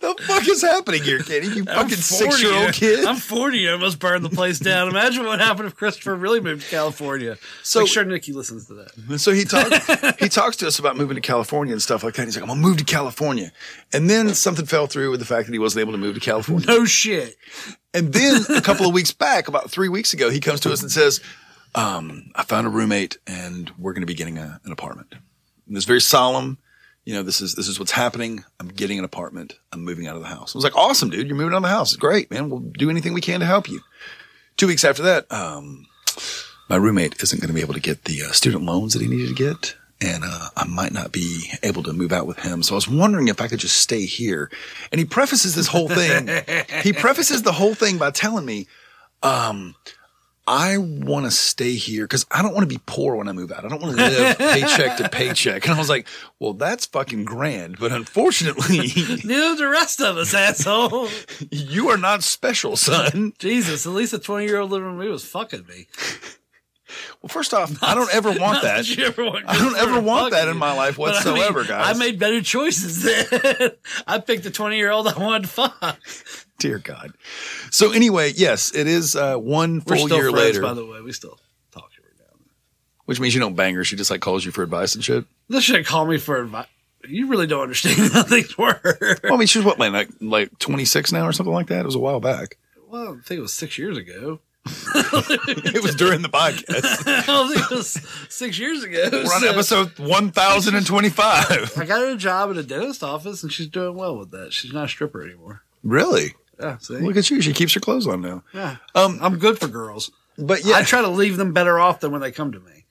the 0.00 0.14
fuck 0.26 0.48
is 0.48 0.62
happening 0.62 1.02
here, 1.02 1.18
Kenny? 1.20 1.48
You 1.48 1.64
fucking 1.64 1.88
40. 1.90 1.94
six 1.98 2.42
year 2.42 2.54
old 2.54 2.72
kid. 2.72 3.04
I'm 3.04 3.16
40. 3.16 3.68
I 3.68 3.72
almost 3.72 3.98
burned 3.98 4.24
the 4.24 4.30
place 4.30 4.58
down. 4.58 4.88
Imagine 4.88 5.26
what 5.26 5.40
happened 5.40 5.66
if 5.68 5.76
Christopher 5.76 6.14
really 6.14 6.40
moved 6.40 6.62
to 6.64 6.70
California. 6.70 7.36
So- 7.62 7.80
Make 7.80 7.88
sure 7.90 8.04
Nikki 8.04 8.32
listens 8.32 8.66
to 8.68 8.74
that. 8.74 9.18
So 9.18 9.32
he 9.32 9.44
talks 9.44 10.16
he 10.20 10.28
talks 10.30 10.56
to 10.56 10.66
us 10.66 10.78
about 10.78 10.96
moving 10.96 11.16
to 11.16 11.20
California 11.20 11.72
and 11.72 11.82
stuff 11.82 12.02
like 12.02 12.14
that. 12.14 12.24
He's 12.24 12.36
like, 12.36 12.42
I'm 12.42 12.48
gonna 12.48 12.60
move 12.60 12.77
to 12.78 12.84
California. 12.84 13.52
And 13.92 14.08
then 14.08 14.34
something 14.34 14.66
fell 14.66 14.86
through 14.86 15.10
with 15.10 15.20
the 15.20 15.26
fact 15.26 15.46
that 15.46 15.52
he 15.52 15.58
wasn't 15.58 15.82
able 15.82 15.92
to 15.92 15.98
move 15.98 16.14
to 16.14 16.20
California. 16.20 16.66
No 16.66 16.84
shit. 16.84 17.36
And 17.94 18.12
then 18.12 18.42
a 18.56 18.60
couple 18.60 18.86
of 18.86 18.94
weeks 18.94 19.12
back, 19.12 19.48
about 19.48 19.70
three 19.70 19.88
weeks 19.88 20.12
ago, 20.12 20.30
he 20.30 20.40
comes 20.40 20.60
to 20.60 20.72
us 20.72 20.82
and 20.82 20.90
says, 20.90 21.20
um, 21.74 22.30
I 22.34 22.44
found 22.44 22.66
a 22.66 22.70
roommate 22.70 23.18
and 23.26 23.70
we're 23.78 23.92
gonna 23.92 24.06
be 24.06 24.14
getting 24.14 24.38
a, 24.38 24.60
an 24.64 24.72
apartment. 24.72 25.14
And 25.66 25.76
it's 25.76 25.86
very 25.86 26.00
solemn. 26.00 26.58
You 27.04 27.14
know, 27.14 27.22
this 27.22 27.40
is 27.40 27.54
this 27.54 27.68
is 27.68 27.78
what's 27.78 27.92
happening. 27.92 28.44
I'm 28.60 28.68
getting 28.68 28.98
an 28.98 29.04
apartment. 29.04 29.54
I'm 29.72 29.82
moving 29.82 30.06
out 30.06 30.16
of 30.16 30.22
the 30.22 30.28
house. 30.28 30.54
I 30.54 30.58
was 30.58 30.64
like, 30.64 30.76
awesome, 30.76 31.08
dude. 31.08 31.26
You're 31.26 31.36
moving 31.36 31.54
out 31.54 31.58
of 31.58 31.62
the 31.62 31.68
house. 31.70 31.96
Great, 31.96 32.30
man. 32.30 32.50
We'll 32.50 32.60
do 32.60 32.90
anything 32.90 33.14
we 33.14 33.22
can 33.22 33.40
to 33.40 33.46
help 33.46 33.66
you. 33.66 33.80
Two 34.58 34.66
weeks 34.66 34.84
after 34.84 35.02
that, 35.04 35.30
um, 35.32 35.86
my 36.68 36.76
roommate 36.76 37.22
isn't 37.22 37.40
going 37.40 37.48
to 37.48 37.54
be 37.54 37.62
able 37.62 37.72
to 37.72 37.80
get 37.80 38.04
the 38.04 38.24
uh, 38.24 38.32
student 38.32 38.64
loans 38.64 38.92
that 38.92 39.00
he 39.00 39.08
needed 39.08 39.28
to 39.28 39.34
get. 39.34 39.76
And 40.00 40.22
uh, 40.24 40.50
I 40.56 40.64
might 40.64 40.92
not 40.92 41.10
be 41.10 41.50
able 41.62 41.82
to 41.82 41.92
move 41.92 42.12
out 42.12 42.26
with 42.26 42.38
him. 42.38 42.62
So 42.62 42.74
I 42.74 42.76
was 42.76 42.88
wondering 42.88 43.28
if 43.28 43.40
I 43.40 43.48
could 43.48 43.58
just 43.58 43.78
stay 43.78 44.04
here. 44.04 44.50
And 44.92 45.00
he 45.00 45.04
prefaces 45.04 45.56
this 45.56 45.66
whole 45.66 45.88
thing. 45.88 46.28
he 46.82 46.92
prefaces 46.92 47.42
the 47.42 47.52
whole 47.52 47.74
thing 47.74 47.98
by 47.98 48.12
telling 48.12 48.44
me, 48.44 48.68
um, 49.24 49.74
I 50.48 50.78
want 50.78 51.26
to 51.26 51.30
stay 51.30 51.74
here 51.74 52.04
because 52.04 52.24
I 52.30 52.40
don't 52.40 52.54
want 52.54 52.62
to 52.62 52.74
be 52.74 52.80
poor 52.86 53.16
when 53.16 53.28
I 53.28 53.32
move 53.32 53.52
out. 53.52 53.66
I 53.66 53.68
don't 53.68 53.82
want 53.82 53.98
to 53.98 54.02
live 54.02 54.38
paycheck 54.38 54.96
to 54.96 55.08
paycheck. 55.10 55.66
And 55.66 55.74
I 55.74 55.78
was 55.78 55.90
like, 55.90 56.06
well, 56.38 56.54
that's 56.54 56.86
fucking 56.86 57.26
grand. 57.26 57.78
But 57.78 57.92
unfortunately, 57.92 58.78
Neither 59.24 59.56
the 59.56 59.68
rest 59.70 60.00
of 60.00 60.16
us, 60.16 60.32
asshole. 60.32 61.08
you 61.50 61.90
are 61.90 61.98
not 61.98 62.22
special, 62.22 62.76
son. 62.76 63.34
Jesus, 63.38 63.84
at 63.84 63.92
least 63.92 64.14
a 64.14 64.18
20 64.18 64.46
year 64.46 64.60
old 64.60 64.70
living 64.70 64.96
with 64.96 65.06
me 65.06 65.12
was 65.12 65.24
fucking 65.24 65.66
me. 65.68 65.86
Well, 67.22 67.28
first 67.28 67.54
off, 67.54 67.72
I 67.82 67.94
don't 67.94 68.12
ever 68.14 68.30
want 68.30 68.40
Not 68.40 68.62
that. 68.62 68.98
ever 68.98 69.24
want 69.24 69.44
I 69.48 69.58
don't 69.58 69.76
ever 69.76 70.00
want 70.00 70.32
that 70.32 70.48
in 70.48 70.56
my 70.56 70.72
life 70.72 70.96
But 70.96 71.14
I 71.16 71.24
mean, 71.24 71.34
whatsoever, 71.34 71.64
guys. 71.64 71.96
I 71.96 71.98
made 71.98 72.18
better 72.18 72.40
choices 72.42 73.02
then. 73.02 73.70
I 74.06 74.18
picked 74.18 74.44
the 74.44 74.50
20 74.50 74.76
year 74.76 74.90
old 74.90 75.08
I 75.08 75.18
wanted 75.18 75.42
to 75.42 75.48
fuck. 75.48 75.98
Dear 76.58 76.78
God. 76.78 77.12
So 77.70 77.92
anyway, 77.92 78.32
yes, 78.34 78.74
it 78.74 78.86
is 78.86 79.14
uh, 79.14 79.36
one 79.36 79.82
We're 79.86 79.96
full 79.96 80.08
year 80.10 80.30
friends, 80.30 80.34
later, 80.34 80.62
by 80.62 80.74
the 80.74 80.84
way. 80.86 81.00
We 81.00 81.12
still. 81.12 81.38
Talk 81.72 81.90
right 82.02 82.12
now. 82.18 82.44
Which 83.04 83.20
means 83.20 83.34
you 83.34 83.40
don't 83.40 83.54
bang 83.54 83.74
her. 83.74 83.84
She 83.84 83.96
just 83.96 84.10
like 84.10 84.20
calls 84.20 84.44
you 84.44 84.50
for 84.50 84.62
advice 84.62 84.94
and 84.94 85.04
shit. 85.04 85.24
This 85.48 85.64
should 85.64 85.86
call 85.86 86.06
me 86.06 86.18
for 86.18 86.40
advice. 86.40 86.66
You 87.06 87.28
really 87.28 87.46
don't 87.46 87.62
understand 87.62 88.12
how 88.12 88.22
things 88.24 88.58
work. 88.58 88.82
Well, 89.22 89.34
I 89.34 89.36
mean, 89.36 89.46
she 89.46 89.58
was 89.58 89.64
what, 89.64 89.78
like, 89.78 90.08
like 90.20 90.58
26 90.58 91.12
now 91.12 91.26
or 91.26 91.32
something 91.32 91.54
like 91.54 91.68
that? 91.68 91.80
It 91.80 91.86
was 91.86 91.94
a 91.94 92.00
while 92.00 92.18
back. 92.20 92.56
Well, 92.88 93.18
I 93.18 93.22
think 93.22 93.38
it 93.38 93.42
was 93.42 93.52
six 93.52 93.78
years 93.78 93.96
ago. 93.96 94.40
It 94.94 95.82
was 95.82 95.94
during 95.94 96.22
the 96.22 96.28
podcast. 96.28 97.04
It 97.68 97.70
was 97.70 97.90
six 98.28 98.58
years 98.58 98.82
ago. 98.84 99.08
We're 99.12 99.20
on 99.20 99.40
so- 99.40 99.48
episode 99.50 99.98
1025. 99.98 101.72
I 101.78 101.84
got 101.84 102.00
her 102.00 102.10
a 102.12 102.16
job 102.16 102.50
at 102.50 102.56
a 102.56 102.62
dentist 102.62 103.02
office, 103.02 103.42
and 103.42 103.52
she's 103.52 103.66
doing 103.68 103.96
well 103.96 104.16
with 104.16 104.30
that. 104.32 104.52
She's 104.52 104.72
not 104.72 104.86
a 104.86 104.88
stripper 104.88 105.22
anymore. 105.24 105.62
Really? 105.82 106.34
Yeah, 106.60 106.78
see? 106.78 106.94
Look 106.96 107.16
at 107.16 107.30
you. 107.30 107.40
She 107.40 107.52
keeps 107.52 107.74
her 107.74 107.80
clothes 107.80 108.06
on 108.06 108.20
now. 108.20 108.42
Yeah, 108.52 108.76
Um, 108.94 109.18
I'm 109.22 109.38
good 109.38 109.58
for 109.58 109.68
girls, 109.68 110.10
but 110.36 110.64
yeah, 110.64 110.76
I 110.76 110.82
try 110.82 111.02
to 111.02 111.08
leave 111.08 111.36
them 111.36 111.52
better 111.52 111.78
off 111.78 112.00
than 112.00 112.10
when 112.10 112.20
they 112.20 112.32
come 112.32 112.52
to 112.52 112.60
me. 112.60 112.84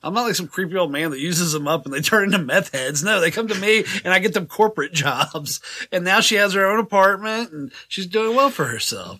I'm 0.00 0.14
not 0.14 0.22
like 0.22 0.36
some 0.36 0.46
creepy 0.46 0.76
old 0.76 0.92
man 0.92 1.10
that 1.10 1.18
uses 1.18 1.52
them 1.52 1.66
up 1.66 1.84
and 1.84 1.92
they 1.92 2.00
turn 2.00 2.26
into 2.26 2.38
meth 2.38 2.72
heads. 2.72 3.02
No, 3.02 3.20
they 3.20 3.32
come 3.32 3.48
to 3.48 3.54
me 3.56 3.84
and 4.04 4.14
I 4.14 4.20
get 4.20 4.32
them 4.32 4.46
corporate 4.46 4.92
jobs. 5.04 5.60
And 5.90 6.04
now 6.04 6.20
she 6.20 6.36
has 6.36 6.52
her 6.52 6.64
own 6.64 6.78
apartment 6.78 7.50
and 7.52 7.72
she's 7.88 8.06
doing 8.06 8.36
well 8.36 8.50
for 8.50 8.66
herself. 8.66 9.18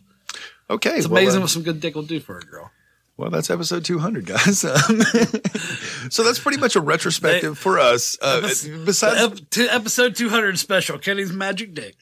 Okay. 0.70 0.96
It's 0.98 1.08
well, 1.08 1.22
amazing 1.22 1.38
uh, 1.38 1.42
what 1.44 1.50
some 1.50 1.62
good 1.62 1.80
dick 1.80 1.94
will 1.94 2.02
do 2.02 2.20
for 2.20 2.38
a 2.38 2.42
girl. 2.42 2.70
Well, 3.16 3.30
that's 3.30 3.50
episode 3.50 3.84
200, 3.84 4.26
guys. 4.26 4.64
Um, 4.64 5.00
so 6.10 6.22
that's 6.22 6.38
pretty 6.38 6.58
much 6.58 6.76
a 6.76 6.80
retrospective 6.80 7.58
for 7.58 7.78
us. 7.80 8.16
Uh, 8.22 8.42
besides, 8.84 9.40
Ep- 9.40 9.50
to 9.50 9.66
episode 9.74 10.14
200 10.14 10.56
special, 10.58 10.98
Kenny's 10.98 11.32
Magic 11.32 11.74
Dick. 11.74 11.96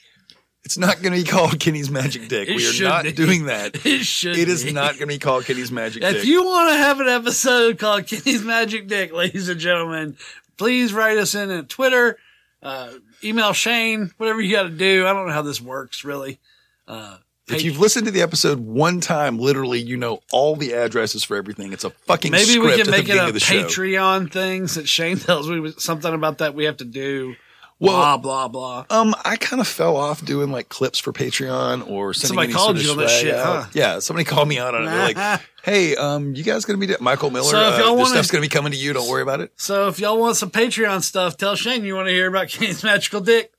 it's 0.63 0.77
not 0.77 1.01
going 1.01 1.15
to 1.15 1.25
be 1.25 1.25
called 1.25 1.59
Kenny's 1.59 1.91
Magic 1.91 2.29
Dick. 2.29 2.49
It 2.51 2.57
we 2.57 2.69
are 2.69 2.83
not 2.87 3.05
be. 3.05 3.13
doing 3.13 3.47
that. 3.47 3.77
It 3.87 4.05
should 4.05 4.37
It 4.37 4.49
is 4.51 4.65
be. 4.65 4.73
not 4.73 4.91
going 4.99 5.09
to 5.09 5.15
be 5.15 5.19
called 5.19 5.45
Kenny's 5.47 5.73
Magic 5.73 6.03
If 6.03 6.13
Dick. 6.13 6.23
If 6.23 6.29
you 6.29 6.45
want 6.45 6.71
to 6.73 6.77
have 6.77 7.01
an 7.01 7.09
episode 7.09 7.79
called 7.79 8.07
Kenny's 8.07 8.43
Magic 8.43 8.87
Dick, 8.87 9.11
ladies 9.15 9.49
and 9.49 9.59
gentlemen, 9.59 10.19
please 10.59 10.93
write 10.93 11.17
us 11.17 11.35
in 11.35 11.51
at 11.51 11.71
Twitter, 11.71 12.19
uh, 12.63 12.91
email 13.25 13.55
Shane, 13.55 14.11
whatever 14.19 14.43
you 14.43 14.55
got 14.55 14.65
to 14.65 14.69
do. 14.71 15.07
I 15.07 15.15
don't 15.15 15.29
know 15.29 15.33
how 15.33 15.41
this 15.43 15.63
works 15.63 16.05
really. 16.05 16.41
Uh, 16.87 17.17
if 17.49 17.63
you've 17.63 17.79
listened 17.79 18.07
to 18.07 18.11
the 18.11 18.23
episode 18.23 18.59
one 18.61 19.01
time, 19.01 19.39
literally, 19.39 19.81
you 19.81 19.97
know 19.97 20.21
all 20.33 20.57
the 20.57 20.73
addresses 20.73 21.23
for 21.25 21.37
everything. 21.37 21.73
It's 21.73 21.85
a 21.85 21.91
fucking 21.91 22.33
maybe 22.33 22.59
we 22.59 22.77
can 22.77 22.91
make 22.91 23.09
it 23.09 23.17
a 23.17 23.39
show. 23.41 23.65
Patreon 23.65 24.33
thing 24.33 24.67
that 24.67 24.89
Shane 24.89 25.17
tells 25.19 25.49
me 25.49 25.73
something 25.79 26.13
about 26.13 26.39
that 26.39 26.55
we 26.55 26.65
have 26.65 26.79
to 26.79 26.85
do. 26.85 27.37
Well- 27.79 27.93
blah, 28.19 28.49
blah, 28.49 28.49
blah. 28.49 28.99
Um, 28.99 29.15
I 29.25 29.37
kind 29.37 29.61
of 29.61 29.69
fell 29.69 29.97
off 29.99 30.25
doing 30.25 30.51
like 30.51 30.71
clips 30.71 30.99
for 30.99 31.13
Patreon 31.13 31.87
or 31.91 32.15
sending 32.15 32.29
Somebody 32.29 32.53
called 32.55 32.65
sort 32.65 32.77
of 32.79 32.83
you 32.85 32.91
on 32.93 32.97
that 32.99 33.11
shit, 33.11 33.35
huh? 33.35 33.67
Yeah, 33.75 33.99
somebody 33.99 34.25
called 34.25 34.49
me 34.49 34.59
out 34.59 34.75
on 34.75 34.85
it. 34.85 34.87
They're 34.87 35.13
like, 35.15 35.41
"Hey, 35.63 35.95
um, 35.95 36.35
you 36.35 36.43
guys 36.43 36.65
gonna 36.65 36.79
be 36.79 36.87
do- 36.87 36.97
Michael 37.03 37.31
Miller? 37.31 37.51
So 37.51 37.61
if 37.61 37.75
uh, 37.75 37.77
y'all 37.85 37.97
this 37.97 38.03
wanna- 38.05 38.09
stuff's 38.15 38.31
gonna 38.31 38.41
be 38.43 38.49
coming 38.49 38.73
to 38.73 38.79
you. 38.79 38.95
Don't 38.95 39.11
worry 39.11 39.21
about 39.21 39.41
it." 39.41 39.53
So 39.57 39.89
if 39.89 39.99
y'all 40.01 40.19
want 40.19 40.37
some 40.37 40.51
Patreon 40.51 41.03
stuff, 41.03 41.37
tell 41.37 41.55
Shane 41.55 41.85
you 41.85 41.95
want 41.95 42.09
to 42.09 42.13
hear 42.15 42.29
about 42.29 42.49
Kane's 42.49 42.83
Magical 42.83 43.21
Dick. 43.21 43.53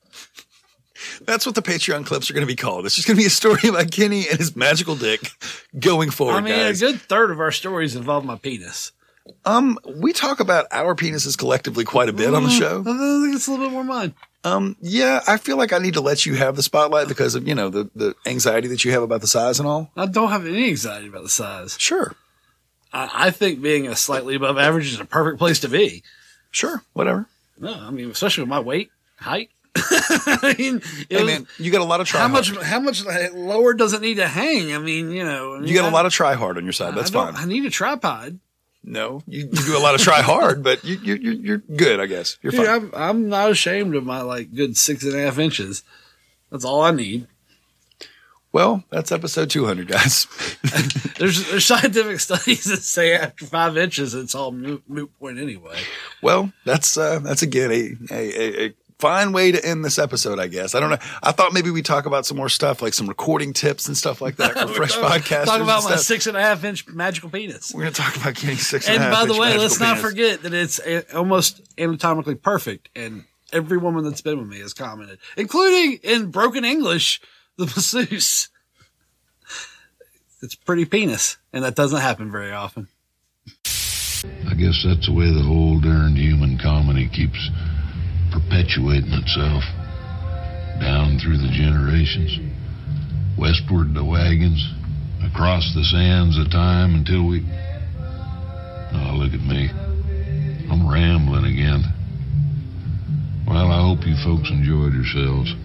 That's 1.22 1.46
what 1.46 1.56
the 1.56 1.62
Patreon 1.62 2.06
clips 2.06 2.30
are 2.30 2.34
going 2.34 2.46
to 2.46 2.52
be 2.52 2.56
called. 2.56 2.86
It's 2.86 2.96
just 2.96 3.08
going 3.08 3.18
to 3.18 3.22
be 3.22 3.28
a 3.28 3.30
story 3.30 3.70
about 3.70 3.92
Kenny 3.92 4.28
and 4.30 4.38
his 4.38 4.56
magical 4.56 4.96
dick 4.96 5.32
going 5.78 6.10
forward, 6.10 6.36
I 6.36 6.42
mean, 6.42 6.56
guys. 6.56 6.82
a 6.82 6.86
good 6.86 7.02
third 7.02 7.32
of 7.32 7.40
our 7.40 7.52
stories 7.52 7.96
involve 7.96 8.26
my 8.26 8.36
penis. 8.36 8.92
Um, 9.46 9.78
we 9.96 10.14
talk 10.14 10.40
about 10.40 10.68
our 10.72 10.96
penises 10.96 11.38
collectively 11.38 11.84
quite 11.84 12.10
a 12.10 12.14
bit 12.14 12.34
on 12.34 12.44
the 12.44 12.50
show. 12.50 12.82
I 12.82 13.24
think 13.24 13.36
it's 13.36 13.48
a 13.48 13.52
little 13.52 13.68
bit 13.68 13.74
more 13.74 13.84
mine. 13.84 14.14
Um, 14.44 14.78
yeah, 14.82 15.22
I 15.28 15.38
feel 15.38 15.58
like 15.58 15.74
I 15.74 15.80
need 15.80 15.96
to 15.96 16.02
let 16.02 16.26
you 16.26 16.36
have 16.36 16.56
the 16.56 16.64
spotlight 16.64 17.10
because 17.10 17.36
of 17.36 17.46
you 17.46 17.54
know 17.54 17.70
the 17.70 17.90
the 17.96 18.16
anxiety 18.26 18.70
that 18.70 18.86
you 18.86 18.92
have 18.92 19.04
about 19.04 19.20
the 19.20 19.28
size 19.28 19.60
and 19.60 19.68
all. 19.68 19.92
I 19.98 20.06
don't 20.06 20.30
have 20.30 20.46
any 20.46 20.70
anxiety 20.70 21.08
about 21.08 21.24
the 21.24 21.30
size. 21.30 21.76
Sure. 21.78 22.16
I, 22.94 23.10
I 23.14 23.32
think 23.32 23.62
being 23.62 23.88
a 23.88 23.96
slightly 23.96 24.36
above 24.36 24.58
average 24.58 24.94
is 24.94 25.00
a 25.00 25.06
perfect 25.06 25.40
place 25.40 25.60
to 25.62 25.70
be. 25.70 26.04
Sure, 26.52 26.82
whatever. 26.94 27.28
No, 27.60 27.74
I 27.74 27.92
mean, 27.92 28.10
especially 28.10 28.44
with 28.44 28.50
my 28.50 28.60
weight, 28.60 28.90
height. 29.20 29.50
I 30.44 30.56
mean, 30.58 30.82
Hey 31.10 31.18
was- 31.24 31.26
man, 31.26 31.48
you 31.58 31.72
got 31.72 31.82
a 31.82 31.86
lot 31.86 32.02
of 32.02 32.08
try. 32.08 32.22
how 32.22 32.28
hard. 32.30 32.54
much? 32.54 32.64
How 32.64 32.80
much 32.80 33.04
lower 33.34 33.74
does 33.74 33.94
it 33.94 34.02
need 34.02 34.16
to 34.16 34.28
hang? 34.28 34.74
I 34.74 34.78
mean, 34.80 35.12
you 35.12 35.24
know, 35.24 35.56
I 35.56 35.60
mean, 35.60 35.68
You 35.68 35.76
got 35.76 35.86
I- 35.86 35.90
a 35.90 35.92
lot 35.92 36.06
of 36.06 36.14
try 36.14 36.34
hard 36.34 36.58
on 36.58 36.64
your 36.64 36.74
side. 36.74 36.96
That's 36.96 37.10
fine. 37.12 37.36
I 37.36 37.46
need 37.46 37.66
a 37.66 37.70
tripod. 37.70 38.40
No, 38.84 39.22
you, 39.28 39.42
you 39.42 39.66
do 39.66 39.78
a 39.78 39.80
lot 39.84 39.96
of 39.96 40.02
try 40.02 40.22
hard, 40.22 40.64
but 40.64 40.82
you, 40.86 40.96
you, 41.04 41.16
you're, 41.16 41.34
you're 41.34 41.58
good, 41.58 42.00
I 42.00 42.06
guess. 42.06 42.38
You're 42.42 42.52
Dude, 42.52 42.66
fine. 42.66 42.70
I'm, 42.70 42.92
I'm 42.96 43.30
not 43.30 43.52
ashamed 43.52 43.96
of 43.96 44.06
my 44.06 44.22
like 44.22 44.54
good 44.56 44.78
six 44.78 45.04
and 45.04 45.14
a 45.14 45.20
half 45.24 45.38
inches. 45.40 45.84
That's 46.52 46.64
all 46.64 46.82
I 46.82 46.92
need. 46.92 47.28
Well, 48.54 48.84
that's 48.90 49.12
episode 49.12 49.50
200, 49.50 49.88
guys. 49.90 50.26
There's 51.20 51.50
there's 51.50 51.66
scientific 51.66 52.20
studies 52.20 52.64
that 52.66 52.82
say 52.84 53.14
after 53.14 53.46
five 53.46 53.76
inches, 53.76 54.14
it's 54.14 54.36
all 54.36 54.52
moot, 54.52 54.84
moot 54.88 55.12
point 55.20 55.40
anyway. 55.40 55.78
well, 56.22 56.54
that's 56.64 56.96
uh, 56.96 57.20
that's 57.20 57.42
again 57.42 57.72
a, 57.72 57.92
a, 58.12 58.16
a, 58.16 58.66
a 58.68 58.74
fine 59.00 59.32
way 59.32 59.52
to 59.52 59.64
end 59.64 59.86
this 59.86 60.00
episode, 60.00 60.40
I 60.40 60.48
guess. 60.48 60.76
I 60.76 60.80
don't 60.80 60.90
know. 60.90 60.98
I 61.22 61.32
thought 61.32 61.54
maybe 61.54 61.70
we 61.70 61.82
talk 61.82 62.06
about 62.06 62.26
some 62.26 62.38
more 62.38 62.50
stuff, 62.50 62.82
like 62.82 62.94
some 62.94 63.08
recording 63.08 63.54
tips 63.54 63.88
and 63.88 63.96
stuff 63.96 64.22
like 64.22 64.38
that 64.38 64.54
for 64.68 64.68
fresh 64.68 64.96
podcasters. 64.96 65.46
Talk 65.46 65.62
about 65.62 65.84
my 65.84 65.96
six 65.96 66.28
and 66.28 66.36
a 66.36 66.42
half 66.42 66.64
inch 66.64 66.88
magical 66.88 67.30
penis. 67.30 67.74
We're 67.74 67.82
going 67.82 67.94
to 67.94 68.02
talk 68.02 68.16
about 68.16 68.36
getting 68.36 68.58
six 68.58 68.88
And 68.88 68.96
and 68.96 69.06
a 69.06 69.08
half 69.16 69.28
by 69.28 69.34
the 69.34 69.40
way, 69.40 69.58
let's 69.58 69.80
not 69.80 69.98
penis. 69.98 70.10
forget 70.10 70.42
that 70.44 70.54
it's 70.54 70.80
a, 70.80 71.16
almost 71.16 71.62
anatomically 71.78 72.36
perfect, 72.36 72.90
and 72.96 73.26
every 73.54 73.78
woman 73.78 74.04
that's 74.04 74.22
been 74.22 74.40
with 74.40 74.48
me 74.48 74.60
has 74.60 74.74
commented, 74.74 75.20
including 75.36 76.00
in 76.04 76.32
broken 76.32 76.66
English, 76.66 77.22
the 77.58 77.66
masseuse. 77.66 78.50
It's 80.42 80.54
pretty 80.54 80.86
penis, 80.86 81.38
and 81.52 81.64
that 81.64 81.76
doesn't 81.76 82.00
happen 82.00 82.32
very 82.32 82.52
often. 82.52 82.88
I 83.44 84.54
guess 84.54 84.84
that's 84.86 85.08
the 85.08 85.14
way 85.14 85.32
the 85.34 85.42
whole 85.42 85.80
darned 85.80 86.18
human 86.18 86.60
comedy 86.60 87.08
keeps 87.08 87.50
perpetuating 88.38 89.14
itself 89.14 89.64
down 90.78 91.18
through 91.18 91.38
the 91.38 91.50
generations, 91.50 92.38
westward 93.38 93.94
the 93.98 94.06
wagons, 94.06 94.62
across 95.26 95.74
the 95.74 95.84
sands 95.84 96.38
of 96.38 96.52
time 96.52 96.94
until 96.94 97.26
we. 97.26 97.42
Oh, 98.94 99.18
look 99.18 99.34
at 99.34 99.42
me. 99.42 99.70
I'm 100.70 100.86
rambling 100.86 101.46
again. 101.50 101.82
Well, 103.48 103.72
I 103.72 103.82
hope 103.82 104.06
you 104.06 104.14
folks 104.22 104.50
enjoyed 104.52 104.94
yourselves. 104.94 105.56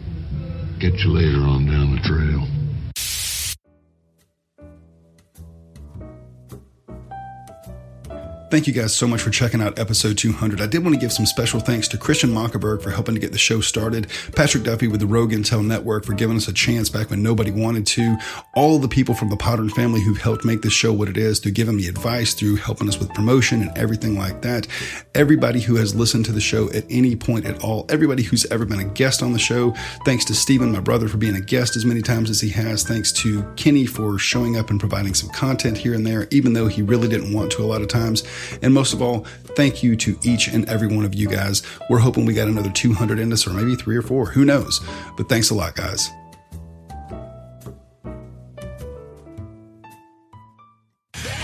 Get 0.80 0.96
you 1.04 1.12
later 1.12 1.44
on 1.44 1.66
down 1.66 1.92
the 1.92 2.00
trail. 2.00 2.51
Thank 8.52 8.66
you 8.66 8.74
guys 8.74 8.94
so 8.94 9.08
much 9.08 9.22
for 9.22 9.30
checking 9.30 9.62
out 9.62 9.78
episode 9.78 10.18
200. 10.18 10.60
I 10.60 10.66
did 10.66 10.84
want 10.84 10.94
to 10.94 11.00
give 11.00 11.10
some 11.10 11.24
special 11.24 11.58
thanks 11.58 11.88
to 11.88 11.96
Christian 11.96 12.28
Mockerberg 12.28 12.82
for 12.82 12.90
helping 12.90 13.14
to 13.14 13.20
get 13.20 13.32
the 13.32 13.38
show 13.38 13.62
started, 13.62 14.08
Patrick 14.36 14.64
Duffy 14.64 14.88
with 14.88 15.00
the 15.00 15.06
Rogue 15.06 15.32
Intel 15.32 15.64
Network 15.64 16.04
for 16.04 16.12
giving 16.12 16.36
us 16.36 16.48
a 16.48 16.52
chance 16.52 16.90
back 16.90 17.08
when 17.08 17.22
nobody 17.22 17.50
wanted 17.50 17.86
to, 17.86 18.14
all 18.54 18.78
the 18.78 18.88
people 18.88 19.14
from 19.14 19.30
the 19.30 19.38
Potter 19.38 19.66
family 19.70 20.02
who 20.02 20.12
helped 20.12 20.44
make 20.44 20.60
this 20.60 20.74
show 20.74 20.92
what 20.92 21.08
it 21.08 21.16
is, 21.16 21.38
through 21.38 21.52
giving 21.52 21.76
me 21.76 21.88
advice, 21.88 22.34
through 22.34 22.56
helping 22.56 22.90
us 22.90 22.98
with 22.98 23.08
promotion 23.14 23.62
and 23.62 23.78
everything 23.78 24.18
like 24.18 24.42
that. 24.42 24.66
Everybody 25.14 25.60
who 25.60 25.76
has 25.76 25.94
listened 25.94 26.26
to 26.26 26.32
the 26.32 26.38
show 26.38 26.70
at 26.72 26.84
any 26.90 27.16
point 27.16 27.46
at 27.46 27.64
all, 27.64 27.86
everybody 27.88 28.22
who's 28.22 28.44
ever 28.50 28.66
been 28.66 28.80
a 28.80 28.84
guest 28.84 29.22
on 29.22 29.32
the 29.32 29.38
show, 29.38 29.70
thanks 30.04 30.26
to 30.26 30.34
Stephen, 30.34 30.72
my 30.72 30.80
brother, 30.80 31.08
for 31.08 31.16
being 31.16 31.36
a 31.36 31.40
guest 31.40 31.74
as 31.74 31.86
many 31.86 32.02
times 32.02 32.28
as 32.28 32.42
he 32.42 32.50
has, 32.50 32.84
thanks 32.84 33.12
to 33.12 33.44
Kenny 33.56 33.86
for 33.86 34.18
showing 34.18 34.58
up 34.58 34.68
and 34.68 34.78
providing 34.78 35.14
some 35.14 35.30
content 35.30 35.78
here 35.78 35.94
and 35.94 36.06
there, 36.06 36.28
even 36.30 36.52
though 36.52 36.66
he 36.66 36.82
really 36.82 37.08
didn't 37.08 37.32
want 37.32 37.50
to 37.52 37.62
a 37.62 37.64
lot 37.64 37.80
of 37.80 37.88
times. 37.88 38.22
And 38.62 38.72
most 38.74 38.92
of 38.92 39.02
all, 39.02 39.20
thank 39.56 39.82
you 39.82 39.96
to 39.96 40.18
each 40.22 40.48
and 40.48 40.68
every 40.68 40.88
one 40.88 41.04
of 41.04 41.14
you 41.14 41.28
guys. 41.28 41.62
We're 41.90 41.98
hoping 41.98 42.26
we 42.26 42.34
got 42.34 42.48
another 42.48 42.70
200 42.70 43.18
in 43.18 43.32
us, 43.32 43.46
or 43.46 43.50
maybe 43.50 43.76
three 43.76 43.96
or 43.96 44.02
four. 44.02 44.26
Who 44.26 44.44
knows? 44.44 44.80
But 45.16 45.28
thanks 45.28 45.50
a 45.50 45.54
lot, 45.54 45.74
guys. 45.74 46.10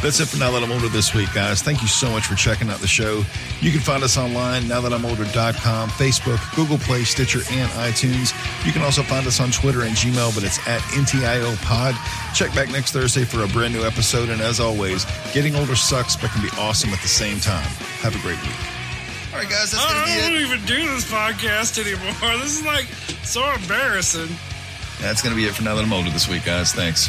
That's 0.01 0.21
it 0.21 0.27
for 0.29 0.37
Now 0.39 0.53
That 0.53 0.63
I'm 0.63 0.71
Older 0.71 0.89
this 0.89 1.13
week, 1.13 1.33
guys. 1.35 1.61
Thank 1.61 1.83
you 1.83 1.89
so 1.89 2.09
much 2.09 2.27
for 2.27 2.37
checking 2.37 2.71
out 2.71 2.79
the 2.79 2.87
show. 2.87 3.25
You 3.61 3.73
can 3.73 3.81
find 3.81 4.05
us 4.05 4.17
online, 4.17 4.63
nowthatimolder.com, 4.63 5.89
Facebook, 5.91 6.55
Google 6.55 6.79
Play, 6.79 7.03
Stitcher, 7.03 7.41
and 7.51 7.69
iTunes. 7.73 8.33
You 8.65 8.73
can 8.73 8.83
also 8.83 9.03
find 9.03 9.27
us 9.27 9.41
on 9.41 9.51
Twitter 9.51 9.83
and 9.83 9.97
Gmail, 9.97 10.33
but 10.37 10.45
it's 10.45 10.59
at 10.69 10.81
NTIO 10.95 11.61
Pod. 11.65 11.97
Check 12.33 12.55
back 12.55 12.71
next 12.71 12.93
Thursday 12.93 13.25
for 13.25 13.43
a 13.43 13.49
brand 13.49 13.75
new 13.75 13.83
episode. 13.83 14.29
And 14.29 14.41
as 14.41 14.61
always, 14.61 15.05
getting 15.35 15.57
older 15.57 15.75
sucks, 15.75 16.15
but 16.15 16.31
can 16.31 16.43
be 16.43 16.51
awesome 16.59 16.91
at 16.91 17.03
the 17.03 17.09
same 17.09 17.41
time. 17.41 17.67
Have 18.01 18.15
a 18.15 18.23
great 18.23 18.41
week. 18.43 19.33
All 19.33 19.41
right, 19.41 19.51
guys, 19.51 19.73
that's 19.73 19.85
gonna 19.85 20.07
be 20.07 20.13
I 20.13 20.31
don't 20.31 20.41
even 20.41 20.65
do 20.65 20.95
this 20.95 21.11
podcast 21.11 21.77
anymore. 21.77 22.39
This 22.39 22.61
is 22.61 22.65
like 22.65 22.87
so 23.25 23.43
embarrassing. 23.53 24.29
That's 25.01 25.23
going 25.23 25.35
to 25.35 25.41
be 25.41 25.47
it 25.47 25.55
for 25.55 25.63
Now 25.63 25.77
That 25.77 25.85
I'm 25.85 25.93
Older 25.93 26.11
this 26.11 26.29
week, 26.29 26.45
guys. 26.45 26.73
Thanks. 26.73 27.09